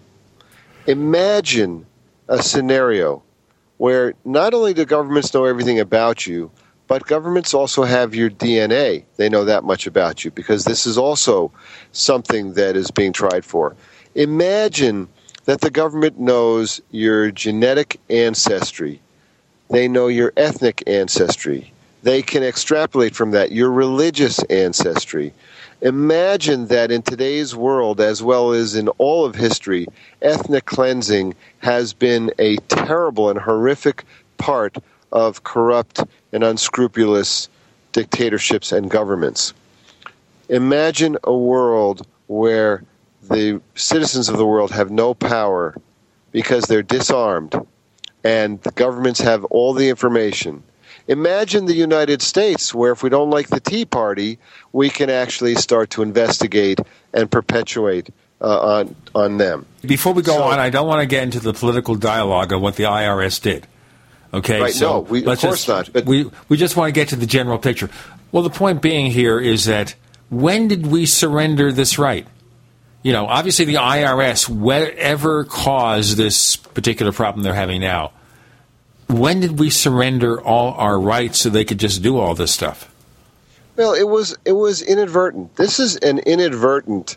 Imagine 0.87 1.87
a 2.29 2.43
scenario 2.43 3.23
where 3.79 4.15
not 4.25 4.55
only 4.55 4.75
do 4.75 4.85
governments 4.85 5.33
know 5.35 5.45
everything 5.45 5.81
about 5.81 6.27
you, 6.27 6.51
but 6.87 7.07
governments 7.07 7.53
also 7.53 7.83
have 7.83 8.15
your 8.15 8.31
DNA. 8.31 9.05
They 9.17 9.29
know 9.29 9.45
that 9.45 9.65
much 9.65 9.87
about 9.87 10.25
you 10.25 10.31
because 10.31 10.65
this 10.65 10.87
is 10.87 10.97
also 10.97 11.51
something 11.93 12.55
that 12.55 12.77
is 12.77 12.91
being 12.91 13.13
tried 13.13 13.45
for. 13.45 13.75
Imagine 14.15 15.09
that 15.45 15.61
the 15.61 15.71
government 15.71 16.19
knows 16.19 16.81
your 16.91 17.31
genetic 17.31 18.01
ancestry, 18.11 19.01
they 19.69 19.89
know 19.89 20.07
your 20.09 20.33
ethnic 20.37 20.83
ancestry, 20.87 21.73
they 22.03 22.23
can 22.23 22.43
extrapolate 22.43 23.15
from 23.17 23.33
that 23.33 23.53
your 23.53 23.71
religious 23.71 24.43
ancestry. 24.45 25.33
Imagine 25.83 26.69
that 26.69 26.91
in 26.91 27.03
today's 27.03 27.55
world, 27.55 28.01
as 28.01 28.23
well 28.23 28.53
as 28.53 28.75
in 28.75 28.89
all 28.99 29.27
of 29.27 29.35
history, 29.35 29.87
ethnic 30.23 30.65
cleansing 30.65 31.35
has 31.59 31.93
been 31.93 32.31
a 32.39 32.57
terrible 32.69 33.29
and 33.29 33.39
horrific 33.39 34.05
part 34.39 34.77
of 35.13 35.45
corrupt 35.45 36.03
and 36.33 36.43
unscrupulous 36.43 37.49
dictatorships 37.93 38.73
and 38.73 38.91
governments. 38.91 39.53
Imagine 40.49 41.19
a 41.25 41.37
world 41.37 42.07
where 42.29 42.83
the 43.29 43.61
citizens 43.75 44.29
of 44.29 44.39
the 44.39 44.47
world 44.47 44.71
have 44.71 44.91
no 44.91 45.13
power 45.13 45.75
because 46.33 46.65
they're 46.65 46.83
disarmed 46.83 47.55
and 48.25 48.61
the 48.63 48.73
governments 48.73 49.21
have 49.21 49.45
all 49.47 49.73
the 49.73 49.89
information. 49.89 50.63
Imagine 51.09 51.67
the 51.67 51.75
United 51.75 52.21
States, 52.21 52.75
where 52.75 52.93
if 52.93 53.03
we 53.03 53.11
don't 53.11 53.31
like 53.31 53.49
the 53.49 53.61
Tea 53.61 53.85
Party, 53.85 54.39
we 54.73 54.91
can 54.91 55.09
actually 55.09 55.55
start 55.55 55.91
to 55.91 56.03
investigate 56.03 56.81
and 57.13 57.31
perpetuate 57.31 58.11
uh, 58.41 58.79
on 58.79 58.97
on 59.15 59.39
them. 59.39 59.67
Before 59.83 60.13
we 60.13 60.23
go 60.23 60.37
so, 60.37 60.43
on, 60.43 60.59
I 60.59 60.71
don't 60.71 60.87
want 60.87 61.01
to 61.01 61.07
get 61.07 61.23
into 61.23 61.41
the 61.41 61.53
political 61.53 61.95
dialogue 61.95 62.53
of 62.53 62.61
what 62.61 62.77
the 62.77 62.85
IRS 62.85 63.41
did. 63.41 63.67
Okay, 64.35 64.61
right, 64.61 64.73
so 64.73 64.87
no, 64.87 65.01
we, 65.01 65.21
of 65.21 65.39
course 65.39 65.65
just, 65.65 65.69
not. 65.69 65.93
But 65.93 66.05
we 66.07 66.31
we 66.49 66.57
just 66.57 66.77
want 66.77 66.89
to 66.89 66.93
get 66.93 67.09
to 67.09 67.17
the 67.17 67.27
general 67.27 67.59
picture. 67.59 67.89
Well, 68.33 68.43
the 68.43 68.51
point 68.51 68.83
being 68.83 69.11
here 69.11 69.41
is 69.41 69.65
that 69.67 69.95
when 70.29 70.69
did 70.69 70.87
we 70.87 71.07
surrender 71.07 71.73
this 71.73 71.99
right? 71.99 72.27
You 73.03 73.13
know, 73.13 73.27
obviously 73.27 73.65
the 73.67 73.77
IRS, 73.77 74.49
whatever 74.49 75.45
caused 75.45 76.17
this 76.17 76.57
particular 76.57 77.13
problem 77.13 77.45
they're 77.45 77.55
having 77.55 77.81
now, 77.81 78.11
when 79.09 79.41
did 79.41 79.59
we 79.59 79.71
surrender 79.71 80.41
all 80.41 80.75
our 80.75 80.99
rights 80.99 81.39
so 81.41 81.49
they 81.49 81.65
could 81.65 81.79
just 81.79 82.03
do 82.03 82.19
all 82.19 82.35
this 82.35 82.53
stuff? 82.53 82.93
Well, 83.77 83.93
it 83.93 84.09
was 84.09 84.37
it 84.45 84.53
was 84.53 84.83
inadvertent. 84.83 85.57
This 85.57 85.79
is 85.79 85.97
an 85.97 86.19
inadvertent, 86.21 87.17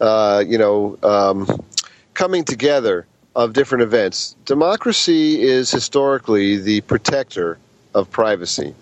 uh, 0.00 0.44
you 0.46 0.58
know, 0.58 0.98
um, 1.02 1.64
coming 2.12 2.44
together 2.44 3.06
of 3.34 3.52
different 3.52 3.82
events. 3.82 4.36
Democracy 4.44 5.42
is 5.42 5.70
historically 5.70 6.58
the 6.58 6.82
protector 6.82 7.58
of 7.94 8.10
privacy. 8.10 8.74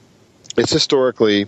it's 0.57 0.73
historically 0.73 1.47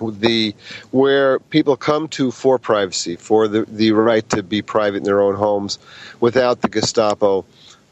the 0.00 0.54
where 0.90 1.38
people 1.38 1.76
come 1.76 2.08
to 2.08 2.30
for 2.30 2.58
privacy, 2.58 3.16
for 3.16 3.48
the, 3.48 3.64
the 3.68 3.92
right 3.92 4.28
to 4.30 4.42
be 4.42 4.62
private 4.62 4.98
in 4.98 5.04
their 5.04 5.20
own 5.20 5.34
homes 5.34 5.78
without 6.20 6.60
the 6.60 6.68
Gestapo, 6.68 7.44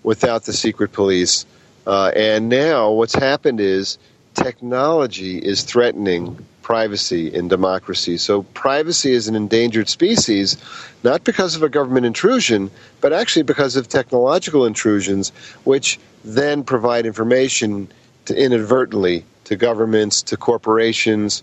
without 0.02 0.44
the 0.44 0.52
secret 0.52 0.92
police. 0.92 1.46
Uh, 1.90 2.12
and 2.14 2.48
now 2.48 2.88
what's 2.88 3.16
happened 3.16 3.58
is 3.58 3.98
technology 4.34 5.38
is 5.38 5.64
threatening 5.64 6.38
privacy 6.62 7.34
in 7.34 7.48
democracy. 7.48 8.16
So 8.16 8.44
privacy 8.54 9.10
is 9.10 9.26
an 9.26 9.34
endangered 9.34 9.88
species, 9.88 10.56
not 11.02 11.24
because 11.24 11.56
of 11.56 11.64
a 11.64 11.68
government 11.68 12.06
intrusion, 12.06 12.70
but 13.00 13.12
actually 13.12 13.42
because 13.42 13.74
of 13.74 13.88
technological 13.88 14.66
intrusions, 14.66 15.30
which 15.64 15.98
then 16.24 16.62
provide 16.62 17.06
information 17.06 17.90
to 18.26 18.40
inadvertently 18.40 19.24
to 19.46 19.56
governments, 19.56 20.22
to 20.22 20.36
corporations. 20.36 21.42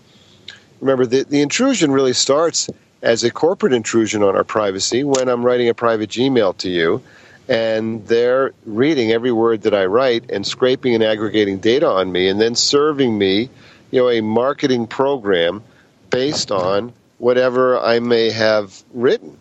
Remember, 0.80 1.04
the, 1.04 1.24
the 1.24 1.42
intrusion 1.42 1.92
really 1.92 2.14
starts 2.14 2.70
as 3.02 3.22
a 3.22 3.30
corporate 3.30 3.74
intrusion 3.74 4.22
on 4.22 4.34
our 4.34 4.44
privacy 4.44 5.04
when 5.04 5.28
I'm 5.28 5.44
writing 5.44 5.68
a 5.68 5.74
private 5.74 6.08
Gmail 6.08 6.56
to 6.56 6.70
you 6.70 7.02
and 7.48 8.06
they're 8.06 8.52
reading 8.66 9.10
every 9.10 9.32
word 9.32 9.62
that 9.62 9.74
I 9.74 9.86
write 9.86 10.30
and 10.30 10.46
scraping 10.46 10.94
and 10.94 11.02
aggregating 11.02 11.58
data 11.58 11.88
on 11.88 12.12
me 12.12 12.28
and 12.28 12.40
then 12.40 12.54
serving 12.54 13.16
me, 13.16 13.48
you 13.90 14.00
know, 14.00 14.10
a 14.10 14.20
marketing 14.20 14.86
program 14.86 15.62
based 16.10 16.50
on 16.50 16.92
whatever 17.16 17.78
I 17.78 18.00
may 18.00 18.30
have 18.30 18.82
written. 18.92 19.38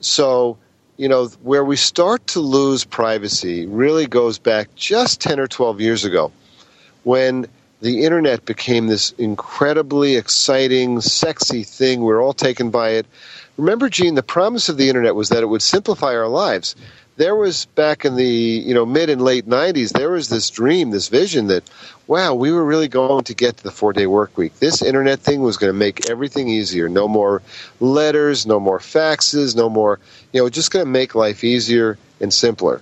So, 0.00 0.58
you 0.98 1.08
know, 1.08 1.26
where 1.42 1.64
we 1.64 1.76
start 1.76 2.26
to 2.28 2.40
lose 2.40 2.84
privacy 2.84 3.66
really 3.66 4.06
goes 4.06 4.38
back 4.38 4.74
just 4.74 5.20
10 5.20 5.40
or 5.40 5.46
12 5.46 5.80
years 5.80 6.04
ago 6.04 6.30
when 7.04 7.46
the 7.80 8.04
internet 8.04 8.44
became 8.44 8.86
this 8.86 9.12
incredibly 9.12 10.16
exciting, 10.16 11.00
sexy 11.00 11.62
thing. 11.62 12.00
We're 12.00 12.22
all 12.22 12.32
taken 12.32 12.70
by 12.70 12.90
it. 12.90 13.06
Remember, 13.58 13.88
Gene, 13.88 14.14
the 14.14 14.22
promise 14.22 14.68
of 14.68 14.76
the 14.76 14.88
internet 14.88 15.16
was 15.16 15.30
that 15.30 15.42
it 15.42 15.46
would 15.46 15.62
simplify 15.62 16.14
our 16.14 16.28
lives. 16.28 16.76
There 17.16 17.34
was 17.34 17.66
back 17.66 18.04
in 18.04 18.14
the 18.14 18.24
you 18.24 18.72
know 18.72 18.86
mid 18.86 19.10
and 19.10 19.20
late 19.20 19.48
'90s, 19.48 19.92
there 19.92 20.12
was 20.12 20.28
this 20.28 20.48
dream, 20.48 20.92
this 20.92 21.08
vision 21.08 21.48
that, 21.48 21.68
wow, 22.06 22.34
we 22.34 22.52
were 22.52 22.64
really 22.64 22.86
going 22.86 23.24
to 23.24 23.34
get 23.34 23.56
to 23.56 23.64
the 23.64 23.72
four-day 23.72 24.06
work 24.06 24.38
week. 24.38 24.56
This 24.60 24.80
internet 24.80 25.18
thing 25.18 25.42
was 25.42 25.56
going 25.56 25.72
to 25.72 25.78
make 25.78 26.08
everything 26.08 26.48
easier. 26.48 26.88
No 26.88 27.08
more 27.08 27.42
letters, 27.80 28.46
no 28.46 28.60
more 28.60 28.78
faxes, 28.78 29.56
no 29.56 29.68
more, 29.68 29.98
you 30.32 30.40
know, 30.40 30.48
just 30.48 30.70
going 30.70 30.84
to 30.84 30.90
make 30.90 31.16
life 31.16 31.42
easier 31.42 31.98
and 32.20 32.32
simpler. 32.32 32.80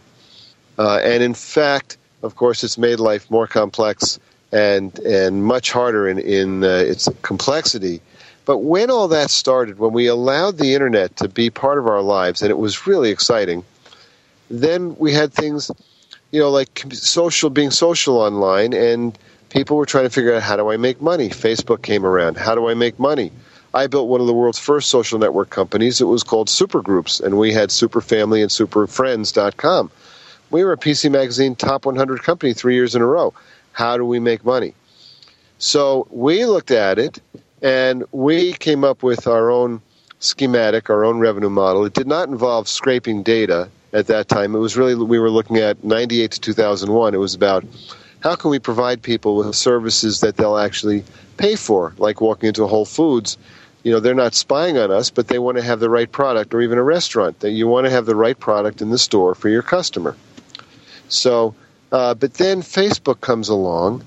Uh, 0.78 1.00
and 1.02 1.22
in 1.22 1.32
fact, 1.32 1.96
of 2.22 2.36
course, 2.36 2.62
it's 2.62 2.76
made 2.76 3.00
life 3.00 3.30
more 3.30 3.46
complex 3.46 4.18
and 4.52 4.98
and 4.98 5.42
much 5.42 5.72
harder 5.72 6.06
in 6.06 6.18
in 6.18 6.62
uh, 6.62 6.68
its 6.68 7.08
complexity. 7.22 8.02
But 8.46 8.58
when 8.58 8.90
all 8.90 9.08
that 9.08 9.30
started, 9.30 9.80
when 9.80 9.92
we 9.92 10.06
allowed 10.06 10.56
the 10.56 10.72
internet 10.72 11.16
to 11.16 11.28
be 11.28 11.50
part 11.50 11.78
of 11.78 11.88
our 11.88 12.00
lives, 12.00 12.42
and 12.42 12.50
it 12.50 12.56
was 12.56 12.86
really 12.86 13.10
exciting, 13.10 13.64
then 14.48 14.96
we 14.96 15.12
had 15.12 15.34
things, 15.34 15.70
you 16.30 16.40
know, 16.40 16.50
like 16.50 16.84
social 16.92 17.50
being 17.50 17.72
social 17.72 18.16
online, 18.18 18.72
and 18.72 19.18
people 19.50 19.76
were 19.76 19.84
trying 19.84 20.04
to 20.04 20.10
figure 20.10 20.32
out 20.32 20.44
how 20.44 20.54
do 20.54 20.70
I 20.70 20.76
make 20.76 21.02
money. 21.02 21.28
Facebook 21.28 21.82
came 21.82 22.06
around. 22.06 22.36
How 22.36 22.54
do 22.54 22.68
I 22.68 22.74
make 22.74 23.00
money? 23.00 23.32
I 23.74 23.88
built 23.88 24.08
one 24.08 24.20
of 24.20 24.28
the 24.28 24.32
world's 24.32 24.60
first 24.60 24.90
social 24.90 25.18
network 25.18 25.50
companies. 25.50 26.00
It 26.00 26.04
was 26.04 26.22
called 26.22 26.46
Supergroups, 26.46 27.20
and 27.20 27.36
we 27.38 27.52
had 27.52 27.70
Superfamily 27.70 28.42
and 28.42 28.50
SuperFriends.com. 28.50 29.90
We 30.50 30.64
were 30.64 30.72
a 30.72 30.78
PC 30.78 31.10
Magazine 31.10 31.56
top 31.56 31.84
100 31.84 32.22
company 32.22 32.54
three 32.54 32.76
years 32.76 32.94
in 32.94 33.02
a 33.02 33.06
row. 33.06 33.34
How 33.72 33.96
do 33.96 34.04
we 34.04 34.20
make 34.20 34.44
money? 34.44 34.74
So 35.58 36.06
we 36.10 36.46
looked 36.46 36.70
at 36.70 37.00
it 37.00 37.18
and 37.62 38.04
we 38.12 38.52
came 38.54 38.84
up 38.84 39.02
with 39.02 39.26
our 39.26 39.50
own 39.50 39.80
schematic, 40.18 40.90
our 40.90 41.04
own 41.04 41.18
revenue 41.18 41.50
model. 41.50 41.84
It 41.84 41.94
did 41.94 42.06
not 42.06 42.28
involve 42.28 42.68
scraping 42.68 43.22
data 43.22 43.68
at 43.92 44.06
that 44.08 44.28
time. 44.28 44.54
It 44.54 44.58
was 44.58 44.76
really, 44.76 44.94
we 44.94 45.18
were 45.18 45.30
looking 45.30 45.58
at 45.58 45.82
98 45.84 46.32
to 46.32 46.40
2001. 46.40 47.14
It 47.14 47.18
was 47.18 47.34
about 47.34 47.64
how 48.20 48.34
can 48.34 48.50
we 48.50 48.58
provide 48.58 49.02
people 49.02 49.36
with 49.36 49.54
services 49.54 50.20
that 50.20 50.36
they'll 50.36 50.58
actually 50.58 51.04
pay 51.36 51.56
for, 51.56 51.94
like 51.98 52.20
walking 52.20 52.48
into 52.48 52.66
Whole 52.66 52.84
Foods. 52.84 53.38
You 53.82 53.92
know, 53.92 54.00
they're 54.00 54.14
not 54.14 54.34
spying 54.34 54.78
on 54.78 54.90
us, 54.90 55.10
but 55.10 55.28
they 55.28 55.38
want 55.38 55.58
to 55.58 55.62
have 55.62 55.80
the 55.80 55.90
right 55.90 56.10
product, 56.10 56.52
or 56.52 56.60
even 56.60 56.78
a 56.78 56.82
restaurant, 56.82 57.40
that 57.40 57.50
you 57.50 57.68
want 57.68 57.86
to 57.86 57.90
have 57.90 58.06
the 58.06 58.16
right 58.16 58.38
product 58.38 58.82
in 58.82 58.90
the 58.90 58.98
store 58.98 59.34
for 59.34 59.48
your 59.48 59.62
customer. 59.62 60.16
So, 61.08 61.54
uh, 61.92 62.14
but 62.14 62.34
then 62.34 62.62
Facebook 62.62 63.20
comes 63.20 63.48
along 63.48 64.02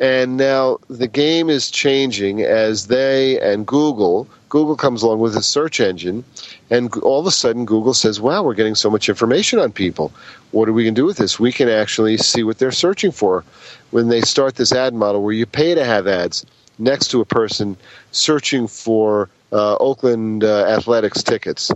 and 0.00 0.36
now 0.36 0.78
the 0.88 1.08
game 1.08 1.48
is 1.48 1.70
changing 1.70 2.42
as 2.42 2.86
they 2.88 3.40
and 3.40 3.66
Google, 3.66 4.28
Google 4.48 4.76
comes 4.76 5.02
along 5.02 5.18
with 5.20 5.36
a 5.36 5.42
search 5.42 5.80
engine, 5.80 6.24
and 6.70 6.94
all 6.98 7.20
of 7.20 7.26
a 7.26 7.30
sudden 7.30 7.64
Google 7.64 7.94
says, 7.94 8.20
wow, 8.20 8.42
we're 8.42 8.54
getting 8.54 8.74
so 8.74 8.90
much 8.90 9.08
information 9.08 9.58
on 9.58 9.72
people. 9.72 10.12
What 10.52 10.68
are 10.68 10.72
we 10.72 10.84
going 10.84 10.94
to 10.94 11.00
do 11.00 11.06
with 11.06 11.16
this? 11.16 11.40
We 11.40 11.52
can 11.52 11.68
actually 11.68 12.16
see 12.18 12.44
what 12.44 12.58
they're 12.58 12.72
searching 12.72 13.10
for. 13.10 13.44
When 13.90 14.08
they 14.08 14.20
start 14.20 14.56
this 14.56 14.72
ad 14.72 14.94
model 14.94 15.22
where 15.22 15.32
you 15.32 15.46
pay 15.46 15.74
to 15.74 15.84
have 15.84 16.06
ads 16.06 16.46
next 16.78 17.08
to 17.08 17.20
a 17.20 17.24
person 17.24 17.76
searching 18.12 18.66
for 18.66 19.28
uh, 19.52 19.76
Oakland 19.76 20.44
uh, 20.44 20.66
Athletics 20.66 21.22
tickets 21.22 21.70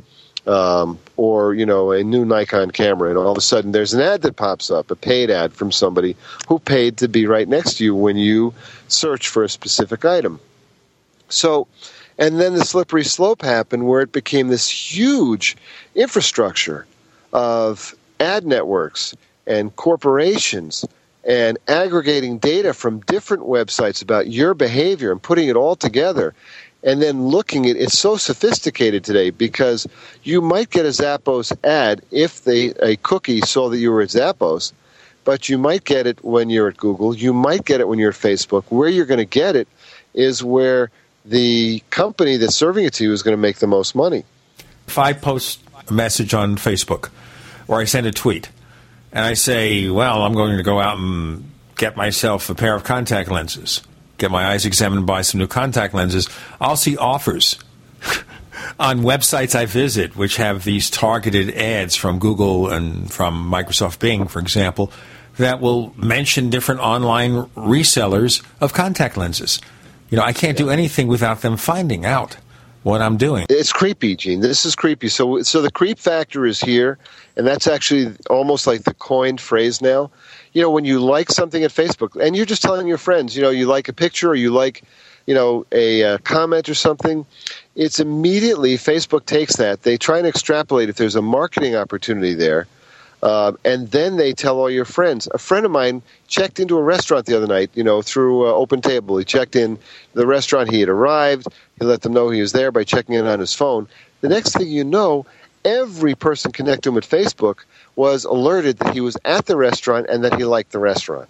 um, 0.48 0.98
or 1.16 1.54
you 1.54 1.66
know 1.66 1.92
a 1.92 2.02
new 2.02 2.24
Nikon 2.24 2.70
camera, 2.70 3.10
and 3.10 3.18
all 3.18 3.30
of 3.30 3.36
a 3.38 3.42
sudden 3.42 3.72
there's 3.72 3.92
an 3.92 4.00
ad 4.00 4.22
that 4.22 4.36
pops 4.36 4.70
up, 4.70 4.90
a 4.90 4.96
paid 4.96 5.30
ad 5.30 5.52
from 5.52 5.70
somebody 5.70 6.16
who 6.48 6.58
paid 6.58 6.96
to 6.98 7.08
be 7.08 7.26
right 7.26 7.46
next 7.46 7.74
to 7.74 7.84
you 7.84 7.94
when 7.94 8.16
you 8.16 8.54
search 8.88 9.28
for 9.28 9.44
a 9.44 9.48
specific 9.48 10.04
item. 10.04 10.40
So, 11.28 11.68
and 12.16 12.40
then 12.40 12.54
the 12.54 12.64
slippery 12.64 13.04
slope 13.04 13.42
happened 13.42 13.86
where 13.86 14.00
it 14.00 14.12
became 14.12 14.48
this 14.48 14.68
huge 14.68 15.56
infrastructure 15.94 16.86
of 17.32 17.94
ad 18.18 18.46
networks 18.46 19.14
and 19.46 19.74
corporations 19.76 20.86
and 21.24 21.58
aggregating 21.68 22.38
data 22.38 22.72
from 22.72 23.00
different 23.00 23.42
websites 23.42 24.02
about 24.02 24.28
your 24.28 24.54
behavior 24.54 25.12
and 25.12 25.22
putting 25.22 25.48
it 25.48 25.56
all 25.56 25.76
together 25.76 26.34
and 26.82 27.02
then 27.02 27.26
looking 27.26 27.66
at 27.66 27.76
it's 27.76 27.98
so 27.98 28.16
sophisticated 28.16 29.04
today 29.04 29.30
because 29.30 29.86
you 30.22 30.40
might 30.40 30.70
get 30.70 30.86
a 30.86 30.90
Zappos 30.90 31.52
ad 31.64 32.02
if 32.10 32.44
they 32.44 32.70
a 32.82 32.96
cookie 32.96 33.40
saw 33.40 33.68
that 33.68 33.78
you 33.78 33.90
were 33.90 34.02
at 34.02 34.10
Zappos, 34.10 34.72
but 35.24 35.48
you 35.48 35.58
might 35.58 35.84
get 35.84 36.06
it 36.06 36.22
when 36.24 36.50
you're 36.50 36.68
at 36.68 36.76
Google. 36.76 37.14
You 37.14 37.32
might 37.32 37.64
get 37.64 37.80
it 37.80 37.88
when 37.88 37.98
you're 37.98 38.10
at 38.10 38.16
Facebook. 38.16 38.64
Where 38.68 38.88
you're 38.88 39.06
going 39.06 39.18
to 39.18 39.24
get 39.24 39.56
it 39.56 39.68
is 40.14 40.42
where 40.42 40.90
the 41.24 41.80
company 41.90 42.36
that's 42.36 42.54
serving 42.54 42.84
it 42.84 42.94
to 42.94 43.04
you 43.04 43.12
is 43.12 43.22
going 43.22 43.36
to 43.36 43.40
make 43.40 43.58
the 43.58 43.66
most 43.66 43.94
money. 43.94 44.24
If 44.86 44.98
I 44.98 45.12
post 45.12 45.60
a 45.88 45.92
message 45.92 46.32
on 46.32 46.56
Facebook 46.56 47.10
or 47.66 47.80
I 47.80 47.84
send 47.84 48.06
a 48.06 48.12
tweet 48.12 48.48
and 49.12 49.24
I 49.24 49.34
say, 49.34 49.88
"Well, 49.90 50.22
I'm 50.22 50.32
going 50.32 50.56
to 50.56 50.62
go 50.62 50.80
out 50.80 50.98
and 50.98 51.50
get 51.76 51.96
myself 51.96 52.48
a 52.48 52.54
pair 52.54 52.74
of 52.74 52.84
contact 52.84 53.30
lenses." 53.30 53.82
Get 54.18 54.30
my 54.30 54.46
eyes 54.48 54.66
examined, 54.66 55.06
buy 55.06 55.22
some 55.22 55.38
new 55.38 55.46
contact 55.46 55.94
lenses, 55.94 56.28
I'll 56.60 56.76
see 56.76 56.96
offers 56.96 57.58
on 58.78 59.00
websites 59.00 59.54
I 59.54 59.64
visit 59.64 60.16
which 60.16 60.36
have 60.36 60.64
these 60.64 60.90
targeted 60.90 61.54
ads 61.54 61.96
from 61.96 62.18
Google 62.18 62.68
and 62.68 63.10
from 63.10 63.50
Microsoft 63.50 64.00
Bing, 64.00 64.26
for 64.28 64.40
example, 64.40 64.92
that 65.36 65.60
will 65.60 65.94
mention 65.96 66.50
different 66.50 66.80
online 66.80 67.44
resellers 67.56 68.44
of 68.60 68.72
contact 68.72 69.16
lenses. 69.16 69.60
You 70.10 70.18
know, 70.18 70.24
I 70.24 70.32
can't 70.32 70.58
do 70.58 70.68
anything 70.70 71.06
without 71.06 71.42
them 71.42 71.56
finding 71.56 72.04
out 72.04 72.36
what 72.82 73.02
I'm 73.02 73.16
doing. 73.16 73.46
It's 73.50 73.72
creepy, 73.72 74.16
Gene. 74.16 74.40
This 74.40 74.64
is 74.64 74.74
creepy. 74.74 75.08
So, 75.08 75.42
so 75.42 75.60
the 75.62 75.70
creep 75.70 75.98
factor 75.98 76.46
is 76.46 76.60
here, 76.60 76.98
and 77.36 77.46
that's 77.46 77.66
actually 77.66 78.14
almost 78.30 78.66
like 78.66 78.84
the 78.84 78.94
coined 78.94 79.40
phrase 79.40 79.82
now 79.82 80.10
you 80.52 80.62
know, 80.62 80.70
when 80.70 80.84
you 80.84 81.00
like 81.00 81.30
something 81.30 81.62
at 81.62 81.70
Facebook 81.70 82.20
and 82.20 82.36
you're 82.36 82.46
just 82.46 82.62
telling 82.62 82.86
your 82.86 82.98
friends, 82.98 83.36
you 83.36 83.42
know, 83.42 83.50
you 83.50 83.66
like 83.66 83.88
a 83.88 83.92
picture 83.92 84.30
or 84.30 84.34
you 84.34 84.50
like, 84.50 84.82
you 85.26 85.34
know, 85.34 85.66
a, 85.72 86.00
a 86.02 86.18
comment 86.20 86.68
or 86.68 86.74
something, 86.74 87.26
it's 87.76 88.00
immediately 88.00 88.76
Facebook 88.76 89.26
takes 89.26 89.56
that. 89.56 89.82
They 89.82 89.96
try 89.96 90.18
and 90.18 90.26
extrapolate 90.26 90.88
if 90.88 90.96
there's 90.96 91.16
a 91.16 91.22
marketing 91.22 91.76
opportunity 91.76 92.34
there. 92.34 92.66
Uh, 93.22 93.52
and 93.64 93.90
then 93.90 94.16
they 94.16 94.32
tell 94.32 94.58
all 94.58 94.70
your 94.70 94.84
friends. 94.84 95.28
A 95.34 95.38
friend 95.38 95.66
of 95.66 95.72
mine 95.72 96.02
checked 96.28 96.60
into 96.60 96.78
a 96.78 96.82
restaurant 96.82 97.26
the 97.26 97.36
other 97.36 97.48
night, 97.48 97.70
you 97.74 97.82
know, 97.82 98.00
through 98.00 98.46
uh, 98.46 98.52
Open 98.52 98.80
Table. 98.80 99.18
He 99.18 99.24
checked 99.24 99.56
in 99.56 99.78
the 100.14 100.26
restaurant. 100.26 100.70
He 100.70 100.80
had 100.80 100.88
arrived. 100.88 101.48
He 101.78 101.84
let 101.84 102.02
them 102.02 102.12
know 102.12 102.30
he 102.30 102.40
was 102.40 102.52
there 102.52 102.70
by 102.70 102.84
checking 102.84 103.16
in 103.16 103.26
on 103.26 103.40
his 103.40 103.52
phone. 103.52 103.88
The 104.20 104.28
next 104.28 104.56
thing 104.56 104.68
you 104.68 104.84
know, 104.84 105.26
every 105.64 106.14
person 106.14 106.52
connected 106.52 106.82
to 106.84 106.88
him 106.90 106.96
at 106.96 107.02
Facebook 107.02 107.64
was 107.98 108.24
alerted 108.24 108.78
that 108.78 108.94
he 108.94 109.00
was 109.00 109.16
at 109.24 109.44
the 109.46 109.56
restaurant 109.56 110.06
and 110.08 110.22
that 110.22 110.34
he 110.34 110.44
liked 110.44 110.70
the 110.70 110.78
restaurant. 110.78 111.28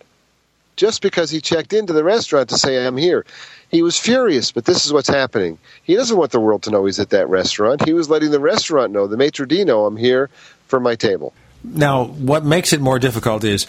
Just 0.76 1.00
because 1.00 1.30
he 1.30 1.40
checked 1.40 1.72
into 1.72 1.94
the 1.94 2.04
restaurant 2.04 2.50
to 2.50 2.58
say, 2.58 2.86
I'm 2.86 2.98
here. 2.98 3.24
He 3.70 3.80
was 3.80 3.98
furious, 3.98 4.52
but 4.52 4.66
this 4.66 4.84
is 4.84 4.92
what's 4.92 5.08
happening. 5.08 5.58
He 5.82 5.94
doesn't 5.94 6.16
want 6.16 6.30
the 6.30 6.40
world 6.40 6.64
to 6.64 6.70
know 6.70 6.84
he's 6.84 7.00
at 7.00 7.08
that 7.08 7.26
restaurant. 7.30 7.86
He 7.86 7.94
was 7.94 8.10
letting 8.10 8.32
the 8.32 8.38
restaurant 8.38 8.92
know, 8.92 9.06
the 9.06 9.16
maitre 9.16 9.46
d' 9.46 9.66
know, 9.66 9.86
I'm 9.86 9.96
here 9.96 10.28
for 10.66 10.78
my 10.78 10.94
table. 10.94 11.32
Now, 11.64 12.04
what 12.04 12.44
makes 12.44 12.74
it 12.74 12.82
more 12.82 12.98
difficult 12.98 13.44
is 13.44 13.66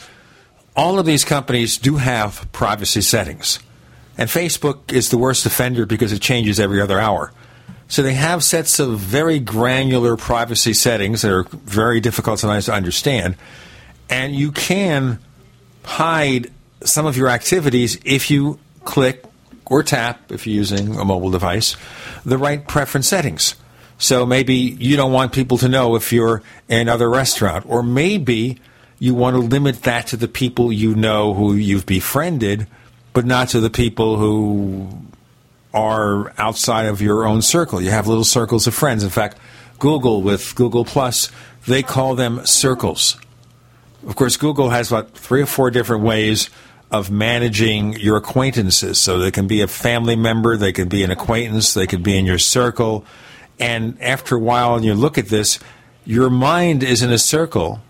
all 0.75 0.99
of 0.99 1.05
these 1.05 1.23
companies 1.23 1.77
do 1.77 1.95
have 1.95 2.51
privacy 2.51 2.99
settings. 2.99 3.59
And 4.17 4.29
Facebook 4.29 4.91
is 4.91 5.09
the 5.09 5.17
worst 5.17 5.45
offender 5.45 5.85
because 5.85 6.11
it 6.11 6.21
changes 6.21 6.59
every 6.59 6.81
other 6.81 6.99
hour. 6.99 7.31
So 7.89 8.03
they 8.03 8.13
have 8.13 8.43
sets 8.43 8.79
of 8.79 8.99
very 8.99 9.39
granular 9.39 10.15
privacy 10.15 10.73
settings 10.73 11.23
that 11.23 11.31
are 11.31 11.43
very 11.51 11.99
difficult 11.99 12.39
sometimes 12.39 12.65
to 12.65 12.73
understand. 12.73 13.35
And 14.09 14.33
you 14.33 14.51
can 14.51 15.19
hide 15.83 16.51
some 16.83 17.07
of 17.07 17.17
your 17.17 17.29
activities 17.29 17.99
if 18.05 18.29
you 18.29 18.59
click 18.85 19.25
or 19.65 19.83
tap, 19.83 20.31
if 20.31 20.45
you're 20.45 20.55
using 20.55 20.97
a 20.97 21.03
mobile 21.03 21.31
device, 21.31 21.75
the 22.25 22.37
right 22.37 22.67
preference 22.67 23.07
settings. 23.07 23.55
So 23.97 24.25
maybe 24.25 24.55
you 24.55 24.95
don't 24.95 25.11
want 25.11 25.33
people 25.33 25.57
to 25.57 25.67
know 25.67 25.95
if 25.95 26.13
you're 26.13 26.41
in 26.67 26.79
another 26.79 27.09
restaurant, 27.09 27.65
or 27.67 27.83
maybe 27.83 28.59
you 28.99 29.15
want 29.15 29.35
to 29.35 29.41
limit 29.41 29.83
that 29.83 30.07
to 30.07 30.17
the 30.17 30.27
people 30.27 30.71
you 30.71 30.95
know 30.95 31.33
who 31.33 31.53
you've 31.53 31.85
befriended, 31.85 32.67
but 33.13 33.25
not 33.25 33.49
to 33.49 33.59
the 33.59 33.69
people 33.69 34.17
who 34.17 34.89
are 35.73 36.33
outside 36.37 36.87
of 36.87 37.01
your 37.01 37.25
own 37.25 37.41
circle. 37.41 37.81
You 37.81 37.91
have 37.91 38.07
little 38.07 38.23
circles 38.23 38.67
of 38.67 38.73
friends. 38.73 39.03
In 39.03 39.09
fact, 39.09 39.37
Google 39.77 40.21
with 40.21 40.55
Google 40.55 40.85
Plus, 40.85 41.29
they 41.67 41.83
call 41.83 42.15
them 42.15 42.45
circles. 42.45 43.17
Of 44.07 44.15
course, 44.15 44.37
Google 44.37 44.69
has 44.69 44.91
about 44.91 45.11
three 45.11 45.41
or 45.41 45.45
four 45.45 45.71
different 45.71 46.03
ways 46.03 46.49
of 46.91 47.11
managing 47.11 47.93
your 47.93 48.17
acquaintances. 48.17 48.99
So 48.99 49.19
they 49.19 49.31
can 49.31 49.47
be 49.47 49.61
a 49.61 49.67
family 49.67 50.15
member, 50.15 50.57
they 50.57 50.71
can 50.71 50.87
be 50.87 51.03
an 51.03 51.11
acquaintance, 51.11 51.73
they 51.73 51.85
could 51.85 52.01
be 52.01 52.17
in 52.17 52.25
your 52.25 52.39
circle. 52.39 53.05
And 53.59 54.01
after 54.01 54.35
a 54.35 54.39
while, 54.39 54.75
and 54.75 54.85
you 54.85 54.93
look 54.93 55.17
at 55.17 55.27
this, 55.27 55.59
your 56.05 56.29
mind 56.29 56.81
is 56.81 57.03
in 57.03 57.11
a 57.11 57.17
circle. 57.17 57.81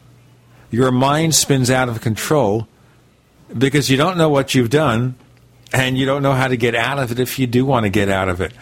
Your 0.71 0.91
mind 0.91 1.35
spins 1.35 1.71
out 1.71 1.89
of 1.89 2.01
control 2.01 2.67
because 3.57 3.89
you 3.89 3.97
don't 3.97 4.17
know 4.17 4.29
what 4.29 4.53
you've 4.53 4.69
done 4.69 5.15
and 5.73 5.97
you 5.97 6.05
don't 6.05 6.23
know 6.23 6.33
how 6.33 6.47
to 6.47 6.57
get 6.57 6.75
out 6.75 6.99
of 6.99 7.11
it 7.11 7.19
if 7.19 7.39
you 7.39 7.47
do 7.47 7.65
want 7.65 7.85
to 7.85 7.89
get 7.89 8.09
out 8.09 8.29
of 8.29 8.41
it. 8.41 8.53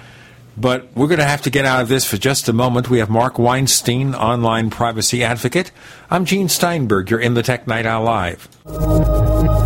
But 0.59 0.87
we're 0.95 1.07
going 1.07 1.19
to 1.19 1.25
have 1.25 1.43
to 1.43 1.51
get 1.51 1.65
out 1.65 1.81
of 1.81 1.87
this 1.87 2.03
for 2.05 2.17
just 2.17 2.49
a 2.49 2.53
moment. 2.53 2.89
We 2.89 2.97
have 2.97 3.09
Mark 3.09 3.37
Weinstein, 3.37 4.15
online 4.15 4.71
privacy 4.71 5.23
advocate. 5.23 5.71
I'm 6.09 6.25
Gene 6.25 6.49
Steinberg. 6.49 7.11
You're 7.11 7.19
in 7.19 7.35
the 7.35 7.43
Tech 7.43 7.67
Night 7.67 7.85
Owl 7.85 8.03
Live. 8.03 9.56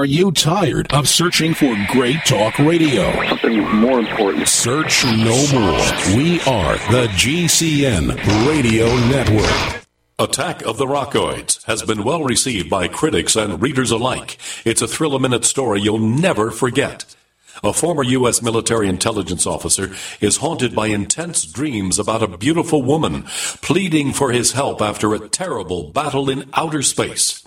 Are 0.00 0.06
you 0.06 0.32
tired 0.32 0.90
of 0.94 1.06
searching 1.06 1.52
for 1.52 1.76
great 1.90 2.24
talk 2.24 2.58
radio? 2.58 3.12
Something 3.28 3.60
more 3.76 3.98
important. 3.98 4.48
Search 4.48 5.04
no 5.04 5.36
more. 5.52 6.16
We 6.16 6.40
are 6.46 6.78
the 6.90 7.06
GCN 7.18 8.16
Radio 8.48 8.86
Network. 9.08 9.84
Attack 10.18 10.62
of 10.62 10.78
the 10.78 10.86
Rockoids 10.86 11.62
has 11.66 11.82
been 11.82 12.02
well 12.02 12.24
received 12.24 12.70
by 12.70 12.88
critics 12.88 13.36
and 13.36 13.60
readers 13.60 13.90
alike. 13.90 14.38
It's 14.64 14.80
a 14.80 14.88
thrill 14.88 15.14
a 15.14 15.20
minute 15.20 15.44
story 15.44 15.82
you'll 15.82 15.98
never 15.98 16.50
forget. 16.50 17.14
A 17.62 17.74
former 17.74 18.02
U.S. 18.02 18.40
military 18.40 18.88
intelligence 18.88 19.46
officer 19.46 19.94
is 20.22 20.38
haunted 20.38 20.74
by 20.74 20.86
intense 20.86 21.44
dreams 21.44 21.98
about 21.98 22.22
a 22.22 22.38
beautiful 22.38 22.82
woman 22.82 23.24
pleading 23.60 24.14
for 24.14 24.32
his 24.32 24.52
help 24.52 24.80
after 24.80 25.12
a 25.12 25.28
terrible 25.28 25.90
battle 25.90 26.30
in 26.30 26.48
outer 26.54 26.80
space. 26.80 27.46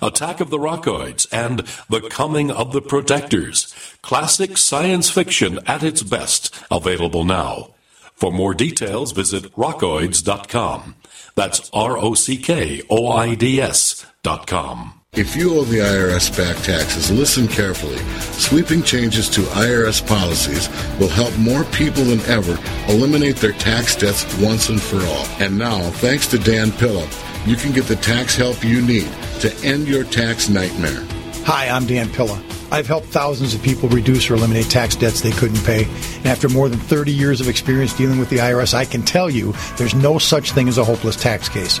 Attack 0.00 0.40
of 0.40 0.50
the 0.50 0.58
Rockoids, 0.58 1.26
and 1.32 1.60
The 1.88 2.08
Coming 2.08 2.50
of 2.50 2.72
the 2.72 2.82
Protectors. 2.82 3.74
Classic 4.02 4.56
science 4.56 5.10
fiction 5.10 5.58
at 5.66 5.82
its 5.82 6.02
best, 6.02 6.54
available 6.70 7.24
now. 7.24 7.74
For 8.14 8.32
more 8.32 8.54
details, 8.54 9.12
visit 9.12 9.52
rockoids.com. 9.54 10.94
That's 11.34 11.68
R 11.72 11.98
O 11.98 12.14
C 12.14 12.36
K 12.36 12.82
O 12.88 13.10
I 13.10 13.34
D 13.34 13.60
S 13.60 14.06
dot 14.22 14.46
com. 14.46 15.00
If 15.16 15.36
you 15.36 15.54
owe 15.54 15.64
the 15.64 15.78
IRS 15.78 16.36
back 16.36 16.56
taxes, 16.64 17.08
listen 17.08 17.46
carefully. 17.46 17.98
Sweeping 18.32 18.82
changes 18.82 19.28
to 19.30 19.42
IRS 19.42 20.04
policies 20.04 20.68
will 20.98 21.08
help 21.08 21.36
more 21.38 21.62
people 21.66 22.02
than 22.02 22.18
ever 22.22 22.58
eliminate 22.88 23.36
their 23.36 23.52
tax 23.52 23.94
debts 23.94 24.24
once 24.38 24.70
and 24.70 24.82
for 24.82 24.96
all. 24.96 25.24
And 25.38 25.56
now, 25.56 25.78
thanks 26.02 26.26
to 26.28 26.38
Dan 26.38 26.72
Pilla, 26.72 27.06
you 27.46 27.56
can 27.56 27.72
get 27.72 27.84
the 27.84 27.96
tax 27.96 28.34
help 28.36 28.64
you 28.64 28.80
need 28.80 29.10
to 29.40 29.54
end 29.62 29.86
your 29.86 30.04
tax 30.04 30.48
nightmare. 30.48 31.04
Hi, 31.44 31.68
I'm 31.68 31.86
Dan 31.86 32.10
Pilla. 32.10 32.42
I've 32.70 32.86
helped 32.86 33.06
thousands 33.06 33.54
of 33.54 33.62
people 33.62 33.88
reduce 33.90 34.30
or 34.30 34.34
eliminate 34.34 34.70
tax 34.70 34.96
debts 34.96 35.20
they 35.20 35.30
couldn't 35.30 35.62
pay. 35.64 35.84
And 35.84 36.26
after 36.26 36.48
more 36.48 36.68
than 36.68 36.78
30 36.78 37.12
years 37.12 37.40
of 37.40 37.48
experience 37.48 37.92
dealing 37.92 38.18
with 38.18 38.30
the 38.30 38.38
IRS, 38.38 38.72
I 38.72 38.84
can 38.84 39.02
tell 39.02 39.28
you 39.28 39.52
there's 39.76 39.94
no 39.94 40.18
such 40.18 40.52
thing 40.52 40.68
as 40.68 40.78
a 40.78 40.84
hopeless 40.84 41.16
tax 41.16 41.48
case. 41.48 41.80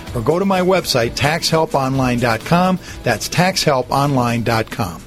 or 0.15 0.21
go 0.21 0.39
to 0.39 0.45
my 0.45 0.61
website, 0.61 1.11
taxhelponline.com. 1.11 2.79
That's 3.03 3.29
taxhelponline.com. 3.29 5.03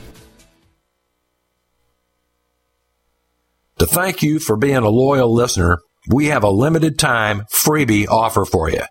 To 3.78 3.86
thank 3.86 4.22
you 4.22 4.38
for 4.38 4.56
being 4.56 4.76
a 4.76 4.88
loyal 4.88 5.34
listener, 5.34 5.80
we 6.08 6.26
have 6.26 6.44
a 6.44 6.50
limited 6.50 6.96
time 6.98 7.42
freebie 7.52 8.08
offer 8.08 8.44
for 8.44 8.70
you. 8.70 8.82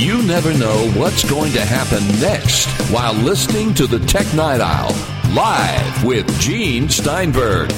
You 0.00 0.22
never 0.22 0.56
know 0.56 0.90
what's 0.92 1.28
going 1.28 1.52
to 1.52 1.62
happen 1.62 2.02
next 2.22 2.68
while 2.90 3.12
listening 3.12 3.74
to 3.74 3.86
the 3.86 3.98
Tech 3.98 4.32
Night 4.32 4.62
Owl 4.62 4.94
live 5.34 6.04
with 6.06 6.26
Gene 6.40 6.88
Steinberg. 6.88 7.70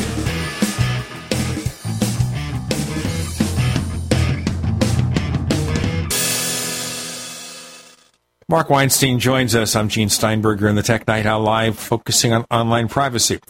Mark 8.49 8.71
Weinstein 8.71 9.19
joins 9.19 9.57
us. 9.57 9.75
I'm 9.75 9.89
Gene 9.89 10.09
Steinberger 10.09 10.69
in 10.69 10.77
the 10.77 10.85
Tech 10.85 11.09
Night 11.09 11.27
Owl 11.27 11.41
Live, 11.41 11.77
focusing 11.77 12.33
on 12.33 12.47
online 12.53 12.87
privacy. 12.87 13.41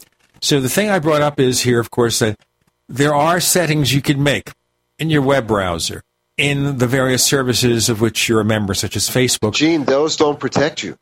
So 0.41 0.59
the 0.59 0.67
thing 0.67 0.89
I 0.89 0.97
brought 0.97 1.21
up 1.21 1.39
is 1.39 1.61
here, 1.61 1.79
of 1.79 1.91
course, 1.91 2.17
that 2.17 2.39
there 2.89 3.13
are 3.13 3.39
settings 3.39 3.93
you 3.93 4.01
can 4.01 4.23
make 4.23 4.51
in 4.97 5.11
your 5.11 5.21
web 5.21 5.45
browser, 5.45 6.01
in 6.37 6.77
the 6.77 6.87
various 6.87 7.23
services 7.23 7.89
of 7.89 8.01
which 8.01 8.27
you're 8.27 8.41
a 8.41 8.45
member, 8.45 8.73
such 8.73 8.95
as 8.95 9.09
Facebook. 9.09 9.53
Gene, 9.53 9.83
those 9.85 10.15
don't 10.15 10.39
protect 10.39 10.83
you. 10.83 10.97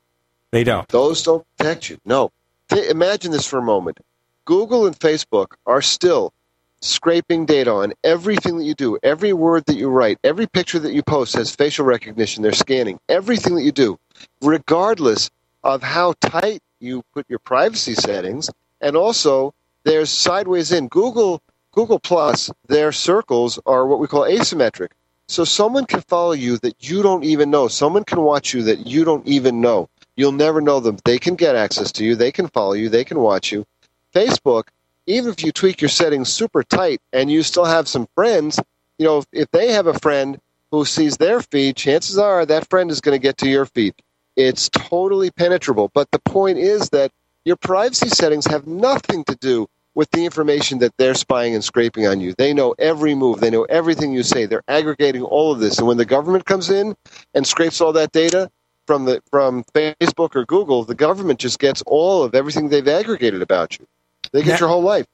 They 0.52 0.64
don't. 0.64 0.88
Those 0.90 1.24
don't 1.24 1.45
protect 1.58 1.90
you. 1.90 1.98
No. 2.06 2.32
Th- 2.70 2.90
imagine 2.90 3.32
this 3.32 3.48
for 3.48 3.60
a 3.60 3.64
moment. 3.64 3.99
Google 4.45 4.86
and 4.86 4.98
Facebook 4.98 5.53
are 5.66 5.82
still 5.82 6.34
scraping 6.82 7.45
data 7.45 7.72
on 7.72 7.94
everything 8.03 8.58
that 8.58 8.66
you 8.66 8.74
do, 8.74 8.98
every 9.03 9.34
word 9.34 9.66
that 9.66 9.76
you 9.76 9.88
write, 9.88 10.18
every 10.24 10.48
picture 10.48 10.80
that 10.80 10.94
you 10.94 11.03
post 11.03 11.36
has 11.36 11.56
facial 11.56 11.86
recognition. 11.86 12.44
They're 12.44 12.52
scanning 12.52 12.99
everything 13.08 13.56
that 13.56 13.64
you 13.64 13.72
do, 13.72 13.99
regardless 14.41 15.30
of 15.64 15.84
how 15.84 16.14
tight 16.22 16.62
you 16.80 17.03
put 17.14 17.30
your 17.30 17.40
privacy 17.40 17.94
settings. 17.94 18.49
And 18.82 18.98
also, 18.98 19.53
there's 19.84 20.10
sideways 20.10 20.72
in 20.72 20.88
Google. 20.88 21.41
Google 21.72 21.99
Plus, 21.99 22.52
their 22.68 22.91
circles 22.91 23.60
are 23.66 23.86
what 23.86 23.99
we 23.99 24.08
call 24.08 24.24
asymmetric. 24.24 24.90
So 25.32 25.45
someone 25.45 25.86
can 25.86 26.02
follow 26.02 26.34
you 26.34 26.58
that 26.58 26.90
you 26.90 27.02
don't 27.02 27.24
even 27.24 27.49
know. 27.49 27.70
Someone 27.70 28.03
can 28.03 28.22
watch 28.22 28.53
you 28.53 28.64
that 28.64 28.86
you 28.86 29.06
don't 29.06 29.26
even 29.26 29.62
know. 29.62 29.88
You'll 30.18 30.34
never 30.34 30.60
know 30.60 30.82
them. 30.82 30.98
They 31.06 31.20
can 31.20 31.36
get 31.36 31.56
access 31.56 31.90
to 31.94 32.03
you. 32.03 32.18
They 32.18 32.34
can 32.34 32.49
follow 32.49 32.74
you. 32.74 32.90
They 32.90 33.06
can 33.06 33.18
watch 33.18 33.49
you. 33.49 33.66
Facebook, 34.14 34.64
even 35.08 35.32
if 35.32 35.41
you 35.41 35.53
tweak 35.53 35.80
your 35.80 35.88
settings 35.88 36.28
super 36.28 36.64
tight 36.64 36.99
and 37.14 37.32
you 37.32 37.44
still 37.44 37.64
have 37.64 37.88
some 37.88 38.10
friends, 38.14 38.60
you 38.98 39.06
know, 39.06 39.24
if, 39.32 39.49
they 39.52 39.72
have 39.72 39.88
a 39.88 39.98
friend 39.99 40.38
who 40.70 40.84
sees 40.84 41.16
their 41.16 41.40
feed, 41.40 41.78
chances 41.78 42.18
are 42.18 42.45
that 42.45 42.70
friend 42.70 42.91
is 42.91 42.99
going 42.99 43.18
to 43.18 43.24
get 43.24 43.38
to 43.38 43.48
your 43.48 43.66
feed. 43.66 43.95
It's 44.36 44.68
totally 44.68 45.32
penetrable. 45.32 45.91
But 45.94 46.12
the 46.12 46.20
point 46.20 46.58
is 46.58 46.90
that 46.90 47.10
your 47.45 47.56
privacy 47.56 48.10
settings 48.10 48.48
have 48.48 48.68
nothing 48.68 49.24
to 49.24 49.36
do 49.38 49.70
with 49.95 50.09
the 50.11 50.26
information 50.26 50.80
that 50.80 50.93
they're 50.97 51.13
spying 51.13 51.53
and 51.53 51.63
scraping 51.63 52.07
on 52.07 52.22
you. 52.22 52.34
They 52.38 52.53
know 52.53 52.73
every 52.80 53.13
move, 53.15 53.39
they 53.39 53.49
know 53.49 53.63
everything 53.63 54.13
you 54.13 54.23
say. 54.23 54.45
They're 54.45 54.63
aggregating 54.68 55.23
all 55.23 55.51
of 55.51 55.59
this. 55.59 55.77
And 55.80 55.88
when 55.88 55.97
the 55.97 56.05
government 56.05 56.45
comes 56.45 56.69
in 56.69 56.95
and 57.34 57.45
scrapes 57.45 57.81
all 57.81 57.93
that 57.93 58.11
data 58.11 58.49
from 58.88 59.05
the 59.05 59.22
from 59.30 59.63
Facebook 59.76 60.35
or 60.35 60.45
Google, 60.45 60.84
the 60.84 60.95
government 60.95 61.39
just 61.39 61.59
gets 61.59 61.81
all 61.85 62.23
of 62.23 62.34
everything 62.35 62.69
they've 62.69 62.88
aggregated 62.88 63.41
about 63.41 63.77
you. 63.80 63.85
They 64.31 64.43
get 64.43 64.53
Now- 64.53 64.59
your 64.59 64.69
whole 64.69 64.84
life. 64.84 65.05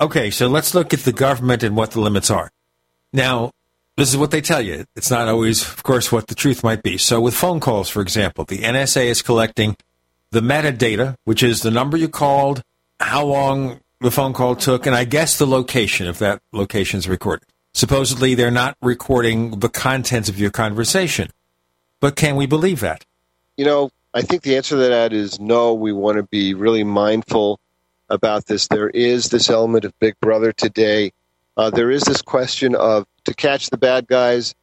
Okay, 0.00 0.30
so 0.30 0.48
let's 0.48 0.74
look 0.74 0.92
at 0.92 1.00
the 1.00 1.12
government 1.12 1.62
and 1.62 1.76
what 1.76 1.92
the 1.92 2.00
limits 2.00 2.30
are. 2.30 2.50
Now, 3.12 3.52
this 3.96 4.08
is 4.08 4.16
what 4.16 4.30
they 4.30 4.40
tell 4.40 4.60
you. 4.60 4.86
It's 4.96 5.10
not 5.10 5.28
always, 5.28 5.62
of 5.62 5.82
course, 5.82 6.10
what 6.10 6.26
the 6.26 6.34
truth 6.34 6.64
might 6.64 6.82
be. 6.82 6.98
So, 6.98 7.20
with 7.20 7.34
phone 7.34 7.60
calls, 7.60 7.88
for 7.88 8.00
example, 8.00 8.44
the 8.44 8.64
NSA 8.64 9.06
is 9.06 9.22
collecting 9.22 9.76
the 10.30 10.40
metadata, 10.40 11.16
which 11.24 11.42
is 11.42 11.60
the 11.60 11.70
number 11.70 11.96
you 11.96 12.08
called, 12.08 12.62
how 12.98 13.24
long 13.26 13.80
the 14.02 14.10
phone 14.10 14.32
call 14.32 14.56
took, 14.56 14.86
and 14.86 14.94
I 14.94 15.04
guess 15.04 15.38
the 15.38 15.46
location, 15.46 16.06
if 16.06 16.18
that 16.18 16.40
location 16.52 16.98
is 16.98 17.08
recorded. 17.08 17.48
Supposedly, 17.74 18.34
they're 18.34 18.50
not 18.50 18.76
recording 18.82 19.60
the 19.60 19.68
contents 19.68 20.28
of 20.28 20.38
your 20.38 20.50
conversation. 20.50 21.30
But 22.00 22.16
can 22.16 22.36
we 22.36 22.46
believe 22.46 22.80
that? 22.80 23.04
You 23.56 23.64
know, 23.64 23.90
I 24.12 24.22
think 24.22 24.42
the 24.42 24.56
answer 24.56 24.76
to 24.76 24.88
that 24.88 25.12
is 25.12 25.40
no. 25.40 25.72
We 25.72 25.92
want 25.92 26.16
to 26.16 26.24
be 26.24 26.52
really 26.52 26.84
mindful 26.84 27.60
about 28.10 28.46
this. 28.46 28.68
There 28.68 28.90
is 28.90 29.30
this 29.30 29.48
element 29.48 29.84
of 29.84 29.98
Big 30.00 30.18
Brother 30.20 30.52
today. 30.52 31.12
Uh, 31.56 31.70
there 31.70 31.90
is 31.90 32.02
this 32.02 32.20
question 32.20 32.74
of 32.74 33.06
to 33.24 33.34
catch 33.34 33.70
the 33.70 33.78
bad 33.78 34.06
guys, 34.06 34.54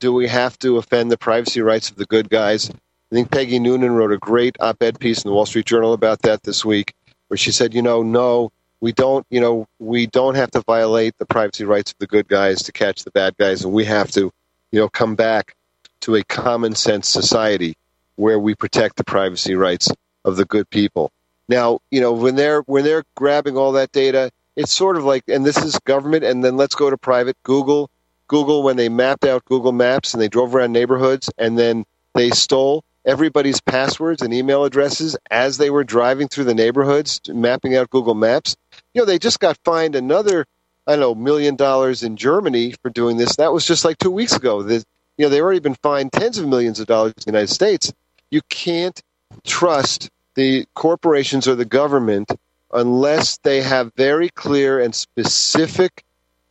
do 0.00 0.12
we 0.12 0.28
have 0.28 0.58
to 0.60 0.76
offend 0.76 1.10
the 1.10 1.18
privacy 1.18 1.60
rights 1.60 1.90
of 1.90 1.96
the 1.96 2.06
good 2.06 2.28
guys? 2.28 2.70
I 2.70 3.14
think 3.14 3.30
Peggy 3.30 3.58
Noonan 3.58 3.92
wrote 3.92 4.12
a 4.12 4.18
great 4.18 4.56
op 4.60 4.82
ed 4.82 5.00
piece 5.00 5.22
in 5.24 5.28
the 5.28 5.34
Wall 5.34 5.46
Street 5.46 5.66
Journal 5.66 5.92
about 5.92 6.22
that 6.22 6.42
this 6.42 6.64
week, 6.64 6.94
where 7.28 7.38
she 7.38 7.52
said, 7.52 7.74
you 7.74 7.82
know, 7.82 8.02
no, 8.02 8.52
we 8.80 8.92
don't, 8.92 9.26
you 9.30 9.40
know, 9.40 9.66
we 9.78 10.06
don't 10.06 10.36
have 10.36 10.50
to 10.52 10.60
violate 10.60 11.16
the 11.18 11.26
privacy 11.26 11.64
rights 11.64 11.92
of 11.92 11.98
the 11.98 12.06
good 12.06 12.28
guys 12.28 12.62
to 12.64 12.72
catch 12.72 13.04
the 13.04 13.10
bad 13.10 13.36
guys, 13.36 13.64
and 13.64 13.72
we 13.72 13.84
have 13.84 14.10
to, 14.12 14.32
you 14.70 14.80
know, 14.80 14.88
come 14.88 15.14
back 15.14 15.54
to 16.02 16.14
a 16.14 16.24
common 16.24 16.74
sense 16.74 17.08
society 17.08 17.76
where 18.16 18.38
we 18.38 18.54
protect 18.54 18.96
the 18.96 19.04
privacy 19.04 19.54
rights 19.54 19.88
of 20.24 20.36
the 20.36 20.44
good 20.44 20.68
people. 20.70 21.10
Now, 21.48 21.80
you 21.90 22.00
know, 22.00 22.12
when 22.12 22.36
they're 22.36 22.60
when 22.62 22.84
they're 22.84 23.04
grabbing 23.14 23.56
all 23.56 23.72
that 23.72 23.92
data, 23.92 24.30
it's 24.54 24.72
sort 24.72 24.96
of 24.96 25.04
like 25.04 25.24
and 25.28 25.44
this 25.44 25.56
is 25.58 25.78
government 25.80 26.24
and 26.24 26.44
then 26.44 26.56
let's 26.56 26.74
go 26.74 26.90
to 26.90 26.98
private 26.98 27.36
Google. 27.42 27.90
Google 28.26 28.62
when 28.62 28.76
they 28.76 28.90
mapped 28.90 29.24
out 29.24 29.44
Google 29.46 29.72
Maps 29.72 30.12
and 30.12 30.20
they 30.20 30.28
drove 30.28 30.54
around 30.54 30.72
neighborhoods 30.72 31.30
and 31.38 31.58
then 31.58 31.86
they 32.14 32.30
stole 32.30 32.84
everybody's 33.06 33.60
passwords 33.62 34.20
and 34.20 34.34
email 34.34 34.64
addresses 34.64 35.16
as 35.30 35.56
they 35.56 35.70
were 35.70 35.84
driving 35.84 36.28
through 36.28 36.44
the 36.44 36.54
neighborhoods 36.54 37.22
mapping 37.28 37.74
out 37.74 37.88
Google 37.88 38.14
Maps. 38.14 38.56
You 38.98 39.02
know, 39.02 39.12
they 39.12 39.20
just 39.20 39.38
got 39.38 39.56
fined 39.62 39.94
another 39.94 40.44
I 40.84 40.96
don't 40.96 41.00
know 41.00 41.14
million 41.14 41.54
dollars 41.54 42.02
in 42.02 42.16
Germany 42.16 42.74
for 42.82 42.90
doing 42.90 43.16
this. 43.16 43.36
That 43.36 43.52
was 43.52 43.64
just 43.64 43.84
like 43.84 43.96
2 43.98 44.10
weeks 44.10 44.34
ago. 44.34 44.64
The, 44.64 44.84
you 45.16 45.24
know, 45.24 45.28
they've 45.28 45.40
already 45.40 45.60
been 45.60 45.76
fined 45.76 46.12
tens 46.12 46.36
of 46.36 46.48
millions 46.48 46.80
of 46.80 46.88
dollars 46.88 47.12
in 47.18 47.20
the 47.26 47.38
United 47.38 47.54
States. 47.54 47.92
You 48.32 48.40
can't 48.48 49.00
trust 49.44 50.10
the 50.34 50.66
corporations 50.74 51.46
or 51.46 51.54
the 51.54 51.64
government 51.64 52.32
unless 52.72 53.38
they 53.44 53.62
have 53.62 53.94
very 53.94 54.30
clear 54.30 54.80
and 54.80 54.92
specific 54.92 56.02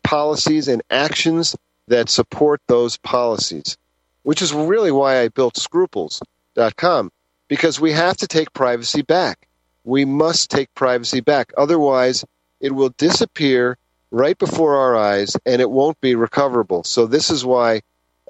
policies 0.03 0.69
and 0.69 0.81
actions 0.89 1.53
that 1.89 2.07
support 2.07 2.61
those 2.67 2.95
policies, 2.95 3.77
which 4.23 4.41
is 4.41 4.53
really 4.53 4.93
why 4.93 5.19
I 5.19 5.27
built 5.27 5.55
sgrouples.com 5.55 7.11
because 7.49 7.81
we 7.81 7.91
have 7.91 8.15
to 8.15 8.27
take 8.27 8.53
privacy 8.53 9.01
back. 9.01 9.49
We 9.83 10.05
must 10.05 10.49
take 10.49 10.73
privacy 10.75 11.19
back. 11.19 11.51
Otherwise, 11.57 12.23
it 12.59 12.73
will 12.73 12.89
disappear 12.97 13.77
right 14.11 14.37
before 14.37 14.77
our 14.77 14.95
eyes 14.95 15.35
and 15.45 15.61
it 15.61 15.69
won't 15.69 15.99
be 16.01 16.15
recoverable. 16.15 16.83
So, 16.83 17.05
this 17.05 17.29
is 17.29 17.45
why 17.45 17.81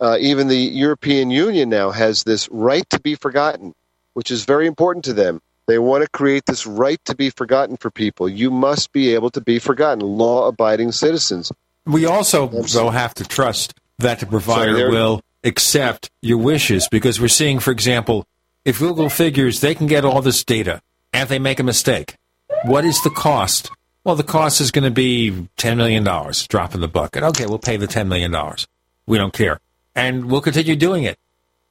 uh, 0.01 0.17
even 0.19 0.47
the 0.47 0.55
European 0.55 1.31
Union 1.31 1.69
now 1.69 1.91
has 1.91 2.23
this 2.23 2.47
right 2.49 2.87
to 2.89 2.99
be 2.99 3.15
forgotten, 3.15 3.73
which 4.13 4.31
is 4.31 4.45
very 4.45 4.67
important 4.67 5.05
to 5.05 5.13
them. 5.13 5.41
They 5.67 5.79
want 5.79 6.03
to 6.03 6.09
create 6.09 6.45
this 6.45 6.65
right 6.65 7.03
to 7.05 7.15
be 7.15 7.29
forgotten 7.29 7.75
for 7.77 7.91
people. 7.91 8.29
You 8.29 8.49
must 8.49 8.93
be 8.93 9.13
able 9.13 9.29
to 9.31 9.41
be 9.41 9.59
forgotten, 9.59 9.99
law 9.99 10.47
abiding 10.47 10.93
citizens. 10.93 11.51
We 11.85 12.05
also, 12.05 12.47
though, 12.47 12.89
have 12.89 13.13
to 13.15 13.25
trust 13.25 13.73
that 13.99 14.19
the 14.19 14.25
provider 14.25 14.75
there- 14.75 14.89
will 14.91 15.21
accept 15.43 16.09
your 16.21 16.37
wishes 16.37 16.87
because 16.89 17.19
we're 17.19 17.27
seeing, 17.27 17.59
for 17.59 17.71
example, 17.71 18.25
if 18.65 18.79
Google 18.79 19.09
figures 19.09 19.61
they 19.61 19.75
can 19.75 19.87
get 19.87 20.05
all 20.05 20.21
this 20.21 20.43
data 20.43 20.81
and 21.13 21.29
they 21.29 21.39
make 21.39 21.59
a 21.59 21.63
mistake, 21.63 22.15
what 22.65 22.85
is 22.85 23.01
the 23.03 23.09
cost? 23.09 23.71
Well, 24.07 24.15
the 24.15 24.23
cost 24.23 24.61
is 24.61 24.71
going 24.71 24.85
to 24.85 24.89
be 24.89 25.49
$10 25.57 25.75
million, 25.75 26.01
drop 26.47 26.73
in 26.73 26.79
the 26.79 26.87
bucket. 26.87 27.23
Okay, 27.23 27.45
we'll 27.45 27.59
pay 27.59 27.75
the 27.75 27.89
$10 27.89 28.07
million. 28.07 28.33
We 29.05 29.17
don't 29.17 29.33
care. 29.33 29.59
And 29.95 30.31
we'll 30.31 30.39
continue 30.39 30.77
doing 30.77 31.03
it. 31.03 31.19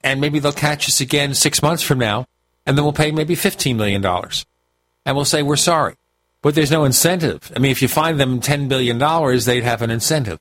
And 0.05 0.21
maybe 0.21 0.39
they'll 0.39 0.53
catch 0.53 0.87
us 0.87 1.01
again 1.01 1.33
six 1.33 1.63
months 1.63 1.83
from 1.83 1.99
now 1.99 2.27
and 2.67 2.77
then 2.77 2.85
we'll 2.85 2.93
pay 2.93 3.11
maybe 3.11 3.37
$15 3.37 3.77
million. 3.77 4.05
And 4.05 5.17
we'll 5.17 5.25
say, 5.25 5.43
we're 5.43 5.57
sorry. 5.57 5.95
But 6.43 6.55
there's 6.55 6.71
no 6.71 6.85
incentive. 6.85 7.51
I 7.57 7.59
mean, 7.59 7.71
if 7.71 7.81
you 7.81 7.89
find 7.89 8.21
them 8.21 8.39
$10 8.41 8.69
billion, 8.69 8.99
they'd 8.99 9.65
have 9.65 9.81
an 9.81 9.91
incentive. 9.91 10.41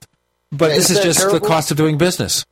But 0.51 0.71
this 0.71 0.89
Isn't 0.89 0.97
is 0.97 1.03
just 1.05 1.19
terrible? 1.19 1.39
the 1.39 1.47
cost 1.47 1.71
of 1.71 1.77
doing 1.77 1.97
business. 1.97 2.45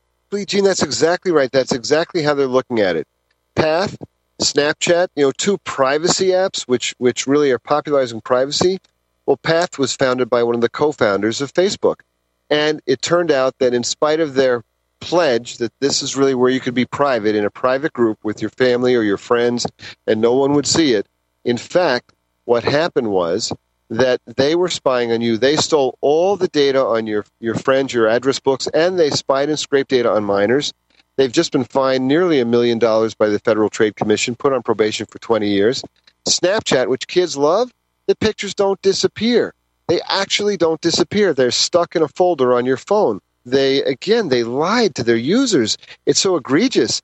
Gene, 0.48 0.64
that's 0.64 0.84
exactly 0.84 1.34
right. 1.34 1.52
That's 1.52 1.74
exactly 1.74 2.24
how 2.24 2.34
they're 2.34 2.48
looking 2.48 2.80
at 2.80 2.96
it. 2.96 3.10
Path, 3.56 3.98
Snapchat, 4.42 5.10
you 5.18 5.26
know, 5.26 5.34
two 5.34 5.58
privacy 5.58 6.28
apps 6.28 6.62
which 6.62 6.96
which 6.98 7.28
really 7.28 7.52
are 7.52 7.60
popularizing 7.60 8.22
privacy. 8.22 8.80
Well, 9.26 9.38
Path 9.38 9.80
was 9.80 9.96
founded 9.96 10.30
by 10.30 10.44
one 10.44 10.56
of 10.56 10.62
the 10.62 10.70
co-founders 10.70 11.42
of 11.42 11.54
Facebook, 11.54 12.02
and 12.50 12.82
it 12.86 13.02
turned 13.02 13.32
out 13.32 13.58
that 13.60 13.74
in 13.74 13.84
spite 13.84 14.20
of 14.20 14.34
their 14.34 14.64
pledge 15.00 15.58
that 15.58 15.74
this 15.80 16.02
is 16.02 16.16
really 16.16 16.36
where 16.36 16.50
you 16.50 16.60
could 16.60 16.74
be 16.74 16.86
private 16.86 17.36
in 17.36 17.46
a 17.46 17.50
private 17.50 17.94
group 17.94 18.18
with 18.24 18.42
your 18.42 18.50
family 18.50 18.96
or 18.96 19.02
your 19.02 19.18
friends, 19.18 19.66
and 20.08 20.22
no 20.22 20.34
one 20.34 20.54
would 20.54 20.68
see 20.68 20.94
it. 20.94 21.08
In 21.46 21.58
fact, 21.58 22.14
what 22.46 22.64
happened 22.64 23.12
was 23.12 23.52
that 23.90 24.22
they 24.26 24.56
were 24.56 24.70
spying 24.70 25.12
on 25.12 25.22
you. 25.22 25.38
They 25.38 25.56
stole 25.56 25.98
all 26.02 26.36
the 26.36 26.48
data 26.48 26.84
on 26.84 27.06
your, 27.06 27.26
your 27.40 27.56
friends, 27.56 27.94
your 27.94 28.08
address 28.08 28.40
books, 28.40 28.68
and 28.68 28.98
they 28.98 29.10
spied 29.10 29.50
and 29.50 29.60
scraped 29.60 29.90
data 29.90 30.10
on 30.12 30.24
minors. 30.24 30.74
They've 31.16 31.32
just 31.32 31.52
been 31.52 31.66
fined 31.66 32.08
nearly 32.08 32.40
a 32.40 32.46
million 32.46 32.80
dollars 32.80 33.14
by 33.14 33.30
the 33.30 33.40
Federal 33.40 33.70
Trade 33.70 33.96
Commission, 33.96 34.36
put 34.36 34.52
on 34.52 34.64
probation 34.64 35.06
for 35.06 35.20
20 35.20 35.48
years. 35.48 35.84
Snapchat, 36.28 36.88
which 36.88 37.08
kids 37.08 37.38
love, 37.38 37.72
the 38.08 38.16
pictures 38.16 38.54
don't 38.54 38.82
disappear. 38.82 39.54
They 39.88 40.02
actually 40.08 40.58
don't 40.58 40.82
disappear. 40.82 41.34
They're 41.34 41.52
stuck 41.52 41.96
in 41.96 42.02
a 42.02 42.08
folder 42.08 42.54
on 42.54 42.66
your 42.66 42.78
phone. 42.78 43.20
They, 43.46 43.84
again, 43.84 44.30
they 44.30 44.44
lied 44.44 44.96
to 44.96 45.04
their 45.04 45.18
users. 45.18 45.78
It's 46.06 46.20
so 46.20 46.36
egregious. 46.38 47.02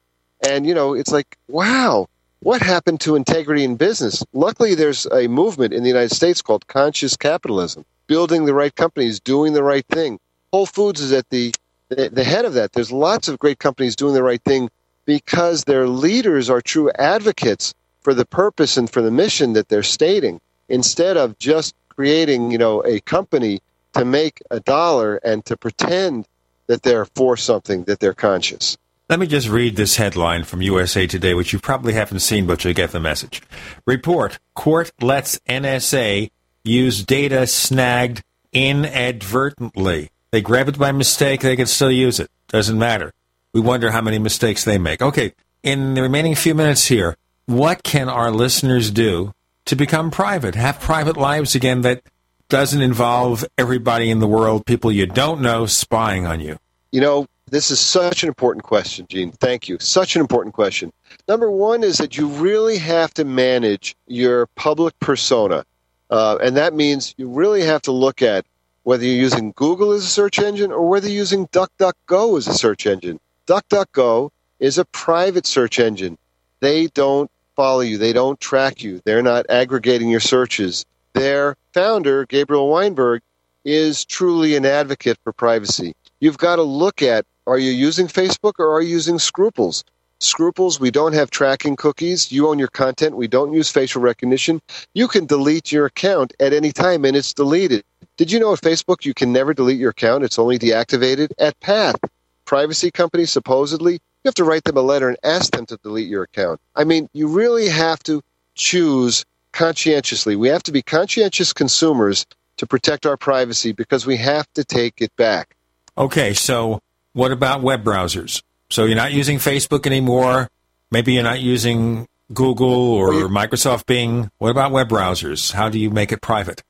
And, 0.47 0.65
you 0.65 0.73
know, 0.73 0.93
it's 0.93 1.11
like, 1.11 1.37
wow, 1.49 2.07
what 2.39 2.61
happened 2.61 3.01
to 3.01 3.15
integrity 3.15 3.63
in 3.63 3.75
business? 3.75 4.23
Luckily, 4.31 4.75
there's 4.75 5.05
a 5.07 5.27
movement 5.27 5.73
in 5.73 5.83
the 5.83 5.89
United 5.89 6.15
States 6.15 6.41
called 6.41 6.67
conscious 6.67 7.17
capitalism, 7.17 7.83
building 8.07 8.45
the 8.45 8.53
right 8.53 8.73
companies, 8.73 9.19
doing 9.19 9.53
the 9.53 9.63
right 9.63 9.85
thing. 9.87 10.19
Whole 10.53 10.65
Foods 10.65 11.01
is 11.01 11.11
at 11.11 11.29
the, 11.29 11.53
the, 11.89 12.23
head 12.23 12.45
of 12.45 12.53
that. 12.53 12.71
There's 12.71 12.91
lots 12.91 13.27
of 13.27 13.39
great 13.39 13.59
companies 13.59 13.95
doing 13.95 14.13
the 14.13 14.23
right 14.23 14.41
thing 14.43 14.69
because 15.05 15.65
their 15.65 15.87
leaders 15.87 16.49
are 16.49 16.61
true 16.61 16.89
advocates 16.97 17.73
for 18.01 18.13
the 18.13 18.25
purpose 18.25 18.77
and 18.77 18.89
for 18.89 19.01
the 19.01 19.11
mission 19.11 19.53
that 19.53 19.67
they're 19.67 19.83
stating 19.83 20.39
instead 20.69 21.17
of 21.17 21.37
just 21.39 21.75
creating, 21.89 22.51
you 22.51 22.57
know, 22.57 22.83
a 22.85 22.99
company 23.01 23.59
to 23.93 24.05
make 24.05 24.41
a 24.51 24.59
dollar 24.59 25.17
and 25.17 25.43
to 25.45 25.57
pretend 25.57 26.27
that 26.67 26.83
they're 26.83 27.05
for 27.05 27.35
something, 27.35 27.83
that 27.85 27.99
they're 27.99 28.13
conscious. 28.13 28.77
Let 29.09 29.19
me 29.19 29.25
just 29.25 29.49
read 29.49 29.75
this 29.75 29.95
headline 29.95 30.43
from 30.43 30.61
USA 30.61 31.07
Today, 31.07 31.33
which 31.33 31.51
you 31.51 31.57
probably 31.57 31.93
haven't 31.93 32.19
seen, 32.19 32.45
but 32.45 32.63
you'll 32.63 32.75
get 32.75 32.91
the 32.91 32.99
message. 32.99 33.41
Report 33.87 34.37
Court 34.53 34.91
lets 35.01 35.39
NSA 35.49 36.29
use 36.63 37.03
data 37.03 37.47
snagged 37.47 38.23
inadvertently. 38.53 40.11
They 40.31 40.41
grab 40.41 40.69
it 40.69 40.77
by 40.77 40.91
mistake, 40.91 41.41
they 41.41 41.55
can 41.55 41.65
still 41.65 41.91
use 41.91 42.19
it. 42.19 42.29
Doesn't 42.49 42.77
matter. 42.77 43.13
We 43.51 43.61
wonder 43.61 43.89
how 43.89 44.01
many 44.01 44.19
mistakes 44.19 44.63
they 44.63 44.77
make. 44.77 45.01
Okay, 45.01 45.33
in 45.63 45.95
the 45.95 46.03
remaining 46.03 46.35
few 46.35 46.53
minutes 46.53 46.85
here, 46.85 47.17
what 47.47 47.81
can 47.81 48.09
our 48.09 48.29
listeners 48.29 48.91
do 48.91 49.33
to 49.69 49.75
become 49.75 50.09
private, 50.09 50.55
have 50.55 50.79
private 50.79 51.15
lives 51.15 51.53
again 51.53 51.81
that 51.81 52.01
doesn't 52.49 52.81
involve 52.81 53.45
everybody 53.55 54.09
in 54.09 54.19
the 54.19 54.27
world, 54.27 54.65
people 54.65 54.91
you 54.91 55.05
don't 55.05 55.41
know, 55.41 55.67
spying 55.67 56.25
on 56.25 56.39
you? 56.39 56.57
You 56.91 57.01
know, 57.01 57.27
this 57.51 57.69
is 57.69 57.79
such 57.79 58.23
an 58.23 58.29
important 58.29 58.63
question, 58.63 59.05
Gene. 59.07 59.31
Thank 59.31 59.69
you. 59.69 59.77
Such 59.79 60.15
an 60.15 60.21
important 60.21 60.55
question. 60.55 60.91
Number 61.27 61.51
one 61.51 61.83
is 61.83 61.99
that 61.99 62.17
you 62.17 62.27
really 62.27 62.79
have 62.79 63.13
to 63.13 63.23
manage 63.23 63.95
your 64.07 64.47
public 64.55 64.99
persona. 64.99 65.63
Uh, 66.09 66.39
and 66.41 66.57
that 66.57 66.73
means 66.73 67.13
you 67.17 67.29
really 67.29 67.61
have 67.61 67.83
to 67.83 67.91
look 67.91 68.23
at 68.23 68.45
whether 68.83 69.05
you're 69.05 69.21
using 69.21 69.53
Google 69.55 69.91
as 69.91 70.03
a 70.03 70.07
search 70.07 70.39
engine 70.39 70.71
or 70.71 70.89
whether 70.89 71.07
you're 71.07 71.17
using 71.17 71.47
DuckDuckGo 71.49 72.39
as 72.39 72.47
a 72.47 72.55
search 72.55 72.87
engine. 72.87 73.19
DuckDuckGo 73.45 74.31
is 74.59 74.79
a 74.79 74.85
private 74.85 75.45
search 75.45 75.79
engine. 75.79 76.17
They 76.59 76.87
don't 76.87 77.29
follow 77.59 77.81
you, 77.81 77.97
they 77.97 78.13
don't 78.13 78.39
track 78.39 78.81
you, 78.81 79.01
they're 79.03 79.21
not 79.21 79.45
aggregating 79.49 80.07
your 80.07 80.21
searches. 80.21 80.85
Their 81.11 81.57
founder, 81.73 82.25
Gabriel 82.25 82.69
Weinberg, 82.69 83.19
is 83.65 84.05
truly 84.05 84.55
an 84.55 84.65
advocate 84.65 85.17
for 85.25 85.33
privacy. 85.33 85.93
You've 86.21 86.37
got 86.37 86.55
to 86.55 86.63
look 86.63 87.01
at 87.01 87.25
are 87.47 87.57
you 87.57 87.71
using 87.71 88.07
Facebook 88.07 88.53
or 88.59 88.71
are 88.71 88.81
you 88.81 88.91
using 88.91 89.17
Sgrouples? 89.17 89.83
Sgrouples, 90.21 90.79
we 90.79 90.89
don't 90.89 91.11
have 91.11 91.31
tracking 91.31 91.75
cookies. 91.75 92.31
You 92.31 92.47
own 92.47 92.59
your 92.59 92.69
content. 92.69 93.17
We 93.17 93.27
don't 93.27 93.51
use 93.51 93.69
facial 93.69 94.01
recognition. 94.01 94.61
You 94.93 95.09
can 95.09 95.25
delete 95.25 95.69
your 95.69 95.85
account 95.85 96.31
at 96.39 96.53
any 96.53 96.71
time 96.71 97.03
and 97.03 97.17
it's 97.17 97.33
deleted. 97.33 97.83
Did 98.15 98.31
you 98.31 98.39
know 98.39 98.53
at 98.53 98.61
Facebook 98.61 99.03
you 99.03 99.13
can 99.13 99.33
never 99.33 99.53
delete 99.53 99.79
your 99.79 99.89
account? 99.89 100.23
It's 100.23 100.39
only 100.39 100.57
deactivated. 100.57 101.33
At 101.37 101.59
Path, 101.59 101.97
privacy 102.45 102.89
company 102.89 103.25
supposedly, 103.25 103.99
you 104.23 104.27
have 104.27 104.35
to 104.35 104.43
write 104.43 104.65
them 104.65 104.77
a 104.77 104.81
letter 104.81 105.07
and 105.09 105.17
ask 105.23 105.51
them 105.51 105.65
to 105.67 105.77
delete 105.77 106.09
your 106.09 106.23
account. 106.23 106.59
I 106.75 106.83
mean, 106.83 107.09
you 107.13 107.27
really 107.27 107.69
have 107.69 108.03
to 108.03 108.21
choose 108.55 109.25
conscientiously. 109.53 110.35
We 110.35 110.49
have 110.49 110.63
to 110.63 110.71
be 110.71 110.81
conscientious 110.81 111.53
consumers 111.53 112.25
to 112.57 112.67
protect 112.67 113.05
our 113.05 113.15
privacy 113.15 113.71
because 113.71 114.05
we 114.05 114.17
have 114.17 114.51
to 114.53 114.65
take 114.65 115.01
it 115.01 115.15
back. 115.15 115.55
Okay, 115.97 116.33
so 116.33 116.81
what 117.13 117.31
about 117.31 117.61
web 117.61 117.83
browsers? 117.83 118.43
So 118.69 118.85
you're 118.85 118.95
not 118.95 119.13
using 119.13 119.37
Facebook 119.37 119.85
anymore. 119.85 120.49
Maybe 120.91 121.13
you're 121.13 121.23
not 121.23 121.39
using 121.39 122.07
Google 122.33 122.93
or 122.93 123.11
Microsoft 123.29 123.85
Bing. 123.85 124.29
What 124.37 124.49
about 124.49 124.71
web 124.71 124.89
browsers? 124.89 125.53
How 125.53 125.69
do 125.69 125.79
you 125.79 125.89
make 125.89 126.11
it 126.11 126.21
private? 126.21 126.61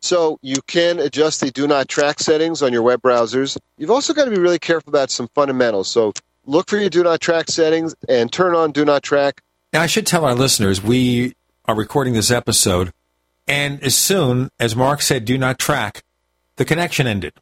So 0.00 0.38
you 0.42 0.56
can 0.66 0.98
adjust 0.98 1.40
the 1.40 1.50
do 1.50 1.66
not 1.66 1.88
track 1.88 2.20
settings 2.20 2.62
on 2.62 2.72
your 2.72 2.82
web 2.82 3.00
browsers. 3.00 3.56
You've 3.78 3.90
also 3.90 4.12
got 4.12 4.26
to 4.26 4.30
be 4.30 4.38
really 4.38 4.58
careful 4.58 4.90
about 4.90 5.10
some 5.10 5.28
fundamentals. 5.28 5.88
So 5.88 6.12
look 6.46 6.68
for 6.68 6.76
your 6.76 6.90
do 6.90 7.02
not 7.02 7.20
track 7.20 7.48
settings 7.50 7.94
and 8.08 8.32
turn 8.32 8.54
on 8.54 8.72
do 8.72 8.84
not 8.84 9.02
track. 9.02 9.42
Now, 9.72 9.82
I 9.82 9.86
should 9.86 10.06
tell 10.06 10.24
our 10.24 10.34
listeners 10.34 10.82
we 10.82 11.34
are 11.66 11.74
recording 11.74 12.12
this 12.12 12.30
episode, 12.30 12.92
and 13.48 13.82
as 13.82 13.96
soon 13.96 14.50
as 14.60 14.76
Mark 14.76 15.02
said 15.02 15.24
do 15.24 15.36
not 15.36 15.58
track, 15.58 16.04
the 16.56 16.64
connection 16.64 17.06
ended. 17.06 17.34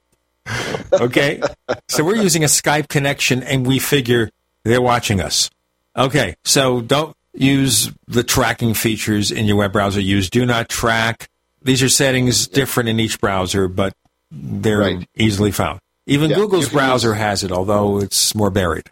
Okay? 0.92 1.40
so 1.88 2.04
we're 2.04 2.16
using 2.16 2.44
a 2.44 2.46
Skype 2.48 2.88
connection, 2.88 3.42
and 3.42 3.66
we 3.66 3.78
figure 3.78 4.28
they're 4.62 4.82
watching 4.82 5.22
us. 5.22 5.48
Okay, 5.96 6.36
so 6.44 6.82
don't 6.82 7.16
use 7.32 7.90
the 8.06 8.22
tracking 8.22 8.74
features 8.74 9.30
in 9.30 9.46
your 9.46 9.56
web 9.56 9.72
browser. 9.72 10.00
Use 10.00 10.28
do 10.28 10.44
not 10.44 10.68
track. 10.68 11.30
These 11.62 11.82
are 11.82 11.88
settings 11.88 12.46
different 12.46 12.90
in 12.90 13.00
each 13.00 13.20
browser, 13.20 13.68
but 13.68 13.94
they're 14.30 15.00
easily 15.16 15.50
found. 15.50 15.80
Even 16.06 16.30
Yeah, 16.30 16.36
Google's 16.36 16.68
browser 16.68 17.14
has 17.14 17.44
it, 17.44 17.52
although 17.52 18.00
it's 18.00 18.34
more 18.34 18.50
buried. 18.50 18.90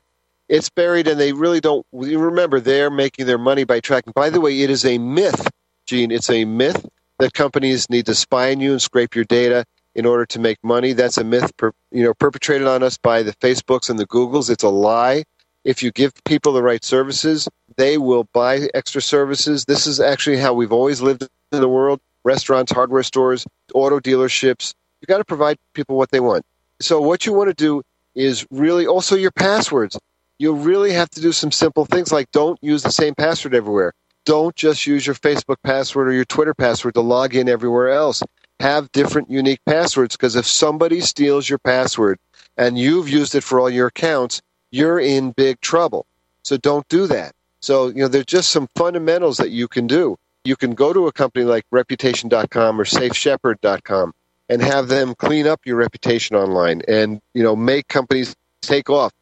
It's 0.48 0.68
buried, 0.68 1.06
and 1.08 1.18
they 1.18 1.32
really 1.32 1.60
don't. 1.60 1.86
Remember, 1.92 2.60
they're 2.60 2.90
making 2.90 3.26
their 3.26 3.38
money 3.38 3.64
by 3.64 3.80
tracking. 3.80 4.12
By 4.14 4.30
the 4.30 4.40
way, 4.40 4.60
it 4.60 4.70
is 4.70 4.84
a 4.84 4.98
myth, 4.98 5.48
Gene. 5.86 6.10
It's 6.10 6.30
a 6.30 6.44
myth 6.44 6.84
that 7.18 7.34
companies 7.34 7.88
need 7.90 8.06
to 8.06 8.14
spy 8.14 8.50
on 8.50 8.60
you 8.60 8.72
and 8.72 8.82
scrape 8.82 9.14
your 9.14 9.24
data 9.24 9.64
in 9.94 10.06
order 10.06 10.24
to 10.26 10.38
make 10.38 10.58
money. 10.62 10.92
That's 10.92 11.18
a 11.18 11.24
myth, 11.24 11.56
per, 11.56 11.72
you 11.90 12.02
know, 12.02 12.14
perpetrated 12.14 12.66
on 12.66 12.82
us 12.82 12.96
by 12.96 13.22
the 13.22 13.32
Facebooks 13.34 13.90
and 13.90 13.98
the 13.98 14.06
Googles. 14.06 14.50
It's 14.50 14.64
a 14.64 14.68
lie. 14.68 15.24
If 15.64 15.82
you 15.82 15.90
give 15.92 16.12
people 16.24 16.52
the 16.52 16.62
right 16.62 16.82
services, 16.82 17.48
they 17.76 17.98
will 17.98 18.24
buy 18.32 18.68
extra 18.74 19.02
services. 19.02 19.64
This 19.66 19.86
is 19.86 20.00
actually 20.00 20.38
how 20.38 20.54
we've 20.54 20.72
always 20.72 21.00
lived 21.00 21.22
in 21.22 21.60
the 21.60 21.68
world: 21.68 22.00
restaurants, 22.24 22.72
hardware 22.72 23.02
stores, 23.02 23.46
auto 23.74 24.00
dealerships. 24.00 24.74
You 25.00 25.06
got 25.06 25.18
to 25.18 25.24
provide 25.24 25.58
people 25.74 25.96
what 25.96 26.10
they 26.10 26.20
want. 26.20 26.44
So 26.80 27.00
what 27.00 27.26
you 27.26 27.32
want 27.32 27.48
to 27.48 27.54
do 27.54 27.82
is 28.14 28.46
really 28.50 28.86
also 28.86 29.16
your 29.16 29.30
passwords 29.30 29.98
you 30.40 30.54
really 30.54 30.92
have 30.92 31.10
to 31.10 31.20
do 31.20 31.32
some 31.32 31.52
simple 31.52 31.84
things 31.84 32.10
like 32.10 32.30
don't 32.32 32.58
use 32.62 32.82
the 32.82 32.90
same 32.90 33.14
password 33.14 33.54
everywhere. 33.54 33.92
Don't 34.24 34.56
just 34.56 34.86
use 34.86 35.06
your 35.06 35.14
Facebook 35.14 35.56
password 35.62 36.08
or 36.08 36.12
your 36.12 36.24
Twitter 36.24 36.54
password 36.54 36.94
to 36.94 37.02
log 37.02 37.34
in 37.34 37.46
everywhere 37.46 37.90
else. 37.90 38.22
Have 38.58 38.90
different 38.92 39.30
unique 39.30 39.60
passwords 39.66 40.16
because 40.16 40.36
if 40.36 40.46
somebody 40.46 41.02
steals 41.02 41.46
your 41.46 41.58
password 41.58 42.18
and 42.56 42.78
you've 42.78 43.10
used 43.10 43.34
it 43.34 43.42
for 43.42 43.60
all 43.60 43.68
your 43.68 43.88
accounts, 43.88 44.40
you're 44.70 44.98
in 44.98 45.32
big 45.32 45.60
trouble. 45.60 46.06
So 46.42 46.56
don't 46.56 46.88
do 46.88 47.06
that. 47.08 47.34
So, 47.60 47.88
you 47.88 47.96
know, 47.96 48.08
there's 48.08 48.24
just 48.24 48.48
some 48.48 48.66
fundamentals 48.74 49.36
that 49.36 49.50
you 49.50 49.68
can 49.68 49.86
do. 49.86 50.16
You 50.44 50.56
can 50.56 50.72
go 50.72 50.94
to 50.94 51.06
a 51.06 51.12
company 51.12 51.44
like 51.44 51.66
reputation.com 51.70 52.80
or 52.80 52.84
safeshepherd.com 52.84 54.14
and 54.50 54.60
have 54.60 54.88
them 54.88 55.14
clean 55.14 55.46
up 55.46 55.60
your 55.64 55.76
reputation 55.76 56.36
online 56.36 56.82
and, 56.86 57.22
you 57.32 57.42
know, 57.42 57.56
make 57.56 57.88
companies 57.88 58.36
take 58.60 58.90
off 58.90 59.12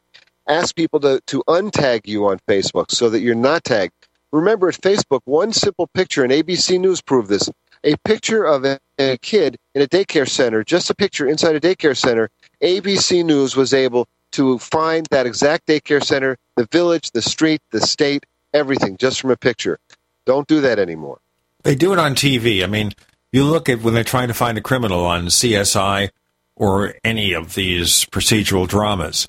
ask 0.49 0.75
people 0.75 0.99
to, 1.01 1.21
to 1.27 1.43
untag 1.47 2.07
you 2.07 2.27
on 2.27 2.39
Facebook 2.49 2.91
so 2.91 3.11
that 3.11 3.21
you're 3.21 3.35
not 3.35 3.65
tagged. 3.65 3.93
Remember, 4.33 4.69
at 4.69 4.75
Facebook, 4.75 5.21
one 5.25 5.53
simple 5.53 5.87
picture, 5.87 6.25
and 6.25 6.33
ABC 6.33 6.81
News 6.81 7.01
proved 7.01 7.29
this 7.29 7.49
a 7.85 7.95
picture 7.99 8.45
of 8.45 8.65
a, 8.65 8.81
a 8.99 9.17
kid 9.19 9.57
in 9.75 9.83
a 9.83 9.87
daycare 9.87 10.29
center, 10.29 10.65
just 10.65 10.91
a 10.91 10.95
picture 10.95 11.29
inside 11.29 11.55
a 11.55 11.61
daycare 11.61 11.97
center. 11.97 12.29
ABC 12.61 13.25
News 13.25 13.55
was 13.55 13.73
able 13.73 14.09
to 14.33 14.59
find 14.59 15.07
that 15.11 15.27
exact 15.27 15.67
daycare 15.67 16.03
center, 16.03 16.37
the 16.57 16.67
village, 16.73 17.13
the 17.13 17.23
street, 17.23 17.63
the 17.71 17.81
state, 17.81 18.27
everything 18.53 18.97
just 18.97 19.21
from 19.21 19.31
a 19.31 19.37
picture. 19.37 19.79
Don't 20.27 20.49
do 20.49 20.61
that 20.63 20.79
anymore. 20.79 21.21
They 21.63 21.77
do 21.77 21.93
it 21.93 21.99
on 21.99 22.15
TV. 22.15 22.65
I 22.65 22.67
mean, 22.67 22.93
you 23.33 23.45
look 23.45 23.69
at 23.69 23.83
when 23.83 23.95
they're 23.95 24.05
trying 24.05 24.29
to 24.29 24.35
find 24.35 24.57
a 24.59 24.63
criminal 24.63 25.05
on 25.05 25.27
CSI 25.27 26.11
or 26.57 26.95
any 27.05 27.33
of 27.33 27.55
these 27.55 28.05
procedural 28.07 28.67
dramas. 28.67 29.27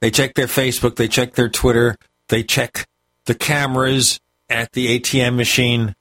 They 0.00 0.10
check 0.10 0.34
their 0.34 0.46
Facebook, 0.46 0.96
they 0.96 1.08
check 1.08 1.34
their 1.34 1.48
Twitter, 1.48 1.96
they 2.28 2.42
check 2.42 2.86
the 3.24 3.34
cameras 3.34 4.20
at 4.48 4.72
the 4.72 4.98
ATM 4.98 5.36
machine. 5.36 5.94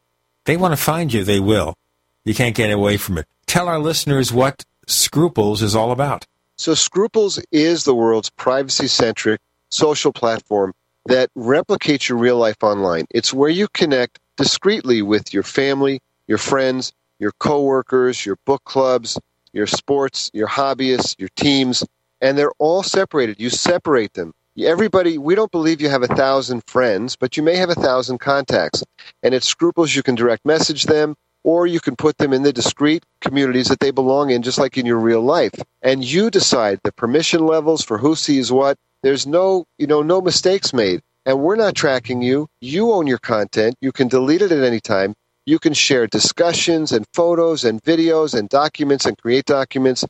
They 0.45 0.57
want 0.57 0.73
to 0.73 0.77
find 0.77 1.11
you, 1.13 1.23
they 1.23 1.39
will. 1.39 1.75
You 2.23 2.33
can't 2.33 2.55
get 2.55 2.71
away 2.71 2.97
from 2.97 3.17
it. 3.17 3.27
Tell 3.45 3.67
our 3.67 3.79
listeners 3.79 4.33
what 4.33 4.65
Sgrouples 4.87 5.61
is 5.61 5.75
all 5.75 5.91
about. 5.91 6.25
So, 6.57 6.73
Sgrouples 6.73 7.43
is 7.51 7.83
the 7.83 7.95
world's 7.95 8.29
privacy 8.29 8.87
centric 8.87 9.41
social 9.69 10.11
platform 10.11 10.73
that 11.05 11.29
replicates 11.35 12.07
your 12.07 12.17
real 12.17 12.37
life 12.37 12.63
online. 12.63 13.05
It's 13.11 13.33
where 13.33 13.49
you 13.49 13.67
connect 13.69 14.19
discreetly 14.37 15.01
with 15.01 15.33
your 15.33 15.43
family, 15.43 16.01
your 16.27 16.37
friends, 16.37 16.93
your 17.19 17.31
coworkers, 17.39 18.25
your 18.25 18.37
book 18.45 18.63
clubs, 18.65 19.19
your 19.53 19.67
sports, 19.67 20.29
your 20.33 20.47
hobbyists, 20.47 21.15
your 21.17 21.29
teams, 21.35 21.83
and 22.21 22.37
they're 22.37 22.51
all 22.59 22.83
separated. 22.83 23.39
You 23.39 23.49
separate 23.49 24.13
them. 24.13 24.33
Everybody, 24.57 25.17
we 25.17 25.35
don't 25.35 25.51
believe 25.51 25.81
you 25.81 25.89
have 25.89 26.03
a 26.03 26.07
thousand 26.07 26.63
friends, 26.65 27.15
but 27.15 27.35
you 27.35 27.43
may 27.43 27.57
have 27.57 27.69
a 27.69 27.75
thousand 27.75 28.19
contacts. 28.19 28.83
And 29.21 29.33
at 29.35 29.41
Sgrouples, 29.41 29.95
you 29.95 30.01
can 30.03 30.15
direct 30.15 30.45
message 30.45 30.83
them, 30.83 31.15
or 31.43 31.67
you 31.67 31.79
can 31.79 31.95
put 31.95 32.17
them 32.17 32.31
in 32.33 32.43
the 32.43 32.53
discrete 32.53 33.03
communities 33.19 33.67
that 33.67 33.79
they 33.79 33.91
belong 33.91 34.29
in, 34.29 34.41
just 34.41 34.57
like 34.57 34.77
in 34.77 34.85
your 34.85 34.99
real 34.99 35.21
life. 35.21 35.53
And 35.81 36.03
you 36.03 36.29
decide 36.29 36.79
the 36.83 36.93
permission 36.93 37.45
levels 37.45 37.83
for 37.83 37.97
who 37.97 38.15
sees 38.15 38.51
what. 38.51 38.77
There's 39.03 39.27
no, 39.27 39.65
you 39.77 39.87
know, 39.87 40.01
no 40.01 40.21
mistakes 40.21 40.73
made. 40.73 41.01
And 41.25 41.41
we're 41.41 41.55
not 41.55 41.75
tracking 41.75 42.21
you. 42.21 42.47
You 42.61 42.91
own 42.91 43.07
your 43.07 43.17
content. 43.17 43.75
You 43.81 43.91
can 43.91 44.07
delete 44.07 44.41
it 44.41 44.51
at 44.51 44.63
any 44.63 44.79
time. 44.79 45.15
You 45.45 45.59
can 45.59 45.73
share 45.73 46.07
discussions 46.07 46.91
and 46.91 47.05
photos 47.13 47.63
and 47.63 47.81
videos 47.83 48.37
and 48.37 48.49
documents 48.49 49.05
and 49.05 49.17
create 49.17 49.45
documents. 49.45 50.03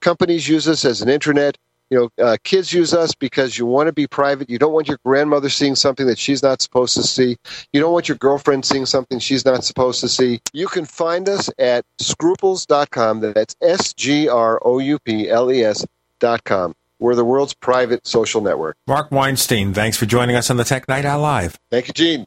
Companies 0.00 0.48
use 0.48 0.68
us 0.68 0.84
as 0.84 1.00
an 1.00 1.08
intranet. 1.08 1.54
You 1.88 2.10
know, 2.18 2.24
uh, 2.24 2.36
kids 2.42 2.72
use 2.72 2.94
us 2.94 3.14
because 3.14 3.58
you 3.58 3.66
want 3.66 3.86
to 3.86 3.92
be 3.92 4.06
private. 4.06 4.48
You 4.48 4.58
don't 4.58 4.72
want 4.72 4.88
your 4.88 4.98
grandmother 5.04 5.50
seeing 5.50 5.74
something 5.74 6.06
that 6.06 6.18
she's 6.18 6.42
not 6.42 6.62
supposed 6.62 6.94
to 6.94 7.02
see. 7.02 7.36
You 7.72 7.80
don't 7.80 7.92
want 7.92 8.08
your 8.08 8.16
girlfriend 8.16 8.64
seeing 8.64 8.86
something 8.86 9.18
she's 9.18 9.44
not 9.44 9.62
supposed 9.64 10.00
to 10.00 10.08
see. 10.08 10.40
You 10.54 10.68
can 10.68 10.86
find 10.86 11.28
us 11.28 11.50
at 11.58 11.84
sgrouples.com. 12.00 13.20
That's 13.20 13.54
S 13.60 13.92
G 13.92 14.28
R 14.28 14.58
O 14.64 14.78
U 14.78 14.98
P 15.00 15.28
L 15.28 15.52
E 15.52 15.64
S.com. 15.64 16.74
We're 16.98 17.14
the 17.14 17.24
world's 17.24 17.52
private 17.52 18.06
social 18.06 18.40
network. 18.40 18.76
Mark 18.86 19.10
Weinstein, 19.10 19.74
thanks 19.74 19.96
for 19.96 20.06
joining 20.06 20.36
us 20.36 20.50
on 20.50 20.56
the 20.56 20.64
Tech 20.64 20.88
Night 20.88 21.04
Owl 21.04 21.20
Live. 21.20 21.58
Thank 21.70 21.88
you, 21.88 21.94
Gene. 21.94 22.26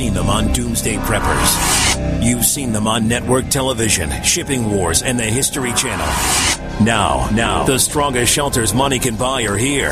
Seen 0.00 0.14
them 0.14 0.30
on 0.30 0.50
Doomsday 0.54 0.96
Preppers. 0.96 2.24
You've 2.24 2.46
seen 2.46 2.72
them 2.72 2.86
on 2.86 3.06
network 3.06 3.50
television, 3.50 4.10
Shipping 4.22 4.70
Wars, 4.70 5.02
and 5.02 5.18
the 5.18 5.24
History 5.24 5.74
Channel. 5.74 6.06
Now, 6.82 7.28
now, 7.34 7.64
the 7.64 7.78
strongest 7.78 8.32
shelters 8.32 8.72
money 8.72 8.98
can 8.98 9.16
buy 9.16 9.42
are 9.42 9.58
here. 9.58 9.90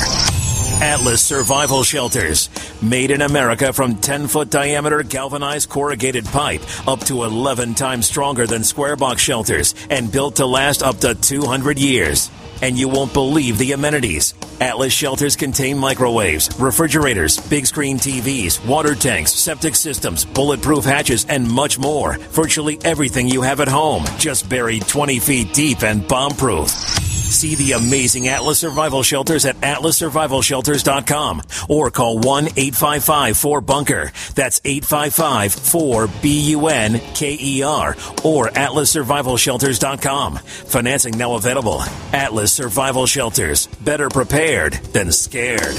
Atlas 0.80 1.20
Survival 1.20 1.82
Shelters. 1.82 2.48
Made 2.80 3.10
in 3.10 3.20
America 3.22 3.72
from 3.72 3.96
10 3.96 4.28
foot 4.28 4.48
diameter 4.48 5.02
galvanized 5.02 5.68
corrugated 5.68 6.24
pipe 6.24 6.62
up 6.86 7.00
to 7.00 7.24
11 7.24 7.74
times 7.74 8.06
stronger 8.06 8.46
than 8.46 8.62
square 8.62 8.94
box 8.94 9.20
shelters 9.20 9.74
and 9.90 10.12
built 10.12 10.36
to 10.36 10.46
last 10.46 10.84
up 10.84 10.98
to 10.98 11.16
200 11.16 11.80
years. 11.80 12.30
And 12.62 12.78
you 12.78 12.88
won't 12.88 13.12
believe 13.12 13.58
the 13.58 13.72
amenities. 13.72 14.34
Atlas 14.60 14.92
shelters 14.92 15.34
contain 15.34 15.78
microwaves, 15.78 16.48
refrigerators, 16.60 17.38
big 17.48 17.66
screen 17.66 17.98
TVs, 17.98 18.64
water 18.64 18.94
tanks, 18.94 19.32
septic 19.32 19.74
systems, 19.74 20.24
bulletproof 20.24 20.84
hatches, 20.84 21.26
and 21.28 21.50
much 21.50 21.78
more. 21.78 22.18
Virtually 22.30 22.78
everything 22.84 23.28
you 23.28 23.42
have 23.42 23.58
at 23.58 23.68
home, 23.68 24.04
just 24.18 24.48
buried 24.48 24.86
20 24.86 25.18
feet 25.18 25.52
deep 25.52 25.82
and 25.82 26.06
bomb 26.06 26.32
proof. 26.32 27.17
See 27.28 27.54
the 27.54 27.72
amazing 27.72 28.28
Atlas 28.28 28.58
Survival 28.58 29.02
Shelters 29.02 29.44
at 29.44 29.56
atlassurvivalshelters.com 29.60 31.42
or 31.68 31.90
call 31.90 32.18
1 32.18 32.44
855 32.56 33.36
4 33.36 33.60
Bunker. 33.60 34.12
That's 34.34 34.60
855 34.64 35.52
4 35.52 36.08
B 36.22 36.50
U 36.50 36.68
N 36.68 36.98
K 37.14 37.36
E 37.38 37.62
R 37.62 37.90
or 38.24 38.48
atlassurvivalshelters.com. 38.48 40.36
Financing 40.38 41.18
now 41.18 41.34
available. 41.34 41.82
Atlas 42.12 42.52
Survival 42.52 43.06
Shelters. 43.06 43.66
Better 43.66 44.08
prepared 44.08 44.74
than 44.92 45.12
scared. 45.12 45.76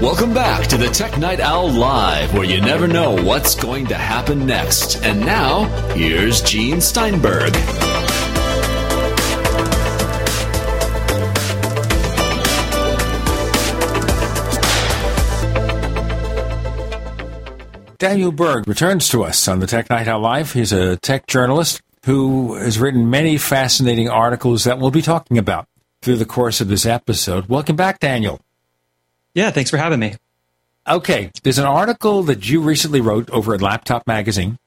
Welcome 0.00 0.32
back 0.32 0.68
to 0.68 0.76
the 0.76 0.86
Tech 0.86 1.18
Night 1.18 1.40
Owl 1.40 1.72
Live, 1.72 2.32
where 2.32 2.44
you 2.44 2.60
never 2.60 2.86
know 2.86 3.20
what's 3.20 3.56
going 3.56 3.86
to 3.86 3.96
happen 3.96 4.46
next. 4.46 5.04
And 5.04 5.18
now, 5.18 5.64
here's 5.94 6.40
Gene 6.40 6.80
Steinberg. 6.80 7.52
Daniel 17.98 18.30
Berg 18.30 18.68
returns 18.68 19.08
to 19.08 19.24
us 19.24 19.48
on 19.48 19.58
the 19.58 19.66
Tech 19.66 19.90
Night 19.90 20.06
Owl 20.06 20.20
Live. 20.20 20.52
He's 20.52 20.70
a 20.70 20.96
tech 20.98 21.26
journalist 21.26 21.82
who 22.04 22.54
has 22.54 22.78
written 22.78 23.10
many 23.10 23.36
fascinating 23.36 24.08
articles 24.08 24.62
that 24.62 24.78
we'll 24.78 24.92
be 24.92 25.02
talking 25.02 25.38
about 25.38 25.66
through 26.02 26.18
the 26.18 26.24
course 26.24 26.60
of 26.60 26.68
this 26.68 26.86
episode. 26.86 27.48
Welcome 27.48 27.74
back, 27.74 27.98
Daniel. 27.98 28.40
Yeah, 29.38 29.50
thanks 29.50 29.70
for 29.70 29.76
having 29.76 30.00
me. 30.00 30.14
Okay, 30.88 31.30
there's 31.42 31.58
an 31.58 31.66
article 31.66 32.22
that 32.24 32.48
you 32.48 32.60
recently 32.60 33.00
wrote 33.00 33.28
over 33.30 33.54
at 33.54 33.62
Laptop 33.62 34.06
Magazine, 34.06 34.58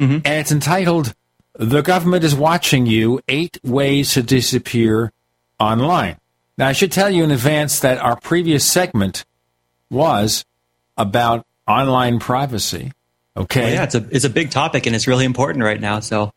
Mm-hmm. 0.00 0.18
and 0.24 0.40
it's 0.40 0.50
entitled 0.50 1.14
The 1.54 1.82
Government 1.82 2.24
is 2.24 2.34
Watching 2.34 2.86
You 2.86 3.20
Eight 3.28 3.58
Ways 3.62 4.14
to 4.14 4.22
Disappear 4.22 5.12
Online. 5.60 6.16
Now, 6.58 6.68
I 6.68 6.72
should 6.72 6.90
tell 6.92 7.10
you 7.10 7.22
in 7.24 7.30
advance 7.30 7.80
that 7.80 7.98
our 7.98 8.18
previous 8.18 8.64
segment 8.64 9.24
was 9.90 10.44
about 10.96 11.44
online 11.68 12.18
privacy. 12.18 12.92
Okay. 13.36 13.62
Well, 13.62 13.72
yeah, 13.74 13.82
it's 13.84 13.94
a 13.94 14.06
it's 14.10 14.24
a 14.24 14.30
big 14.30 14.50
topic 14.50 14.86
and 14.86 14.94
it's 14.96 15.06
really 15.06 15.24
important 15.24 15.64
right 15.64 15.80
now. 15.80 16.00
So 16.00 16.30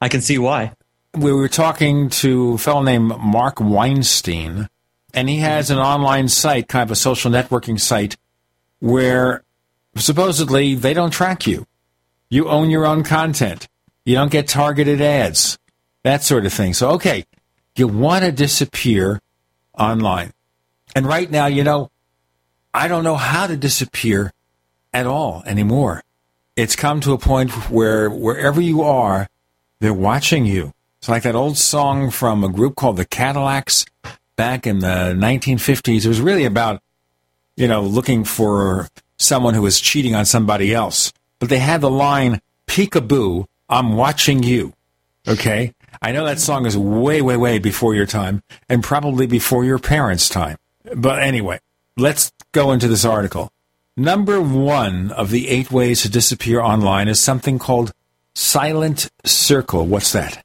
I 0.00 0.08
can 0.08 0.20
see 0.20 0.38
why. 0.38 0.72
we 1.16 1.32
were 1.32 1.48
talking 1.48 2.08
to 2.10 2.54
a 2.54 2.58
fellow 2.58 2.82
named 2.82 3.12
Mark 3.18 3.60
Weinstein, 3.60 4.68
and 5.14 5.28
he 5.28 5.38
has 5.38 5.70
an 5.70 5.78
online 5.78 6.28
site, 6.28 6.68
kind 6.68 6.82
of 6.82 6.90
a 6.90 6.96
social 6.96 7.30
networking 7.30 7.78
site, 7.78 8.16
where 8.80 9.42
supposedly 9.96 10.74
they 10.74 10.94
don't 10.94 11.10
track 11.10 11.46
you. 11.46 11.66
You 12.28 12.48
own 12.48 12.70
your 12.70 12.86
own 12.86 13.02
content. 13.02 13.68
You 14.04 14.14
don't 14.14 14.30
get 14.30 14.48
targeted 14.48 15.00
ads, 15.00 15.58
that 16.04 16.22
sort 16.22 16.46
of 16.46 16.52
thing. 16.52 16.74
So, 16.74 16.90
okay, 16.90 17.24
you 17.76 17.88
want 17.88 18.24
to 18.24 18.32
disappear 18.32 19.20
online. 19.78 20.32
And 20.94 21.06
right 21.06 21.30
now, 21.30 21.46
you 21.46 21.64
know, 21.64 21.90
I 22.72 22.88
don't 22.88 23.04
know 23.04 23.16
how 23.16 23.46
to 23.46 23.56
disappear 23.56 24.32
at 24.92 25.06
all 25.06 25.42
anymore. 25.46 26.02
It's 26.56 26.76
come 26.76 27.00
to 27.00 27.12
a 27.12 27.18
point 27.18 27.50
where 27.70 28.10
wherever 28.10 28.60
you 28.60 28.82
are, 28.82 29.28
they're 29.80 29.94
watching 29.94 30.46
you. 30.46 30.72
It's 30.98 31.08
like 31.08 31.22
that 31.22 31.34
old 31.34 31.56
song 31.56 32.10
from 32.10 32.44
a 32.44 32.48
group 32.48 32.76
called 32.76 32.96
the 32.96 33.06
Cadillacs 33.06 33.86
back 34.40 34.66
in 34.66 34.78
the 34.78 35.12
1950s. 35.18 36.06
It 36.06 36.08
was 36.08 36.22
really 36.22 36.46
about, 36.46 36.80
you 37.56 37.68
know, 37.68 37.82
looking 37.82 38.24
for 38.24 38.88
someone 39.18 39.52
who 39.52 39.60
was 39.60 39.78
cheating 39.78 40.14
on 40.14 40.24
somebody 40.24 40.72
else. 40.72 41.12
But 41.38 41.50
they 41.50 41.58
had 41.58 41.82
the 41.82 41.90
line, 41.90 42.40
peekaboo, 42.66 43.44
I'm 43.68 43.96
watching 43.96 44.42
you. 44.42 44.72
Okay? 45.28 45.74
I 46.00 46.12
know 46.12 46.24
that 46.24 46.40
song 46.40 46.64
is 46.64 46.74
way, 46.74 47.20
way, 47.20 47.36
way 47.36 47.58
before 47.58 47.94
your 47.94 48.06
time 48.06 48.42
and 48.66 48.82
probably 48.82 49.26
before 49.26 49.62
your 49.62 49.78
parents' 49.78 50.30
time. 50.30 50.56
But 50.96 51.22
anyway, 51.22 51.60
let's 51.98 52.32
go 52.52 52.72
into 52.72 52.88
this 52.88 53.04
article. 53.04 53.52
Number 53.94 54.40
one 54.40 55.12
of 55.12 55.28
the 55.28 55.48
eight 55.48 55.70
ways 55.70 56.00
to 56.00 56.08
disappear 56.08 56.62
online 56.62 57.08
is 57.08 57.20
something 57.20 57.58
called 57.58 57.92
Silent 58.34 59.10
Circle. 59.22 59.84
What's 59.84 60.12
that? 60.12 60.42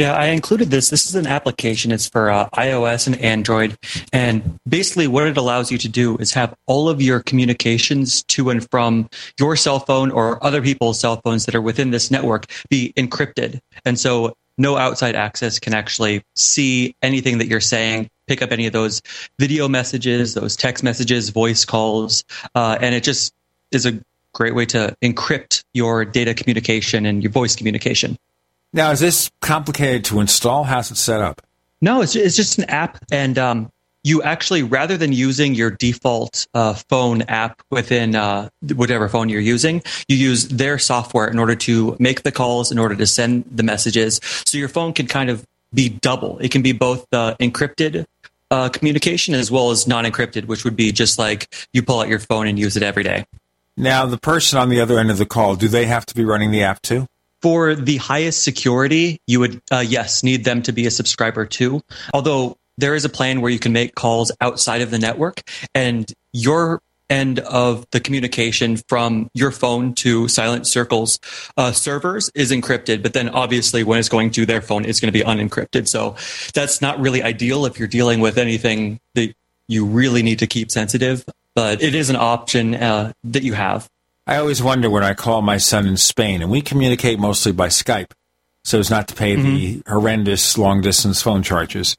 Yeah, 0.00 0.14
I 0.14 0.28
included 0.28 0.70
this. 0.70 0.88
This 0.88 1.04
is 1.04 1.14
an 1.14 1.26
application. 1.26 1.92
It's 1.92 2.08
for 2.08 2.30
uh, 2.30 2.48
iOS 2.54 3.06
and 3.06 3.20
Android. 3.20 3.76
And 4.14 4.58
basically, 4.66 5.06
what 5.06 5.26
it 5.26 5.36
allows 5.36 5.70
you 5.70 5.76
to 5.76 5.90
do 5.90 6.16
is 6.16 6.32
have 6.32 6.54
all 6.64 6.88
of 6.88 7.02
your 7.02 7.20
communications 7.20 8.22
to 8.28 8.48
and 8.48 8.66
from 8.70 9.10
your 9.38 9.56
cell 9.56 9.78
phone 9.78 10.10
or 10.10 10.42
other 10.42 10.62
people's 10.62 10.98
cell 10.98 11.20
phones 11.22 11.44
that 11.44 11.54
are 11.54 11.60
within 11.60 11.90
this 11.90 12.10
network 12.10 12.46
be 12.70 12.94
encrypted. 12.96 13.60
And 13.84 14.00
so, 14.00 14.32
no 14.56 14.78
outside 14.78 15.16
access 15.16 15.58
can 15.58 15.74
actually 15.74 16.22
see 16.34 16.96
anything 17.02 17.36
that 17.36 17.48
you're 17.48 17.60
saying, 17.60 18.08
pick 18.26 18.40
up 18.40 18.52
any 18.52 18.66
of 18.66 18.72
those 18.72 19.02
video 19.38 19.68
messages, 19.68 20.32
those 20.32 20.56
text 20.56 20.82
messages, 20.82 21.28
voice 21.28 21.66
calls. 21.66 22.24
Uh, 22.54 22.78
and 22.80 22.94
it 22.94 23.02
just 23.04 23.34
is 23.70 23.84
a 23.84 24.00
great 24.32 24.54
way 24.54 24.64
to 24.64 24.96
encrypt 25.02 25.62
your 25.74 26.06
data 26.06 26.32
communication 26.32 27.04
and 27.04 27.22
your 27.22 27.32
voice 27.32 27.54
communication. 27.54 28.16
Now, 28.72 28.92
is 28.92 29.00
this 29.00 29.30
complicated 29.40 30.04
to 30.06 30.20
install? 30.20 30.64
How's 30.64 30.90
it 30.90 30.96
set 30.96 31.20
up? 31.20 31.42
No, 31.80 32.02
it's, 32.02 32.14
it's 32.14 32.36
just 32.36 32.58
an 32.58 32.64
app, 32.64 32.98
and 33.10 33.38
um, 33.38 33.72
you 34.04 34.22
actually, 34.22 34.62
rather 34.62 34.96
than 34.96 35.12
using 35.12 35.54
your 35.54 35.70
default 35.70 36.46
uh, 36.54 36.74
phone 36.74 37.22
app 37.22 37.62
within 37.70 38.14
uh, 38.14 38.48
whatever 38.74 39.08
phone 39.08 39.28
you're 39.28 39.40
using, 39.40 39.82
you 40.08 40.16
use 40.16 40.48
their 40.48 40.78
software 40.78 41.28
in 41.28 41.38
order 41.38 41.54
to 41.54 41.96
make 41.98 42.22
the 42.22 42.32
calls, 42.32 42.70
in 42.70 42.78
order 42.78 42.94
to 42.94 43.06
send 43.06 43.44
the 43.50 43.62
messages. 43.62 44.20
So 44.46 44.58
your 44.58 44.68
phone 44.68 44.92
can 44.92 45.06
kind 45.06 45.30
of 45.30 45.44
be 45.72 45.88
double. 45.88 46.38
It 46.38 46.50
can 46.50 46.62
be 46.62 46.72
both 46.72 47.06
the 47.10 47.36
encrypted 47.40 48.06
uh, 48.50 48.68
communication 48.68 49.34
as 49.34 49.50
well 49.50 49.70
as 49.70 49.86
non 49.86 50.04
encrypted, 50.04 50.46
which 50.46 50.64
would 50.64 50.76
be 50.76 50.92
just 50.92 51.18
like 51.18 51.48
you 51.72 51.82
pull 51.82 52.00
out 52.00 52.08
your 52.08 52.18
phone 52.18 52.46
and 52.46 52.58
use 52.58 52.76
it 52.76 52.82
every 52.82 53.02
day. 53.02 53.26
Now, 53.76 54.06
the 54.06 54.18
person 54.18 54.58
on 54.58 54.68
the 54.68 54.80
other 54.80 54.98
end 54.98 55.10
of 55.10 55.18
the 55.18 55.26
call, 55.26 55.56
do 55.56 55.68
they 55.68 55.86
have 55.86 56.04
to 56.06 56.14
be 56.14 56.24
running 56.24 56.50
the 56.50 56.62
app 56.62 56.82
too? 56.82 57.06
For 57.42 57.74
the 57.74 57.96
highest 57.96 58.42
security, 58.42 59.20
you 59.26 59.40
would, 59.40 59.62
uh, 59.72 59.84
yes, 59.86 60.22
need 60.22 60.44
them 60.44 60.62
to 60.62 60.72
be 60.72 60.86
a 60.86 60.90
subscriber 60.90 61.46
too. 61.46 61.82
Although 62.12 62.58
there 62.76 62.94
is 62.94 63.04
a 63.04 63.08
plan 63.08 63.40
where 63.40 63.50
you 63.50 63.58
can 63.58 63.72
make 63.72 63.94
calls 63.94 64.32
outside 64.40 64.82
of 64.82 64.90
the 64.90 64.98
network 64.98 65.42
and 65.74 66.12
your 66.32 66.82
end 67.10 67.40
of 67.40 67.84
the 67.90 68.00
communication 68.00 68.76
from 68.88 69.28
your 69.34 69.50
phone 69.50 69.94
to 69.94 70.28
Silent 70.28 70.66
Circle's 70.66 71.18
uh, 71.56 71.72
servers 71.72 72.30
is 72.34 72.52
encrypted, 72.52 73.02
but 73.02 73.12
then 73.12 73.28
obviously 73.28 73.82
when 73.82 73.98
it's 73.98 74.08
going 74.08 74.30
to 74.30 74.46
their 74.46 74.62
phone, 74.62 74.84
it's 74.84 75.00
going 75.00 75.12
to 75.12 75.18
be 75.18 75.24
unencrypted. 75.24 75.88
So 75.88 76.16
that's 76.54 76.80
not 76.80 77.00
really 77.00 77.22
ideal 77.22 77.66
if 77.66 77.78
you're 77.78 77.88
dealing 77.88 78.20
with 78.20 78.38
anything 78.38 79.00
that 79.14 79.34
you 79.66 79.84
really 79.84 80.22
need 80.22 80.38
to 80.38 80.46
keep 80.46 80.70
sensitive, 80.70 81.24
but 81.54 81.82
it 81.82 81.94
is 81.94 82.10
an 82.10 82.16
option 82.16 82.74
uh, 82.74 83.12
that 83.24 83.42
you 83.42 83.54
have. 83.54 83.88
I 84.30 84.36
always 84.36 84.62
wonder 84.62 84.88
when 84.88 85.02
I 85.02 85.12
call 85.12 85.42
my 85.42 85.56
son 85.56 85.88
in 85.88 85.96
Spain, 85.96 86.40
and 86.40 86.48
we 86.52 86.62
communicate 86.62 87.18
mostly 87.18 87.50
by 87.50 87.66
Skype, 87.66 88.12
so 88.62 88.78
as 88.78 88.88
not 88.88 89.08
to 89.08 89.14
pay 89.16 89.34
mm-hmm. 89.34 89.42
the 89.42 89.82
horrendous 89.88 90.56
long 90.56 90.82
distance 90.82 91.20
phone 91.20 91.42
charges. 91.42 91.96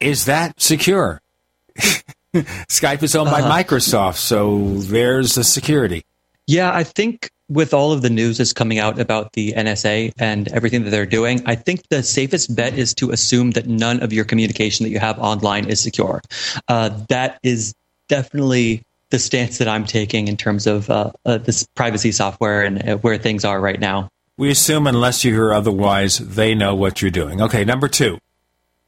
Is 0.00 0.24
that 0.24 0.60
secure? 0.60 1.22
Skype 2.34 3.04
is 3.04 3.14
owned 3.14 3.28
uh, 3.28 3.32
by 3.32 3.42
uh-huh. 3.42 3.62
Microsoft, 3.62 4.16
so 4.16 4.74
there's 4.74 5.36
the 5.36 5.44
security. 5.44 6.04
Yeah, 6.48 6.74
I 6.74 6.82
think 6.82 7.30
with 7.48 7.72
all 7.72 7.92
of 7.92 8.02
the 8.02 8.10
news 8.10 8.38
that's 8.38 8.52
coming 8.52 8.80
out 8.80 8.98
about 8.98 9.34
the 9.34 9.52
NSA 9.52 10.14
and 10.18 10.48
everything 10.48 10.82
that 10.82 10.90
they're 10.90 11.06
doing, 11.06 11.42
I 11.46 11.54
think 11.54 11.86
the 11.90 12.02
safest 12.02 12.56
bet 12.56 12.76
is 12.76 12.92
to 12.94 13.12
assume 13.12 13.52
that 13.52 13.68
none 13.68 14.02
of 14.02 14.12
your 14.12 14.24
communication 14.24 14.82
that 14.82 14.90
you 14.90 14.98
have 14.98 15.16
online 15.20 15.68
is 15.68 15.80
secure. 15.80 16.22
Uh, 16.66 16.88
that 17.08 17.38
is 17.44 17.72
definitely 18.08 18.82
the 19.10 19.18
stance 19.18 19.58
that 19.58 19.68
I'm 19.68 19.84
taking 19.84 20.28
in 20.28 20.36
terms 20.36 20.66
of 20.66 20.90
uh, 20.90 21.12
uh, 21.24 21.38
this 21.38 21.66
privacy 21.74 22.12
software 22.12 22.62
and 22.62 22.88
uh, 22.88 22.96
where 22.98 23.18
things 23.18 23.44
are 23.44 23.60
right 23.60 23.80
now. 23.80 24.08
We 24.36 24.50
assume, 24.50 24.86
unless 24.86 25.24
you 25.24 25.32
hear 25.32 25.52
otherwise, 25.52 26.18
they 26.18 26.54
know 26.54 26.74
what 26.74 27.02
you're 27.02 27.10
doing. 27.10 27.42
Okay, 27.42 27.64
number 27.64 27.88
two. 27.88 28.18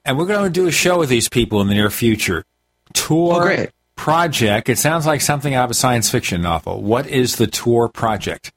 And 0.04 0.16
we're 0.16 0.26
going 0.26 0.44
to 0.44 0.50
do 0.50 0.66
a 0.66 0.72
show 0.72 0.98
with 0.98 1.08
these 1.08 1.28
people 1.28 1.60
in 1.60 1.68
the 1.68 1.74
near 1.74 1.90
future. 1.90 2.44
Tor 2.92 3.50
oh, 3.52 3.66
Project. 3.96 4.68
It 4.68 4.78
sounds 4.78 5.06
like 5.06 5.20
something 5.20 5.52
out 5.54 5.64
of 5.64 5.70
a 5.70 5.74
science 5.74 6.08
fiction 6.08 6.40
novel. 6.40 6.82
What 6.82 7.06
is 7.06 7.36
the 7.36 7.46
Tor 7.46 7.88
Project? 7.88 8.52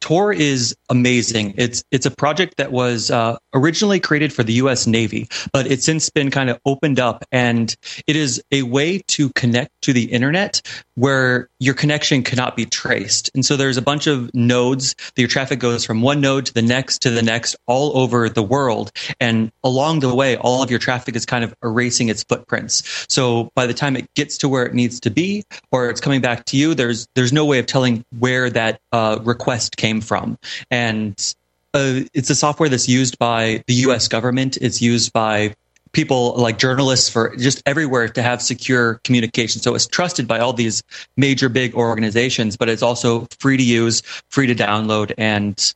Tor 0.00 0.32
is 0.32 0.76
amazing. 0.88 1.54
It's 1.56 1.82
it's 1.90 2.06
a 2.06 2.10
project 2.10 2.56
that 2.58 2.72
was 2.72 3.10
uh, 3.10 3.36
originally 3.54 4.00
created 4.00 4.32
for 4.32 4.42
the 4.42 4.54
U.S. 4.54 4.86
Navy, 4.86 5.28
but 5.52 5.66
it's 5.66 5.84
since 5.84 6.10
been 6.10 6.30
kind 6.30 6.50
of 6.50 6.60
opened 6.64 7.00
up, 7.00 7.24
and 7.32 7.74
it 8.06 8.16
is 8.16 8.42
a 8.52 8.62
way 8.62 8.98
to 9.08 9.30
connect 9.30 9.70
to 9.82 9.92
the 9.92 10.04
internet 10.04 10.60
where 10.94 11.48
your 11.58 11.74
connection 11.74 12.22
cannot 12.22 12.56
be 12.56 12.66
traced. 12.66 13.30
And 13.34 13.44
so 13.44 13.56
there's 13.56 13.76
a 13.76 13.82
bunch 13.82 14.06
of 14.06 14.32
nodes 14.34 14.94
your 15.16 15.28
traffic 15.28 15.58
goes 15.58 15.84
from 15.84 16.02
one 16.02 16.20
node 16.20 16.46
to 16.46 16.54
the 16.54 16.62
next 16.62 17.02
to 17.02 17.10
the 17.10 17.22
next 17.22 17.56
all 17.66 17.96
over 17.98 18.28
the 18.28 18.42
world, 18.42 18.92
and 19.20 19.50
along 19.64 20.00
the 20.00 20.14
way, 20.14 20.36
all 20.36 20.62
of 20.62 20.70
your 20.70 20.78
traffic 20.78 21.16
is 21.16 21.26
kind 21.26 21.42
of 21.42 21.54
erasing 21.62 22.08
its 22.08 22.22
footprints. 22.22 23.06
So 23.08 23.50
by 23.54 23.66
the 23.66 23.74
time 23.74 23.96
it 23.96 24.12
gets 24.14 24.38
to 24.38 24.48
where 24.48 24.64
it 24.66 24.74
needs 24.74 25.00
to 25.00 25.10
be, 25.10 25.44
or 25.72 25.90
it's 25.90 26.00
coming 26.00 26.20
back 26.20 26.44
to 26.46 26.56
you, 26.56 26.74
there's 26.74 27.08
there's 27.14 27.32
no 27.32 27.44
way 27.44 27.58
of 27.58 27.66
telling 27.66 28.04
where 28.18 28.50
that 28.50 28.80
uh, 28.92 29.18
request 29.22 29.76
came 29.76 29.95
came 29.96 30.00
from. 30.00 30.38
And 30.70 31.34
uh, 31.74 32.00
it's 32.14 32.30
a 32.30 32.34
software 32.34 32.68
that's 32.68 32.88
used 32.88 33.18
by 33.18 33.62
the 33.66 33.74
US 33.86 34.08
government. 34.08 34.56
It's 34.58 34.80
used 34.80 35.12
by 35.12 35.54
people 35.92 36.34
like 36.36 36.58
journalists 36.58 37.08
for 37.08 37.34
just 37.36 37.62
everywhere 37.64 38.08
to 38.08 38.22
have 38.22 38.42
secure 38.42 39.00
communication. 39.04 39.62
So 39.62 39.74
it's 39.74 39.86
trusted 39.86 40.28
by 40.28 40.40
all 40.40 40.52
these 40.52 40.82
major 41.16 41.48
big 41.48 41.74
organizations, 41.74 42.56
but 42.56 42.68
it's 42.68 42.82
also 42.82 43.26
free 43.40 43.56
to 43.56 43.62
use, 43.62 44.02
free 44.28 44.46
to 44.46 44.54
download, 44.54 45.14
and 45.16 45.74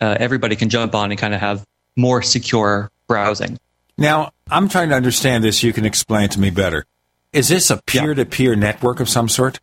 uh, 0.00 0.16
everybody 0.18 0.56
can 0.56 0.70
jump 0.70 0.94
on 0.94 1.10
and 1.10 1.20
kind 1.20 1.34
of 1.34 1.40
have 1.40 1.66
more 1.96 2.22
secure 2.22 2.90
browsing. 3.06 3.58
Now, 3.98 4.30
I'm 4.50 4.68
trying 4.68 4.88
to 4.90 4.94
understand 4.94 5.44
this. 5.44 5.62
You 5.62 5.74
can 5.74 5.84
explain 5.84 6.30
to 6.30 6.40
me 6.40 6.48
better. 6.48 6.86
Is 7.34 7.48
this 7.48 7.70
a 7.70 7.82
peer 7.82 8.14
to 8.14 8.24
peer 8.24 8.56
network 8.56 8.98
of 8.98 9.10
some 9.10 9.28
sort? 9.28 9.60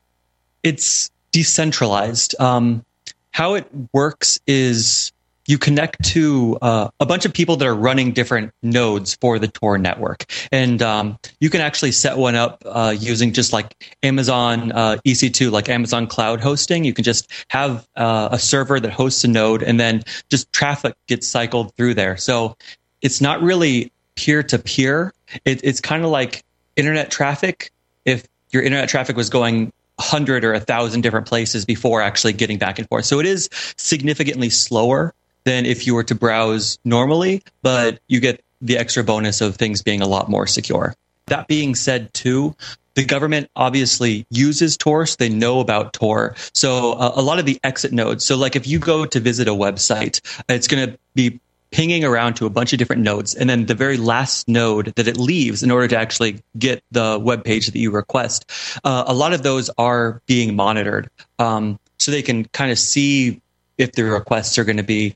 It's 0.62 1.10
decentralized. 1.32 2.40
Um, 2.40 2.86
how 3.32 3.56
it 3.56 3.68
works 3.94 4.40
is 4.48 5.12
you 5.48 5.58
connect 5.58 6.04
to 6.04 6.58
uh, 6.62 6.90
a 7.00 7.06
bunch 7.06 7.26
of 7.26 7.34
people 7.34 7.56
that 7.56 7.66
are 7.66 7.76
running 7.76 8.12
different 8.12 8.52
nodes 8.62 9.16
for 9.16 9.40
the 9.40 9.48
Tor 9.48 9.78
network. 9.78 10.26
And 10.52 10.82
um, 10.82 11.18
you 11.40 11.50
can 11.50 11.62
actually 11.62 11.94
set 11.94 12.18
one 12.18 12.36
up 12.36 12.62
uh, 12.66 12.94
using 12.98 13.32
just 13.32 13.54
like 13.54 13.96
Amazon 14.04 14.74
uh, 14.74 14.98
EC2, 15.06 15.50
like 15.50 15.70
Amazon 15.70 16.06
cloud 16.06 16.42
hosting. 16.42 16.84
You 16.84 16.94
can 16.94 17.04
just 17.04 17.32
have 17.50 17.88
uh, 17.96 18.30
a 18.32 18.40
server 18.40 18.80
that 18.80 18.92
hosts 18.92 19.24
a 19.24 19.30
node 19.30 19.64
and 19.64 19.80
then 19.80 20.04
just 20.30 20.52
traffic 20.52 20.96
gets 21.08 21.26
cycled 21.26 21.74
through 21.76 21.94
there. 21.94 22.18
So 22.18 22.58
it's 23.02 23.22
not 23.22 23.42
really 23.42 23.92
peer 24.16 24.44
to 24.44 24.60
peer. 24.60 25.14
It's 25.46 25.80
kind 25.80 26.04
of 26.04 26.12
like 26.12 26.44
internet 26.76 27.10
traffic. 27.10 27.72
If 28.04 28.28
your 28.52 28.64
internet 28.64 28.90
traffic 28.90 29.16
was 29.16 29.30
going 29.30 29.72
hundred 30.00 30.46
or 30.46 30.54
a 30.54 30.60
thousand 30.60 31.02
different 31.02 31.28
places 31.28 31.66
before 31.66 32.02
actually 32.02 32.34
getting 32.34 32.58
back 32.58 32.80
and 32.80 32.88
forth. 32.88 33.06
So 33.06 33.20
it 33.20 33.26
is 33.26 33.50
significantly 33.78 34.50
slower 34.50 35.14
than 35.44 35.66
if 35.66 35.88
you 35.88 35.96
were 35.96 36.04
to 36.04 36.16
browse 36.16 36.78
normally, 36.84 37.42
but 37.62 38.00
you 38.08 38.20
get 38.20 38.44
the 38.62 38.78
extra 38.78 39.04
bonus 39.04 39.42
of 39.42 39.56
things 39.56 39.82
being 39.82 40.02
a 40.02 40.08
lot 40.08 40.30
more 40.30 40.48
secure. 40.48 40.94
That 41.28 41.48
being 41.48 41.76
said, 41.76 42.14
too, 42.14 42.56
the 42.96 43.06
government 43.06 43.50
obviously 43.56 44.26
uses 44.32 44.76
Tor, 44.76 45.06
so 45.06 45.16
they 45.20 45.30
know 45.30 45.60
about 45.60 45.94
Tor. 45.94 46.36
So 46.54 46.94
uh, 46.94 47.12
a 47.16 47.22
lot 47.22 47.38
of 47.38 47.46
the 47.46 47.60
exit 47.64 47.94
nodes. 47.94 48.26
So 48.26 48.36
like 48.36 48.56
if 48.56 48.66
you 48.66 48.80
go 48.80 49.06
to 49.06 49.20
visit 49.20 49.48
a 49.48 49.52
website, 49.52 50.20
it's 50.50 50.68
going 50.68 50.90
to 50.90 51.00
be 51.14 51.40
pinging 51.72 52.04
around 52.04 52.36
to 52.36 52.46
a 52.46 52.50
bunch 52.50 52.74
of 52.74 52.80
different 52.80 53.02
nodes. 53.02 53.36
And 53.36 53.50
then 53.50 53.66
the 53.66 53.76
very 53.76 53.98
last 53.98 54.48
node 54.48 54.94
that 54.96 55.08
it 55.08 55.18
leaves 55.18 55.64
in 55.64 55.72
order 55.72 55.88
to 55.90 55.98
actually 55.98 56.42
get 56.58 56.84
the 56.92 57.20
web 57.22 57.44
page 57.44 57.68
that 57.68 57.78
you 57.78 57.92
request, 57.92 58.50
uh, 58.84 59.04
a 59.08 59.14
lot 59.14 59.34
of 59.34 59.44
those 59.44 59.70
are 59.78 60.22
being 60.26 60.56
monitored. 60.56 61.10
Um, 61.40 61.80
so 62.00 62.12
they 62.12 62.22
can 62.22 62.46
kind 62.46 62.72
of 62.72 62.80
see 62.80 63.42
if 63.78 63.92
the 63.94 64.04
requests 64.04 64.58
are 64.58 64.64
going 64.64 64.78
to 64.78 64.84
be 64.84 65.16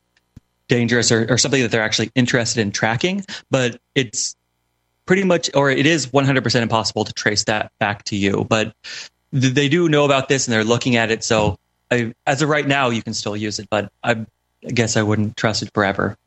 dangerous 0.67 1.11
or, 1.11 1.31
or 1.31 1.37
something 1.37 1.61
that 1.61 1.71
they're 1.71 1.83
actually 1.83 2.11
interested 2.15 2.61
in 2.61 2.71
tracking. 2.71 3.25
But 3.49 3.79
it's 3.95 4.35
pretty 5.05 5.23
much, 5.23 5.49
or 5.53 5.69
it 5.69 5.85
is 5.85 6.07
100% 6.07 6.61
impossible 6.61 7.05
to 7.05 7.13
trace 7.13 7.45
that 7.45 7.71
back 7.79 8.03
to 8.05 8.15
you. 8.15 8.45
But 8.47 8.73
th- 9.33 9.53
they 9.53 9.69
do 9.69 9.89
know 9.89 10.05
about 10.05 10.29
this 10.29 10.47
and 10.47 10.53
they're 10.53 10.63
looking 10.63 10.95
at 10.95 11.11
it. 11.11 11.23
So 11.23 11.57
I, 11.89 12.13
as 12.25 12.41
of 12.41 12.49
right 12.49 12.67
now, 12.67 12.89
you 12.89 13.01
can 13.01 13.13
still 13.13 13.35
use 13.35 13.59
it, 13.59 13.67
but 13.69 13.91
I, 14.03 14.25
I 14.65 14.71
guess 14.71 14.95
I 14.95 15.03
wouldn't 15.03 15.35
trust 15.37 15.63
it 15.63 15.71
forever. 15.73 16.17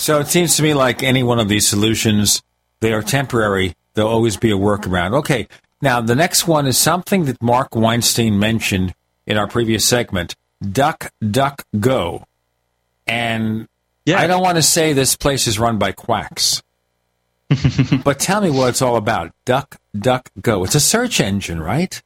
So 0.00 0.18
it 0.18 0.28
seems 0.28 0.56
to 0.56 0.62
me 0.62 0.72
like 0.72 1.02
any 1.02 1.22
one 1.22 1.38
of 1.38 1.48
these 1.48 1.68
solutions, 1.68 2.42
they 2.80 2.94
are 2.94 3.02
temporary. 3.02 3.74
There'll 3.92 4.10
always 4.10 4.38
be 4.38 4.50
a 4.50 4.56
workaround. 4.56 5.12
Okay. 5.18 5.46
Now, 5.82 6.00
the 6.00 6.14
next 6.14 6.48
one 6.48 6.66
is 6.66 6.78
something 6.78 7.26
that 7.26 7.42
Mark 7.42 7.74
Weinstein 7.76 8.38
mentioned 8.38 8.94
in 9.26 9.36
our 9.36 9.46
previous 9.46 9.84
segment 9.84 10.36
Duck, 10.60 11.12
Duck, 11.20 11.66
Go. 11.78 12.24
And 13.06 13.68
I 14.08 14.26
don't 14.26 14.42
want 14.42 14.56
to 14.56 14.62
say 14.62 14.94
this 14.94 15.16
place 15.16 15.46
is 15.46 15.58
run 15.58 15.78
by 15.78 15.92
quacks. 15.92 16.62
but 18.04 18.18
tell 18.18 18.40
me 18.40 18.50
what 18.50 18.70
it's 18.70 18.80
all 18.80 18.96
about. 18.96 19.32
Duck, 19.44 19.76
Duck, 19.98 20.30
Go. 20.40 20.64
It's 20.64 20.74
a 20.74 20.80
search 20.80 21.20
engine, 21.20 21.60
right? 21.60 22.00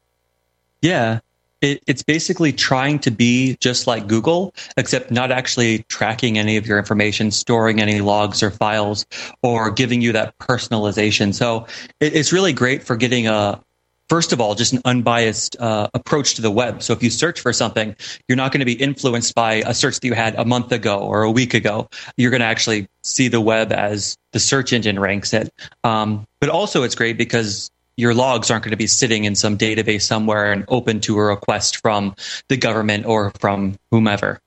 Yeah. 0.82 1.20
It, 1.64 1.82
it's 1.86 2.02
basically 2.02 2.52
trying 2.52 2.98
to 3.00 3.10
be 3.10 3.56
just 3.58 3.86
like 3.86 4.06
Google, 4.06 4.54
except 4.76 5.10
not 5.10 5.32
actually 5.32 5.84
tracking 5.88 6.36
any 6.36 6.58
of 6.58 6.66
your 6.66 6.76
information, 6.78 7.30
storing 7.30 7.80
any 7.80 8.02
logs 8.02 8.42
or 8.42 8.50
files, 8.50 9.06
or 9.42 9.70
giving 9.70 10.02
you 10.02 10.12
that 10.12 10.36
personalization. 10.36 11.32
So 11.32 11.66
it, 12.00 12.14
it's 12.14 12.34
really 12.34 12.52
great 12.52 12.82
for 12.82 12.96
getting 12.96 13.28
a, 13.28 13.62
first 14.10 14.34
of 14.34 14.42
all, 14.42 14.54
just 14.54 14.74
an 14.74 14.82
unbiased 14.84 15.56
uh, 15.58 15.88
approach 15.94 16.34
to 16.34 16.42
the 16.42 16.50
web. 16.50 16.82
So 16.82 16.92
if 16.92 17.02
you 17.02 17.08
search 17.08 17.40
for 17.40 17.54
something, 17.54 17.96
you're 18.28 18.36
not 18.36 18.52
going 18.52 18.60
to 18.60 18.66
be 18.66 18.74
influenced 18.74 19.34
by 19.34 19.62
a 19.64 19.72
search 19.72 20.00
that 20.00 20.06
you 20.06 20.12
had 20.12 20.34
a 20.34 20.44
month 20.44 20.70
ago 20.70 20.98
or 20.98 21.22
a 21.22 21.30
week 21.30 21.54
ago. 21.54 21.88
You're 22.18 22.30
going 22.30 22.42
to 22.42 22.46
actually 22.46 22.88
see 23.02 23.28
the 23.28 23.40
web 23.40 23.72
as 23.72 24.18
the 24.34 24.38
search 24.38 24.74
engine 24.74 25.00
ranks 25.00 25.32
it. 25.32 25.50
Um, 25.82 26.26
but 26.40 26.50
also, 26.50 26.82
it's 26.82 26.94
great 26.94 27.16
because 27.16 27.70
your 27.96 28.14
logs 28.14 28.50
aren't 28.50 28.64
going 28.64 28.70
to 28.70 28.76
be 28.76 28.86
sitting 28.86 29.24
in 29.24 29.34
some 29.34 29.56
database 29.56 30.02
somewhere 30.02 30.52
and 30.52 30.64
open 30.68 31.00
to 31.02 31.18
a 31.18 31.22
request 31.22 31.78
from 31.78 32.14
the 32.48 32.56
government 32.56 33.06
or 33.06 33.30
from 33.38 33.78
whomever. 33.90 34.40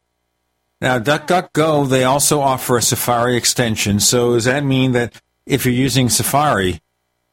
Now, 0.80 1.00
DuckDuckGo, 1.00 1.90
they 1.90 2.04
also 2.04 2.40
offer 2.40 2.78
a 2.78 2.82
Safari 2.82 3.36
extension. 3.36 4.00
So 4.00 4.34
does 4.34 4.46
that 4.46 4.64
mean 4.64 4.92
that 4.92 5.20
if 5.46 5.66
you're 5.66 5.74
using 5.74 6.10
Safari, 6.10 6.82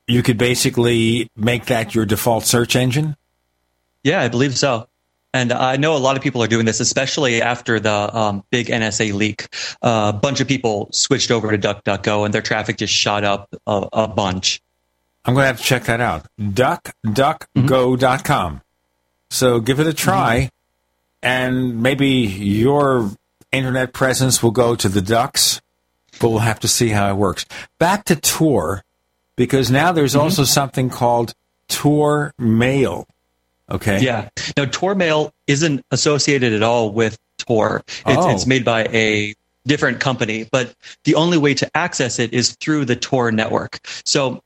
you 0.07 0.23
could 0.23 0.39
basically 0.39 1.29
make 1.37 1.67
that 1.67 1.95
your 1.95 2.07
default 2.07 2.45
search 2.45 2.77
engine? 2.77 3.17
Yeah, 4.03 4.21
I 4.21 4.29
believe 4.29 4.57
so. 4.57 4.89
And 5.35 5.53
I 5.53 5.77
know 5.77 5.97
a 5.97 5.99
lot 5.99 6.17
of 6.17 6.23
people 6.23 6.43
are 6.45 6.47
doing 6.47 6.65
this, 6.65 6.79
especially 6.79 7.43
after 7.43 7.81
the 7.81 8.17
um, 8.17 8.45
big 8.51 8.69
NSA 8.69 9.13
leak. 9.13 9.49
Uh, 9.83 10.13
a 10.15 10.17
bunch 10.17 10.41
of 10.41 10.47
people 10.47 10.89
switched 10.93 11.33
over 11.33 11.51
to 11.51 11.59
DuckDuckGo, 11.59 12.25
and 12.25 12.33
their 12.33 12.41
traffic 12.41 12.77
just 12.77 12.95
shot 12.95 13.25
up 13.25 13.53
a, 13.67 13.89
a 13.93 14.09
bunch. 14.09 14.63
I'm 15.25 15.35
going 15.35 15.45
to 15.45 15.49
have 15.49 15.59
to 15.59 15.63
check 15.63 15.85
that 15.85 16.01
out. 16.01 16.27
DuckDuckGo.com. 16.39 18.61
So 19.31 19.61
give 19.61 19.81
it 19.81 19.87
a 19.87 19.95
try, 19.95 20.51
and 21.23 21.83
maybe 21.83 22.09
your 22.09 23.11
internet 23.51 23.93
presence 23.93 24.43
will 24.43 24.51
go 24.51 24.75
to 24.77 24.89
the 24.89 25.01
ducks, 25.01 25.61
but 26.21 26.29
we'll 26.29 26.39
have 26.41 26.61
to 26.61 26.69
see 26.69 26.91
how 26.91 27.11
it 27.11 27.15
works. 27.15 27.47
Back 27.79 28.05
to 28.05 28.17
Tor, 28.17 28.85
because 29.35 29.71
now 29.71 29.93
there's 29.93 30.13
mm-hmm. 30.13 30.23
also 30.23 30.45
something 30.45 30.91
called 30.91 31.35
Tor 31.69 32.35
Mail. 32.39 33.07
Okay. 33.71 34.01
Yeah. 34.01 34.29
Now, 34.57 34.67
Tor 34.67 34.95
Mail 34.95 35.33
isn't 35.47 35.85
associated 35.91 36.53
at 36.53 36.63
all 36.63 36.93
with 36.93 37.19
Tor. 37.39 37.83
It's, 37.87 38.03
Oh. 38.07 38.31
it's 38.31 38.47
made 38.47 38.65
by 38.65 38.85
a 38.93 39.35
different 39.67 39.99
company, 39.99 40.47
but 40.53 40.75
the 41.05 41.15
only 41.15 41.39
way 41.39 41.55
to 41.55 41.77
access 41.77 42.19
it 42.19 42.35
is 42.35 42.53
through 42.61 42.85
the 42.85 42.95
Tor 42.95 43.33
network. 43.33 43.81
So 44.05 44.43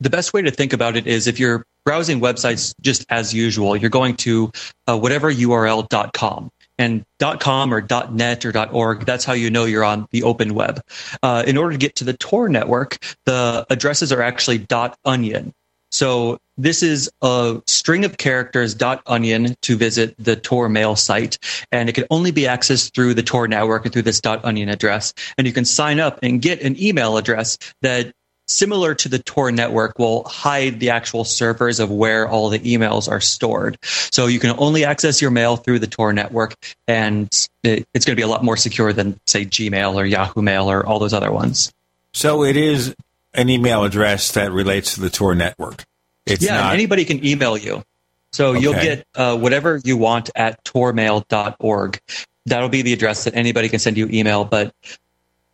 the 0.00 0.10
best 0.10 0.32
way 0.32 0.42
to 0.42 0.50
think 0.50 0.72
about 0.72 0.96
it 0.96 1.06
is 1.06 1.26
if 1.26 1.38
you're 1.38 1.64
browsing 1.84 2.20
websites 2.20 2.74
just 2.80 3.04
as 3.10 3.34
usual, 3.34 3.76
you're 3.76 3.90
going 3.90 4.16
to 4.16 4.50
uh, 4.88 4.98
whatever 4.98 5.32
URL.com. 5.32 6.50
And 6.78 7.04
.com 7.40 7.74
or 7.74 7.86
.net 8.10 8.46
or 8.46 8.58
.org, 8.72 9.04
that's 9.04 9.26
how 9.26 9.34
you 9.34 9.50
know 9.50 9.66
you're 9.66 9.84
on 9.84 10.08
the 10.12 10.22
open 10.22 10.54
web. 10.54 10.80
Uh, 11.22 11.44
in 11.46 11.58
order 11.58 11.72
to 11.72 11.78
get 11.78 11.96
to 11.96 12.04
the 12.04 12.14
Tor 12.14 12.48
network, 12.48 12.96
the 13.26 13.66
addresses 13.68 14.12
are 14.12 14.22
actually 14.22 14.66
.onion. 15.04 15.52
So 15.92 16.38
this 16.56 16.82
is 16.82 17.10
a 17.20 17.60
string 17.66 18.04
of 18.04 18.16
characters 18.16 18.76
.onion 19.06 19.56
to 19.62 19.76
visit 19.76 20.14
the 20.18 20.36
Tor 20.36 20.68
mail 20.68 20.96
site, 20.96 21.38
and 21.72 21.88
it 21.88 21.94
can 21.94 22.06
only 22.10 22.30
be 22.30 22.42
accessed 22.42 22.94
through 22.94 23.14
the 23.14 23.22
Tor 23.22 23.48
network 23.48 23.84
and 23.84 23.92
through 23.92 24.02
this 24.02 24.20
.onion 24.24 24.68
address. 24.68 25.12
And 25.36 25.46
you 25.46 25.52
can 25.52 25.64
sign 25.64 26.00
up 26.00 26.18
and 26.22 26.40
get 26.40 26.62
an 26.62 26.80
email 26.80 27.16
address 27.16 27.58
that 27.82 28.12
similar 28.50 28.94
to 28.96 29.08
the 29.08 29.18
Tor 29.18 29.52
network 29.52 29.98
will 29.98 30.24
hide 30.24 30.80
the 30.80 30.90
actual 30.90 31.24
servers 31.24 31.80
of 31.80 31.90
where 31.90 32.28
all 32.28 32.48
the 32.48 32.58
emails 32.58 33.08
are 33.08 33.20
stored. 33.20 33.78
So 33.82 34.26
you 34.26 34.40
can 34.40 34.54
only 34.58 34.84
access 34.84 35.22
your 35.22 35.30
mail 35.30 35.56
through 35.56 35.78
the 35.78 35.86
Tor 35.86 36.12
network, 36.12 36.54
and 36.86 37.28
it, 37.62 37.86
it's 37.94 38.04
going 38.04 38.14
to 38.14 38.20
be 38.20 38.22
a 38.22 38.28
lot 38.28 38.44
more 38.44 38.56
secure 38.56 38.92
than 38.92 39.18
say 39.26 39.44
Gmail 39.44 39.94
or 39.94 40.04
Yahoo 40.04 40.42
Mail 40.42 40.70
or 40.70 40.84
all 40.84 40.98
those 40.98 41.14
other 41.14 41.32
ones. 41.32 41.72
So 42.12 42.44
it 42.44 42.56
is 42.56 42.94
an 43.34 43.48
email 43.48 43.84
address 43.84 44.32
that 44.32 44.50
relates 44.50 44.94
to 44.94 45.00
the 45.00 45.10
Tor 45.10 45.34
network. 45.34 45.84
It's 46.26 46.44
yeah, 46.44 46.60
not. 46.60 46.74
anybody 46.74 47.04
can 47.04 47.24
email 47.24 47.56
you. 47.56 47.82
So 48.32 48.52
you'll 48.52 48.74
get 48.74 49.06
uh, 49.14 49.36
whatever 49.36 49.80
you 49.82 49.96
want 49.96 50.30
at 50.36 50.62
tormail.org. 50.64 52.00
That'll 52.46 52.68
be 52.68 52.82
the 52.82 52.92
address 52.92 53.24
that 53.24 53.34
anybody 53.34 53.68
can 53.68 53.80
send 53.80 53.96
you 53.96 54.08
email, 54.08 54.44
but 54.44 54.72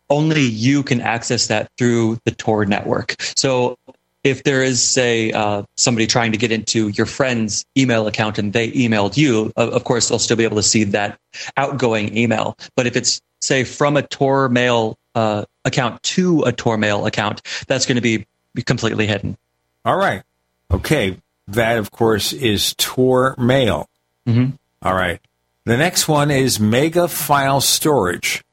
only 0.09 0.41
you 0.41 0.83
can 0.83 1.01
access 1.01 1.47
that 1.47 1.69
through 1.77 2.19
the 2.25 2.31
Tor 2.31 2.65
network. 2.65 3.15
So 3.35 3.77
if 4.23 4.43
there 4.43 4.63
is, 4.63 4.81
say, 4.81 5.31
uh, 5.31 5.63
somebody 5.75 6.07
trying 6.07 6.31
to 6.33 6.37
get 6.37 6.51
into 6.51 6.89
your 6.89 7.05
friend's 7.05 7.65
email 7.77 8.07
account 8.07 8.37
and 8.37 8.51
they 8.53 8.71
emailed 8.71 9.17
you, 9.17 9.51
of, 9.55 9.83
course, 9.83 10.09
they'll 10.09 10.19
still 10.19 10.37
be 10.37 10.43
able 10.43 10.57
to 10.57 10.63
see 10.63 10.83
that 10.85 11.19
outgoing 11.55 12.17
email. 12.17 12.57
But 12.75 12.87
if 12.87 12.95
it's, 12.95 13.21
say, 13.41 13.63
from 13.63 13.95
a 13.95 14.01
Tor 14.01 14.49
mail 14.49 14.97
uh, 15.15 15.45
account 15.65 16.03
to 16.03 16.43
a 16.43 16.51
Tor 16.51 16.77
mail 16.77 17.05
account, 17.05 17.41
that's 17.67 17.85
going 17.85 17.95
to 17.95 18.01
be 18.01 18.25
completely 18.65 19.07
hidden. 19.07 19.37
All 19.85 19.95
right. 19.95 20.23
Okay. 20.71 21.17
That, 21.47 21.77
of 21.77 21.91
course, 21.91 22.33
is 22.33 22.75
Tor 22.75 23.35
Mail. 23.37 23.87
Mm-hmm. 24.27 24.55
All 24.81 24.93
right. 24.93 25.21
The 25.63 25.77
next 25.77 26.07
one 26.07 26.29
is 26.29 26.59
Mega 26.59 27.07
File 27.07 27.61
Storage. 27.61 28.43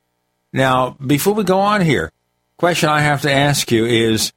Now, 0.55 0.97
before 1.05 1.35
we 1.35 1.43
go 1.43 1.59
on 1.59 1.81
here, 1.81 2.12
question 2.59 2.89
I 2.89 3.01
have 3.01 3.22
to 3.22 3.32
ask 3.32 3.72
you 3.72 3.86
is, 3.86 4.32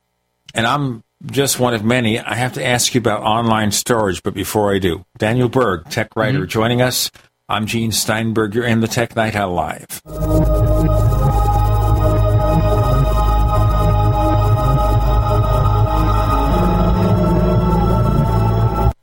and 0.55 0.65
I'm 0.65 1.03
just 1.27 1.59
one 1.59 1.75
of 1.75 1.85
many, 1.85 2.19
I 2.19 2.33
have 2.33 2.53
to 2.53 2.65
ask 2.65 2.95
you 2.95 2.99
about 2.99 3.21
online 3.21 3.71
storage, 3.71 4.23
but 4.23 4.33
before 4.33 4.73
I 4.73 4.79
do, 4.79 5.05
Daniel 5.19 5.47
Berg, 5.47 5.87
tech 5.91 6.15
writer, 6.15 6.39
mm-hmm. 6.39 6.47
joining 6.47 6.81
us. 6.81 7.11
I'm 7.47 7.67
Gene 7.67 7.91
Steinberg. 7.91 8.55
You're 8.55 8.65
in 8.65 8.81
the 8.81 8.87
Tech 8.87 9.15
Night 9.15 9.35
Owl 9.35 9.53
Live. 9.53 11.06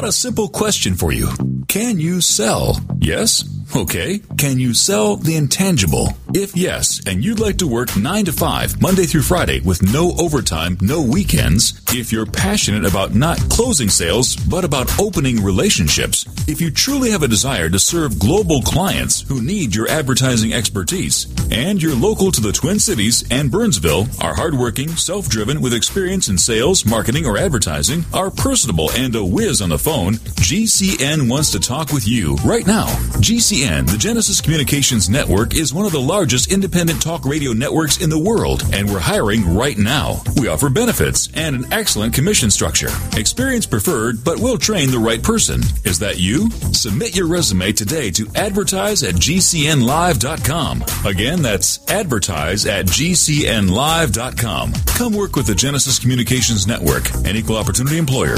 Got 0.00 0.08
a 0.08 0.12
simple 0.12 0.48
question 0.48 0.94
for 0.94 1.12
you. 1.12 1.28
Can 1.68 2.00
you 2.00 2.22
sell? 2.22 2.80
Yes? 3.00 3.44
Okay. 3.76 4.20
Can 4.36 4.58
you 4.58 4.72
sell 4.72 5.16
the 5.16 5.36
intangible? 5.36 6.08
If 6.34 6.56
yes, 6.56 7.00
and 7.06 7.24
you'd 7.24 7.38
like 7.38 7.58
to 7.58 7.66
work 7.66 7.96
9 7.96 8.24
to 8.24 8.32
5, 8.32 8.80
Monday 8.80 9.04
through 9.04 9.22
Friday, 9.22 9.60
with 9.60 9.92
no 9.92 10.12
overtime, 10.18 10.78
no 10.80 11.02
weekends, 11.02 11.80
if 11.92 12.12
you're 12.12 12.26
passionate 12.26 12.84
about 12.84 13.14
not 13.14 13.38
closing 13.50 13.88
sales, 13.88 14.36
but 14.36 14.64
about 14.64 14.98
opening 14.98 15.42
relationships, 15.42 16.24
if 16.48 16.60
you 16.60 16.70
truly 16.70 17.10
have 17.10 17.22
a 17.22 17.28
desire 17.28 17.68
to 17.68 17.78
serve 17.78 18.18
global 18.18 18.62
clients 18.62 19.20
who 19.22 19.42
need 19.42 19.74
your 19.74 19.88
advertising 19.88 20.52
expertise, 20.52 21.26
and 21.50 21.82
you're 21.82 21.94
local 21.94 22.32
to 22.32 22.40
the 22.40 22.52
Twin 22.52 22.78
Cities 22.78 23.24
and 23.30 23.50
Burnsville, 23.50 24.06
are 24.20 24.34
hardworking, 24.34 24.88
self 24.90 25.28
driven, 25.28 25.60
with 25.60 25.74
experience 25.74 26.28
in 26.28 26.38
sales, 26.38 26.86
marketing, 26.86 27.26
or 27.26 27.36
advertising, 27.36 28.04
are 28.14 28.30
personable, 28.30 28.90
and 28.92 29.14
a 29.14 29.24
whiz 29.24 29.60
on 29.60 29.68
the 29.68 29.78
phone, 29.78 29.89
GCN 29.90 31.28
wants 31.28 31.50
to 31.50 31.58
talk 31.58 31.92
with 31.92 32.06
you 32.06 32.36
right 32.44 32.64
now. 32.64 32.86
GCN, 33.18 33.90
the 33.90 33.98
Genesis 33.98 34.40
Communications 34.40 35.10
Network, 35.10 35.56
is 35.56 35.74
one 35.74 35.84
of 35.84 35.90
the 35.90 36.00
largest 36.00 36.52
independent 36.52 37.02
talk 37.02 37.24
radio 37.24 37.52
networks 37.52 38.00
in 38.00 38.08
the 38.08 38.18
world, 38.18 38.62
and 38.72 38.88
we're 38.88 39.00
hiring 39.00 39.52
right 39.52 39.76
now. 39.76 40.22
We 40.36 40.46
offer 40.46 40.68
benefits 40.68 41.28
and 41.34 41.56
an 41.56 41.72
excellent 41.72 42.14
commission 42.14 42.52
structure. 42.52 42.90
Experience 43.16 43.66
preferred, 43.66 44.22
but 44.22 44.38
we'll 44.38 44.58
train 44.58 44.92
the 44.92 44.98
right 44.98 45.20
person. 45.20 45.60
Is 45.84 45.98
that 45.98 46.20
you? 46.20 46.50
Submit 46.72 47.16
your 47.16 47.26
resume 47.26 47.72
today 47.72 48.12
to 48.12 48.28
advertise 48.36 49.02
at 49.02 49.16
GCNlive.com. 49.16 50.84
Again, 51.04 51.42
that's 51.42 51.90
advertise 51.90 52.64
at 52.64 52.86
GCNlive.com. 52.86 54.72
Come 54.86 55.14
work 55.14 55.34
with 55.34 55.48
the 55.48 55.54
Genesis 55.56 55.98
Communications 55.98 56.68
Network, 56.68 57.12
an 57.24 57.34
equal 57.34 57.56
opportunity 57.56 57.98
employer. 57.98 58.36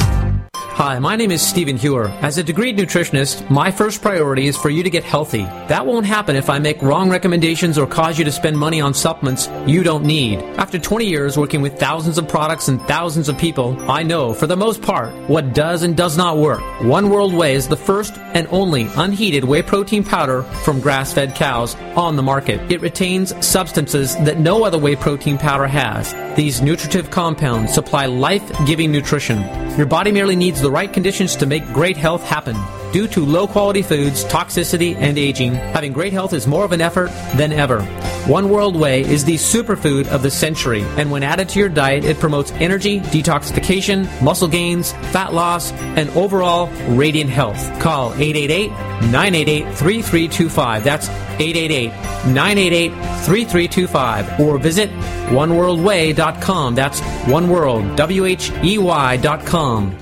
Hi, 0.77 0.99
my 0.99 1.17
name 1.17 1.31
is 1.31 1.47
Stephen 1.47 1.77
Heuer. 1.77 2.09
As 2.23 2.39
a 2.39 2.43
degreed 2.43 2.79
nutritionist, 2.79 3.49
my 3.51 3.71
first 3.71 4.01
priority 4.01 4.47
is 4.47 4.57
for 4.57 4.71
you 4.71 4.83
to 4.83 4.89
get 4.89 5.05
healthy. 5.05 5.43
That 5.69 5.85
won't 5.85 6.07
happen 6.07 6.35
if 6.35 6.49
I 6.49 6.59
make 6.61 6.81
wrong 6.81 7.11
recommendations 7.11 7.77
or 7.77 7.87
cause 7.87 8.19
you 8.19 8.25
to 8.25 8.33
spend 8.33 8.59
money 8.59 8.81
on 8.81 8.95
supplements 8.95 9.51
you 9.67 9.83
don't 9.83 10.03
need. 10.03 10.39
After 10.57 10.79
20 10.79 11.05
years 11.05 11.37
working 11.37 11.61
with 11.61 11.79
thousands 11.79 12.17
of 12.17 12.27
products 12.27 12.69
and 12.69 12.81
thousands 12.83 13.29
of 13.29 13.37
people, 13.37 13.77
I 13.91 14.03
know, 14.03 14.33
for 14.33 14.47
the 14.47 14.57
most 14.57 14.81
part, 14.81 15.13
what 15.29 15.53
does 15.53 15.83
and 15.83 15.95
does 15.95 16.17
not 16.17 16.39
work. 16.39 16.63
One 16.81 17.11
World 17.11 17.35
Whey 17.35 17.55
is 17.55 17.69
the 17.69 17.77
first 17.77 18.17
and 18.17 18.49
only 18.51 18.89
unheated 18.97 19.45
whey 19.45 19.61
protein 19.61 20.03
powder 20.03 20.43
from 20.65 20.81
grass-fed 20.81 21.35
cows 21.35 21.75
on 21.97 22.17
the 22.17 22.23
market. 22.23 22.73
It 22.73 22.81
retains 22.81 23.35
substances 23.47 24.17
that 24.25 24.39
no 24.39 24.65
other 24.65 24.79
whey 24.79 24.97
protein 24.97 25.37
powder 25.37 25.67
has. 25.67 26.15
These 26.35 26.63
nutritive 26.63 27.11
compounds 27.11 27.75
supply 27.75 28.07
life-giving 28.07 28.91
nutrition. 28.91 29.43
Your 29.77 29.87
body 29.87 30.13
merely 30.13 30.37
needs 30.37 30.62
the 30.63 30.71
right 30.71 30.93
conditions 30.93 31.37
to 31.37 31.47
make 31.47 31.67
great 31.73 31.97
health 31.97 32.23
happen. 32.23 32.57
Due 32.93 33.09
to 33.09 33.25
low 33.25 33.47
quality 33.47 33.83
foods, 33.83 34.25
toxicity, 34.27 34.95
and 34.97 35.19
aging, 35.19 35.55
having 35.55 35.93
great 35.93 36.13
health 36.13 36.33
is 36.33 36.47
more 36.47 36.65
of 36.65 36.73
an 36.73 36.81
effort 36.81 37.11
than 37.37 37.53
ever. 37.53 37.83
One 38.27 38.49
World 38.51 38.77
Whey 38.77 39.01
is 39.01 39.25
the 39.25 39.35
superfood 39.35 40.07
of 40.09 40.23
the 40.23 40.31
century, 40.31 40.83
and 40.97 41.11
when 41.11 41.23
added 41.23 41.49
to 41.51 41.59
your 41.59 41.69
diet, 41.69 42.05
it 42.05 42.21
promotes 42.21 42.53
energy, 42.53 43.01
detoxification, 43.01 44.07
muscle 44.23 44.47
gains, 44.47 44.93
fat 45.11 45.33
loss, 45.33 45.73
and 45.73 46.09
overall 46.11 46.69
radiant 46.95 47.31
health. 47.31 47.59
Call 47.81 48.13
888 48.13 48.69
988 49.11 49.65
3325. 49.75 50.85
That's 50.85 51.09
888 51.09 51.89
988 52.27 52.91
3325. 52.91 54.41
Or 54.41 54.59
visit 54.59 54.91
oneworldwhey.com. 55.31 56.75
That's 56.75 57.01
oneworld, 57.01 57.97
W 57.97 58.25
H 58.27 58.53
E 58.63 58.79
Y.com. 58.79 60.02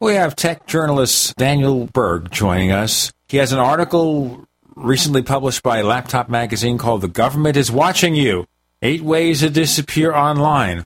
We 0.00 0.14
have 0.14 0.36
tech 0.36 0.68
journalist 0.68 1.34
Daniel 1.34 1.86
Berg 1.86 2.30
joining 2.30 2.70
us. 2.70 3.12
He 3.26 3.38
has 3.38 3.52
an 3.52 3.58
article 3.58 4.46
recently 4.76 5.22
published 5.22 5.64
by 5.64 5.82
Laptop 5.82 6.28
Magazine 6.28 6.78
called 6.78 7.00
The 7.00 7.08
Government 7.08 7.56
is 7.56 7.68
Watching 7.72 8.14
You 8.14 8.46
Eight 8.80 9.02
Ways 9.02 9.40
to 9.40 9.50
Disappear 9.50 10.14
Online. 10.14 10.84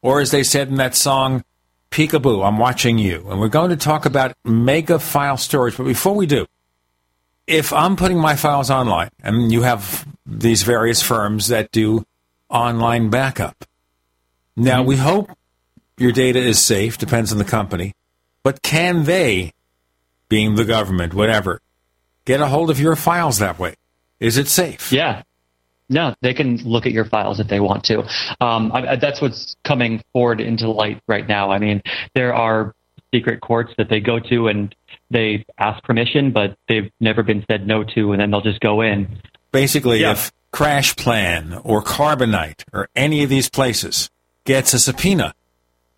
Or, 0.00 0.20
as 0.20 0.30
they 0.30 0.44
said 0.44 0.68
in 0.68 0.76
that 0.76 0.94
song, 0.94 1.42
Peekaboo, 1.90 2.46
I'm 2.46 2.56
watching 2.56 2.98
you. 2.98 3.26
And 3.28 3.40
we're 3.40 3.48
going 3.48 3.70
to 3.70 3.76
talk 3.76 4.06
about 4.06 4.32
mega 4.44 5.00
file 5.00 5.36
storage. 5.36 5.76
But 5.76 5.84
before 5.84 6.14
we 6.14 6.26
do, 6.26 6.46
if 7.48 7.72
I'm 7.72 7.96
putting 7.96 8.18
my 8.18 8.36
files 8.36 8.70
online, 8.70 9.10
and 9.24 9.50
you 9.50 9.62
have 9.62 10.06
these 10.24 10.62
various 10.62 11.02
firms 11.02 11.48
that 11.48 11.72
do 11.72 12.06
online 12.48 13.10
backup, 13.10 13.64
now 14.54 14.78
mm-hmm. 14.78 14.88
we 14.88 14.96
hope 14.98 15.30
your 15.98 16.12
data 16.12 16.38
is 16.38 16.60
safe, 16.60 16.96
depends 16.96 17.32
on 17.32 17.38
the 17.38 17.44
company. 17.44 17.92
But 18.42 18.62
can 18.62 19.04
they, 19.04 19.52
being 20.28 20.56
the 20.56 20.64
government, 20.64 21.14
whatever, 21.14 21.60
get 22.24 22.40
a 22.40 22.46
hold 22.46 22.70
of 22.70 22.80
your 22.80 22.96
files 22.96 23.38
that 23.38 23.58
way? 23.58 23.76
Is 24.20 24.38
it 24.38 24.48
safe? 24.48 24.92
Yeah. 24.92 25.22
No, 25.88 26.14
they 26.22 26.32
can 26.32 26.56
look 26.58 26.86
at 26.86 26.92
your 26.92 27.04
files 27.04 27.38
if 27.38 27.48
they 27.48 27.60
want 27.60 27.84
to. 27.84 28.00
Um, 28.40 28.72
I, 28.72 28.96
that's 28.96 29.20
what's 29.20 29.56
coming 29.62 30.02
forward 30.12 30.40
into 30.40 30.70
light 30.70 31.02
right 31.06 31.26
now. 31.26 31.50
I 31.50 31.58
mean, 31.58 31.82
there 32.14 32.34
are 32.34 32.74
secret 33.14 33.40
courts 33.40 33.72
that 33.76 33.88
they 33.90 34.00
go 34.00 34.18
to 34.18 34.48
and 34.48 34.74
they 35.10 35.44
ask 35.58 35.82
permission, 35.84 36.32
but 36.32 36.56
they've 36.68 36.90
never 36.98 37.22
been 37.22 37.44
said 37.50 37.66
no 37.66 37.84
to, 37.84 38.12
and 38.12 38.20
then 38.20 38.30
they'll 38.30 38.40
just 38.40 38.60
go 38.60 38.80
in. 38.80 39.20
Basically, 39.50 40.00
yeah. 40.00 40.12
if 40.12 40.32
CrashPlan 40.52 41.60
or 41.64 41.82
Carbonite 41.82 42.64
or 42.72 42.88
any 42.96 43.22
of 43.22 43.28
these 43.28 43.50
places 43.50 44.10
gets 44.44 44.72
a 44.72 44.78
subpoena, 44.78 45.34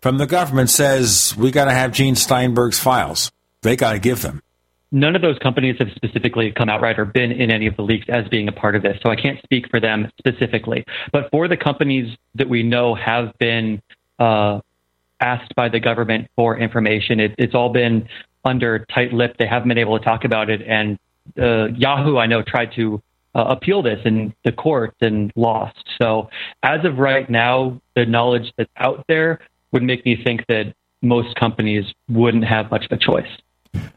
from 0.05 0.19
the 0.19 0.27
government 0.27 0.69
says 0.69 1.35
we 1.35 1.49
got 1.49 1.65
to 1.65 1.71
have 1.71 1.91
Gene 1.91 2.15
Steinberg's 2.15 2.79
files. 2.79 3.31
They 3.63 3.75
got 3.75 3.93
to 3.93 3.99
give 3.99 4.21
them. 4.21 4.43
None 4.91 5.15
of 5.15 5.23
those 5.23 5.39
companies 5.39 5.77
have 5.79 5.87
specifically 5.95 6.51
come 6.51 6.69
out 6.69 6.79
right 6.79 6.99
or 6.99 7.05
been 7.05 7.31
in 7.31 7.49
any 7.49 7.65
of 7.65 7.75
the 7.75 7.81
leaks 7.81 8.05
as 8.07 8.27
being 8.27 8.47
a 8.47 8.51
part 8.51 8.75
of 8.75 8.83
this, 8.83 8.99
so 9.01 9.09
I 9.09 9.15
can't 9.15 9.41
speak 9.41 9.67
for 9.67 9.79
them 9.79 10.11
specifically. 10.19 10.85
But 11.11 11.31
for 11.31 11.47
the 11.47 11.57
companies 11.57 12.15
that 12.35 12.47
we 12.47 12.61
know 12.61 12.93
have 12.93 13.35
been 13.39 13.81
uh, 14.19 14.59
asked 15.19 15.55
by 15.55 15.69
the 15.69 15.79
government 15.79 16.27
for 16.35 16.55
information, 16.55 17.19
it, 17.19 17.33
it's 17.39 17.55
all 17.55 17.69
been 17.73 18.07
under 18.43 18.85
tight 18.93 19.11
lip. 19.11 19.37
They 19.39 19.47
haven't 19.47 19.69
been 19.69 19.79
able 19.79 19.97
to 19.97 20.05
talk 20.05 20.23
about 20.23 20.51
it, 20.51 20.61
and 20.61 20.99
uh, 21.35 21.69
Yahoo, 21.69 22.19
I 22.19 22.27
know, 22.27 22.43
tried 22.43 22.73
to 22.75 23.01
uh, 23.33 23.45
appeal 23.49 23.81
this 23.81 24.01
in 24.05 24.35
the 24.43 24.51
courts 24.51 24.97
and 25.01 25.31
lost. 25.35 25.83
So 25.99 26.29
as 26.61 26.85
of 26.85 26.99
right 26.99 27.27
now, 27.27 27.81
the 27.95 28.05
knowledge 28.05 28.53
that's 28.55 28.69
out 28.77 29.03
there 29.07 29.39
would 29.71 29.83
make 29.83 30.05
me 30.05 30.17
think 30.23 30.45
that 30.47 30.73
most 31.01 31.35
companies 31.35 31.85
wouldn't 32.09 32.45
have 32.45 32.71
much 32.71 32.85
of 32.85 32.91
a 32.91 32.97
choice. 32.97 33.27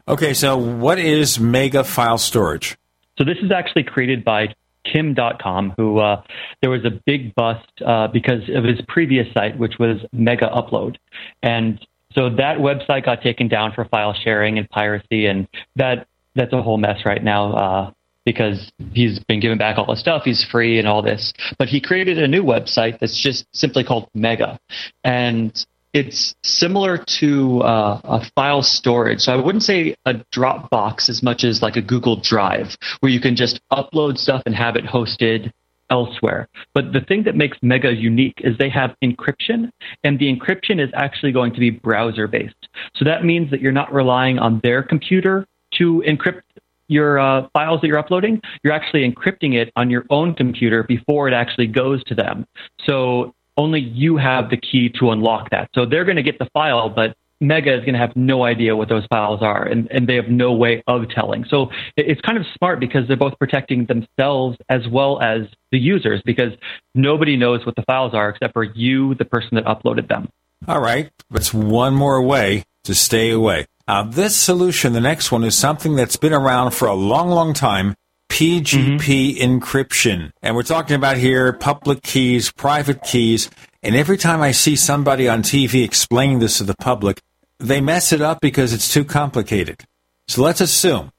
Okay, 0.07 0.33
so 0.33 0.57
what 0.57 0.99
is 0.99 1.39
Mega 1.39 1.83
File 1.83 2.17
Storage? 2.17 2.77
So 3.17 3.23
this 3.23 3.37
is 3.41 3.51
actually 3.51 3.83
created 3.83 4.23
by 4.23 4.53
Kim 4.85 5.13
Dotcom, 5.13 5.73
who 5.77 5.99
uh, 5.99 6.21
there 6.61 6.69
was 6.69 6.85
a 6.85 6.91
big 7.05 7.35
bust 7.35 7.67
uh, 7.85 8.07
because 8.07 8.41
of 8.55 8.63
his 8.63 8.79
previous 8.87 9.31
site, 9.33 9.57
which 9.57 9.73
was 9.79 9.97
Megaupload, 10.15 10.97
and 11.43 11.79
so 12.15 12.29
that 12.29 12.57
website 12.57 13.05
got 13.05 13.21
taken 13.21 13.47
down 13.47 13.71
for 13.73 13.85
file 13.85 14.13
sharing 14.13 14.57
and 14.57 14.69
piracy, 14.69 15.25
and 15.27 15.47
that 15.75 16.07
that's 16.35 16.53
a 16.53 16.61
whole 16.61 16.77
mess 16.77 17.05
right 17.05 17.23
now 17.23 17.53
uh, 17.53 17.91
because 18.25 18.71
he's 18.93 19.19
been 19.19 19.39
giving 19.39 19.57
back 19.57 19.77
all 19.77 19.85
the 19.85 19.95
stuff, 19.95 20.23
he's 20.23 20.43
free 20.43 20.79
and 20.79 20.87
all 20.87 21.01
this. 21.01 21.33
But 21.57 21.69
he 21.69 21.81
created 21.81 22.19
a 22.19 22.27
new 22.27 22.43
website 22.43 22.99
that's 22.99 23.17
just 23.17 23.45
simply 23.53 23.83
called 23.83 24.09
Mega, 24.13 24.59
and 25.03 25.65
it's 25.93 26.35
similar 26.43 26.97
to 27.19 27.61
uh, 27.61 28.01
a 28.03 28.31
file 28.35 28.61
storage. 28.61 29.21
So 29.21 29.33
I 29.33 29.37
wouldn't 29.37 29.63
say 29.63 29.95
a 30.05 30.13
Dropbox 30.33 31.09
as 31.09 31.23
much 31.23 31.43
as 31.43 31.61
like 31.61 31.75
a 31.75 31.81
Google 31.81 32.15
Drive, 32.15 32.77
where 32.99 33.11
you 33.11 33.19
can 33.19 33.35
just 33.35 33.59
upload 33.71 34.17
stuff 34.17 34.43
and 34.45 34.53
have 34.53 34.75
it 34.75 34.85
hosted 34.85 35.51
elsewhere. 35.89 36.47
But 36.73 36.93
the 36.93 37.01
thing 37.01 37.23
that 37.23 37.35
makes 37.35 37.57
Mega 37.61 37.91
unique 37.93 38.39
is 38.43 38.57
they 38.57 38.69
have 38.69 38.95
encryption, 39.03 39.71
and 40.03 40.19
the 40.19 40.33
encryption 40.33 40.79
is 40.79 40.91
actually 40.93 41.31
going 41.31 41.53
to 41.53 41.59
be 41.59 41.71
browser 41.71 42.27
based. 42.27 42.69
So 42.95 43.05
that 43.05 43.25
means 43.25 43.49
that 43.51 43.61
you're 43.61 43.71
not 43.71 43.91
relying 43.91 44.37
on 44.37 44.59
their 44.61 44.83
computer 44.83 45.47
to 45.73 46.03
encrypt 46.07 46.41
your 46.89 47.19
uh, 47.19 47.47
files 47.53 47.79
that 47.81 47.87
you're 47.87 47.97
uploading. 47.97 48.41
You're 48.63 48.73
actually 48.73 49.09
encrypting 49.09 49.55
it 49.55 49.71
on 49.77 49.89
your 49.89 50.05
own 50.09 50.33
computer 50.33 50.83
before 50.83 51.29
it 51.29 51.33
actually 51.33 51.67
goes 51.67 52.03
to 52.05 52.15
them. 52.15 52.45
So 52.85 53.33
only 53.55 53.79
you 53.79 54.17
have 54.17 54.49
the 54.49 54.57
key 54.57 54.89
to 54.99 55.11
unlock 55.11 55.51
that. 55.51 55.69
So 55.73 55.85
they're 55.85 56.05
going 56.05 56.17
to 56.17 56.23
get 56.23 56.39
the 56.39 56.49
file, 56.53 56.89
but 56.89 57.15
Mega 57.41 57.73
is 57.73 57.81
going 57.81 57.93
to 57.93 57.99
have 57.99 58.15
no 58.15 58.43
idea 58.43 58.75
what 58.75 58.89
those 58.89 59.05
files 59.05 59.41
are, 59.41 59.63
and, 59.63 59.89
and 59.91 60.07
they 60.07 60.15
have 60.15 60.27
no 60.27 60.51
way 60.51 60.83
of 60.87 61.09
telling. 61.09 61.45
So 61.49 61.69
it's 61.95 62.19
kind 62.21 62.37
of 62.37 62.45
smart 62.57 62.81
because 62.81 63.07
they're 63.07 63.15
both 63.15 63.37
protecting 63.39 63.85
themselves 63.85 64.57
as 64.67 64.81
well 64.91 65.21
as 65.21 65.43
the 65.71 65.79
users 65.79 66.21
because 66.25 66.51
nobody 66.95 67.37
knows 67.37 67.65
what 67.65 67.75
the 67.75 67.83
files 67.83 68.13
are 68.13 68.29
except 68.29 68.53
for 68.53 68.63
you, 68.63 69.15
the 69.15 69.25
person 69.25 69.51
that 69.55 69.65
uploaded 69.65 70.09
them. 70.09 70.29
All 70.67 70.81
right, 70.81 71.09
it's 71.33 71.53
one 71.53 71.93
more 71.93 72.21
way 72.21 72.65
to 72.83 72.93
stay 72.93 73.31
away. 73.31 73.65
Uh, 73.89 74.03
this 74.03 74.35
solution, 74.35 74.93
the 74.93 75.01
next 75.01 75.31
one, 75.31 75.43
is 75.43 75.57
something 75.57 75.95
that's 75.95 76.15
been 76.15 76.31
around 76.31 76.69
for 76.75 76.87
a 76.87 76.93
long, 76.93 77.27
long 77.27 77.55
time. 77.55 77.95
PGP 78.29 78.99
mm-hmm. 78.99 79.41
encryption. 79.41 80.31
And 80.43 80.55
we're 80.55 80.61
talking 80.61 80.95
about 80.95 81.17
here 81.17 81.51
public 81.53 82.03
keys, 82.03 82.51
private 82.51 83.01
keys. 83.01 83.49
And 83.81 83.95
every 83.95 84.17
time 84.17 84.43
I 84.43 84.51
see 84.51 84.75
somebody 84.75 85.27
on 85.27 85.41
TV 85.41 85.83
explaining 85.83 86.37
this 86.37 86.59
to 86.59 86.65
the 86.65 86.75
public, 86.75 87.19
they 87.57 87.81
mess 87.81 88.13
it 88.13 88.21
up 88.21 88.41
because 88.41 88.73
it's 88.73 88.93
too 88.93 89.03
complicated. 89.03 89.83
So 90.27 90.43
let's 90.43 90.61
assume 90.61 91.11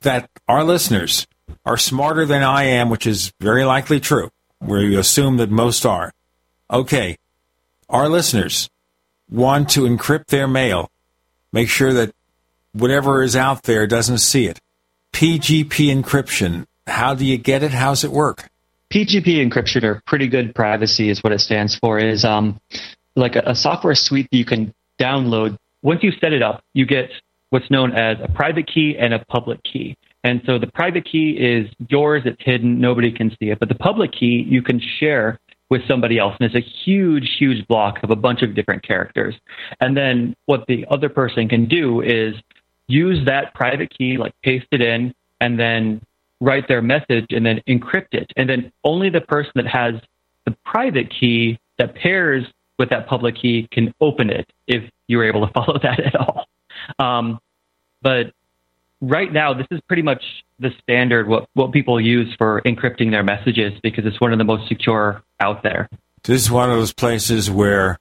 that 0.00 0.28
our 0.48 0.64
listeners 0.64 1.28
are 1.64 1.76
smarter 1.76 2.26
than 2.26 2.42
I 2.42 2.64
am, 2.64 2.90
which 2.90 3.06
is 3.06 3.32
very 3.40 3.64
likely 3.64 4.00
true. 4.00 4.30
We 4.60 4.96
assume 4.96 5.36
that 5.36 5.50
most 5.50 5.86
are. 5.86 6.12
Okay, 6.72 7.18
our 7.88 8.08
listeners 8.08 8.68
want 9.30 9.70
to 9.70 9.82
encrypt 9.82 10.26
their 10.26 10.48
mail, 10.48 10.90
make 11.52 11.68
sure 11.68 11.92
that 11.92 12.15
whatever 12.78 13.22
is 13.22 13.36
out 13.36 13.62
there 13.64 13.86
doesn't 13.86 14.18
see 14.18 14.46
it. 14.46 14.60
PGP 15.12 15.94
encryption, 15.94 16.66
how 16.86 17.14
do 17.14 17.24
you 17.24 17.38
get 17.38 17.62
it? 17.62 17.72
How's 17.72 18.04
it 18.04 18.10
work? 18.10 18.48
PGP 18.90 19.44
encryption 19.44 19.82
or 19.82 20.02
pretty 20.06 20.28
good 20.28 20.54
privacy 20.54 21.08
is 21.08 21.22
what 21.22 21.32
it 21.32 21.40
stands 21.40 21.76
for 21.76 21.98
is 21.98 22.24
um, 22.24 22.60
like 23.16 23.34
a, 23.36 23.42
a 23.46 23.54
software 23.54 23.94
suite 23.94 24.28
that 24.30 24.36
you 24.36 24.44
can 24.44 24.72
download 25.00 25.56
once 25.82 26.02
you 26.02 26.10
set 26.20 26.32
it 26.32 26.42
up, 26.42 26.64
you 26.74 26.84
get 26.84 27.10
what's 27.50 27.70
known 27.70 27.92
as 27.92 28.16
a 28.20 28.28
private 28.28 28.66
key 28.66 28.96
and 28.98 29.14
a 29.14 29.24
public 29.26 29.62
key. 29.62 29.96
And 30.24 30.42
so 30.44 30.58
the 30.58 30.66
private 30.66 31.04
key 31.04 31.30
is 31.30 31.70
yours, 31.88 32.22
it's 32.24 32.42
hidden, 32.42 32.80
nobody 32.80 33.12
can 33.12 33.30
see 33.38 33.50
it. 33.50 33.60
But 33.60 33.68
the 33.68 33.76
public 33.76 34.10
key 34.10 34.44
you 34.48 34.62
can 34.62 34.80
share 34.98 35.38
with 35.70 35.86
somebody 35.86 36.18
else. 36.18 36.34
And 36.40 36.52
it's 36.52 36.66
a 36.66 36.68
huge, 36.84 37.36
huge 37.38 37.66
block 37.68 38.02
of 38.02 38.10
a 38.10 38.16
bunch 38.16 38.42
of 38.42 38.54
different 38.54 38.82
characters. 38.82 39.36
And 39.80 39.96
then 39.96 40.34
what 40.46 40.66
the 40.66 40.86
other 40.90 41.08
person 41.08 41.48
can 41.48 41.66
do 41.66 42.00
is 42.00 42.34
use 42.88 43.24
that 43.26 43.54
private 43.54 43.96
key, 43.96 44.16
like 44.16 44.34
paste 44.42 44.66
it 44.70 44.80
in, 44.80 45.14
and 45.40 45.58
then 45.58 46.00
write 46.40 46.68
their 46.68 46.82
message 46.82 47.26
and 47.30 47.44
then 47.44 47.60
encrypt 47.68 48.12
it. 48.12 48.30
And 48.36 48.48
then 48.48 48.72
only 48.84 49.10
the 49.10 49.20
person 49.20 49.52
that 49.56 49.66
has 49.66 49.94
the 50.44 50.56
private 50.64 51.12
key 51.18 51.58
that 51.78 51.94
pairs 51.94 52.44
with 52.78 52.90
that 52.90 53.06
public 53.06 53.36
key 53.40 53.68
can 53.72 53.92
open 54.00 54.30
it 54.30 54.50
if 54.66 54.88
you 55.06 55.18
were 55.18 55.24
able 55.24 55.46
to 55.46 55.52
follow 55.54 55.78
that 55.82 56.00
at 56.00 56.14
all. 56.14 56.46
Um, 56.98 57.40
but 58.02 58.32
right 59.00 59.32
now, 59.32 59.54
this 59.54 59.66
is 59.70 59.80
pretty 59.86 60.02
much 60.02 60.22
the 60.58 60.70
standard 60.82 61.28
what, 61.28 61.48
what 61.54 61.72
people 61.72 62.00
use 62.00 62.34
for 62.38 62.62
encrypting 62.62 63.10
their 63.10 63.22
messages 63.22 63.72
because 63.82 64.06
it's 64.06 64.20
one 64.20 64.32
of 64.32 64.38
the 64.38 64.44
most 64.44 64.68
secure 64.68 65.22
out 65.40 65.62
there. 65.62 65.88
This 66.22 66.42
is 66.42 66.50
one 66.50 66.70
of 66.70 66.76
those 66.76 66.92
places 66.92 67.50
where 67.50 67.98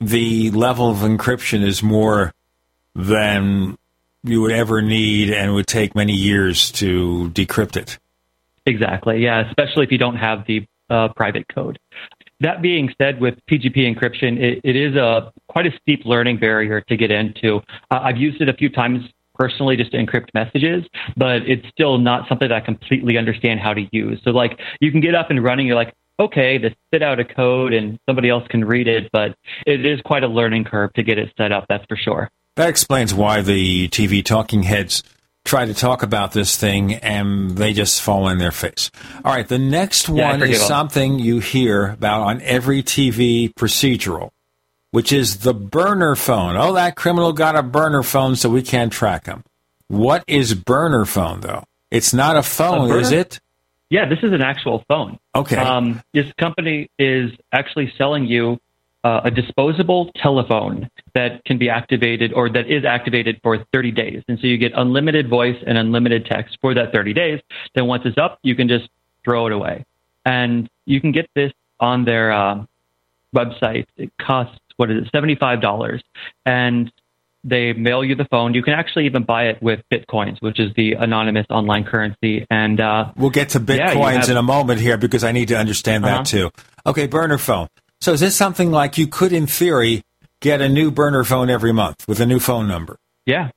the 0.00 0.50
level 0.50 0.90
of 0.90 0.98
encryption 0.98 1.62
is 1.62 1.82
more 1.82 2.32
than 2.94 3.76
you 4.22 4.42
would 4.42 4.52
ever 4.52 4.82
need 4.82 5.30
and 5.30 5.54
would 5.54 5.66
take 5.66 5.94
many 5.94 6.12
years 6.12 6.70
to 6.72 7.30
decrypt 7.34 7.76
it. 7.76 7.98
Exactly. 8.66 9.22
Yeah, 9.22 9.48
especially 9.48 9.84
if 9.84 9.92
you 9.92 9.98
don't 9.98 10.16
have 10.16 10.46
the 10.46 10.66
uh, 10.90 11.08
private 11.14 11.46
code. 11.52 11.78
That 12.40 12.62
being 12.62 12.92
said, 12.98 13.20
with 13.20 13.34
PGP 13.50 13.76
encryption, 13.76 14.38
it, 14.38 14.60
it 14.64 14.76
is 14.76 14.96
a 14.96 15.32
quite 15.48 15.66
a 15.66 15.70
steep 15.80 16.04
learning 16.04 16.38
barrier 16.38 16.80
to 16.82 16.96
get 16.96 17.10
into. 17.10 17.58
Uh, 17.90 18.00
I've 18.02 18.16
used 18.16 18.40
it 18.40 18.48
a 18.48 18.54
few 18.54 18.70
times 18.70 19.04
personally 19.34 19.76
just 19.76 19.92
to 19.92 19.98
encrypt 19.98 20.28
messages, 20.34 20.84
but 21.16 21.42
it's 21.48 21.66
still 21.68 21.98
not 21.98 22.28
something 22.28 22.48
that 22.48 22.54
I 22.54 22.60
completely 22.60 23.16
understand 23.16 23.60
how 23.60 23.72
to 23.72 23.86
use. 23.92 24.20
So 24.22 24.30
like 24.30 24.58
you 24.80 24.90
can 24.90 25.00
get 25.00 25.14
up 25.14 25.30
and 25.30 25.42
running, 25.42 25.66
you're 25.66 25.76
like, 25.76 25.94
okay, 26.18 26.58
this 26.58 26.74
spit 26.88 27.02
out 27.02 27.18
a 27.18 27.24
code 27.24 27.72
and 27.72 27.98
somebody 28.06 28.28
else 28.28 28.46
can 28.48 28.64
read 28.64 28.86
it, 28.86 29.08
but 29.12 29.34
it 29.66 29.86
is 29.86 30.00
quite 30.02 30.22
a 30.22 30.28
learning 30.28 30.64
curve 30.64 30.92
to 30.92 31.02
get 31.02 31.18
it 31.18 31.32
set 31.38 31.52
up, 31.52 31.64
that's 31.68 31.84
for 31.86 31.96
sure. 31.96 32.30
That 32.56 32.68
explains 32.68 33.14
why 33.14 33.42
the 33.42 33.88
TV 33.88 34.24
talking 34.24 34.64
heads 34.64 35.02
try 35.44 35.64
to 35.64 35.74
talk 35.74 36.02
about 36.02 36.32
this 36.32 36.56
thing 36.56 36.94
and 36.94 37.52
they 37.52 37.72
just 37.72 38.02
fall 38.02 38.28
in 38.28 38.38
their 38.38 38.52
face. 38.52 38.90
All 39.24 39.32
right, 39.32 39.46
the 39.46 39.58
next 39.58 40.08
Yeah, 40.08 40.30
one 40.30 40.42
is 40.42 40.60
something 40.60 41.18
you 41.18 41.38
hear 41.40 41.90
about 41.90 42.22
on 42.22 42.42
every 42.42 42.82
TV 42.82 43.52
procedural, 43.54 44.30
which 44.90 45.12
is 45.12 45.38
the 45.38 45.54
burner 45.54 46.14
phone. 46.16 46.56
Oh, 46.56 46.74
that 46.74 46.96
criminal 46.96 47.32
got 47.32 47.56
a 47.56 47.62
burner 47.62 48.02
phone, 48.02 48.36
so 48.36 48.50
we 48.50 48.62
can't 48.62 48.92
track 48.92 49.26
him. 49.26 49.44
What 49.88 50.24
is 50.26 50.54
burner 50.54 51.04
phone, 51.04 51.40
though? 51.40 51.64
It's 51.90 52.14
not 52.14 52.36
a 52.36 52.42
phone, 52.42 52.90
A 52.90 52.98
is 52.98 53.10
it? 53.10 53.40
Yeah, 53.88 54.08
this 54.08 54.20
is 54.22 54.32
an 54.32 54.42
actual 54.42 54.84
phone. 54.86 55.18
Okay. 55.34 55.56
Um, 55.56 56.00
this 56.14 56.32
company 56.38 56.88
is 56.96 57.32
actually 57.50 57.92
selling 57.98 58.26
you 58.26 58.60
uh, 59.02 59.22
a 59.24 59.30
disposable 59.30 60.10
telephone 60.16 60.90
that 61.14 61.42
can 61.44 61.56
be 61.58 61.68
activated 61.70 62.32
or 62.34 62.50
that 62.50 62.70
is 62.70 62.84
activated 62.84 63.40
for 63.42 63.64
30 63.72 63.90
days. 63.92 64.22
And 64.28 64.38
so 64.38 64.46
you 64.46 64.58
get 64.58 64.72
unlimited 64.74 65.28
voice 65.28 65.56
and 65.66 65.78
unlimited 65.78 66.26
text 66.26 66.58
for 66.60 66.74
that 66.74 66.92
30 66.92 67.14
days. 67.14 67.40
Then 67.74 67.86
once 67.86 68.02
it's 68.04 68.18
up, 68.18 68.38
you 68.42 68.54
can 68.54 68.68
just 68.68 68.88
throw 69.24 69.46
it 69.46 69.52
away. 69.52 69.84
And 70.26 70.68
you 70.84 71.00
can 71.00 71.12
get 71.12 71.28
this 71.34 71.52
on 71.80 72.04
their 72.04 72.30
uh, 72.32 72.64
website. 73.34 73.86
It 73.96 74.12
costs, 74.20 74.58
what 74.76 74.90
is 74.90 75.06
it, 75.06 75.12
$75. 75.12 76.00
And 76.44 76.92
they 77.42 77.72
mail 77.72 78.04
you 78.04 78.14
the 78.14 78.26
phone. 78.26 78.52
You 78.52 78.62
can 78.62 78.74
actually 78.74 79.06
even 79.06 79.22
buy 79.24 79.44
it 79.44 79.62
with 79.62 79.80
Bitcoins, 79.90 80.42
which 80.42 80.60
is 80.60 80.72
the 80.76 80.92
anonymous 80.92 81.46
online 81.48 81.84
currency. 81.84 82.46
And 82.50 82.78
uh, 82.80 83.12
We'll 83.16 83.30
get 83.30 83.48
to 83.50 83.58
yeah, 83.60 83.94
bitcoins 83.94 84.12
have- 84.20 84.28
in 84.30 84.36
a 84.36 84.42
moment 84.42 84.78
here 84.80 84.98
because 84.98 85.24
I 85.24 85.32
need 85.32 85.48
to 85.48 85.56
understand 85.56 86.04
that 86.04 86.12
Uh-huh. 86.12 86.24
too. 86.24 86.50
Okay, 86.84 87.06
burner 87.06 87.38
phone. 87.38 87.68
So 88.02 88.14
is 88.14 88.20
this 88.20 88.34
something 88.34 88.70
like 88.70 88.96
you 88.96 89.06
could, 89.06 89.30
in 89.30 89.46
theory, 89.46 90.02
get 90.40 90.62
a 90.62 90.70
new 90.70 90.90
burner 90.90 91.22
phone 91.22 91.50
every 91.50 91.72
month 91.72 92.08
with 92.08 92.18
a 92.18 92.24
new 92.24 92.40
phone 92.40 92.66
number? 92.66 92.96
Yeah, 93.26 93.50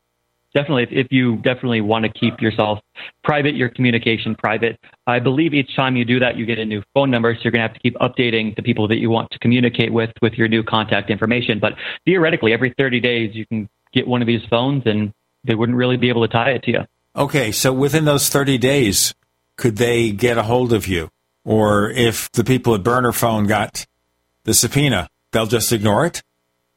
definitely. 0.53 0.83
If, 0.83 0.89
if 0.91 1.07
you 1.11 1.37
definitely 1.37 1.79
want 1.79 2.03
to 2.03 2.11
keep 2.11 2.41
yourself 2.41 2.79
private, 3.23 3.55
your 3.55 3.69
communication 3.69 4.35
private, 4.35 4.77
I 5.07 5.19
believe 5.19 5.53
each 5.53 5.73
time 5.77 5.95
you 5.95 6.03
do 6.03 6.19
that, 6.19 6.35
you 6.35 6.45
get 6.45 6.59
a 6.59 6.65
new 6.65 6.83
phone 6.93 7.09
number. 7.09 7.33
So 7.35 7.39
you're 7.43 7.51
going 7.51 7.61
to 7.61 7.67
have 7.69 7.73
to 7.73 7.79
keep 7.79 7.95
updating 7.99 8.53
the 8.57 8.61
people 8.63 8.85
that 8.89 8.97
you 8.97 9.09
want 9.09 9.31
to 9.31 9.39
communicate 9.39 9.93
with 9.93 10.11
with 10.21 10.33
your 10.33 10.49
new 10.49 10.61
contact 10.61 11.09
information. 11.09 11.59
But 11.59 11.75
theoretically, 12.03 12.51
every 12.51 12.73
30 12.77 12.99
days, 12.99 13.33
you 13.33 13.45
can 13.45 13.69
get 13.93 14.05
one 14.05 14.21
of 14.21 14.27
these 14.27 14.41
phones 14.49 14.83
and 14.85 15.13
they 15.45 15.55
wouldn't 15.55 15.77
really 15.77 15.95
be 15.95 16.09
able 16.09 16.27
to 16.27 16.31
tie 16.31 16.51
it 16.51 16.63
to 16.63 16.71
you. 16.71 16.79
Okay, 17.15 17.53
so 17.53 17.71
within 17.71 18.03
those 18.03 18.27
30 18.27 18.57
days, 18.57 19.13
could 19.55 19.77
they 19.77 20.11
get 20.11 20.37
a 20.37 20.43
hold 20.43 20.73
of 20.73 20.85
you? 20.85 21.09
Or 21.45 21.89
if 21.89 22.29
the 22.33 22.43
people 22.43 22.75
at 22.75 22.83
Burner 22.83 23.13
Phone 23.13 23.47
got 23.47 23.85
the 24.45 24.53
subpoena, 24.53 25.09
they'll 25.31 25.47
just 25.47 25.71
ignore 25.71 26.05
it? 26.05 26.21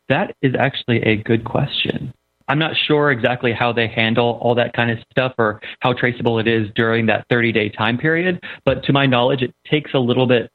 That 0.09 0.34
is 0.40 0.55
actually 0.59 1.02
a 1.02 1.16
good 1.16 1.44
question. 1.44 2.12
I'm 2.48 2.59
not 2.59 2.76
sure 2.76 3.10
exactly 3.10 3.52
how 3.52 3.72
they 3.72 3.88
handle 3.88 4.38
all 4.40 4.55
that 4.55 4.72
kind 4.72 4.90
of 4.90 4.98
stuff 5.10 5.34
or 5.36 5.60
how 5.80 5.93
traceable 5.93 6.38
it 6.38 6.47
is 6.47 6.68
during 6.76 7.06
that 7.06 7.26
30 7.28 7.52
day 7.52 7.68
time 7.70 7.98
period. 7.98 8.40
But 8.64 8.84
to 8.84 8.93
my 8.93 9.06
knowledge, 9.06 9.43
it 9.43 9.55
takes 9.68 9.94
a 9.94 9.98
little 9.98 10.26
bit 10.26 10.51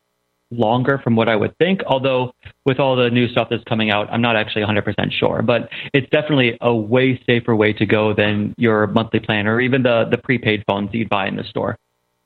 longer 0.51 0.99
from 1.03 1.15
what 1.15 1.27
I 1.27 1.35
would 1.35 1.57
think. 1.57 1.81
Although 1.85 2.33
with 2.65 2.79
all 2.79 2.95
the 2.95 3.09
new 3.09 3.27
stuff 3.27 3.47
that's 3.49 3.63
coming 3.65 3.91
out, 3.91 4.09
I'm 4.11 4.21
not 4.21 4.35
actually 4.35 4.63
100% 4.63 5.11
sure. 5.11 5.41
But 5.41 5.69
it's 5.93 6.09
definitely 6.11 6.57
a 6.61 6.73
way 6.73 7.21
safer 7.25 7.55
way 7.55 7.73
to 7.73 7.85
go 7.85 8.13
than 8.13 8.55
your 8.57 8.87
monthly 8.87 9.19
plan 9.19 9.47
or 9.47 9.59
even 9.59 9.83
the, 9.83 10.05
the 10.09 10.17
prepaid 10.17 10.63
phones 10.67 10.91
that 10.91 10.97
you'd 10.97 11.09
buy 11.09 11.27
in 11.27 11.35
the 11.35 11.43
store. 11.43 11.77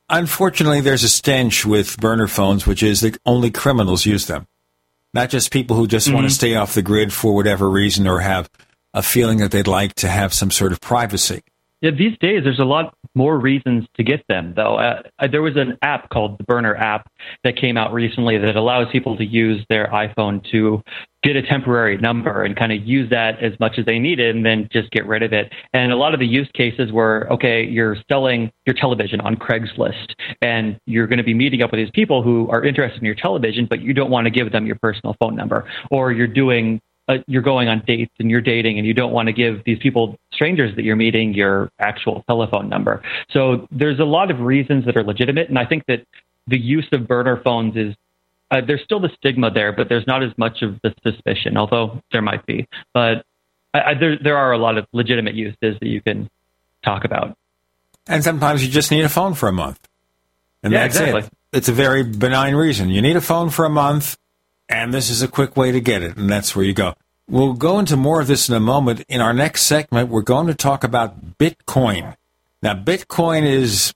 Unfortunately, 0.09 0.81
there's 0.81 1.03
a 1.03 1.09
stench 1.09 1.65
with 1.65 1.99
burner 1.99 2.27
phones, 2.27 2.67
which 2.67 2.83
is 2.83 3.01
that 3.01 3.17
only 3.25 3.49
criminals 3.49 4.05
use 4.05 4.27
them. 4.27 4.45
Not 5.15 5.29
just 5.29 5.51
people 5.51 5.77
who 5.77 5.87
just 5.87 6.07
mm-hmm. 6.07 6.15
want 6.15 6.27
to 6.27 6.33
stay 6.33 6.55
off 6.55 6.73
the 6.73 6.81
grid 6.81 7.13
for 7.13 7.33
whatever 7.33 7.69
reason 7.69 8.05
or 8.05 8.19
have 8.19 8.49
a 8.93 9.01
feeling 9.01 9.37
that 9.37 9.49
they'd 9.49 9.65
like 9.65 9.95
to 9.95 10.09
have 10.09 10.33
some 10.33 10.51
sort 10.51 10.73
of 10.73 10.81
privacy. 10.81 11.41
Yeah, 11.81 11.91
these 11.91 12.17
days 12.19 12.43
there's 12.43 12.59
a 12.59 12.65
lot 12.65 12.94
more 13.15 13.39
reasons 13.39 13.85
to 13.95 14.03
get 14.03 14.23
them, 14.27 14.53
though. 14.55 14.75
Uh, 14.75 15.01
there 15.31 15.41
was 15.41 15.55
an 15.55 15.77
app 15.81 16.09
called 16.09 16.37
the 16.37 16.43
Burner 16.43 16.75
app 16.75 17.09
that 17.43 17.55
came 17.55 17.77
out 17.77 17.93
recently 17.93 18.37
that 18.37 18.55
allows 18.55 18.87
people 18.91 19.17
to 19.17 19.25
use 19.25 19.65
their 19.69 19.87
iPhone 19.87 20.43
to 20.51 20.83
get 21.23 21.35
a 21.35 21.41
temporary 21.41 21.97
number 21.97 22.43
and 22.43 22.55
kind 22.55 22.71
of 22.71 22.85
use 22.85 23.09
that 23.09 23.41
as 23.41 23.59
much 23.59 23.79
as 23.79 23.85
they 23.85 23.97
need 23.97 24.19
it 24.19 24.35
and 24.35 24.45
then 24.45 24.69
just 24.71 24.91
get 24.91 25.07
rid 25.07 25.23
of 25.23 25.33
it. 25.33 25.51
And 25.73 25.91
a 25.91 25.95
lot 25.95 26.13
of 26.13 26.19
the 26.19 26.27
use 26.27 26.49
cases 26.53 26.91
were 26.91 27.27
okay, 27.31 27.63
you're 27.63 27.97
selling 28.07 28.51
your 28.67 28.75
television 28.75 29.19
on 29.21 29.35
Craigslist 29.35 30.13
and 30.41 30.79
you're 30.85 31.07
going 31.07 31.17
to 31.17 31.23
be 31.23 31.33
meeting 31.33 31.63
up 31.63 31.71
with 31.71 31.79
these 31.79 31.91
people 31.95 32.21
who 32.21 32.47
are 32.49 32.63
interested 32.63 32.99
in 32.99 33.05
your 33.05 33.15
television, 33.15 33.65
but 33.67 33.81
you 33.81 33.91
don't 33.91 34.11
want 34.11 34.25
to 34.25 34.31
give 34.31 34.51
them 34.51 34.67
your 34.67 34.77
personal 34.81 35.15
phone 35.19 35.35
number. 35.35 35.67
Or 35.89 36.11
you're 36.11 36.27
doing 36.27 36.79
uh, 37.07 37.17
you're 37.27 37.41
going 37.41 37.67
on 37.67 37.83
dates 37.85 38.13
and 38.19 38.29
you're 38.29 38.41
dating 38.41 38.77
and 38.77 38.87
you 38.87 38.93
don't 38.93 39.11
want 39.11 39.27
to 39.27 39.33
give 39.33 39.63
these 39.63 39.77
people 39.79 40.17
strangers 40.31 40.75
that 40.75 40.83
you're 40.83 40.95
meeting 40.95 41.33
your 41.33 41.69
actual 41.79 42.23
telephone 42.27 42.67
number. 42.69 43.01
So 43.31 43.67
there's 43.71 43.99
a 43.99 44.05
lot 44.05 44.31
of 44.31 44.39
reasons 44.39 44.85
that 44.85 44.97
are 44.97 45.03
legitimate 45.03 45.49
and 45.49 45.59
i 45.59 45.65
think 45.65 45.85
that 45.87 46.05
the 46.47 46.59
use 46.59 46.87
of 46.91 47.07
burner 47.07 47.41
phones 47.43 47.75
is 47.75 47.95
uh, 48.51 48.61
there's 48.65 48.83
still 48.83 48.99
the 48.99 49.09
stigma 49.17 49.51
there 49.51 49.71
but 49.71 49.89
there's 49.89 50.05
not 50.07 50.23
as 50.23 50.35
much 50.37 50.61
of 50.61 50.79
the 50.81 50.93
suspicion 51.03 51.57
although 51.57 52.01
there 52.11 52.21
might 52.21 52.45
be. 52.45 52.67
But 52.93 53.25
I, 53.73 53.81
I, 53.81 53.93
there, 53.93 54.17
there 54.17 54.37
are 54.37 54.51
a 54.51 54.57
lot 54.57 54.77
of 54.77 54.87
legitimate 54.93 55.35
uses 55.35 55.57
that 55.79 55.83
you 55.83 56.01
can 56.01 56.29
talk 56.83 57.03
about. 57.05 57.37
And 58.07 58.23
sometimes 58.23 58.63
you 58.63 58.71
just 58.71 58.91
need 58.91 59.03
a 59.03 59.09
phone 59.09 59.33
for 59.33 59.49
a 59.49 59.51
month. 59.51 59.79
And 60.61 60.71
yeah, 60.71 60.83
that's 60.83 60.95
exactly. 60.95 61.21
it 61.23 61.29
it's 61.55 61.69
a 61.69 61.71
very 61.71 62.03
benign 62.03 62.53
reason. 62.53 62.89
You 62.89 63.01
need 63.01 63.15
a 63.15 63.21
phone 63.21 63.49
for 63.49 63.65
a 63.65 63.69
month 63.69 64.17
and 64.69 64.93
this 64.93 65.09
is 65.09 65.21
a 65.21 65.27
quick 65.27 65.55
way 65.55 65.71
to 65.71 65.79
get 65.79 66.01
it, 66.01 66.17
and 66.17 66.29
that's 66.29 66.55
where 66.55 66.65
you 66.65 66.73
go. 66.73 66.95
We'll 67.27 67.53
go 67.53 67.79
into 67.79 67.97
more 67.97 68.21
of 68.21 68.27
this 68.27 68.49
in 68.49 68.55
a 68.55 68.59
moment. 68.59 69.03
In 69.07 69.19
our 69.19 69.33
next 69.33 69.63
segment, 69.63 70.09
we're 70.09 70.21
going 70.21 70.47
to 70.47 70.53
talk 70.53 70.83
about 70.83 71.37
Bitcoin. 71.37 72.15
Now, 72.61 72.75
Bitcoin 72.75 73.45
is, 73.45 73.93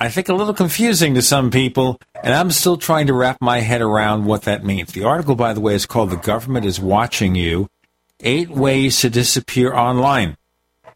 I 0.00 0.08
think, 0.08 0.28
a 0.28 0.34
little 0.34 0.54
confusing 0.54 1.14
to 1.14 1.22
some 1.22 1.50
people, 1.50 2.00
and 2.22 2.34
I'm 2.34 2.50
still 2.50 2.76
trying 2.76 3.06
to 3.06 3.14
wrap 3.14 3.38
my 3.40 3.60
head 3.60 3.80
around 3.80 4.24
what 4.24 4.42
that 4.42 4.64
means. 4.64 4.92
The 4.92 5.04
article, 5.04 5.36
by 5.36 5.52
the 5.52 5.60
way, 5.60 5.74
is 5.74 5.86
called 5.86 6.10
The 6.10 6.16
Government 6.16 6.66
is 6.66 6.80
Watching 6.80 7.34
You 7.34 7.68
Eight 8.20 8.50
Ways 8.50 9.00
to 9.00 9.10
Disappear 9.10 9.72
Online. 9.72 10.36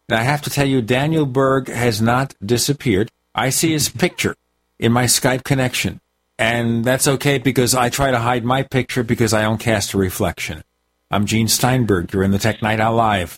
And 0.09 0.17
I 0.17 0.23
have 0.23 0.41
to 0.41 0.49
tell 0.49 0.67
you, 0.67 0.81
Daniel 0.81 1.25
Berg 1.25 1.69
has 1.69 2.01
not 2.01 2.35
disappeared. 2.43 3.09
I 3.35 3.51
see 3.51 3.71
his 3.71 3.89
picture 3.89 4.35
in 4.79 4.91
my 4.91 5.05
Skype 5.05 5.43
connection. 5.43 6.01
And 6.39 6.85
that's 6.85 7.05
okay 7.05 7.37
because 7.37 7.75
I 7.75 7.89
try 7.89 8.11
to 8.11 8.17
hide 8.17 8.45
my 8.45 8.63
picture 8.63 9.03
because 9.03 9.33
I 9.33 9.41
don't 9.41 9.57
cast 9.57 9.93
a 9.93 9.97
reflection. 9.97 10.63
I'm 11.11 11.25
Gene 11.25 11.49
Steinberg. 11.49 12.13
You're 12.13 12.23
in 12.23 12.31
the 12.31 12.39
Tech 12.39 12.61
Night 12.61 12.79
Owl 12.79 12.95
Live. 12.95 13.35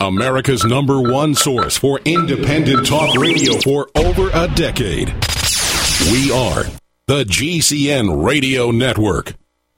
America's 0.00 0.64
number 0.64 1.00
one 1.00 1.36
source 1.36 1.76
for 1.76 2.00
independent 2.04 2.84
talk 2.84 3.14
radio 3.14 3.52
for 3.60 3.88
over 3.94 4.28
a 4.34 4.48
decade. 4.56 5.08
We 6.10 6.32
are 6.32 6.64
the 7.06 7.22
GCN 7.24 8.24
Radio 8.24 8.72
Network. 8.72 9.34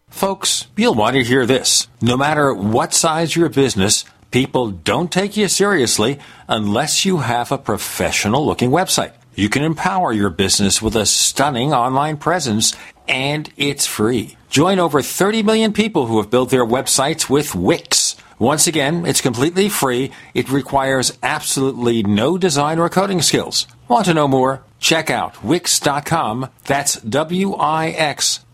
Folks, 0.09 0.69
you'll 0.75 0.95
want 0.95 1.17
to 1.17 1.23
hear 1.23 1.45
this. 1.45 1.87
No 2.01 2.17
matter 2.17 2.55
what 2.55 2.95
size 2.95 3.37
your 3.37 3.51
business, 3.51 4.07
people 4.31 4.71
don't 4.71 5.11
take 5.11 5.37
you 5.37 5.49
seriously 5.49 6.19
unless 6.49 7.05
you 7.05 7.19
have 7.19 7.53
a 7.53 7.59
professional 7.59 8.45
looking 8.45 8.71
website. 8.71 9.13
You 9.35 9.49
can 9.49 9.63
empower 9.63 10.13
your 10.13 10.31
business 10.31 10.83
with 10.83 10.97
a 10.97 11.07
stunning 11.07 11.73
online 11.73 12.17
presence 12.17 12.75
and 13.09 13.53
it's 13.57 13.87
free. 13.87 14.37
Join 14.51 14.79
over 14.79 15.03
30 15.03 15.43
million 15.43 15.73
people 15.73 16.07
who 16.07 16.19
have 16.19 16.31
built 16.31 16.51
their 16.51 16.67
websites 16.67 17.31
with 17.31 17.55
Wix. 17.55 18.17
Once 18.39 18.67
again, 18.67 19.05
it's 19.07 19.21
completely 19.21 19.69
free. 19.69 20.11
It 20.35 20.51
requires 20.51 21.17
absolutely 21.23 22.03
no 22.03 22.39
design 22.39 22.79
or 22.79 22.89
coding 22.89 23.23
skills. 23.23 23.67
Want 23.87 24.07
to 24.07 24.15
know 24.15 24.27
more? 24.27 24.63
Check 24.79 25.11
out 25.11 25.45
Wix.com. 25.45 26.49
That's 26.65 26.95
W 27.01 27.55
I 27.55 27.89
X. 27.91 28.41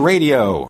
Radio. 0.00 0.69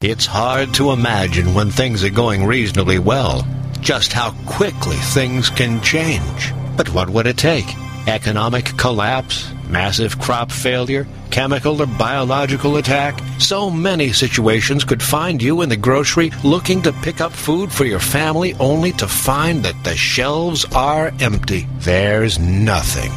It's 0.00 0.26
hard 0.26 0.74
to 0.74 0.92
imagine 0.92 1.54
when 1.54 1.72
things 1.72 2.04
are 2.04 2.08
going 2.08 2.46
reasonably 2.46 3.00
well 3.00 3.44
just 3.80 4.12
how 4.12 4.30
quickly 4.46 4.94
things 4.94 5.50
can 5.50 5.82
change. 5.82 6.52
But 6.76 6.94
what 6.94 7.10
would 7.10 7.26
it 7.26 7.36
take? 7.36 7.66
Economic 8.06 8.66
collapse? 8.76 9.50
Massive 9.68 10.16
crop 10.20 10.52
failure? 10.52 11.04
Chemical 11.32 11.82
or 11.82 11.86
biological 11.86 12.76
attack? 12.76 13.18
So 13.40 13.70
many 13.70 14.12
situations 14.12 14.84
could 14.84 15.02
find 15.02 15.42
you 15.42 15.62
in 15.62 15.68
the 15.68 15.76
grocery 15.76 16.30
looking 16.44 16.80
to 16.82 16.92
pick 16.92 17.20
up 17.20 17.32
food 17.32 17.72
for 17.72 17.84
your 17.84 17.98
family 17.98 18.54
only 18.60 18.92
to 18.92 19.08
find 19.08 19.64
that 19.64 19.82
the 19.82 19.96
shelves 19.96 20.64
are 20.76 21.12
empty. 21.18 21.66
There's 21.78 22.38
nothing. 22.38 23.10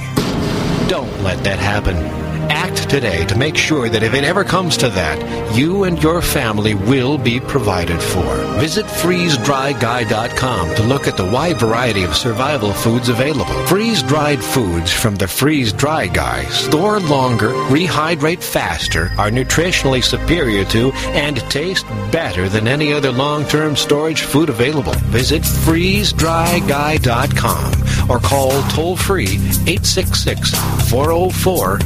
Don't 0.87 1.21
let 1.21 1.43
that 1.43 1.59
happen. 1.59 2.30
Act 2.53 2.89
today 2.89 3.25
to 3.27 3.37
make 3.37 3.55
sure 3.55 3.87
that 3.87 4.03
if 4.03 4.13
it 4.13 4.25
ever 4.25 4.43
comes 4.43 4.75
to 4.77 4.89
that, 4.89 5.55
you 5.55 5.85
and 5.85 6.03
your 6.03 6.21
family 6.21 6.75
will 6.75 7.17
be 7.17 7.39
provided 7.39 8.01
for. 8.01 8.35
Visit 8.59 8.85
freezedryguy.com 8.85 10.75
to 10.75 10.83
look 10.83 11.07
at 11.07 11.15
the 11.15 11.31
wide 11.31 11.57
variety 11.57 12.03
of 12.03 12.13
survival 12.13 12.73
foods 12.73 13.07
available. 13.07 13.53
Freeze 13.67 14.03
dried 14.03 14.43
foods 14.43 14.91
from 14.91 15.15
the 15.15 15.29
Freeze 15.29 15.71
Dry 15.71 16.07
Guy 16.07 16.43
store 16.45 16.99
longer, 16.99 17.51
rehydrate 17.69 18.43
faster, 18.43 19.13
are 19.17 19.31
nutritionally 19.31 20.03
superior 20.03 20.65
to, 20.65 20.91
and 21.13 21.37
taste 21.49 21.87
better 22.11 22.49
than 22.49 22.67
any 22.67 22.91
other 22.91 23.13
long 23.13 23.45
term 23.45 23.77
storage 23.77 24.23
food 24.23 24.49
available. 24.49 24.91
Visit 25.07 25.43
freezedryguy.com 25.43 28.09
or 28.09 28.19
call 28.19 28.51
toll 28.69 28.97
free 28.97 29.37
866 29.67 30.51
404 30.89 31.79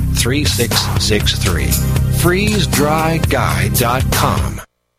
3663. 0.55 1.79
FreezeDryGuy.com. 2.21 4.64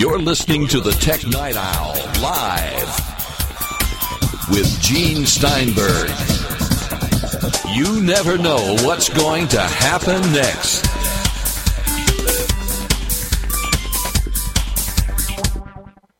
You're 0.00 0.18
listening 0.18 0.66
to 0.68 0.80
the 0.80 0.92
Tech 0.92 1.26
Night 1.26 1.56
Owl 1.56 1.94
live 2.22 2.88
with 4.48 4.80
Gene 4.80 5.26
Steinberg. 5.26 6.08
You 7.74 8.00
never 8.00 8.38
know 8.38 8.76
what's 8.80 9.10
going 9.10 9.46
to 9.48 9.60
happen 9.60 10.22
next. 10.32 10.86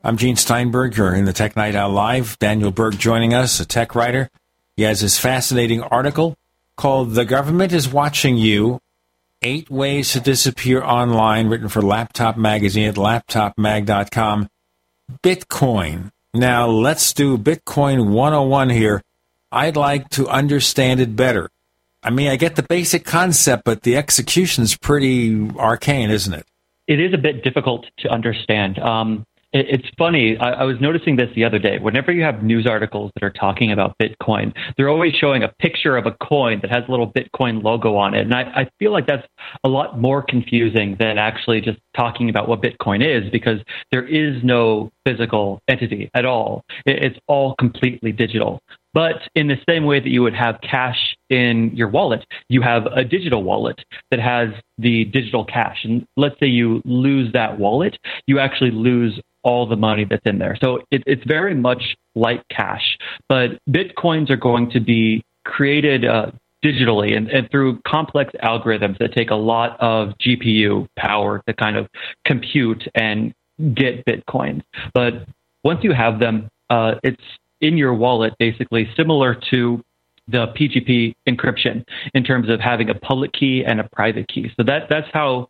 I'm 0.04 0.18
Gene 0.18 0.36
Steinberg. 0.36 0.94
You're 0.98 1.14
in 1.14 1.24
the 1.24 1.32
Tech 1.32 1.56
Night 1.56 1.74
Owl 1.74 1.92
Live. 1.92 2.38
Daniel 2.38 2.72
Berg 2.72 2.98
joining 2.98 3.32
us, 3.32 3.60
a 3.60 3.64
tech 3.64 3.94
writer. 3.94 4.28
He 4.76 4.82
has 4.82 5.00
this 5.00 5.18
fascinating 5.18 5.80
article 5.80 6.36
called 6.76 7.12
The 7.12 7.24
Government 7.24 7.72
is 7.72 7.88
Watching 7.88 8.36
You 8.36 8.78
Eight 9.42 9.70
Ways 9.70 10.12
to 10.12 10.20
Disappear 10.20 10.82
Online, 10.82 11.48
written 11.48 11.70
for 11.70 11.80
Laptop 11.80 12.36
Magazine 12.36 12.88
at 12.88 12.96
laptopmag.com. 12.96 14.48
Bitcoin. 15.22 16.10
Now, 16.34 16.66
let's 16.66 17.14
do 17.14 17.38
Bitcoin 17.38 18.10
101 18.10 18.68
here. 18.68 19.02
I'd 19.50 19.76
like 19.76 20.10
to 20.10 20.28
understand 20.28 21.00
it 21.00 21.16
better. 21.16 21.48
I 22.02 22.10
mean, 22.10 22.28
I 22.28 22.36
get 22.36 22.56
the 22.56 22.62
basic 22.62 23.06
concept, 23.06 23.64
but 23.64 23.82
the 23.82 23.96
execution's 23.96 24.76
pretty 24.76 25.50
arcane, 25.56 26.10
isn't 26.10 26.34
it? 26.34 26.46
It 26.86 27.00
is 27.00 27.14
a 27.14 27.18
bit 27.18 27.42
difficult 27.42 27.86
to 28.00 28.10
understand. 28.10 28.78
Um, 28.78 29.24
it's 29.52 29.88
funny. 29.98 30.36
I, 30.38 30.50
I 30.50 30.64
was 30.64 30.80
noticing 30.80 31.16
this 31.16 31.28
the 31.34 31.44
other 31.44 31.58
day. 31.58 31.78
Whenever 31.78 32.12
you 32.12 32.22
have 32.22 32.42
news 32.42 32.66
articles 32.66 33.10
that 33.14 33.24
are 33.24 33.30
talking 33.30 33.72
about 33.72 33.96
Bitcoin, 33.98 34.54
they're 34.76 34.88
always 34.88 35.14
showing 35.14 35.42
a 35.42 35.48
picture 35.58 35.96
of 35.96 36.06
a 36.06 36.12
coin 36.22 36.60
that 36.62 36.70
has 36.70 36.84
a 36.86 36.90
little 36.90 37.12
Bitcoin 37.12 37.62
logo 37.62 37.96
on 37.96 38.14
it. 38.14 38.20
And 38.20 38.34
I, 38.34 38.42
I 38.42 38.70
feel 38.78 38.92
like 38.92 39.06
that's 39.06 39.26
a 39.64 39.68
lot 39.68 40.00
more 40.00 40.22
confusing 40.22 40.96
than 41.00 41.18
actually 41.18 41.60
just 41.60 41.78
talking 41.96 42.30
about 42.30 42.48
what 42.48 42.62
Bitcoin 42.62 43.04
is 43.04 43.28
because 43.30 43.58
there 43.90 44.06
is 44.06 44.42
no 44.44 44.90
physical 45.04 45.60
entity 45.68 46.10
at 46.14 46.24
all. 46.24 46.62
It, 46.86 47.02
it's 47.02 47.18
all 47.26 47.56
completely 47.56 48.12
digital. 48.12 48.60
But 48.92 49.28
in 49.34 49.46
the 49.46 49.56
same 49.68 49.84
way 49.84 50.00
that 50.00 50.08
you 50.08 50.22
would 50.22 50.34
have 50.34 50.60
cash 50.62 51.16
in 51.28 51.70
your 51.74 51.88
wallet, 51.88 52.24
you 52.48 52.60
have 52.62 52.86
a 52.86 53.04
digital 53.04 53.44
wallet 53.44 53.80
that 54.10 54.18
has 54.18 54.48
the 54.78 55.04
digital 55.04 55.44
cash. 55.44 55.84
And 55.84 56.04
let's 56.16 56.38
say 56.40 56.46
you 56.46 56.82
lose 56.84 57.32
that 57.32 57.58
wallet, 57.58 57.96
you 58.26 58.40
actually 58.40 58.72
lose 58.72 59.20
all 59.42 59.66
the 59.66 59.76
money 59.76 60.04
that's 60.04 60.24
in 60.26 60.38
there. 60.38 60.56
So 60.60 60.80
it, 60.90 61.02
it's 61.06 61.24
very 61.26 61.54
much 61.54 61.96
like 62.14 62.42
cash, 62.48 62.98
but 63.28 63.58
bitcoins 63.68 64.30
are 64.30 64.36
going 64.36 64.70
to 64.72 64.80
be 64.80 65.24
created 65.44 66.04
uh, 66.04 66.30
digitally 66.64 67.16
and, 67.16 67.28
and 67.28 67.50
through 67.50 67.80
complex 67.86 68.32
algorithms 68.42 68.98
that 68.98 69.12
take 69.14 69.30
a 69.30 69.36
lot 69.36 69.80
of 69.80 70.10
GPU 70.18 70.86
power 70.96 71.42
to 71.46 71.54
kind 71.54 71.76
of 71.76 71.88
compute 72.24 72.86
and 72.94 73.32
get 73.74 74.04
bitcoins. 74.04 74.62
But 74.94 75.26
once 75.64 75.80
you 75.82 75.92
have 75.92 76.20
them, 76.20 76.48
uh, 76.68 76.94
it's 77.02 77.22
in 77.60 77.76
your 77.76 77.94
wallet, 77.94 78.34
basically 78.38 78.88
similar 78.96 79.34
to 79.50 79.82
the 80.28 80.46
PGP 80.48 81.14
encryption 81.28 81.84
in 82.14 82.24
terms 82.24 82.48
of 82.48 82.60
having 82.60 82.88
a 82.88 82.94
public 82.94 83.32
key 83.32 83.64
and 83.66 83.80
a 83.80 83.88
private 83.92 84.28
key. 84.28 84.50
So 84.56 84.62
that 84.64 84.88
that's 84.88 85.08
how 85.12 85.48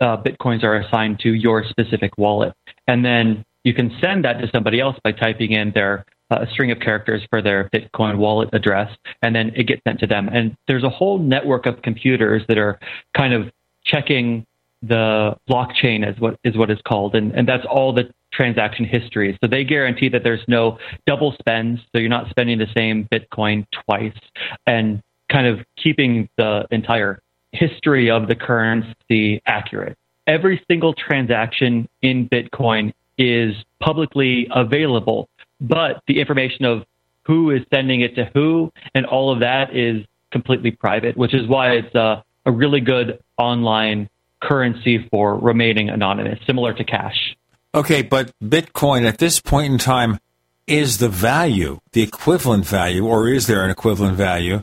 uh, 0.00 0.16
bitcoins 0.16 0.62
are 0.62 0.76
assigned 0.76 1.20
to 1.20 1.34
your 1.34 1.64
specific 1.64 2.16
wallet, 2.18 2.54
and 2.90 3.04
then 3.04 3.44
you 3.62 3.72
can 3.72 3.96
send 4.00 4.24
that 4.24 4.40
to 4.40 4.50
somebody 4.52 4.80
else 4.80 4.96
by 5.04 5.12
typing 5.12 5.52
in 5.52 5.70
their 5.70 6.04
uh, 6.32 6.44
string 6.50 6.72
of 6.72 6.80
characters 6.80 7.22
for 7.30 7.40
their 7.40 7.70
Bitcoin 7.72 8.18
wallet 8.18 8.48
address, 8.52 8.90
and 9.22 9.34
then 9.34 9.52
it 9.54 9.64
gets 9.68 9.80
sent 9.86 10.00
to 10.00 10.08
them. 10.08 10.28
And 10.28 10.56
there's 10.66 10.82
a 10.82 10.88
whole 10.88 11.18
network 11.18 11.66
of 11.66 11.82
computers 11.82 12.42
that 12.48 12.58
are 12.58 12.80
kind 13.16 13.32
of 13.32 13.50
checking 13.84 14.44
the 14.82 15.36
blockchain 15.48 16.08
is 16.08 16.18
what 16.18 16.36
is 16.42 16.56
what 16.56 16.68
is 16.68 16.78
called, 16.84 17.14
and 17.14 17.32
and 17.32 17.46
that's 17.46 17.64
all 17.64 17.92
the 17.92 18.12
transaction 18.32 18.84
history. 18.84 19.38
So 19.40 19.48
they 19.48 19.62
guarantee 19.62 20.08
that 20.08 20.24
there's 20.24 20.44
no 20.48 20.78
double 21.06 21.32
spends, 21.38 21.80
so 21.92 21.98
you're 21.98 22.08
not 22.08 22.28
spending 22.30 22.58
the 22.58 22.68
same 22.76 23.08
Bitcoin 23.12 23.66
twice, 23.84 24.18
and 24.66 25.00
kind 25.30 25.46
of 25.46 25.60
keeping 25.76 26.28
the 26.36 26.66
entire 26.72 27.20
history 27.52 28.10
of 28.10 28.26
the 28.26 28.34
currency 28.34 29.42
accurate. 29.46 29.96
Every 30.30 30.62
single 30.68 30.94
transaction 30.94 31.88
in 32.02 32.28
Bitcoin 32.28 32.92
is 33.18 33.52
publicly 33.80 34.46
available, 34.54 35.28
but 35.60 36.04
the 36.06 36.20
information 36.20 36.66
of 36.66 36.84
who 37.24 37.50
is 37.50 37.62
sending 37.74 38.02
it 38.02 38.14
to 38.14 38.30
who 38.32 38.72
and 38.94 39.06
all 39.06 39.32
of 39.32 39.40
that 39.40 39.74
is 39.74 40.06
completely 40.30 40.70
private, 40.70 41.16
which 41.16 41.34
is 41.34 41.48
why 41.48 41.72
it's 41.72 41.92
a, 41.96 42.22
a 42.46 42.52
really 42.52 42.80
good 42.80 43.18
online 43.38 44.08
currency 44.40 45.04
for 45.10 45.36
remaining 45.36 45.90
anonymous, 45.90 46.38
similar 46.46 46.74
to 46.74 46.84
cash. 46.84 47.36
Okay, 47.74 48.02
but 48.02 48.32
Bitcoin 48.40 49.08
at 49.08 49.18
this 49.18 49.40
point 49.40 49.72
in 49.72 49.78
time 49.78 50.20
is 50.68 50.98
the 50.98 51.08
value, 51.08 51.80
the 51.90 52.02
equivalent 52.02 52.64
value, 52.66 53.04
or 53.04 53.28
is 53.28 53.48
there 53.48 53.64
an 53.64 53.70
equivalent 53.70 54.16
value? 54.16 54.62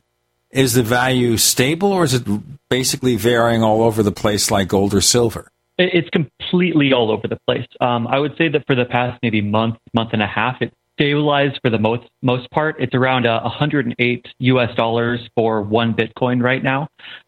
Is 0.49 0.75
the 0.75 0.83
value 0.83 1.35
stable 1.35 1.91
or 1.91 2.05
is 2.05 2.13
it 2.13 2.25
basically 2.69 3.17
varying 3.17 3.63
all 3.63 3.83
over 3.83 4.01
the 4.01 4.13
place 4.13 4.49
like 4.49 4.69
gold 4.69 4.93
or 4.93 5.01
silver? 5.01 5.51
It's 5.77 6.09
completely 6.09 6.91
all 6.91 7.11
over 7.11 7.27
the 7.27 7.37
place. 7.47 7.67
Um, 7.81 8.07
I 8.07 8.19
would 8.19 8.35
say 8.37 8.49
that 8.49 8.65
for 8.65 8.75
the 8.75 8.85
past 8.85 9.19
maybe 9.21 9.41
month, 9.41 9.77
month 9.93 10.09
and 10.13 10.23
a 10.23 10.27
half, 10.27 10.57
it's 10.61 10.73
stabilized 10.93 11.59
for 11.61 11.69
the 11.69 11.77
most 11.77 12.07
most 12.23 12.49
part. 12.49 12.75
It's 12.79 12.95
around 12.95 13.27
uh, 13.27 13.41
108 13.41 14.27
US 14.39 14.75
dollars 14.75 15.19
for 15.35 15.61
one 15.61 15.93
Bitcoin 15.93 16.41
right 16.41 16.63
now. 16.63 16.87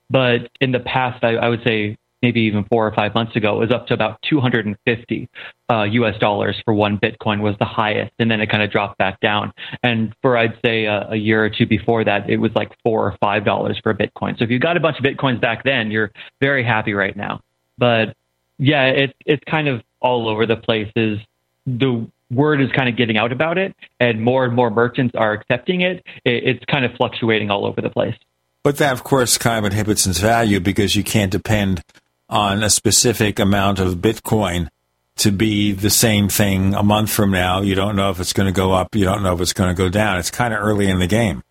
But 0.09 0.49
in 0.59 0.71
the 0.71 0.79
past, 0.79 1.23
I, 1.23 1.35
I 1.35 1.49
would 1.49 1.63
say 1.63 1.95
maybe 2.21 2.41
even 2.41 2.65
four 2.65 2.85
or 2.85 2.93
five 2.93 3.13
months 3.13 3.35
ago, 3.35 3.55
it 3.55 3.59
was 3.59 3.71
up 3.71 3.87
to 3.87 3.93
about 3.93 4.19
250 4.27 5.29
uh, 5.71 5.83
US 5.83 6.19
dollars 6.19 6.61
for 6.65 6.73
one 6.73 6.97
Bitcoin 6.97 7.41
was 7.41 7.55
the 7.59 7.65
highest, 7.65 8.11
and 8.19 8.29
then 8.29 8.41
it 8.41 8.49
kind 8.49 8.63
of 8.63 8.71
dropped 8.71 8.97
back 8.97 9.19
down. 9.19 9.53
And 9.83 10.13
for 10.21 10.35
I'd 10.37 10.57
say 10.65 10.85
a, 10.85 11.09
a 11.11 11.15
year 11.15 11.43
or 11.45 11.49
two 11.49 11.67
before 11.67 12.03
that, 12.03 12.29
it 12.29 12.37
was 12.37 12.51
like 12.55 12.71
four 12.83 13.05
or 13.05 13.15
five 13.21 13.45
dollars 13.45 13.79
for 13.83 13.91
a 13.91 13.95
Bitcoin. 13.95 14.37
So 14.37 14.43
if 14.43 14.49
you 14.49 14.59
got 14.59 14.77
a 14.77 14.79
bunch 14.79 14.97
of 14.97 15.05
Bitcoins 15.05 15.39
back 15.39 15.63
then, 15.63 15.91
you're 15.91 16.11
very 16.41 16.63
happy 16.63 16.93
right 16.93 17.15
now. 17.15 17.41
But 17.77 18.15
yeah, 18.59 18.85
it's 18.87 19.13
it's 19.25 19.43
kind 19.45 19.67
of 19.67 19.81
all 19.99 20.27
over 20.29 20.45
the 20.45 20.57
place. 20.57 20.91
Is 20.95 21.19
the 21.65 22.07
word 22.29 22.61
is 22.61 22.71
kind 22.71 22.89
of 22.89 22.97
getting 22.97 23.17
out 23.17 23.31
about 23.31 23.57
it, 23.57 23.75
and 23.99 24.21
more 24.21 24.45
and 24.45 24.53
more 24.55 24.69
merchants 24.69 25.15
are 25.15 25.33
accepting 25.33 25.81
it. 25.81 26.03
it 26.25 26.43
it's 26.43 26.65
kind 26.65 26.85
of 26.85 26.93
fluctuating 26.95 27.49
all 27.49 27.65
over 27.65 27.81
the 27.81 27.89
place. 27.89 28.15
But 28.61 28.77
that, 28.77 28.91
of 28.91 29.03
course, 29.03 29.37
kind 29.37 29.65
of 29.65 29.71
inhibits 29.71 30.05
its 30.05 30.19
value 30.19 30.59
because 30.59 30.95
you 30.95 31.03
can't 31.03 31.31
depend 31.31 31.81
on 32.29 32.61
a 32.61 32.69
specific 32.69 33.39
amount 33.39 33.79
of 33.79 33.95
Bitcoin 33.95 34.67
to 35.15 35.31
be 35.31 35.71
the 35.71 35.89
same 35.89 36.29
thing 36.29 36.73
a 36.75 36.83
month 36.83 37.09
from 37.09 37.31
now. 37.31 37.61
You 37.61 37.75
don't 37.75 37.95
know 37.95 38.09
if 38.09 38.19
it's 38.19 38.33
going 38.33 38.47
to 38.47 38.53
go 38.53 38.73
up. 38.73 38.95
You 38.95 39.05
don't 39.05 39.23
know 39.23 39.33
if 39.33 39.41
it's 39.41 39.53
going 39.53 39.73
to 39.73 39.75
go 39.75 39.89
down. 39.89 40.17
It's 40.17 40.31
kind 40.31 40.53
of 40.53 40.61
early 40.61 40.89
in 40.89 40.99
the 40.99 41.07
game. 41.07 41.43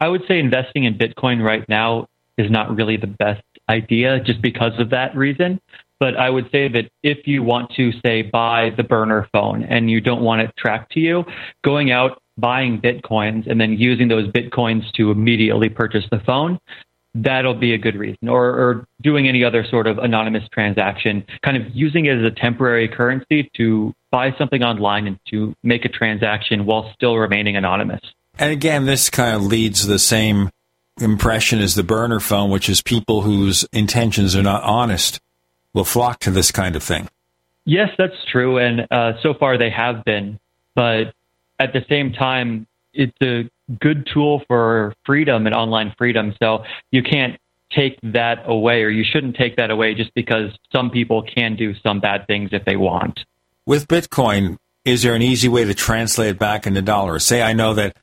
I 0.00 0.08
would 0.08 0.22
say 0.26 0.38
investing 0.40 0.84
in 0.84 0.98
Bitcoin 0.98 1.42
right 1.42 1.68
now 1.68 2.08
is 2.36 2.50
not 2.50 2.74
really 2.74 2.96
the 2.96 3.06
best 3.06 3.42
idea 3.68 4.20
just 4.20 4.42
because 4.42 4.72
of 4.78 4.90
that 4.90 5.16
reason. 5.16 5.60
But 6.02 6.16
I 6.16 6.30
would 6.30 6.50
say 6.50 6.66
that 6.66 6.90
if 7.04 7.28
you 7.28 7.44
want 7.44 7.70
to, 7.74 7.92
say, 8.04 8.22
buy 8.22 8.70
the 8.76 8.82
burner 8.82 9.28
phone 9.30 9.62
and 9.62 9.88
you 9.88 10.00
don't 10.00 10.22
want 10.22 10.40
it 10.40 10.52
tracked 10.58 10.90
to 10.94 10.98
you, 10.98 11.24
going 11.62 11.92
out, 11.92 12.20
buying 12.36 12.80
bitcoins, 12.80 13.48
and 13.48 13.60
then 13.60 13.74
using 13.74 14.08
those 14.08 14.26
bitcoins 14.32 14.90
to 14.94 15.12
immediately 15.12 15.68
purchase 15.68 16.02
the 16.10 16.18
phone, 16.26 16.58
that'll 17.14 17.54
be 17.54 17.72
a 17.72 17.78
good 17.78 17.94
reason. 17.94 18.28
Or, 18.28 18.46
or 18.46 18.86
doing 19.00 19.28
any 19.28 19.44
other 19.44 19.64
sort 19.64 19.86
of 19.86 19.98
anonymous 19.98 20.42
transaction, 20.48 21.24
kind 21.44 21.56
of 21.56 21.72
using 21.72 22.06
it 22.06 22.18
as 22.18 22.24
a 22.24 22.32
temporary 22.32 22.88
currency 22.88 23.48
to 23.56 23.94
buy 24.10 24.34
something 24.36 24.64
online 24.64 25.06
and 25.06 25.20
to 25.28 25.54
make 25.62 25.84
a 25.84 25.88
transaction 25.88 26.66
while 26.66 26.92
still 26.94 27.16
remaining 27.16 27.56
anonymous. 27.56 28.00
And 28.40 28.50
again, 28.50 28.86
this 28.86 29.08
kind 29.08 29.36
of 29.36 29.44
leads 29.44 29.86
the 29.86 30.00
same 30.00 30.50
impression 31.00 31.60
as 31.60 31.76
the 31.76 31.84
burner 31.84 32.18
phone, 32.18 32.50
which 32.50 32.68
is 32.68 32.82
people 32.82 33.22
whose 33.22 33.64
intentions 33.72 34.34
are 34.34 34.42
not 34.42 34.64
honest 34.64 35.20
will 35.74 35.84
flock 35.84 36.20
to 36.20 36.30
this 36.30 36.50
kind 36.50 36.76
of 36.76 36.82
thing. 36.82 37.08
Yes, 37.64 37.90
that's 37.96 38.24
true. 38.30 38.58
And 38.58 38.86
uh, 38.90 39.12
so 39.22 39.34
far 39.34 39.56
they 39.56 39.70
have 39.70 40.04
been. 40.04 40.38
But 40.74 41.14
at 41.58 41.72
the 41.72 41.84
same 41.88 42.12
time, 42.12 42.66
it's 42.92 43.16
a 43.22 43.48
good 43.80 44.08
tool 44.12 44.42
for 44.48 44.94
freedom 45.06 45.46
and 45.46 45.54
online 45.54 45.94
freedom. 45.96 46.34
So 46.42 46.64
you 46.90 47.02
can't 47.02 47.38
take 47.70 47.98
that 48.02 48.42
away, 48.46 48.82
or 48.82 48.90
you 48.90 49.04
shouldn't 49.04 49.36
take 49.36 49.56
that 49.56 49.70
away 49.70 49.94
just 49.94 50.12
because 50.14 50.50
some 50.72 50.90
people 50.90 51.22
can 51.22 51.56
do 51.56 51.74
some 51.76 52.00
bad 52.00 52.26
things 52.26 52.50
if 52.52 52.64
they 52.64 52.76
want. 52.76 53.20
With 53.64 53.88
Bitcoin, 53.88 54.58
is 54.84 55.02
there 55.02 55.14
an 55.14 55.22
easy 55.22 55.48
way 55.48 55.64
to 55.64 55.74
translate 55.74 56.30
it 56.30 56.38
back 56.38 56.66
into 56.66 56.82
dollars? 56.82 57.24
Say 57.24 57.42
I 57.42 57.52
know 57.52 57.74
that 57.74 57.96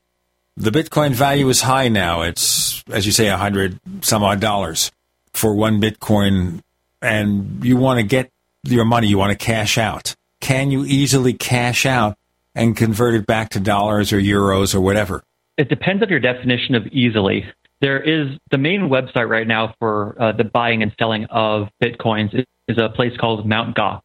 the 0.56 0.70
Bitcoin 0.70 1.12
value 1.12 1.48
is 1.48 1.62
high 1.62 1.88
now. 1.88 2.22
It's, 2.22 2.82
as 2.90 3.06
you 3.06 3.12
say, 3.12 3.28
a 3.28 3.36
hundred 3.36 3.78
some 4.02 4.22
odd 4.22 4.40
dollars 4.40 4.90
for 5.32 5.54
one 5.54 5.80
Bitcoin, 5.80 6.62
and 7.02 7.64
you 7.64 7.76
want 7.76 8.00
to 8.00 8.06
get 8.06 8.30
your 8.64 8.84
money, 8.84 9.08
you 9.08 9.18
want 9.18 9.38
to 9.38 9.44
cash 9.44 9.78
out. 9.78 10.14
Can 10.40 10.70
you 10.70 10.84
easily 10.84 11.32
cash 11.34 11.86
out 11.86 12.16
and 12.54 12.76
convert 12.76 13.14
it 13.14 13.26
back 13.26 13.50
to 13.50 13.60
dollars 13.60 14.12
or 14.12 14.18
euros 14.18 14.74
or 14.74 14.80
whatever? 14.80 15.22
It 15.56 15.68
depends 15.68 16.02
on 16.02 16.08
your 16.08 16.20
definition 16.20 16.74
of 16.74 16.86
easily. 16.88 17.44
There 17.80 18.00
is 18.00 18.36
the 18.50 18.58
main 18.58 18.82
website 18.82 19.28
right 19.28 19.46
now 19.46 19.74
for 19.78 20.16
uh, 20.20 20.32
the 20.32 20.44
buying 20.44 20.82
and 20.82 20.92
selling 20.98 21.26
of 21.26 21.68
bitcoins 21.82 22.44
is 22.68 22.78
a 22.78 22.88
place 22.90 23.16
called 23.18 23.46
Mt. 23.46 23.74
Gox, 23.76 24.02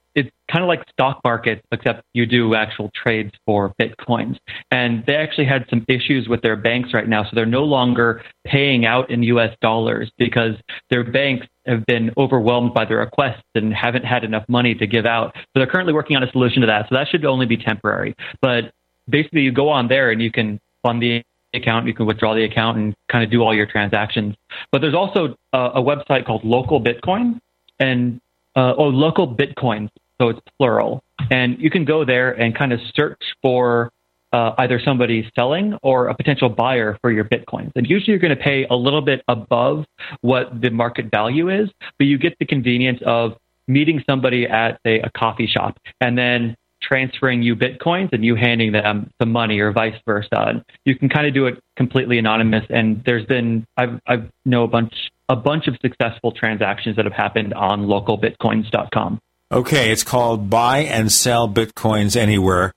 kind 0.55 0.63
of 0.63 0.69
like 0.69 0.89
stock 0.89 1.21
markets, 1.25 1.63
except 1.73 2.05
you 2.13 2.27
do 2.27 2.55
actual 2.55 2.89
trades 2.95 3.33
for 3.45 3.75
bitcoins. 3.81 4.39
And 4.71 5.05
they 5.05 5.17
actually 5.17 5.47
had 5.47 5.67
some 5.69 5.85
issues 5.89 6.29
with 6.29 6.43
their 6.43 6.55
banks 6.55 6.95
right 6.95 7.09
now, 7.09 7.25
so 7.25 7.31
they're 7.35 7.45
no 7.45 7.65
longer 7.65 8.23
paying 8.45 8.87
out 8.87 9.11
in 9.11 9.25
U.S. 9.25 9.51
dollars 9.61 10.13
because 10.17 10.55
their 10.91 11.03
banks 11.03 11.49
have 11.67 11.85
been 11.87 12.13
overwhelmed 12.17 12.73
by 12.73 12.85
the 12.85 12.95
requests 12.95 13.43
and 13.57 13.75
haven't 13.75 14.05
had 14.05 14.23
enough 14.23 14.45
money 14.49 14.77
to 14.77 14.87
give 14.87 15.07
out. 15.07 15.33
So 15.35 15.41
they're 15.57 15.67
currently 15.67 15.93
working 15.93 16.17
on 16.17 16.23
a 16.23 16.31
solution 16.31 16.61
to 16.61 16.69
that. 16.69 16.89
So 16.89 16.95
that 16.95 17.09
should 17.09 17.25
only 17.25 17.47
be 17.47 17.57
temporary. 17.57 18.15
But 18.41 18.73
basically, 19.09 19.41
you 19.41 19.51
go 19.51 19.69
on 19.71 19.89
there 19.89 20.13
and 20.13 20.23
you 20.23 20.31
can 20.31 20.61
fund 20.85 21.03
the 21.03 21.25
account, 21.53 21.89
you 21.89 21.95
can 21.95 22.07
withdraw 22.07 22.33
the 22.35 22.45
account, 22.45 22.79
and 22.79 22.95
kind 23.11 23.25
of 23.25 23.31
do 23.31 23.43
all 23.43 23.53
your 23.53 23.67
transactions. 23.67 24.37
But 24.71 24.83
there's 24.83 24.95
also 24.95 25.35
a, 25.53 25.59
a 25.59 25.83
website 25.83 26.27
called 26.27 26.45
Local 26.45 26.81
Bitcoin 26.81 27.41
and 27.81 28.21
uh, 28.55 28.75
oh, 28.79 28.85
Local 28.85 29.27
Bitcoins 29.27 29.91
so 30.21 30.29
it's 30.29 30.41
plural. 30.59 31.03
And 31.31 31.59
you 31.59 31.71
can 31.71 31.85
go 31.85 32.05
there 32.05 32.33
and 32.33 32.57
kind 32.57 32.73
of 32.73 32.81
search 32.95 33.21
for 33.43 33.91
uh, 34.33 34.53
either 34.59 34.81
somebody 34.85 35.31
selling 35.37 35.79
or 35.83 36.09
a 36.09 36.15
potential 36.15 36.49
buyer 36.49 36.99
for 37.01 37.13
your 37.13 37.25
bitcoins. 37.25 37.71
And 37.77 37.87
usually 37.89 38.13
you're 38.13 38.19
going 38.19 38.37
to 38.37 38.43
pay 38.43 38.67
a 38.69 38.75
little 38.75 39.01
bit 39.01 39.23
above 39.29 39.85
what 40.23 40.61
the 40.61 40.71
market 40.71 41.11
value 41.11 41.49
is, 41.51 41.71
but 41.99 42.07
you 42.07 42.19
get 42.19 42.37
the 42.41 42.47
convenience 42.47 43.01
of 43.07 43.37
meeting 43.69 44.03
somebody 44.09 44.47
at, 44.47 44.81
say, 44.85 44.99
a 45.01 45.11
coffee 45.17 45.47
shop 45.47 45.79
and 46.01 46.19
then 46.19 46.57
transferring 46.83 47.43
you 47.43 47.57
bitcoins 47.57 48.13
and 48.13 48.25
you 48.25 48.35
handing 48.35 48.73
them 48.73 49.11
the 49.21 49.27
money 49.27 49.61
or 49.61 49.73
vice 49.73 49.95
versa. 50.05 50.29
And 50.33 50.65
you 50.85 50.97
can 50.97 51.09
kind 51.09 51.27
of 51.27 51.33
do 51.33 51.47
it 51.47 51.59
completely 51.77 52.19
anonymous. 52.19 52.65
And 52.69 53.03
there's 53.07 53.25
been, 53.27 53.65
I've, 53.77 54.01
I've 54.07 54.31
know 54.45 54.65
a 54.65 54.69
bunch, 54.69 54.93
a 55.29 55.37
bunch 55.37 55.69
of 55.69 55.77
successful 55.81 56.33
transactions 56.33 56.97
that 56.97 57.05
have 57.05 57.15
happened 57.15 57.55
on 57.55 57.87
localbitcoins.com. 57.87 59.21
Okay, 59.55 59.93
it's 59.93 60.03
called 60.03 60.51
Buy 60.51 60.79
and 60.79 61.13
Sell 61.13 61.49
Bitcoins 61.49 62.17
Anywhere. 62.17 62.73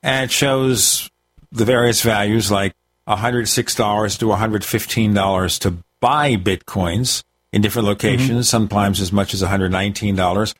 And 0.00 0.26
it 0.26 0.30
shows 0.30 1.10
the 1.50 1.64
various 1.64 2.02
values 2.02 2.52
like 2.52 2.72
$106 3.08 4.18
to 4.18 4.26
$115 4.26 5.58
to 5.58 5.76
buy 5.98 6.36
Bitcoins 6.36 7.24
in 7.52 7.62
different 7.62 7.88
locations, 7.88 8.30
mm-hmm. 8.30 8.40
sometimes 8.42 9.00
as 9.00 9.12
much 9.12 9.34
as 9.34 9.42
$119. 9.42 10.54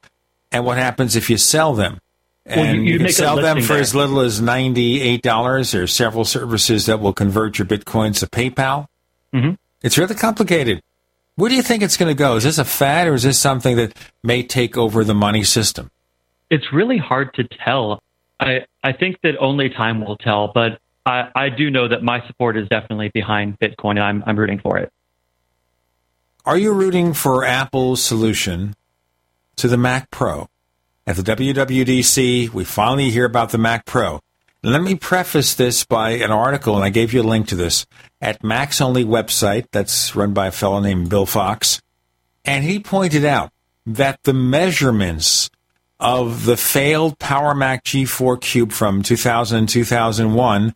And 0.50 0.64
what 0.66 0.76
happens 0.76 1.14
if 1.14 1.30
you 1.30 1.36
sell 1.36 1.74
them? 1.74 2.00
And 2.44 2.60
well, 2.60 2.74
you, 2.74 2.82
you, 2.82 2.92
you 2.94 2.98
can 2.98 3.10
sell 3.10 3.36
them 3.36 3.62
for 3.62 3.74
as 3.74 3.94
little 3.94 4.18
as 4.18 4.40
$98. 4.40 5.70
There 5.70 5.82
are 5.84 5.86
several 5.86 6.24
services 6.24 6.86
that 6.86 6.98
will 6.98 7.12
convert 7.12 7.60
your 7.60 7.66
Bitcoins 7.66 8.18
to 8.18 8.26
PayPal. 8.26 8.86
Mm-hmm. 9.32 9.52
It's 9.82 9.96
really 9.96 10.16
complicated. 10.16 10.82
Where 11.40 11.48
do 11.48 11.56
you 11.56 11.62
think 11.62 11.82
it's 11.82 11.96
going 11.96 12.10
to 12.10 12.18
go? 12.18 12.36
Is 12.36 12.44
this 12.44 12.58
a 12.58 12.66
fad 12.66 13.08
or 13.08 13.14
is 13.14 13.22
this 13.22 13.38
something 13.38 13.76
that 13.76 13.96
may 14.22 14.42
take 14.42 14.76
over 14.76 15.04
the 15.04 15.14
money 15.14 15.42
system? 15.42 15.90
It's 16.50 16.70
really 16.70 16.98
hard 16.98 17.32
to 17.36 17.44
tell. 17.64 18.02
I, 18.38 18.66
I 18.84 18.92
think 18.92 19.16
that 19.22 19.38
only 19.38 19.70
time 19.70 20.04
will 20.04 20.18
tell, 20.18 20.52
but 20.52 20.80
I, 21.06 21.30
I 21.34 21.48
do 21.48 21.70
know 21.70 21.88
that 21.88 22.02
my 22.02 22.26
support 22.26 22.58
is 22.58 22.68
definitely 22.68 23.08
behind 23.14 23.58
Bitcoin 23.58 23.92
and 23.92 24.00
I'm, 24.00 24.22
I'm 24.26 24.38
rooting 24.38 24.58
for 24.58 24.76
it. 24.76 24.92
Are 26.44 26.58
you 26.58 26.74
rooting 26.74 27.14
for 27.14 27.42
Apple's 27.42 28.02
solution 28.02 28.76
to 29.56 29.66
the 29.66 29.78
Mac 29.78 30.10
Pro? 30.10 30.46
At 31.06 31.16
the 31.16 31.22
WWDC, 31.22 32.50
we 32.50 32.64
finally 32.64 33.08
hear 33.08 33.24
about 33.24 33.48
the 33.48 33.56
Mac 33.56 33.86
Pro. 33.86 34.20
Let 34.62 34.82
me 34.82 34.94
preface 34.94 35.54
this 35.54 35.84
by 35.84 36.10
an 36.10 36.30
article, 36.30 36.76
and 36.76 36.84
I 36.84 36.90
gave 36.90 37.14
you 37.14 37.22
a 37.22 37.24
link 37.24 37.48
to 37.48 37.56
this, 37.56 37.86
at 38.20 38.44
Mac's 38.44 38.82
Only 38.82 39.04
website 39.04 39.66
that's 39.72 40.14
run 40.14 40.34
by 40.34 40.48
a 40.48 40.52
fellow 40.52 40.80
named 40.80 41.08
Bill 41.08 41.24
Fox. 41.24 41.80
And 42.44 42.62
he 42.62 42.78
pointed 42.78 43.24
out 43.24 43.52
that 43.86 44.22
the 44.24 44.34
measurements 44.34 45.48
of 45.98 46.44
the 46.44 46.58
failed 46.58 47.18
Power 47.18 47.54
Mac 47.54 47.84
G4 47.84 48.40
Cube 48.40 48.72
from 48.72 49.02
2000 49.02 49.58
and 49.58 49.68
2001 49.68 50.74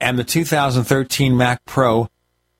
and 0.00 0.18
the 0.18 0.24
2013 0.24 1.36
Mac 1.36 1.64
Pro 1.64 2.10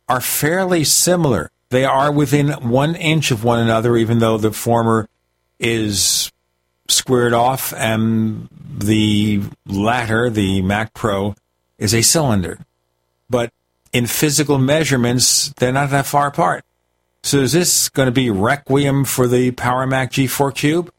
are 0.09 0.21
fairly 0.21 0.85
similar. 0.85 1.51
They 1.69 1.85
are 1.85 2.11
within 2.11 2.49
one 2.69 2.95
inch 2.95 3.31
of 3.31 3.45
one 3.45 3.59
another, 3.59 3.97
even 3.97 4.19
though 4.19 4.39
the 4.39 4.53
former 4.53 5.09
is 5.59 6.33
squared 6.89 7.33
off, 7.33 7.73
and 7.75 8.49
the 8.79 9.43
latter, 9.67 10.31
the 10.31 10.63
Mac 10.63 10.95
Pro, 10.95 11.35
is 11.79 11.95
a 11.95 12.03
cylinder. 12.03 12.59
But 13.31 13.53
in 13.93 14.07
physical 14.07 14.59
measurements, 14.59 15.53
they're 15.57 15.73
not 15.73 15.91
that 15.91 16.07
far 16.07 16.27
apart. 16.27 16.65
So 17.23 17.39
is 17.39 17.53
this 17.53 17.89
going 17.89 18.07
to 18.07 18.13
be 18.13 18.31
requiem 18.31 19.05
for 19.05 19.27
the 19.27 19.53
Power 19.53 19.87
Mac 19.87 20.13
G4 20.13 20.55
Cube? 20.55 20.93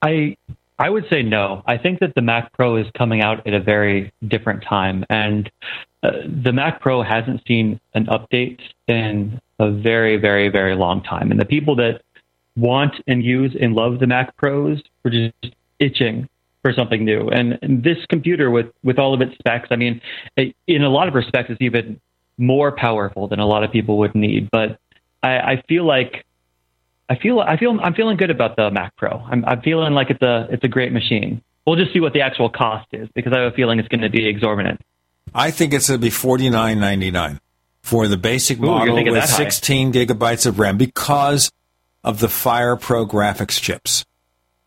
I 0.00 0.36
I 0.78 0.88
would 0.88 1.06
say 1.10 1.22
no. 1.22 1.62
I 1.66 1.76
think 1.76 2.00
that 2.00 2.14
the 2.14 2.22
Mac 2.22 2.52
Pro 2.52 2.76
is 2.76 2.86
coming 2.96 3.20
out 3.20 3.46
at 3.46 3.52
a 3.52 3.60
very 3.60 4.12
different 4.26 4.62
time, 4.62 5.04
and 5.10 5.50
uh, 6.02 6.12
the 6.24 6.52
Mac 6.52 6.80
Pro 6.80 7.02
hasn't 7.02 7.42
seen 7.46 7.80
an 7.92 8.06
update 8.06 8.60
in 8.86 9.40
a 9.58 9.70
very, 9.70 10.16
very, 10.16 10.48
very 10.48 10.74
long 10.74 11.02
time. 11.02 11.30
And 11.30 11.38
the 11.38 11.44
people 11.44 11.76
that 11.76 12.00
want 12.60 12.94
and 13.06 13.24
use 13.24 13.56
and 13.60 13.74
love 13.74 13.98
the 13.98 14.06
Mac 14.06 14.36
Pros 14.36 14.82
are 15.04 15.10
just 15.10 15.54
itching 15.78 16.28
for 16.62 16.72
something 16.72 17.04
new. 17.04 17.28
And, 17.28 17.58
and 17.62 17.82
this 17.82 17.98
computer, 18.08 18.50
with 18.50 18.66
with 18.82 18.98
all 18.98 19.14
of 19.14 19.20
its 19.20 19.34
specs, 19.38 19.68
I 19.70 19.76
mean, 19.76 20.00
it, 20.36 20.54
in 20.66 20.82
a 20.82 20.90
lot 20.90 21.08
of 21.08 21.14
respects, 21.14 21.50
it's 21.50 21.60
even 21.62 22.00
more 22.36 22.72
powerful 22.72 23.28
than 23.28 23.38
a 23.38 23.46
lot 23.46 23.64
of 23.64 23.72
people 23.72 23.98
would 23.98 24.14
need. 24.14 24.50
But 24.50 24.78
I, 25.22 25.38
I 25.38 25.62
feel 25.68 25.84
like 25.84 26.24
I 27.08 27.16
feel 27.16 27.40
I 27.40 27.56
feel 27.56 27.78
I'm 27.82 27.94
feeling 27.94 28.16
good 28.16 28.30
about 28.30 28.56
the 28.56 28.70
Mac 28.70 28.96
Pro. 28.96 29.10
I'm, 29.10 29.44
I'm 29.44 29.62
feeling 29.62 29.94
like 29.94 30.10
it's 30.10 30.22
a 30.22 30.48
it's 30.50 30.64
a 30.64 30.68
great 30.68 30.92
machine. 30.92 31.42
We'll 31.66 31.76
just 31.76 31.92
see 31.92 32.00
what 32.00 32.12
the 32.12 32.22
actual 32.22 32.50
cost 32.50 32.88
is 32.92 33.08
because 33.14 33.32
I 33.32 33.40
have 33.40 33.52
a 33.52 33.56
feeling 33.56 33.78
it's 33.78 33.88
going 33.88 34.00
to 34.00 34.10
be 34.10 34.26
exorbitant. 34.26 34.80
I 35.34 35.50
think 35.50 35.72
it's 35.72 35.88
going 35.88 36.00
to 36.00 36.04
be 36.04 36.10
forty 36.10 36.50
nine 36.50 36.80
ninety 36.80 37.10
nine 37.10 37.40
for 37.82 38.08
the 38.08 38.16
basic 38.16 38.58
Ooh, 38.58 38.66
model 38.66 39.02
with 39.04 39.24
16 39.24 39.92
gigabytes 39.92 40.46
of 40.46 40.58
RAM 40.58 40.76
because 40.76 41.50
of 42.04 42.20
the 42.20 42.26
FirePro 42.26 43.08
graphics 43.08 43.60
chips. 43.60 44.04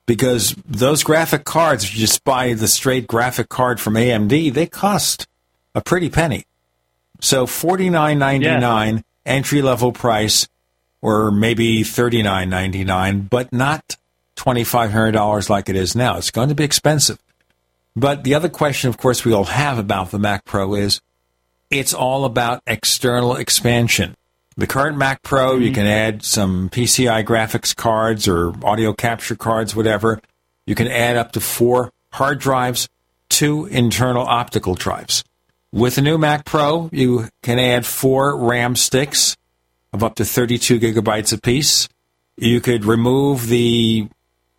Because 0.06 0.56
those 0.66 1.04
graphic 1.04 1.46
cards, 1.46 1.86
if 1.86 1.94
you 1.94 2.02
just 2.02 2.24
buy 2.24 2.54
the 2.54 2.68
straight 2.68 3.08
graphic 3.08 3.48
card 3.48 3.80
from 3.80 3.94
AMD, 3.94 4.54
they 4.54 4.66
cost 4.66 5.28
a 5.74 5.82
pretty 5.82 6.10
penny. 6.10 6.46
So 7.22 7.48
forty 7.48 7.90
nine 7.90 8.20
ninety 8.20 8.48
nine 8.48 8.98
yeah. 8.98 9.34
entry 9.34 9.62
level 9.62 9.94
price, 9.94 10.48
or 11.02 11.32
maybe 11.32 11.84
thirty 11.84 12.22
nine 12.22 12.50
ninety 12.50 12.84
nine, 12.84 13.22
but 13.22 13.54
not 13.54 13.96
twenty 14.36 14.66
five 14.66 14.92
hundred 14.92 15.14
dollars 15.14 15.50
like 15.50 15.70
it 15.70 15.78
is 15.78 15.96
now. 15.96 16.18
It's 16.18 16.32
going 16.32 16.50
to 16.50 16.56
be 16.56 16.66
expensive. 16.66 17.18
But 17.96 18.26
the 18.26 18.34
other 18.34 18.50
question, 18.50 18.90
of 18.90 18.98
course, 18.98 19.24
we 19.24 19.32
all 19.32 19.46
have 19.46 19.78
about 19.78 20.12
the 20.12 20.20
Mac 20.20 20.44
Pro 20.44 20.76
is: 20.76 21.00
it's 21.70 21.94
all 21.94 22.26
about 22.26 22.62
external 22.68 23.38
expansion. 23.38 24.16
The 24.56 24.68
current 24.68 24.98
Mac 24.98 25.24
Pro, 25.24 25.56
you 25.56 25.68
mm-hmm. 25.68 25.74
can 25.74 25.88
add 25.88 26.24
some 26.24 26.70
PCI 26.70 27.26
graphics 27.26 27.76
cards 27.76 28.28
or 28.28 28.54
audio 28.64 28.94
capture 28.94 29.36
cards, 29.36 29.76
whatever. 29.76 30.22
You 30.68 30.76
can 30.76 30.88
add 30.88 31.18
up 31.18 31.32
to 31.34 31.40
four 31.40 31.92
hard 32.12 32.40
drives, 32.40 32.88
two 33.30 33.66
internal 33.66 34.26
optical 34.26 34.76
drives. 34.76 35.24
With 35.72 35.96
the 35.96 36.02
new 36.02 36.20
Mac 36.20 36.46
Pro, 36.46 36.90
you 36.92 37.30
can 37.42 37.58
add 37.58 37.86
four 37.86 38.38
RAM 38.38 38.76
sticks 38.76 39.36
of 39.92 40.04
up 40.04 40.16
to 40.16 40.26
32 40.26 40.80
gigabytes 40.80 41.34
apiece. 41.34 41.90
You 42.38 42.62
could 42.62 42.86
remove 42.86 43.48
the 43.48 44.08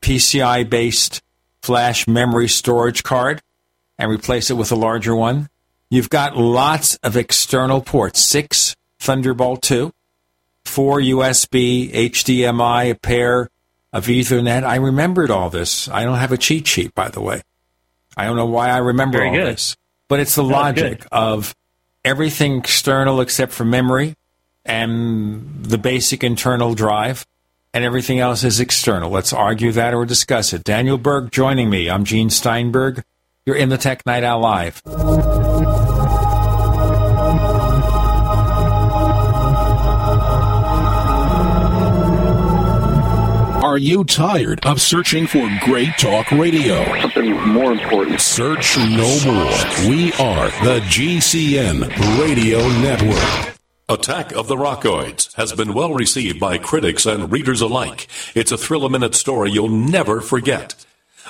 PCI 0.01 0.69
based 0.69 1.23
flash 1.63 2.09
memory 2.09 2.49
storage 2.49 3.05
card 3.05 3.41
and 3.97 4.11
replace 4.11 4.51
it 4.51 4.55
with 4.55 4.73
a 4.73 4.77
larger 4.77 5.15
one. 5.15 5.49
You've 5.89 6.11
got 6.11 6.37
lots 6.37 6.97
of 6.97 7.17
external 7.17 7.81
ports, 7.81 8.19
six 8.19 8.75
Thunderbolt 9.05 9.63
2, 9.63 9.93
four 10.65 10.99
USB, 10.99 11.93
HDMI, 11.93 12.91
a 12.91 12.95
pair 12.95 13.51
of 13.93 14.07
Ethernet. 14.07 14.65
I 14.65 14.77
remembered 14.77 15.31
all 15.31 15.51
this. 15.51 15.89
I 15.89 16.05
don't 16.05 16.19
have 16.19 16.33
a 16.33 16.39
cheat 16.39 16.67
sheet, 16.67 16.95
by 16.95 17.09
the 17.11 17.21
way. 17.21 17.43
I 18.17 18.25
don't 18.25 18.37
know 18.37 18.47
why 18.47 18.71
I 18.71 18.79
remember 18.79 19.19
Very 19.19 19.29
all 19.29 19.35
good. 19.37 19.47
this. 19.49 19.77
But 20.09 20.21
it's 20.21 20.35
the 20.35 20.43
logic 20.43 21.01
good. 21.01 21.09
of 21.13 21.55
everything 22.05 22.59
external 22.59 23.21
except 23.21 23.53
for 23.53 23.65
memory 23.65 24.17
and 24.65 25.65
the 25.65 25.77
basic 25.79 26.25
internal 26.25 26.75
drive, 26.75 27.27
and 27.75 27.85
everything 27.85 28.21
else 28.21 28.43
is 28.45 28.61
external. 28.61 29.11
Let's 29.11 29.33
argue 29.35 29.73
that 29.73 29.93
or 29.93 30.07
discuss 30.07 30.53
it. 30.55 30.65
Daniel 30.65 30.97
Berg 30.97 31.31
joining 31.31 31.69
me. 31.69 31.91
I'm 31.91 32.05
Gene 32.05 32.31
Steinberg. 32.31 33.05
You're 33.45 33.57
in 33.57 33.69
the 33.69 33.77
Tech 33.77 34.07
Night 34.07 34.25
Owl 34.25 34.41
Live. 34.41 34.81
Are 43.75 43.79
you 43.79 44.05
tired 44.05 44.65
of 44.65 44.81
searching 44.81 45.27
for 45.27 45.51
great 45.65 45.99
talk 45.99 46.31
radio? 46.31 46.85
Something 47.01 47.33
more 47.49 47.73
important. 47.73 48.21
Search 48.21 48.79
no 48.79 49.19
more. 49.27 49.91
We 49.91 50.13
are 50.13 50.47
the 50.63 50.79
GCN 50.87 51.89
Radio 52.21 52.61
Network. 52.79 53.57
Attack 53.89 54.31
of 54.31 54.47
the 54.47 54.55
Rockoids 54.55 55.35
has 55.35 55.53
been 55.55 55.75
well 55.75 55.93
received 55.93 56.39
by 56.39 56.57
critics 56.57 57.05
and 57.05 57.33
readers 57.33 57.61
alike. 57.61 58.07
It's 58.37 58.53
a 58.53 58.57
thrill 58.57 58.85
a 58.85 58.91
minute 58.91 59.17
story 59.17 59.51
you'll 59.51 59.69
never 59.69 60.21
forget. 60.21 60.77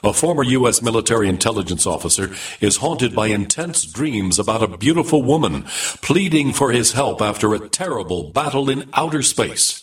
A 0.03 0.13
former 0.13 0.43
U.S. 0.43 0.83
military 0.83 1.31
intelligence 1.31 1.87
officer 1.87 2.35
is 2.61 2.77
haunted 2.77 3.15
by 3.15 3.29
intense 3.29 3.87
dreams 3.87 4.39
about 4.39 4.63
a 4.63 4.77
beautiful 4.77 5.23
woman 5.23 5.63
pleading 6.03 6.53
for 6.53 6.73
his 6.73 6.93
help 6.93 7.23
after 7.23 7.55
a 7.55 7.71
terrible 7.71 8.25
battle 8.33 8.69
in 8.69 8.91
outer 8.93 9.23
space. 9.23 9.83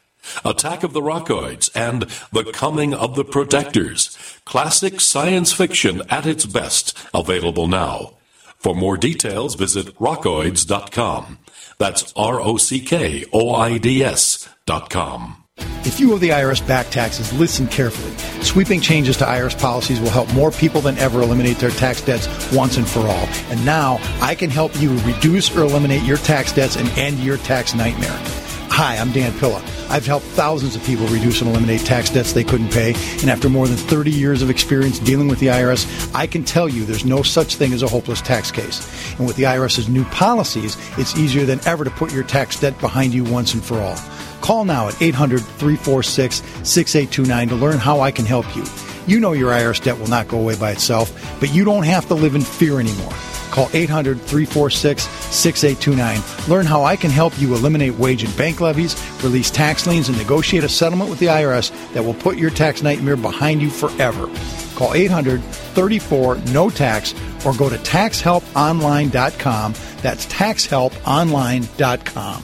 Attack 0.45 0.83
of 0.83 0.93
the 0.93 1.01
Rockoids 1.01 1.69
and 1.75 2.03
The 2.31 2.51
Coming 2.51 2.93
of 2.93 3.15
the 3.15 3.25
Protectors. 3.25 4.17
Classic 4.45 4.99
science 4.99 5.53
fiction 5.53 6.01
at 6.09 6.25
its 6.25 6.45
best, 6.45 6.97
available 7.13 7.67
now. 7.67 8.13
For 8.57 8.75
more 8.75 8.97
details, 8.97 9.55
visit 9.55 9.87
rockoids.com. 9.97 11.39
That's 11.79 12.13
R 12.15 12.39
O 12.39 12.57
C 12.57 12.79
K 12.79 13.25
O 13.33 13.55
I 13.55 13.79
D 13.79 14.03
S 14.03 14.47
dot 14.67 14.89
com. 14.91 15.37
If 15.83 15.99
you 15.99 16.13
owe 16.13 16.17
the 16.17 16.29
IRS 16.29 16.65
back 16.67 16.89
taxes, 16.89 17.33
listen 17.33 17.67
carefully. 17.67 18.15
Sweeping 18.43 18.81
changes 18.81 19.17
to 19.17 19.25
IRS 19.25 19.59
policies 19.59 19.99
will 19.99 20.09
help 20.09 20.31
more 20.33 20.51
people 20.51 20.81
than 20.81 20.97
ever 20.99 21.21
eliminate 21.21 21.57
their 21.57 21.71
tax 21.71 22.01
debts 22.01 22.27
once 22.53 22.77
and 22.77 22.87
for 22.87 22.99
all. 22.99 23.27
And 23.49 23.65
now 23.65 23.99
I 24.21 24.35
can 24.35 24.49
help 24.49 24.79
you 24.79 24.95
reduce 24.99 25.55
or 25.55 25.61
eliminate 25.61 26.03
your 26.03 26.17
tax 26.17 26.51
debts 26.51 26.75
and 26.75 26.87
end 26.97 27.19
your 27.19 27.37
tax 27.37 27.73
nightmare. 27.73 28.40
Hi, 28.73 28.95
I'm 28.95 29.11
Dan 29.11 29.37
Pilla. 29.37 29.61
I've 29.89 30.05
helped 30.05 30.25
thousands 30.27 30.77
of 30.77 30.83
people 30.85 31.05
reduce 31.07 31.41
and 31.41 31.49
eliminate 31.49 31.81
tax 31.81 32.09
debts 32.09 32.31
they 32.31 32.45
couldn't 32.45 32.71
pay. 32.71 32.93
And 33.19 33.29
after 33.29 33.49
more 33.49 33.67
than 33.67 33.75
30 33.75 34.09
years 34.09 34.41
of 34.41 34.49
experience 34.49 34.97
dealing 34.97 35.27
with 35.27 35.39
the 35.41 35.47
IRS, 35.47 36.09
I 36.15 36.25
can 36.25 36.45
tell 36.45 36.69
you 36.69 36.85
there's 36.85 37.03
no 37.03 37.21
such 37.21 37.57
thing 37.57 37.73
as 37.73 37.83
a 37.83 37.87
hopeless 37.87 38.21
tax 38.21 38.49
case. 38.49 39.13
And 39.17 39.27
with 39.27 39.35
the 39.35 39.43
IRS's 39.43 39.89
new 39.89 40.05
policies, 40.05 40.77
it's 40.97 41.17
easier 41.17 41.43
than 41.43 41.59
ever 41.67 41.83
to 41.83 41.91
put 41.91 42.13
your 42.13 42.23
tax 42.23 42.61
debt 42.61 42.79
behind 42.79 43.13
you 43.13 43.25
once 43.25 43.53
and 43.53 43.63
for 43.63 43.77
all. 43.77 43.97
Call 44.39 44.63
now 44.63 44.87
at 44.87 44.99
800 45.01 45.41
346 45.41 46.37
6829 46.37 47.49
to 47.49 47.55
learn 47.55 47.77
how 47.77 47.99
I 47.99 48.09
can 48.09 48.25
help 48.25 48.55
you. 48.55 48.63
You 49.07 49.19
know 49.19 49.33
your 49.33 49.51
IRS 49.51 49.83
debt 49.83 49.99
will 49.99 50.07
not 50.07 50.27
go 50.27 50.39
away 50.39 50.57
by 50.57 50.71
itself, 50.71 51.39
but 51.39 51.53
you 51.53 51.63
don't 51.63 51.83
have 51.83 52.07
to 52.07 52.15
live 52.15 52.33
in 52.35 52.41
fear 52.41 52.79
anymore. 52.79 53.13
Call 53.51 53.69
800 53.73 54.19
346 54.21 55.03
6829. 55.03 56.49
Learn 56.49 56.65
how 56.65 56.83
I 56.83 56.95
can 56.95 57.11
help 57.11 57.39
you 57.39 57.53
eliminate 57.53 57.93
wage 57.95 58.23
and 58.23 58.35
bank 58.37 58.61
levies, 58.61 58.95
release 59.23 59.51
tax 59.51 59.85
liens, 59.85 60.07
and 60.07 60.17
negotiate 60.17 60.63
a 60.63 60.69
settlement 60.69 61.09
with 61.09 61.19
the 61.19 61.25
IRS 61.27 61.71
that 61.93 62.03
will 62.03 62.13
put 62.13 62.37
your 62.37 62.49
tax 62.49 62.81
nightmare 62.81 63.17
behind 63.17 63.61
you 63.61 63.69
forever. 63.69 64.29
Call 64.75 64.93
800 64.93 65.43
34 65.43 66.37
no 66.53 66.69
tax 66.69 67.13
or 67.45 67.53
go 67.53 67.69
to 67.69 67.77
taxhelponline.com. 67.77 69.73
That's 70.01 70.25
taxhelponline.com. 70.27 72.43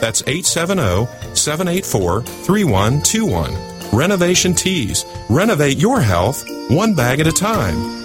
That's 0.00 0.22
870 0.26 1.06
784 1.34 2.22
3121. 2.22 3.70
Renovation 3.92 4.54
Teas. 4.54 5.04
Renovate 5.28 5.76
your 5.76 6.00
health 6.00 6.44
one 6.70 6.94
bag 6.94 7.20
at 7.20 7.26
a 7.26 7.32
time. 7.32 8.00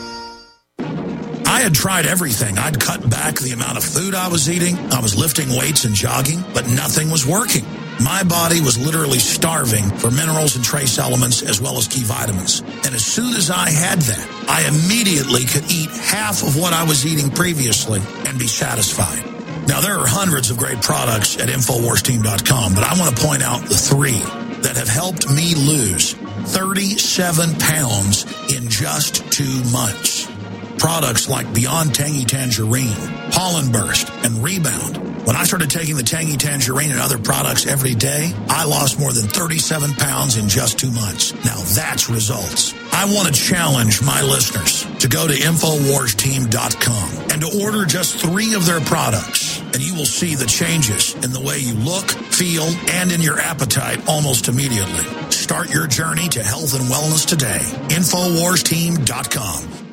I 1.47 1.61
had 1.61 1.73
tried 1.73 2.05
everything. 2.05 2.57
I'd 2.57 2.79
cut 2.79 3.09
back 3.09 3.35
the 3.35 3.51
amount 3.51 3.77
of 3.77 3.83
food 3.83 4.13
I 4.13 4.27
was 4.27 4.49
eating. 4.49 4.75
I 4.91 4.99
was 4.99 5.17
lifting 5.17 5.49
weights 5.49 5.85
and 5.85 5.95
jogging, 5.95 6.43
but 6.53 6.67
nothing 6.67 7.09
was 7.09 7.25
working. 7.25 7.63
My 8.03 8.23
body 8.23 8.59
was 8.59 8.77
literally 8.77 9.19
starving 9.19 9.89
for 9.97 10.11
minerals 10.11 10.55
and 10.55 10.65
trace 10.65 10.97
elements 10.99 11.43
as 11.43 11.61
well 11.61 11.77
as 11.77 11.87
key 11.87 12.03
vitamins. 12.03 12.59
And 12.59 12.93
as 12.93 13.05
soon 13.05 13.33
as 13.35 13.49
I 13.49 13.69
had 13.69 13.99
that, 14.01 14.45
I 14.49 14.67
immediately 14.67 15.45
could 15.45 15.71
eat 15.71 15.89
half 15.91 16.43
of 16.43 16.57
what 16.59 16.73
I 16.73 16.83
was 16.83 17.05
eating 17.05 17.31
previously 17.31 18.01
and 18.27 18.37
be 18.37 18.47
satisfied. 18.47 19.34
Now, 19.67 19.81
there 19.81 19.97
are 19.97 20.07
hundreds 20.07 20.51
of 20.51 20.57
great 20.57 20.81
products 20.81 21.37
at 21.37 21.49
InfoWarsTeam.com, 21.49 22.75
but 22.75 22.83
I 22.83 22.99
want 22.99 23.17
to 23.17 23.25
point 23.25 23.41
out 23.41 23.61
the 23.61 23.75
three 23.75 24.19
that 24.61 24.75
have 24.77 24.87
helped 24.87 25.29
me 25.29 25.55
lose 25.55 26.13
37 26.13 27.55
pounds 27.59 28.25
in 28.53 28.69
just 28.69 29.31
two 29.31 29.63
months. 29.71 30.34
Products 30.77 31.29
like 31.29 31.53
Beyond 31.53 31.95
Tangy 31.95 32.25
Tangerine, 32.25 32.95
Pollen 33.31 33.71
Burst, 33.71 34.09
and 34.23 34.43
Rebound. 34.43 34.97
When 35.25 35.35
I 35.35 35.43
started 35.43 35.71
taking 35.71 35.95
the 35.95 36.03
Tangy 36.03 36.37
Tangerine 36.37 36.91
and 36.91 36.99
other 36.99 37.17
products 37.17 37.65
every 37.65 37.95
day, 37.95 38.31
I 38.47 38.65
lost 38.65 38.99
more 38.99 39.11
than 39.11 39.27
37 39.27 39.93
pounds 39.93 40.37
in 40.37 40.47
just 40.47 40.77
two 40.77 40.91
months. 40.91 41.33
Now 41.43 41.57
that's 41.73 42.09
results. 42.09 42.75
I 42.91 43.05
want 43.05 43.27
to 43.27 43.33
challenge 43.33 44.03
my 44.03 44.21
listeners 44.21 44.85
to 44.99 45.07
go 45.07 45.27
to 45.27 45.33
InfoWarsTeam.com 45.33 47.31
and 47.31 47.41
to 47.41 47.63
order 47.63 47.85
just 47.85 48.17
three 48.17 48.53
of 48.53 48.65
their 48.65 48.81
products, 48.81 49.59
and 49.59 49.79
you 49.79 49.95
will 49.95 50.05
see 50.05 50.35
the 50.35 50.45
changes 50.45 51.15
in 51.15 51.31
the 51.31 51.41
way 51.41 51.57
you 51.57 51.73
look, 51.73 52.09
feel, 52.11 52.63
and 52.89 53.11
in 53.11 53.21
your 53.21 53.39
appetite 53.39 54.07
almost 54.07 54.47
immediately. 54.47 55.03
Start 55.31 55.73
your 55.73 55.87
journey 55.87 56.29
to 56.29 56.43
health 56.43 56.73
and 56.73 56.83
wellness 56.85 57.25
today. 57.27 57.59
InfoWarsTeam.com. 57.89 59.84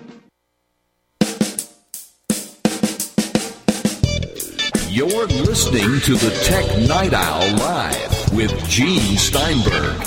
You're 4.93 5.27
listening 5.27 6.01
to 6.01 6.17
the 6.17 6.31
Tech 6.45 6.67
Night 6.87 7.15
Owl 7.15 7.57
Live 7.57 8.35
with 8.35 8.69
Gene 8.69 9.17
Steinberg. 9.17 10.07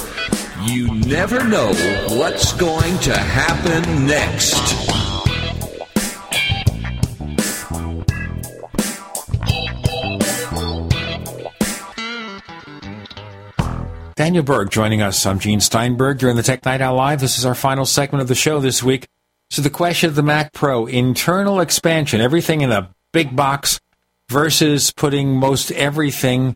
You 0.62 0.94
never 1.08 1.44
know 1.44 1.74
what's 2.10 2.54
going 2.54 2.96
to 3.00 3.18
happen 3.18 4.06
next. 4.06 4.54
Daniel 14.16 14.44
Berg 14.44 14.70
joining 14.70 15.02
us. 15.02 15.26
I'm 15.26 15.40
Gene 15.40 15.62
Steinberg. 15.62 16.22
In 16.22 16.36
the 16.36 16.44
Tech 16.44 16.64
Night 16.64 16.82
Owl 16.82 16.96
Live. 16.96 17.22
This 17.22 17.40
is 17.40 17.46
our 17.48 17.56
final 17.56 17.88
segment 17.88 18.22
of 18.22 18.28
the 18.28 18.36
show 18.36 18.60
this 18.60 18.84
week. 18.84 19.08
So 19.50 19.64
the 19.64 19.72
question 19.72 20.10
of 20.10 20.16
the 20.16 20.22
Mac 20.22 20.54
Pro, 20.54 20.86
internal 20.86 21.60
expansion, 21.60 22.22
everything 22.22 22.62
in 22.62 22.72
a 22.72 22.94
big 23.12 23.36
box 23.36 23.80
versus 24.30 24.92
putting 24.92 25.36
most 25.36 25.72
everything 25.72 26.56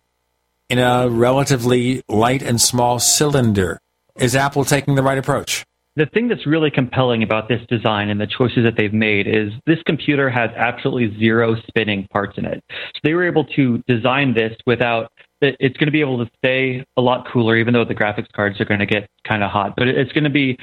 in 0.70 0.80
a 0.80 1.10
relatively 1.10 2.04
light 2.08 2.42
and 2.42 2.62
small 2.62 3.00
cylinder. 3.00 3.80
Is 4.16 4.36
Apple 4.36 4.66
taking 4.66 4.96
the 4.96 5.04
right 5.04 5.18
approach? 5.18 5.66
The 5.96 6.06
thing 6.06 6.28
that's 6.28 6.46
really 6.46 6.72
compelling 6.72 7.24
about 7.24 7.50
this 7.50 7.62
design 7.68 8.10
and 8.10 8.22
the 8.22 8.28
choices 8.28 8.64
that 8.64 8.76
they've 8.78 8.94
made 8.94 9.28
is 9.28 9.52
this 9.66 9.80
computer 9.86 10.30
has 10.30 10.50
absolutely 10.56 11.18
zero 11.20 11.56
spinning 11.68 12.08
parts 12.12 12.38
in 12.38 12.46
it. 12.46 12.64
So 12.70 13.00
they 13.04 13.14
were 13.14 13.28
able 13.28 13.46
to 13.56 13.80
design 13.88 14.34
this 14.34 14.54
without 14.66 15.12
it's 15.42 15.78
going 15.78 15.88
to 15.88 15.92
be 15.92 16.02
able 16.02 16.24
to 16.24 16.30
stay 16.38 16.86
a 16.98 17.02
lot 17.02 17.26
cooler, 17.32 17.56
even 17.56 17.74
though 17.74 17.86
the 17.86 17.96
graphics 17.96 18.32
cards 18.34 18.60
are 18.60 18.66
going 18.66 18.82
to 18.82 18.86
get 18.86 19.10
kind 19.26 19.44
of 19.44 19.50
hot. 19.50 19.74
But 19.78 19.88
it's 19.88 20.12
going 20.12 20.26
to 20.26 20.30
be, 20.30 20.58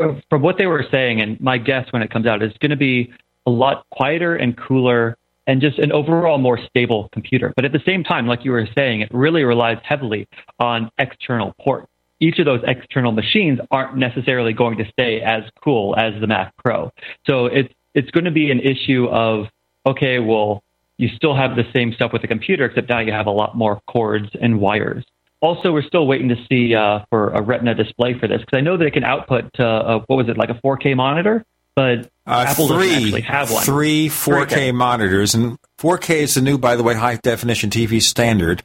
uh, 0.00 0.14
from 0.28 0.42
what 0.42 0.56
they 0.56 0.66
were 0.66 0.84
saying, 0.90 1.20
and 1.20 1.40
my 1.40 1.58
guess 1.58 1.92
when 1.92 2.02
it 2.02 2.10
comes 2.10 2.26
out, 2.26 2.42
it's 2.42 2.56
going 2.58 2.70
to 2.70 2.76
be 2.76 3.12
a 3.46 3.50
lot 3.50 3.84
quieter 3.90 4.36
and 4.36 4.56
cooler 4.56 5.16
and 5.50 5.60
just 5.60 5.80
an 5.80 5.90
overall 5.90 6.38
more 6.38 6.60
stable 6.68 7.08
computer. 7.12 7.52
But 7.56 7.64
at 7.64 7.72
the 7.72 7.80
same 7.84 8.04
time, 8.04 8.28
like 8.28 8.44
you 8.44 8.52
were 8.52 8.68
saying, 8.78 9.00
it 9.00 9.08
really 9.12 9.42
relies 9.42 9.78
heavily 9.82 10.28
on 10.60 10.88
external 10.96 11.54
ports. 11.60 11.88
Each 12.20 12.38
of 12.38 12.44
those 12.44 12.60
external 12.68 13.10
machines 13.10 13.58
aren't 13.72 13.96
necessarily 13.96 14.52
going 14.52 14.78
to 14.78 14.84
stay 14.92 15.20
as 15.20 15.42
cool 15.64 15.96
as 15.98 16.12
the 16.20 16.28
Mac 16.28 16.54
Pro. 16.56 16.92
So 17.26 17.46
it's 17.46 17.74
it's 17.94 18.08
going 18.12 18.26
to 18.26 18.30
be 18.30 18.52
an 18.52 18.60
issue 18.60 19.08
of 19.10 19.46
okay, 19.88 20.20
well, 20.20 20.62
you 20.98 21.08
still 21.16 21.34
have 21.34 21.56
the 21.56 21.64
same 21.74 21.92
stuff 21.94 22.12
with 22.12 22.22
the 22.22 22.28
computer, 22.28 22.66
except 22.66 22.88
now 22.88 23.00
you 23.00 23.10
have 23.10 23.26
a 23.26 23.32
lot 23.32 23.56
more 23.56 23.80
cords 23.88 24.28
and 24.40 24.60
wires. 24.60 25.04
Also, 25.40 25.72
we're 25.72 25.82
still 25.82 26.06
waiting 26.06 26.28
to 26.28 26.36
see 26.48 26.76
uh, 26.76 27.00
for 27.10 27.30
a 27.30 27.42
Retina 27.42 27.74
display 27.74 28.16
for 28.16 28.28
this 28.28 28.38
because 28.38 28.56
I 28.56 28.60
know 28.60 28.76
that 28.76 28.84
it 28.84 28.92
can 28.92 29.02
output 29.02 29.58
uh, 29.58 29.98
what 30.06 30.14
was 30.14 30.28
it 30.28 30.38
like 30.38 30.50
a 30.50 30.60
4K 30.64 30.94
monitor, 30.94 31.44
but 31.74 32.10
uh, 32.26 32.44
Apple 32.48 32.68
three, 32.68 32.88
doesn't 32.88 33.04
actually 33.04 33.20
have 33.22 33.50
one. 33.50 33.64
Three 33.64 34.08
4K, 34.08 34.46
4K 34.46 34.74
monitors, 34.74 35.34
and 35.34 35.58
4K 35.78 36.16
is 36.16 36.34
the 36.34 36.40
new, 36.40 36.58
by 36.58 36.76
the 36.76 36.82
way, 36.82 36.94
high 36.94 37.16
definition 37.16 37.70
TV 37.70 38.02
standard. 38.02 38.62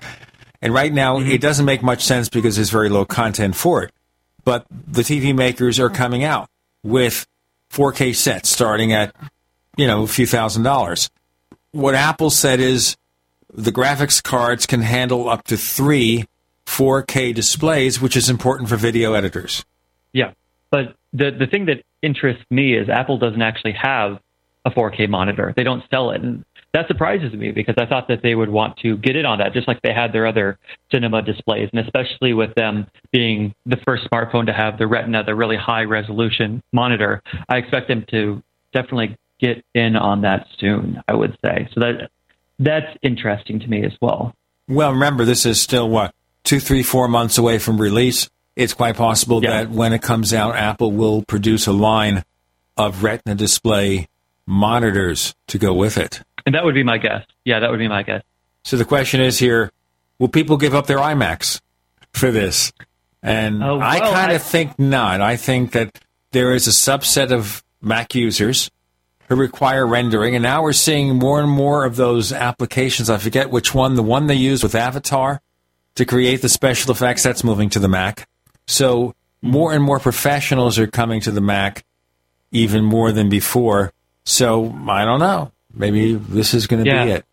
And 0.61 0.74
right 0.74 0.92
now, 0.92 1.19
mm-hmm. 1.19 1.32
it 1.32 1.42
doesn't 1.42 1.66
make 1.66 1.84
much 1.84 2.03
sense 2.03 2.30
because 2.30 2.56
there's 2.56 2.69
very 2.69 2.90
low 2.90 3.06
content 3.06 3.56
for 3.56 3.84
it. 3.84 3.92
But 4.43 4.66
the 4.69 5.01
TV 5.01 5.35
makers 5.35 5.80
are 5.80 5.90
coming 5.90 6.24
out 6.24 6.50
with 6.84 7.25
4K 7.72 8.16
sets 8.16 8.50
starting 8.50 8.93
at, 8.93 9.16
you 9.77 9.88
know, 9.88 10.03
a 10.03 10.08
few 10.08 10.27
thousand 10.27 10.64
dollars 10.64 11.09
what 11.75 11.93
Apple 11.93 12.30
said 12.30 12.61
is 12.61 12.95
the 13.53 13.72
graphics 13.72 14.24
cards 14.24 14.66
can 14.66 14.82
handle 14.82 15.30
up 15.30 15.43
to 15.43 15.58
three 15.58 16.25
4K 16.66 17.35
displays, 17.35 18.01
which 18.01 18.16
is 18.16 18.30
important 18.30 18.69
for 18.69 18.77
video 18.77 19.14
editors. 19.14 19.66
Yeah, 20.14 20.32
but 20.72 20.95
the 21.11 21.32
the 21.32 21.48
thing 21.48 21.66
that 21.66 21.84
interests 22.06 22.43
me 22.50 22.75
is 22.75 22.90
Apple 22.90 23.17
doesn't 23.17 23.42
actually 23.42 23.74
have 23.74 24.19
a 24.66 24.72
4K 24.72 25.09
monitor. 25.09 25.53
They 25.56 25.64
don't 25.64 25.84
sell 25.90 26.11
it, 26.11 26.22
and 26.22 26.45
that 26.74 26.88
surprises 26.88 27.34
me 27.34 27.51
because 27.51 27.75
I 27.77 27.85
thought 27.85 28.08
that 28.09 28.22
they 28.22 28.35
would 28.35 28.50
want 28.50 28.77
to 28.77 28.98
get 28.98 29.16
in 29.16 29.25
on 29.25 29.40
that, 29.40 29.53
just 29.53 29.67
like 29.67 29.82
they 29.82 29.93
had 29.93 30.11
their 30.11 30.27
other 30.27 30.59
cinema 30.92 31.22
displays, 31.22 31.69
and 31.72 31.85
especially 31.85 32.34
with 32.34 32.53
them 32.56 32.88
being 33.11 33.53
the 33.66 33.77
first 33.85 34.03
smartphone 34.11 34.45
to 34.48 34.53
have 34.53 34.77
the 34.77 34.88
Retina, 34.88 35.24
the 35.24 35.35
really 35.35 35.56
high 35.56 35.84
resolution 35.84 36.61
monitor. 36.74 37.22
I 37.48 37.58
expect 37.58 37.88
them 37.88 38.06
to 38.11 38.43
definitely 38.74 39.17
get 39.40 39.64
in 39.74 39.95
on 39.95 40.22
that 40.22 40.48
soon. 40.59 41.01
I 41.08 41.14
would 41.14 41.38
say 41.43 41.69
so 41.74 41.80
that 41.82 42.09
that's 42.59 42.98
interesting 43.01 43.59
to 43.59 43.67
me 43.67 43.85
as 43.85 43.93
well. 44.01 44.34
Well, 44.67 44.92
remember 44.92 45.25
this 45.25 45.45
is 45.45 45.61
still 45.61 45.90
what 45.90 46.14
two, 46.43 46.59
three, 46.59 46.84
four 46.84 47.08
months 47.08 47.38
away 47.38 47.59
from 47.59 47.80
release. 47.80 48.30
It's 48.56 48.74
quite 48.74 48.95
possible 48.95 49.43
yeah. 49.43 49.51
that 49.51 49.69
when 49.69 49.93
it 49.93 50.01
comes 50.01 50.34
out, 50.34 50.56
Apple 50.56 50.92
will 50.92 51.24
produce 51.24 51.67
a 51.67 51.74
line 51.74 52.24
of 52.77 53.03
Retina 53.03 53.35
display 53.35 54.08
monitors 54.45 55.35
to 55.48 55.58
go 55.58 55.74
with 55.74 55.98
it. 55.98 56.22
And 56.45 56.56
that 56.56 56.64
would 56.64 56.75
be 56.75 56.84
my 56.84 56.98
guess. 56.98 57.25
Yeah, 57.43 57.59
that 57.59 57.69
would 57.69 57.80
be 57.80 57.88
my 57.88 58.03
guess. 58.03 58.24
So 58.64 58.77
the 58.77 58.85
question 58.85 59.19
is 59.22 59.40
here: 59.40 59.72
Will 60.19 60.30
people 60.30 60.58
give 60.58 60.74
up 60.74 60.88
their 60.88 61.00
iMacs 61.00 61.61
for 62.14 62.32
this? 62.32 62.72
And 63.22 63.64
uh, 63.64 63.77
well, 63.77 63.82
I 63.82 64.00
kind 64.00 64.32
of 64.32 64.43
think 64.43 64.77
not. 64.77 65.22
I 65.22 65.35
think 65.35 65.72
that 65.72 66.00
there 66.32 66.53
is 66.53 66.67
a 66.67 66.72
subset 66.72 67.32
of 67.32 67.64
Mac 67.82 68.14
users 68.16 68.69
who 69.27 69.35
require 69.35 69.85
rendering. 69.85 70.35
And 70.35 70.43
now 70.43 70.61
we're 70.61 70.74
seeing 70.74 71.16
more 71.16 71.40
and 71.40 71.50
more 71.50 71.85
of 71.85 71.95
those 71.95 72.32
applications. 72.32 73.09
I 73.09 73.17
forget 73.17 73.50
which 73.50 73.74
one, 73.74 73.95
the 73.95 74.03
one 74.03 74.27
they 74.27 74.35
use 74.35 74.61
with 74.61 74.75
Avatar 74.75 75.42
to 75.95 76.06
create 76.06 76.42
the 76.42 76.50
special 76.50 76.92
effects, 76.92 77.24
that's 77.24 77.43
moving 77.43 77.69
to 77.72 77.80
the 77.80 77.88
Mac. 77.88 78.27
So 78.68 79.16
more 79.42 79.74
and 79.74 79.84
more 79.84 80.00
professionals 80.00 80.80
are 80.80 80.88
coming 80.88 81.22
to 81.22 81.32
the 81.32 81.42
Mac, 81.42 81.85
even 82.52 82.84
more 82.84 83.11
than 83.11 83.30
before. 83.30 83.94
So 84.24 84.76
I 84.88 85.06
don't 85.06 85.19
know. 85.19 85.52
Maybe 85.74 86.16
this 86.16 86.53
is 86.53 86.68
going 86.68 86.84
to 86.84 86.90
yeah. 86.90 87.06
be 87.06 87.11
it. 87.11 87.26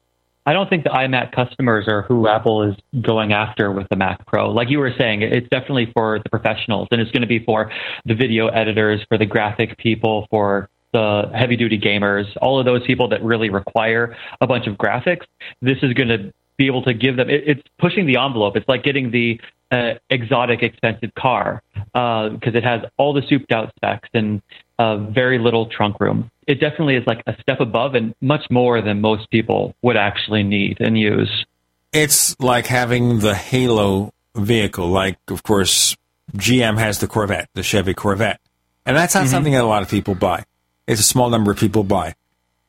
I 0.44 0.52
don't 0.52 0.68
think 0.68 0.82
the 0.82 0.90
iMac 0.90 1.30
customers 1.30 1.86
are 1.86 2.02
who 2.02 2.26
Apple 2.26 2.64
is 2.64 2.76
going 3.00 3.32
after 3.32 3.70
with 3.70 3.88
the 3.88 3.96
Mac 3.96 4.26
Pro. 4.26 4.50
Like 4.50 4.70
you 4.70 4.80
were 4.80 4.92
saying, 4.98 5.22
it's 5.22 5.48
definitely 5.48 5.92
for 5.94 6.18
the 6.18 6.28
professionals, 6.28 6.88
and 6.90 7.00
it's 7.00 7.12
going 7.12 7.22
to 7.22 7.28
be 7.28 7.38
for 7.38 7.70
the 8.04 8.14
video 8.14 8.48
editors, 8.48 9.00
for 9.08 9.16
the 9.16 9.26
graphic 9.26 9.78
people, 9.78 10.26
for 10.30 10.68
the 10.92 11.30
heavy 11.34 11.56
duty 11.56 11.78
gamers, 11.78 12.24
all 12.40 12.58
of 12.58 12.66
those 12.66 12.84
people 12.86 13.08
that 13.08 13.22
really 13.24 13.50
require 13.50 14.16
a 14.40 14.46
bunch 14.46 14.66
of 14.66 14.74
graphics, 14.74 15.24
this 15.60 15.78
is 15.82 15.94
going 15.94 16.08
to 16.08 16.32
be 16.56 16.66
able 16.66 16.82
to 16.82 16.92
give 16.92 17.16
them. 17.16 17.30
It, 17.30 17.44
it's 17.46 17.62
pushing 17.78 18.06
the 18.06 18.18
envelope. 18.18 18.56
It's 18.56 18.68
like 18.68 18.82
getting 18.82 19.10
the 19.10 19.40
uh, 19.72 19.94
exotic, 20.10 20.62
expensive 20.62 21.14
car 21.14 21.62
because 21.74 22.54
uh, 22.54 22.58
it 22.58 22.64
has 22.64 22.82
all 22.96 23.12
the 23.12 23.22
souped 23.28 23.50
out 23.52 23.72
specs 23.76 24.08
and 24.14 24.42
uh, 24.78 24.98
very 24.98 25.38
little 25.38 25.66
trunk 25.66 26.00
room. 26.00 26.30
It 26.46 26.60
definitely 26.60 26.96
is 26.96 27.06
like 27.06 27.22
a 27.26 27.34
step 27.40 27.60
above 27.60 27.94
and 27.94 28.14
much 28.20 28.44
more 28.50 28.80
than 28.80 29.00
most 29.00 29.30
people 29.30 29.74
would 29.82 29.96
actually 29.96 30.42
need 30.42 30.78
and 30.80 30.98
use. 30.98 31.46
It's 31.92 32.38
like 32.40 32.66
having 32.66 33.18
the 33.18 33.34
Halo 33.34 34.12
vehicle. 34.34 34.88
Like, 34.88 35.18
of 35.28 35.42
course, 35.42 35.96
GM 36.36 36.78
has 36.78 37.00
the 37.00 37.06
Corvette, 37.06 37.48
the 37.54 37.62
Chevy 37.62 37.94
Corvette. 37.94 38.40
And 38.86 38.96
that's 38.96 39.14
not 39.14 39.24
mm-hmm. 39.24 39.30
something 39.30 39.52
that 39.52 39.62
a 39.62 39.66
lot 39.66 39.82
of 39.82 39.88
people 39.88 40.14
buy 40.14 40.44
it's 40.86 41.00
a 41.00 41.04
small 41.04 41.30
number 41.30 41.50
of 41.50 41.58
people 41.58 41.84
buy. 41.84 42.14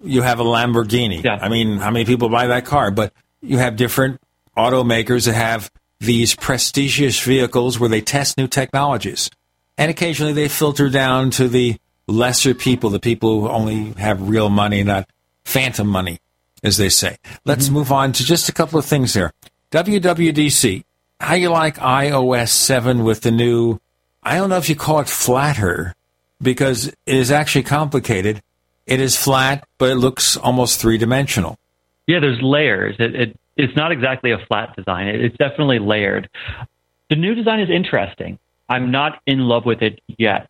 You 0.02 0.22
have 0.22 0.40
a 0.40 0.44
Lamborghini. 0.44 1.24
Yeah. 1.24 1.38
I 1.42 1.50
mean, 1.50 1.78
how 1.78 1.92
many 1.92 2.06
people 2.06 2.30
buy 2.30 2.48
that 2.48 2.66
car? 2.66 2.92
But 2.92 3.14
you 3.42 3.58
have 3.58 3.76
different 3.76 4.22
automakers 4.58 5.26
that 5.26 5.34
have 5.34 5.72
these 6.04 6.36
prestigious 6.36 7.20
vehicles 7.22 7.80
where 7.80 7.90
they 7.90 8.02
test 8.02 8.38
new 8.38 8.48
technologies. 8.48 9.30
And 9.78 9.90
occasionally 9.90 10.34
they 10.34 10.48
filter 10.48 10.90
down 10.90 11.32
to 11.32 11.48
the 11.48 11.78
lesser 12.08 12.54
people, 12.54 12.90
the 12.90 13.00
people 13.00 13.42
who 13.42 13.50
only 13.50 13.94
have 13.94 14.28
real 14.28 14.50
money, 14.50 14.84
not 14.84 15.10
phantom 15.46 15.88
money, 15.88 16.20
as 16.62 16.78
they 16.78 16.90
say. 16.90 17.18
Let's 17.46 17.66
mm-hmm. 17.66 17.74
move 17.76 17.92
on 17.92 18.12
to 18.14 18.24
just 18.24 18.50
a 18.50 18.54
couple 18.54 18.78
of 18.78 18.86
things 18.86 19.14
here. 19.14 19.34
WWDC, 19.72 20.84
how 21.20 21.36
you 21.36 21.50
like 21.50 21.78
iOS 21.78 22.50
7 22.50 23.04
with 23.04 23.22
the 23.22 23.32
new, 23.32 23.80
I 24.22 24.36
don't 24.36 24.50
know 24.50 24.58
if 24.58 24.70
you 24.70 24.76
call 24.76 25.00
it 25.00 25.10
flatter, 25.10 25.96
because 26.42 26.88
it 26.88 26.98
is 27.06 27.32
actually 27.32 27.64
complicated. 27.64 28.44
It 28.86 29.00
is 29.00 29.16
flat, 29.16 29.66
but 29.78 29.90
it 29.90 29.96
looks 29.96 30.36
almost 30.36 30.80
three 30.80 30.98
dimensional. 30.98 31.58
Yeah, 32.06 32.20
there's 32.20 32.42
layers. 32.42 32.98
It, 33.00 33.16
it, 33.16 33.40
it's 33.58 33.76
not 33.76 33.92
exactly 33.92 34.32
a 34.32 34.38
flat 34.48 34.76
design. 34.76 35.08
It's 35.08 35.38
definitely 35.38 35.80
layered. 35.80 36.30
The 37.10 37.16
new 37.16 37.36
design 37.36 37.60
is 37.60 37.70
interesting. 37.70 38.40
I'm 38.70 38.92
not 38.92 39.22
in 39.26 39.40
love 39.40 39.66
with 39.66 39.82
it 39.82 40.00
yet. 40.18 40.50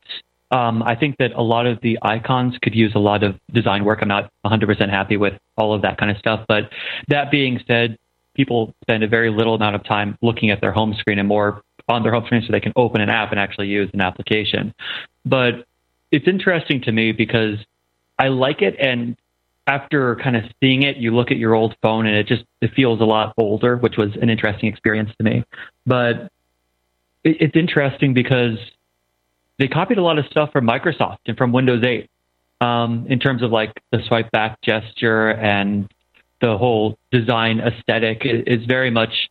Um, 0.51 0.83
I 0.83 0.95
think 0.95 1.17
that 1.17 1.31
a 1.33 1.41
lot 1.41 1.65
of 1.65 1.81
the 1.81 1.97
icons 2.03 2.57
could 2.61 2.75
use 2.75 2.93
a 2.95 2.99
lot 2.99 3.23
of 3.23 3.39
design 3.51 3.85
work. 3.85 3.99
I'm 4.01 4.07
not 4.07 4.31
100% 4.45 4.89
happy 4.89 5.17
with 5.17 5.33
all 5.57 5.73
of 5.73 5.81
that 5.81 5.97
kind 5.97 6.11
of 6.11 6.17
stuff. 6.17 6.45
But 6.47 6.69
that 7.07 7.31
being 7.31 7.59
said, 7.67 7.97
people 8.35 8.73
spend 8.81 9.03
a 9.03 9.07
very 9.07 9.31
little 9.31 9.55
amount 9.55 9.75
of 9.75 9.83
time 9.83 10.17
looking 10.21 10.51
at 10.51 10.61
their 10.61 10.71
home 10.71 10.93
screen 10.97 11.19
and 11.19 11.27
more 11.27 11.63
on 11.89 12.03
their 12.03 12.13
home 12.13 12.25
screen 12.25 12.43
so 12.45 12.51
they 12.51 12.59
can 12.59 12.73
open 12.75 13.01
an 13.01 13.09
app 13.09 13.31
and 13.31 13.39
actually 13.39 13.67
use 13.67 13.89
an 13.93 14.01
application. 14.01 14.73
But 15.25 15.65
it's 16.11 16.27
interesting 16.27 16.81
to 16.83 16.91
me 16.91 17.11
because 17.11 17.57
I 18.19 18.27
like 18.27 18.61
it 18.61 18.75
and 18.79 19.17
after 19.67 20.15
kind 20.17 20.35
of 20.35 20.43
seeing 20.59 20.83
it, 20.83 20.97
you 20.97 21.15
look 21.15 21.31
at 21.31 21.37
your 21.37 21.53
old 21.53 21.75
phone 21.81 22.05
and 22.05 22.15
it 22.15 22.27
just 22.27 22.43
it 22.61 22.71
feels 22.75 22.99
a 23.01 23.05
lot 23.05 23.33
older, 23.37 23.77
which 23.77 23.97
was 23.97 24.15
an 24.21 24.29
interesting 24.29 24.69
experience 24.69 25.11
to 25.17 25.23
me. 25.23 25.43
But 25.85 26.31
it, 27.23 27.37
it's 27.39 27.55
interesting 27.55 28.13
because 28.13 28.57
they 29.59 29.67
copied 29.67 29.97
a 29.97 30.03
lot 30.03 30.19
of 30.19 30.25
stuff 30.27 30.51
from 30.51 30.65
Microsoft 30.67 31.19
and 31.27 31.37
from 31.37 31.51
Windows 31.51 31.83
8 31.83 32.09
um, 32.61 33.05
in 33.09 33.19
terms 33.19 33.43
of 33.43 33.51
like 33.51 33.71
the 33.91 33.99
swipe 34.07 34.31
back 34.31 34.61
gesture 34.61 35.29
and 35.29 35.91
the 36.41 36.57
whole 36.57 36.97
design 37.11 37.61
aesthetic 37.61 38.23
is 38.25 38.65
very 38.65 38.91
much 38.91 39.29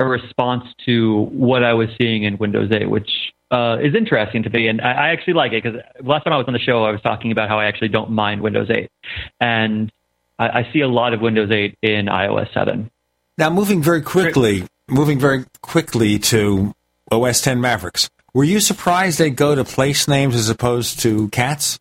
a 0.00 0.04
response 0.06 0.64
to 0.86 1.26
what 1.32 1.62
I 1.62 1.74
was 1.74 1.88
seeing 2.00 2.24
in 2.24 2.38
Windows 2.38 2.70
8, 2.72 2.88
which 2.88 3.10
uh, 3.50 3.78
is 3.80 3.94
interesting 3.94 4.42
to 4.44 4.50
me. 4.50 4.68
And 4.68 4.80
I, 4.80 4.92
I 4.92 5.08
actually 5.10 5.34
like 5.34 5.52
it 5.52 5.62
because 5.62 5.80
last 6.02 6.24
time 6.24 6.32
I 6.32 6.36
was 6.36 6.46
on 6.46 6.54
the 6.54 6.60
show, 6.60 6.84
I 6.84 6.90
was 6.90 7.00
talking 7.02 7.32
about 7.32 7.48
how 7.48 7.58
I 7.58 7.66
actually 7.66 7.88
don't 7.88 8.10
mind 8.10 8.40
Windows 8.40 8.68
8. 8.70 8.90
And 9.40 9.92
I, 10.38 10.60
I 10.60 10.72
see 10.72 10.80
a 10.80 10.88
lot 10.88 11.12
of 11.12 11.20
Windows 11.20 11.50
8 11.50 11.76
in 11.82 12.06
iOS 12.06 12.52
7. 12.54 12.90
Now, 13.38 13.50
moving 13.50 13.82
very 13.82 14.02
quickly, 14.02 14.66
moving 14.88 15.18
very 15.18 15.44
quickly 15.60 16.18
to 16.18 16.74
OS 17.10 17.40
10 17.40 17.60
Mavericks. 17.60 18.10
Were 18.32 18.44
you 18.44 18.60
surprised 18.60 19.18
they 19.18 19.30
go 19.30 19.54
to 19.54 19.64
place 19.64 20.06
names 20.06 20.34
as 20.34 20.48
opposed 20.48 21.00
to 21.00 21.28
cats? 21.28 21.78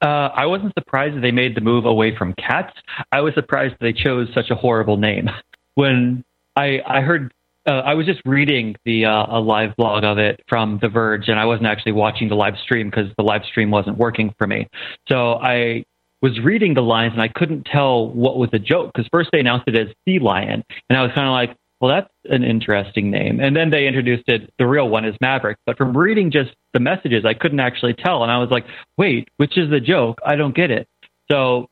Uh, 0.00 0.30
I 0.34 0.46
wasn't 0.46 0.74
surprised 0.74 1.16
that 1.16 1.20
they 1.20 1.30
made 1.30 1.56
the 1.56 1.60
move 1.60 1.84
away 1.84 2.16
from 2.16 2.34
cats. 2.34 2.72
I 3.10 3.22
was 3.22 3.34
surprised 3.34 3.76
they 3.80 3.92
chose 3.92 4.28
such 4.34 4.50
a 4.50 4.54
horrible 4.54 4.96
name. 4.96 5.30
When 5.74 6.24
I, 6.54 6.80
I 6.86 7.00
heard, 7.00 7.33
uh, 7.66 7.70
I 7.70 7.94
was 7.94 8.06
just 8.06 8.20
reading 8.24 8.76
the 8.84 9.06
uh, 9.06 9.26
a 9.28 9.40
live 9.40 9.76
blog 9.76 10.04
of 10.04 10.18
it 10.18 10.40
from 10.48 10.78
The 10.80 10.88
Verge, 10.88 11.28
and 11.28 11.38
I 11.38 11.46
wasn't 11.46 11.66
actually 11.66 11.92
watching 11.92 12.28
the 12.28 12.34
live 12.34 12.54
stream 12.62 12.90
because 12.90 13.10
the 13.16 13.24
live 13.24 13.42
stream 13.44 13.70
wasn't 13.70 13.98
working 13.98 14.34
for 14.38 14.46
me. 14.46 14.68
So 15.08 15.34
I 15.34 15.84
was 16.22 16.40
reading 16.40 16.74
the 16.74 16.82
lines 16.82 17.12
and 17.12 17.20
I 17.20 17.28
couldn't 17.28 17.64
tell 17.64 18.08
what 18.08 18.38
was 18.38 18.50
a 18.52 18.58
joke 18.58 18.92
because 18.94 19.08
first 19.12 19.30
they 19.32 19.40
announced 19.40 19.68
it 19.68 19.76
as 19.76 19.88
Sea 20.06 20.18
Lion, 20.18 20.64
and 20.88 20.98
I 20.98 21.02
was 21.02 21.12
kind 21.14 21.26
of 21.26 21.32
like, 21.32 21.56
well, 21.80 21.94
that's 21.94 22.34
an 22.34 22.44
interesting 22.44 23.10
name. 23.10 23.40
And 23.40 23.54
then 23.54 23.70
they 23.70 23.86
introduced 23.86 24.24
it, 24.28 24.50
the 24.58 24.66
real 24.66 24.88
one 24.88 25.04
is 25.04 25.14
Maverick. 25.20 25.58
But 25.66 25.76
from 25.76 25.94
reading 25.94 26.30
just 26.30 26.50
the 26.72 26.80
messages, 26.80 27.24
I 27.26 27.34
couldn't 27.34 27.60
actually 27.60 27.92
tell. 27.92 28.22
And 28.22 28.32
I 28.32 28.38
was 28.38 28.48
like, 28.50 28.64
wait, 28.96 29.28
which 29.36 29.58
is 29.58 29.68
the 29.68 29.80
joke? 29.80 30.18
I 30.24 30.36
don't 30.36 30.54
get 30.54 30.70
it. 30.70 30.88
So, 31.30 31.68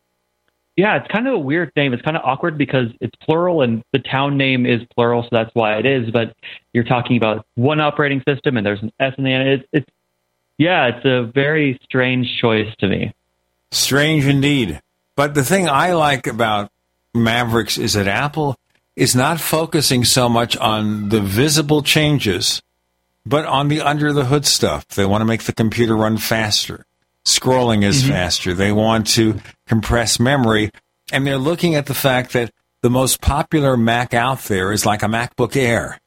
yeah, 0.76 0.96
it's 0.96 1.10
kind 1.12 1.28
of 1.28 1.34
a 1.34 1.38
weird 1.38 1.70
name. 1.76 1.92
It's 1.92 2.02
kind 2.02 2.16
of 2.16 2.22
awkward 2.24 2.56
because 2.56 2.86
it's 3.00 3.14
plural 3.22 3.62
and 3.62 3.82
the 3.92 3.98
town 3.98 4.38
name 4.38 4.64
is 4.64 4.80
plural, 4.94 5.22
so 5.22 5.28
that's 5.30 5.50
why 5.54 5.76
it 5.76 5.86
is. 5.86 6.10
But 6.10 6.34
you're 6.72 6.84
talking 6.84 7.16
about 7.16 7.46
one 7.56 7.80
operating 7.80 8.22
system 8.26 8.56
and 8.56 8.64
there's 8.64 8.82
an 8.82 8.92
S 8.98 9.14
in 9.18 9.24
the 9.24 9.32
end. 9.32 9.48
It's, 9.48 9.68
it's 9.72 9.90
yeah, 10.58 10.88
it's 10.88 11.04
a 11.04 11.30
very 11.32 11.78
strange 11.84 12.38
choice 12.40 12.74
to 12.78 12.88
me. 12.88 13.12
Strange 13.70 14.26
indeed. 14.26 14.80
But 15.14 15.34
the 15.34 15.44
thing 15.44 15.68
I 15.68 15.92
like 15.92 16.26
about 16.26 16.70
Mavericks 17.14 17.76
is 17.76 17.92
that 17.92 18.08
Apple 18.08 18.56
is 18.96 19.14
not 19.14 19.40
focusing 19.40 20.04
so 20.04 20.28
much 20.28 20.56
on 20.56 21.10
the 21.10 21.20
visible 21.20 21.82
changes, 21.82 22.62
but 23.26 23.44
on 23.44 23.68
the 23.68 23.80
under 23.80 24.12
the 24.12 24.26
hood 24.26 24.46
stuff. 24.46 24.86
They 24.88 25.04
want 25.04 25.20
to 25.20 25.26
make 25.26 25.42
the 25.42 25.52
computer 25.52 25.96
run 25.96 26.16
faster. 26.16 26.86
Scrolling 27.24 27.84
is 27.84 28.02
mm-hmm. 28.02 28.12
faster. 28.12 28.54
They 28.54 28.72
want 28.72 29.06
to 29.08 29.40
compress 29.66 30.18
memory. 30.18 30.70
And 31.12 31.26
they're 31.26 31.38
looking 31.38 31.74
at 31.74 31.86
the 31.86 31.94
fact 31.94 32.32
that 32.32 32.52
the 32.80 32.90
most 32.90 33.20
popular 33.20 33.76
Mac 33.76 34.12
out 34.12 34.40
there 34.44 34.72
is 34.72 34.84
like 34.84 35.02
a 35.02 35.06
MacBook 35.06 35.56
Air, 35.56 36.00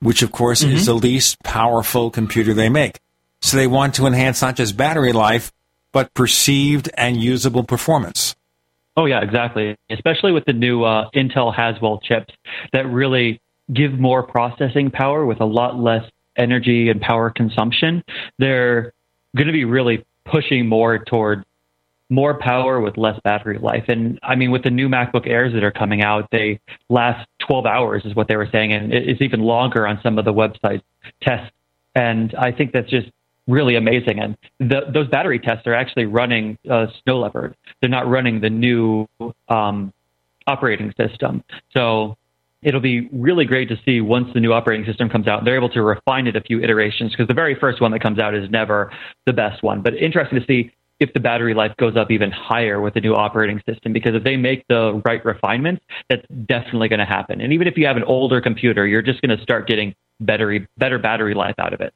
which 0.00 0.22
of 0.22 0.32
course 0.32 0.62
mm-hmm. 0.62 0.76
is 0.76 0.86
the 0.86 0.94
least 0.94 1.42
powerful 1.42 2.10
computer 2.10 2.54
they 2.54 2.68
make. 2.68 2.98
So 3.40 3.56
they 3.56 3.66
want 3.66 3.94
to 3.96 4.06
enhance 4.06 4.42
not 4.42 4.56
just 4.56 4.76
battery 4.76 5.12
life, 5.12 5.52
but 5.92 6.12
perceived 6.14 6.90
and 6.94 7.16
usable 7.22 7.64
performance. 7.64 8.34
Oh 8.96 9.04
yeah, 9.04 9.20
exactly. 9.20 9.76
Especially 9.90 10.32
with 10.32 10.44
the 10.44 10.52
new 10.52 10.82
uh, 10.82 11.08
Intel 11.14 11.54
Haswell 11.54 12.00
chips 12.00 12.34
that 12.72 12.86
really 12.86 13.40
give 13.72 13.92
more 13.92 14.22
processing 14.22 14.90
power 14.90 15.24
with 15.24 15.40
a 15.40 15.44
lot 15.44 15.78
less 15.78 16.10
energy 16.36 16.88
and 16.88 17.00
power 17.00 17.30
consumption. 17.30 18.02
They're 18.38 18.92
going 19.36 19.46
to 19.46 19.52
be 19.52 19.64
really 19.64 20.04
pushing 20.30 20.66
more 20.66 20.98
toward 20.98 21.44
more 22.10 22.38
power 22.38 22.80
with 22.80 22.96
less 22.96 23.18
battery 23.22 23.58
life. 23.58 23.84
And 23.88 24.18
I 24.22 24.34
mean, 24.34 24.50
with 24.50 24.62
the 24.62 24.70
new 24.70 24.88
MacBook 24.88 25.26
Airs 25.26 25.52
that 25.52 25.62
are 25.62 25.70
coming 25.70 26.02
out, 26.02 26.28
they 26.30 26.60
last 26.88 27.28
12 27.46 27.66
hours, 27.66 28.04
is 28.04 28.14
what 28.14 28.28
they 28.28 28.36
were 28.36 28.48
saying, 28.50 28.72
and 28.72 28.92
it's 28.92 29.20
even 29.20 29.40
longer 29.40 29.86
on 29.86 30.00
some 30.02 30.18
of 30.18 30.24
the 30.24 30.32
website 30.32 30.82
tests. 31.22 31.52
And 31.94 32.34
I 32.34 32.52
think 32.52 32.72
that's 32.72 32.88
just 32.88 33.08
really 33.46 33.76
amazing. 33.76 34.20
And 34.20 34.36
the, 34.58 34.82
those 34.92 35.08
battery 35.08 35.38
tests 35.38 35.66
are 35.66 35.74
actually 35.74 36.06
running 36.06 36.58
uh, 36.70 36.86
Snow 37.02 37.18
Leopard. 37.18 37.56
They're 37.80 37.90
not 37.90 38.08
running 38.08 38.40
the 38.40 38.50
new 38.50 39.08
um, 39.48 39.92
operating 40.46 40.94
system. 40.98 41.42
So 41.72 42.16
it'll 42.62 42.80
be 42.80 43.08
really 43.12 43.44
great 43.44 43.68
to 43.68 43.76
see 43.84 44.00
once 44.00 44.28
the 44.34 44.40
new 44.40 44.52
operating 44.52 44.84
system 44.86 45.08
comes 45.08 45.28
out. 45.28 45.44
They're 45.44 45.56
able 45.56 45.70
to 45.70 45.82
refine 45.82 46.26
it 46.26 46.36
a 46.36 46.40
few 46.40 46.60
iterations 46.60 47.12
because 47.12 47.28
the 47.28 47.34
very 47.34 47.54
first 47.54 47.80
one 47.80 47.92
that 47.92 48.00
comes 48.00 48.18
out 48.18 48.34
is 48.34 48.50
never 48.50 48.92
the 49.26 49.32
best 49.32 49.62
one. 49.62 49.82
But 49.82 49.94
interesting 49.94 50.40
to 50.40 50.46
see 50.46 50.72
if 51.00 51.12
the 51.12 51.20
battery 51.20 51.54
life 51.54 51.76
goes 51.76 51.96
up 51.96 52.10
even 52.10 52.30
higher 52.30 52.80
with 52.80 52.94
the 52.94 53.00
new 53.00 53.14
operating 53.14 53.62
system 53.66 53.92
because 53.92 54.14
if 54.14 54.24
they 54.24 54.36
make 54.36 54.66
the 54.68 55.00
right 55.04 55.24
refinements, 55.24 55.82
that's 56.08 56.26
definitely 56.46 56.88
going 56.88 56.98
to 56.98 57.06
happen. 57.06 57.40
And 57.40 57.52
even 57.52 57.68
if 57.68 57.76
you 57.76 57.86
have 57.86 57.96
an 57.96 58.04
older 58.04 58.40
computer, 58.40 58.86
you're 58.86 59.02
just 59.02 59.20
going 59.22 59.36
to 59.36 59.42
start 59.42 59.68
getting 59.68 59.94
better 60.20 60.66
better 60.76 60.98
battery 60.98 61.34
life 61.34 61.54
out 61.58 61.72
of 61.72 61.80
it. 61.80 61.94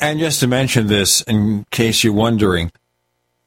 And 0.00 0.18
just 0.18 0.40
to 0.40 0.46
mention 0.46 0.88
this, 0.88 1.22
in 1.22 1.64
case 1.70 2.04
you're 2.04 2.12
wondering, 2.12 2.70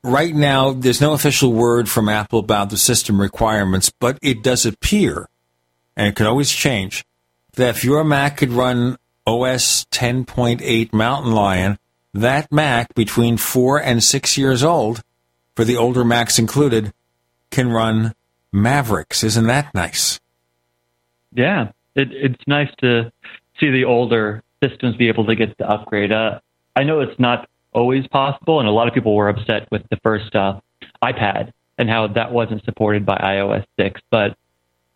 right 0.03 0.34
now 0.34 0.72
there's 0.72 1.01
no 1.01 1.14
official 1.14 1.53
word 1.53 1.90
from 1.90 2.09
Apple 2.09 2.40
about 2.40 2.69
the 2.69 2.77
system 2.77 3.19
requirements, 3.19 3.92
but 4.00 4.18
it 4.22 4.42
does 4.42 4.66
appear, 4.66 5.27
and 5.99 6.07
it 6.07 6.15
could 6.15 6.27
always 6.27 6.49
change, 6.49 7.05
that 7.55 7.75
if 7.75 7.83
your 7.83 8.05
Mac 8.05 8.37
could 8.37 8.51
run 8.51 8.97
OS 9.27 9.85
10.8 9.91 10.93
Mountain 10.93 11.33
Lion, 11.33 11.77
that 12.13 12.49
Mac 12.53 12.93
between 12.95 13.35
four 13.35 13.81
and 13.81 14.01
six 14.01 14.37
years 14.37 14.63
old, 14.63 15.03
for 15.57 15.65
the 15.65 15.75
older 15.75 16.05
Macs 16.05 16.39
included, 16.39 16.93
can 17.51 17.69
run 17.69 18.13
Mavericks. 18.53 19.25
Isn't 19.25 19.47
that 19.47 19.75
nice? 19.75 20.21
Yeah, 21.33 21.73
it, 21.95 22.13
it's 22.13 22.47
nice 22.47 22.73
to 22.77 23.11
see 23.59 23.69
the 23.69 23.83
older 23.83 24.41
systems 24.63 24.95
be 24.95 25.09
able 25.09 25.25
to 25.25 25.35
get 25.35 25.57
the 25.57 25.69
upgrade. 25.69 26.13
Uh, 26.13 26.39
I 26.77 26.83
know 26.83 27.01
it's 27.01 27.19
not 27.19 27.49
always 27.73 28.07
possible, 28.07 28.61
and 28.61 28.69
a 28.69 28.71
lot 28.71 28.87
of 28.87 28.93
people 28.93 29.17
were 29.17 29.27
upset 29.27 29.69
with 29.69 29.81
the 29.89 29.97
first 29.97 30.33
uh, 30.33 30.61
iPad 31.03 31.51
and 31.77 31.89
how 31.89 32.07
that 32.07 32.31
wasn't 32.31 32.63
supported 32.63 33.05
by 33.05 33.17
iOS 33.17 33.65
6. 33.77 33.99
But 34.09 34.37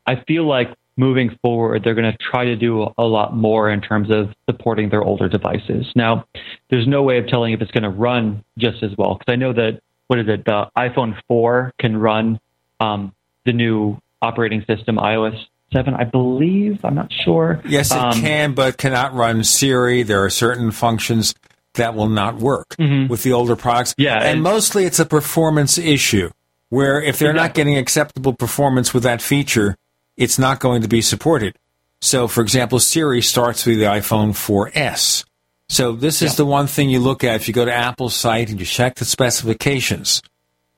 I 0.07 0.23
feel 0.25 0.48
like 0.48 0.69
moving 0.98 1.38
forward, 1.42 1.84
they're 1.84 1.96
going 1.96 2.12
to 2.12 2.18
try 2.18 2.46
to 2.46 2.56
do 2.56 2.88
a 2.98 3.04
lot 3.04 3.36
more 3.36 3.70
in 3.70 3.82
terms 3.82 4.12
of 4.12 4.34
supporting 4.50 4.90
their 4.90 5.04
older 5.04 5.28
devices. 5.28 5.92
Now, 5.96 6.26
there's 6.70 6.88
no 6.88 7.04
way 7.04 7.18
of 7.18 7.28
telling 7.28 7.54
if 7.54 7.62
it's 7.62 7.72
going 7.72 7.84
to 7.84 7.90
run 7.90 8.44
just 8.58 8.84
as 8.84 8.92
well 8.98 9.16
because 9.16 9.32
I 9.32 9.36
know 9.36 9.54
that 9.54 9.82
what 10.08 10.20
is 10.20 10.28
it? 10.28 10.46
The 10.46 10.70
iPhone 10.78 11.20
4 11.28 11.74
can 11.80 11.98
run 11.98 12.40
um, 12.80 13.14
the 13.46 13.54
new 13.54 13.98
operating 14.22 14.64
system 14.68 14.98
iOS 14.98 15.38
seven, 15.74 15.96
I 15.96 16.04
believe. 16.04 16.86
I'm 16.86 16.96
not 16.96 17.12
sure. 17.12 17.62
Yes, 17.66 17.92
it 17.92 17.98
um, 17.98 18.14
can, 18.14 18.54
but 18.54 18.78
cannot 18.78 19.14
run 19.14 19.44
Siri. 19.44 20.04
There 20.04 20.24
are 20.24 20.30
certain 20.30 20.72
functions 20.72 21.34
that 21.74 21.96
will 21.96 22.10
not 22.10 22.36
work 22.36 22.76
mm-hmm. 22.80 23.08
with 23.08 23.24
the 23.24 23.34
older 23.34 23.56
products. 23.56 23.96
Yeah, 23.98 24.16
and, 24.18 24.26
and, 24.26 24.44
mostly 24.44 24.86
it's 24.86 25.00
a 25.00 25.06
performance 25.06 25.78
issue 25.78 26.30
where 26.70 27.02
if 27.02 27.18
they're 27.18 27.32
exactly. 27.32 27.48
not 27.48 27.54
getting 27.56 27.78
acceptable 27.78 28.34
performance 28.34 28.94
with 28.94 29.04
that 29.04 29.22
feature, 29.22 29.76
it's 30.17 30.40
not 30.40 30.59
going 30.59 30.82
to 30.82 30.88
be 30.88 31.01
supported. 31.01 31.58
So, 32.01 32.27
for 32.27 32.42
example, 32.42 32.80
Siri 32.80 33.22
starts 33.22 33.66
with 33.66 33.80
the 33.80 33.85
iPhone 33.85 34.32
4S. 34.32 35.25
So 35.69 35.93
this 35.93 36.22
is 36.22 36.33
yeah. 36.33 36.38
the 36.38 36.45
one 36.45 36.67
thing 36.67 36.90
you 36.90 37.00
look 37.00 37.24
at 37.24 37.35
if 37.35 37.48
you 37.48 37.53
go 37.53 37.66
to 37.66 37.74
Apple's 37.74 38.16
site 38.16 38.50
and 38.50 38.59
you 38.59 38.66
check 38.66 38.95
the 38.95 39.06
specifications. 39.06 40.22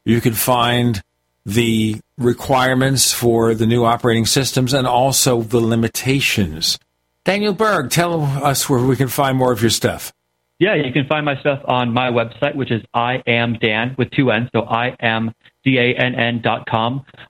You 0.06 0.22
can 0.22 0.34
find 0.34 1.02
the 1.46 2.00
requirements 2.18 3.12
for 3.12 3.54
the 3.54 3.66
new 3.66 3.84
operating 3.84 4.26
systems 4.26 4.74
and 4.74 4.88
also 4.88 5.42
the 5.42 5.60
limitations. 5.60 6.80
Daniel 7.24 7.54
Berg, 7.54 7.90
tell 7.90 8.22
us 8.22 8.70
where 8.70 8.80
we 8.80 8.96
can 8.96 9.08
find 9.08 9.38
more 9.38 9.52
of 9.52 9.62
your 9.62 9.72
stuff. 9.72 10.14
Yeah, 10.60 10.76
you 10.76 10.94
can 10.94 11.06
find 11.08 11.26
my 11.26 11.38
stuff 11.40 11.60
on 11.66 11.92
my 11.92 12.10
website, 12.12 12.56
which 12.56 12.72
is 12.72 12.82
I 12.94 13.22
am 13.28 13.58
Dan 13.60 13.96
with 13.98 14.12
two 14.12 14.32
N's, 14.32 14.50
so 14.56 14.62
I 14.62 14.96
am 15.00 15.34
D 15.66 15.78
A 15.80 15.96
N 15.96 16.16
N 16.16 16.42
dot 16.42 16.68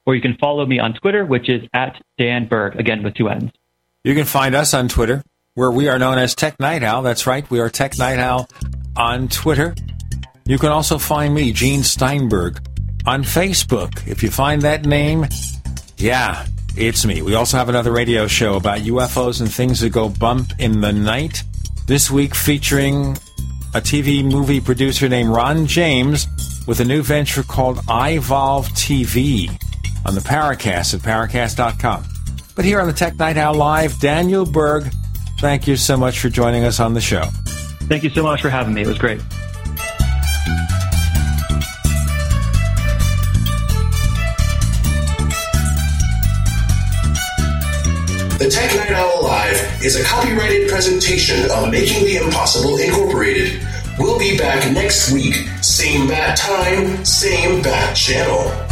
or 0.05 0.15
you 0.15 0.21
can 0.21 0.37
follow 0.37 0.65
me 0.65 0.77
on 0.77 0.93
Twitter, 0.93 1.25
which 1.25 1.49
is 1.49 1.61
at 1.73 1.99
Dan 2.17 2.47
Berg, 2.47 2.75
again 2.75 3.01
with 3.01 3.15
two 3.15 3.29
N's. 3.29 3.51
You 4.03 4.13
can 4.13 4.25
find 4.25 4.53
us 4.53 4.73
on 4.73 4.87
Twitter, 4.87 5.23
where 5.55 5.71
we 5.71 5.87
are 5.87 5.97
known 5.97 6.19
as 6.19 6.35
Tech 6.35 6.59
Night 6.59 6.83
Owl. 6.83 7.01
That's 7.01 7.25
right, 7.25 7.49
we 7.49 7.59
are 7.59 7.69
Tech 7.69 7.97
Night 7.97 8.19
Owl 8.19 8.47
on 8.95 9.29
Twitter. 9.29 9.73
You 10.45 10.59
can 10.59 10.69
also 10.69 10.99
find 10.99 11.33
me, 11.33 11.51
Gene 11.53 11.81
Steinberg, 11.81 12.59
on 13.07 13.23
Facebook. 13.23 14.07
If 14.07 14.21
you 14.21 14.29
find 14.29 14.61
that 14.61 14.85
name, 14.85 15.25
yeah, 15.97 16.45
it's 16.75 17.05
me. 17.05 17.21
We 17.21 17.35
also 17.35 17.57
have 17.57 17.69
another 17.69 17.91
radio 17.91 18.27
show 18.27 18.55
about 18.55 18.79
UFOs 18.79 19.39
and 19.39 19.51
things 19.51 19.79
that 19.79 19.91
go 19.91 20.09
bump 20.09 20.51
in 20.59 20.81
the 20.81 20.91
night. 20.91 21.41
This 21.87 22.11
week 22.11 22.35
featuring 22.35 23.17
a 23.73 23.81
TV 23.81 24.23
movie 24.23 24.59
producer 24.59 25.07
named 25.07 25.29
Ron 25.29 25.65
James 25.67 26.27
with 26.67 26.79
a 26.79 26.85
new 26.85 27.01
venture 27.01 27.43
called 27.43 27.77
iVolve 27.85 28.67
TV 28.69 29.49
on 30.05 30.15
the 30.15 30.21
Paracast 30.21 30.93
at 30.93 31.01
paracast.com. 31.01 32.03
But 32.55 32.65
here 32.65 32.79
on 32.79 32.87
the 32.87 32.93
Tech 32.93 33.17
Night 33.17 33.37
Owl 33.37 33.55
Live, 33.55 33.99
Daniel 33.99 34.45
Berg, 34.45 34.91
thank 35.39 35.67
you 35.67 35.75
so 35.75 35.97
much 35.97 36.19
for 36.19 36.29
joining 36.29 36.63
us 36.63 36.79
on 36.79 36.93
the 36.93 37.01
show. 37.01 37.25
Thank 37.87 38.03
you 38.03 38.09
so 38.09 38.23
much 38.23 38.41
for 38.41 38.49
having 38.49 38.73
me. 38.73 38.81
It 38.81 38.87
was 38.87 38.97
great. 38.97 39.21
The 48.37 48.49
Tech 48.49 48.75
Night 48.75 48.91
Owl 48.91 49.23
Live 49.23 49.83
is 49.83 49.99
a 49.99 50.03
copyrighted 50.03 50.69
presentation 50.69 51.49
of 51.51 51.71
Making 51.71 52.05
the 52.05 52.17
Impossible 52.17 52.77
Incorporated. 52.77 53.65
We'll 53.97 54.19
be 54.19 54.37
back 54.37 54.69
next 54.73 55.13
week, 55.13 55.35
same 55.61 56.07
bat 56.09 56.37
time, 56.37 57.05
same 57.05 57.61
bat 57.61 57.95
channel. 57.95 58.64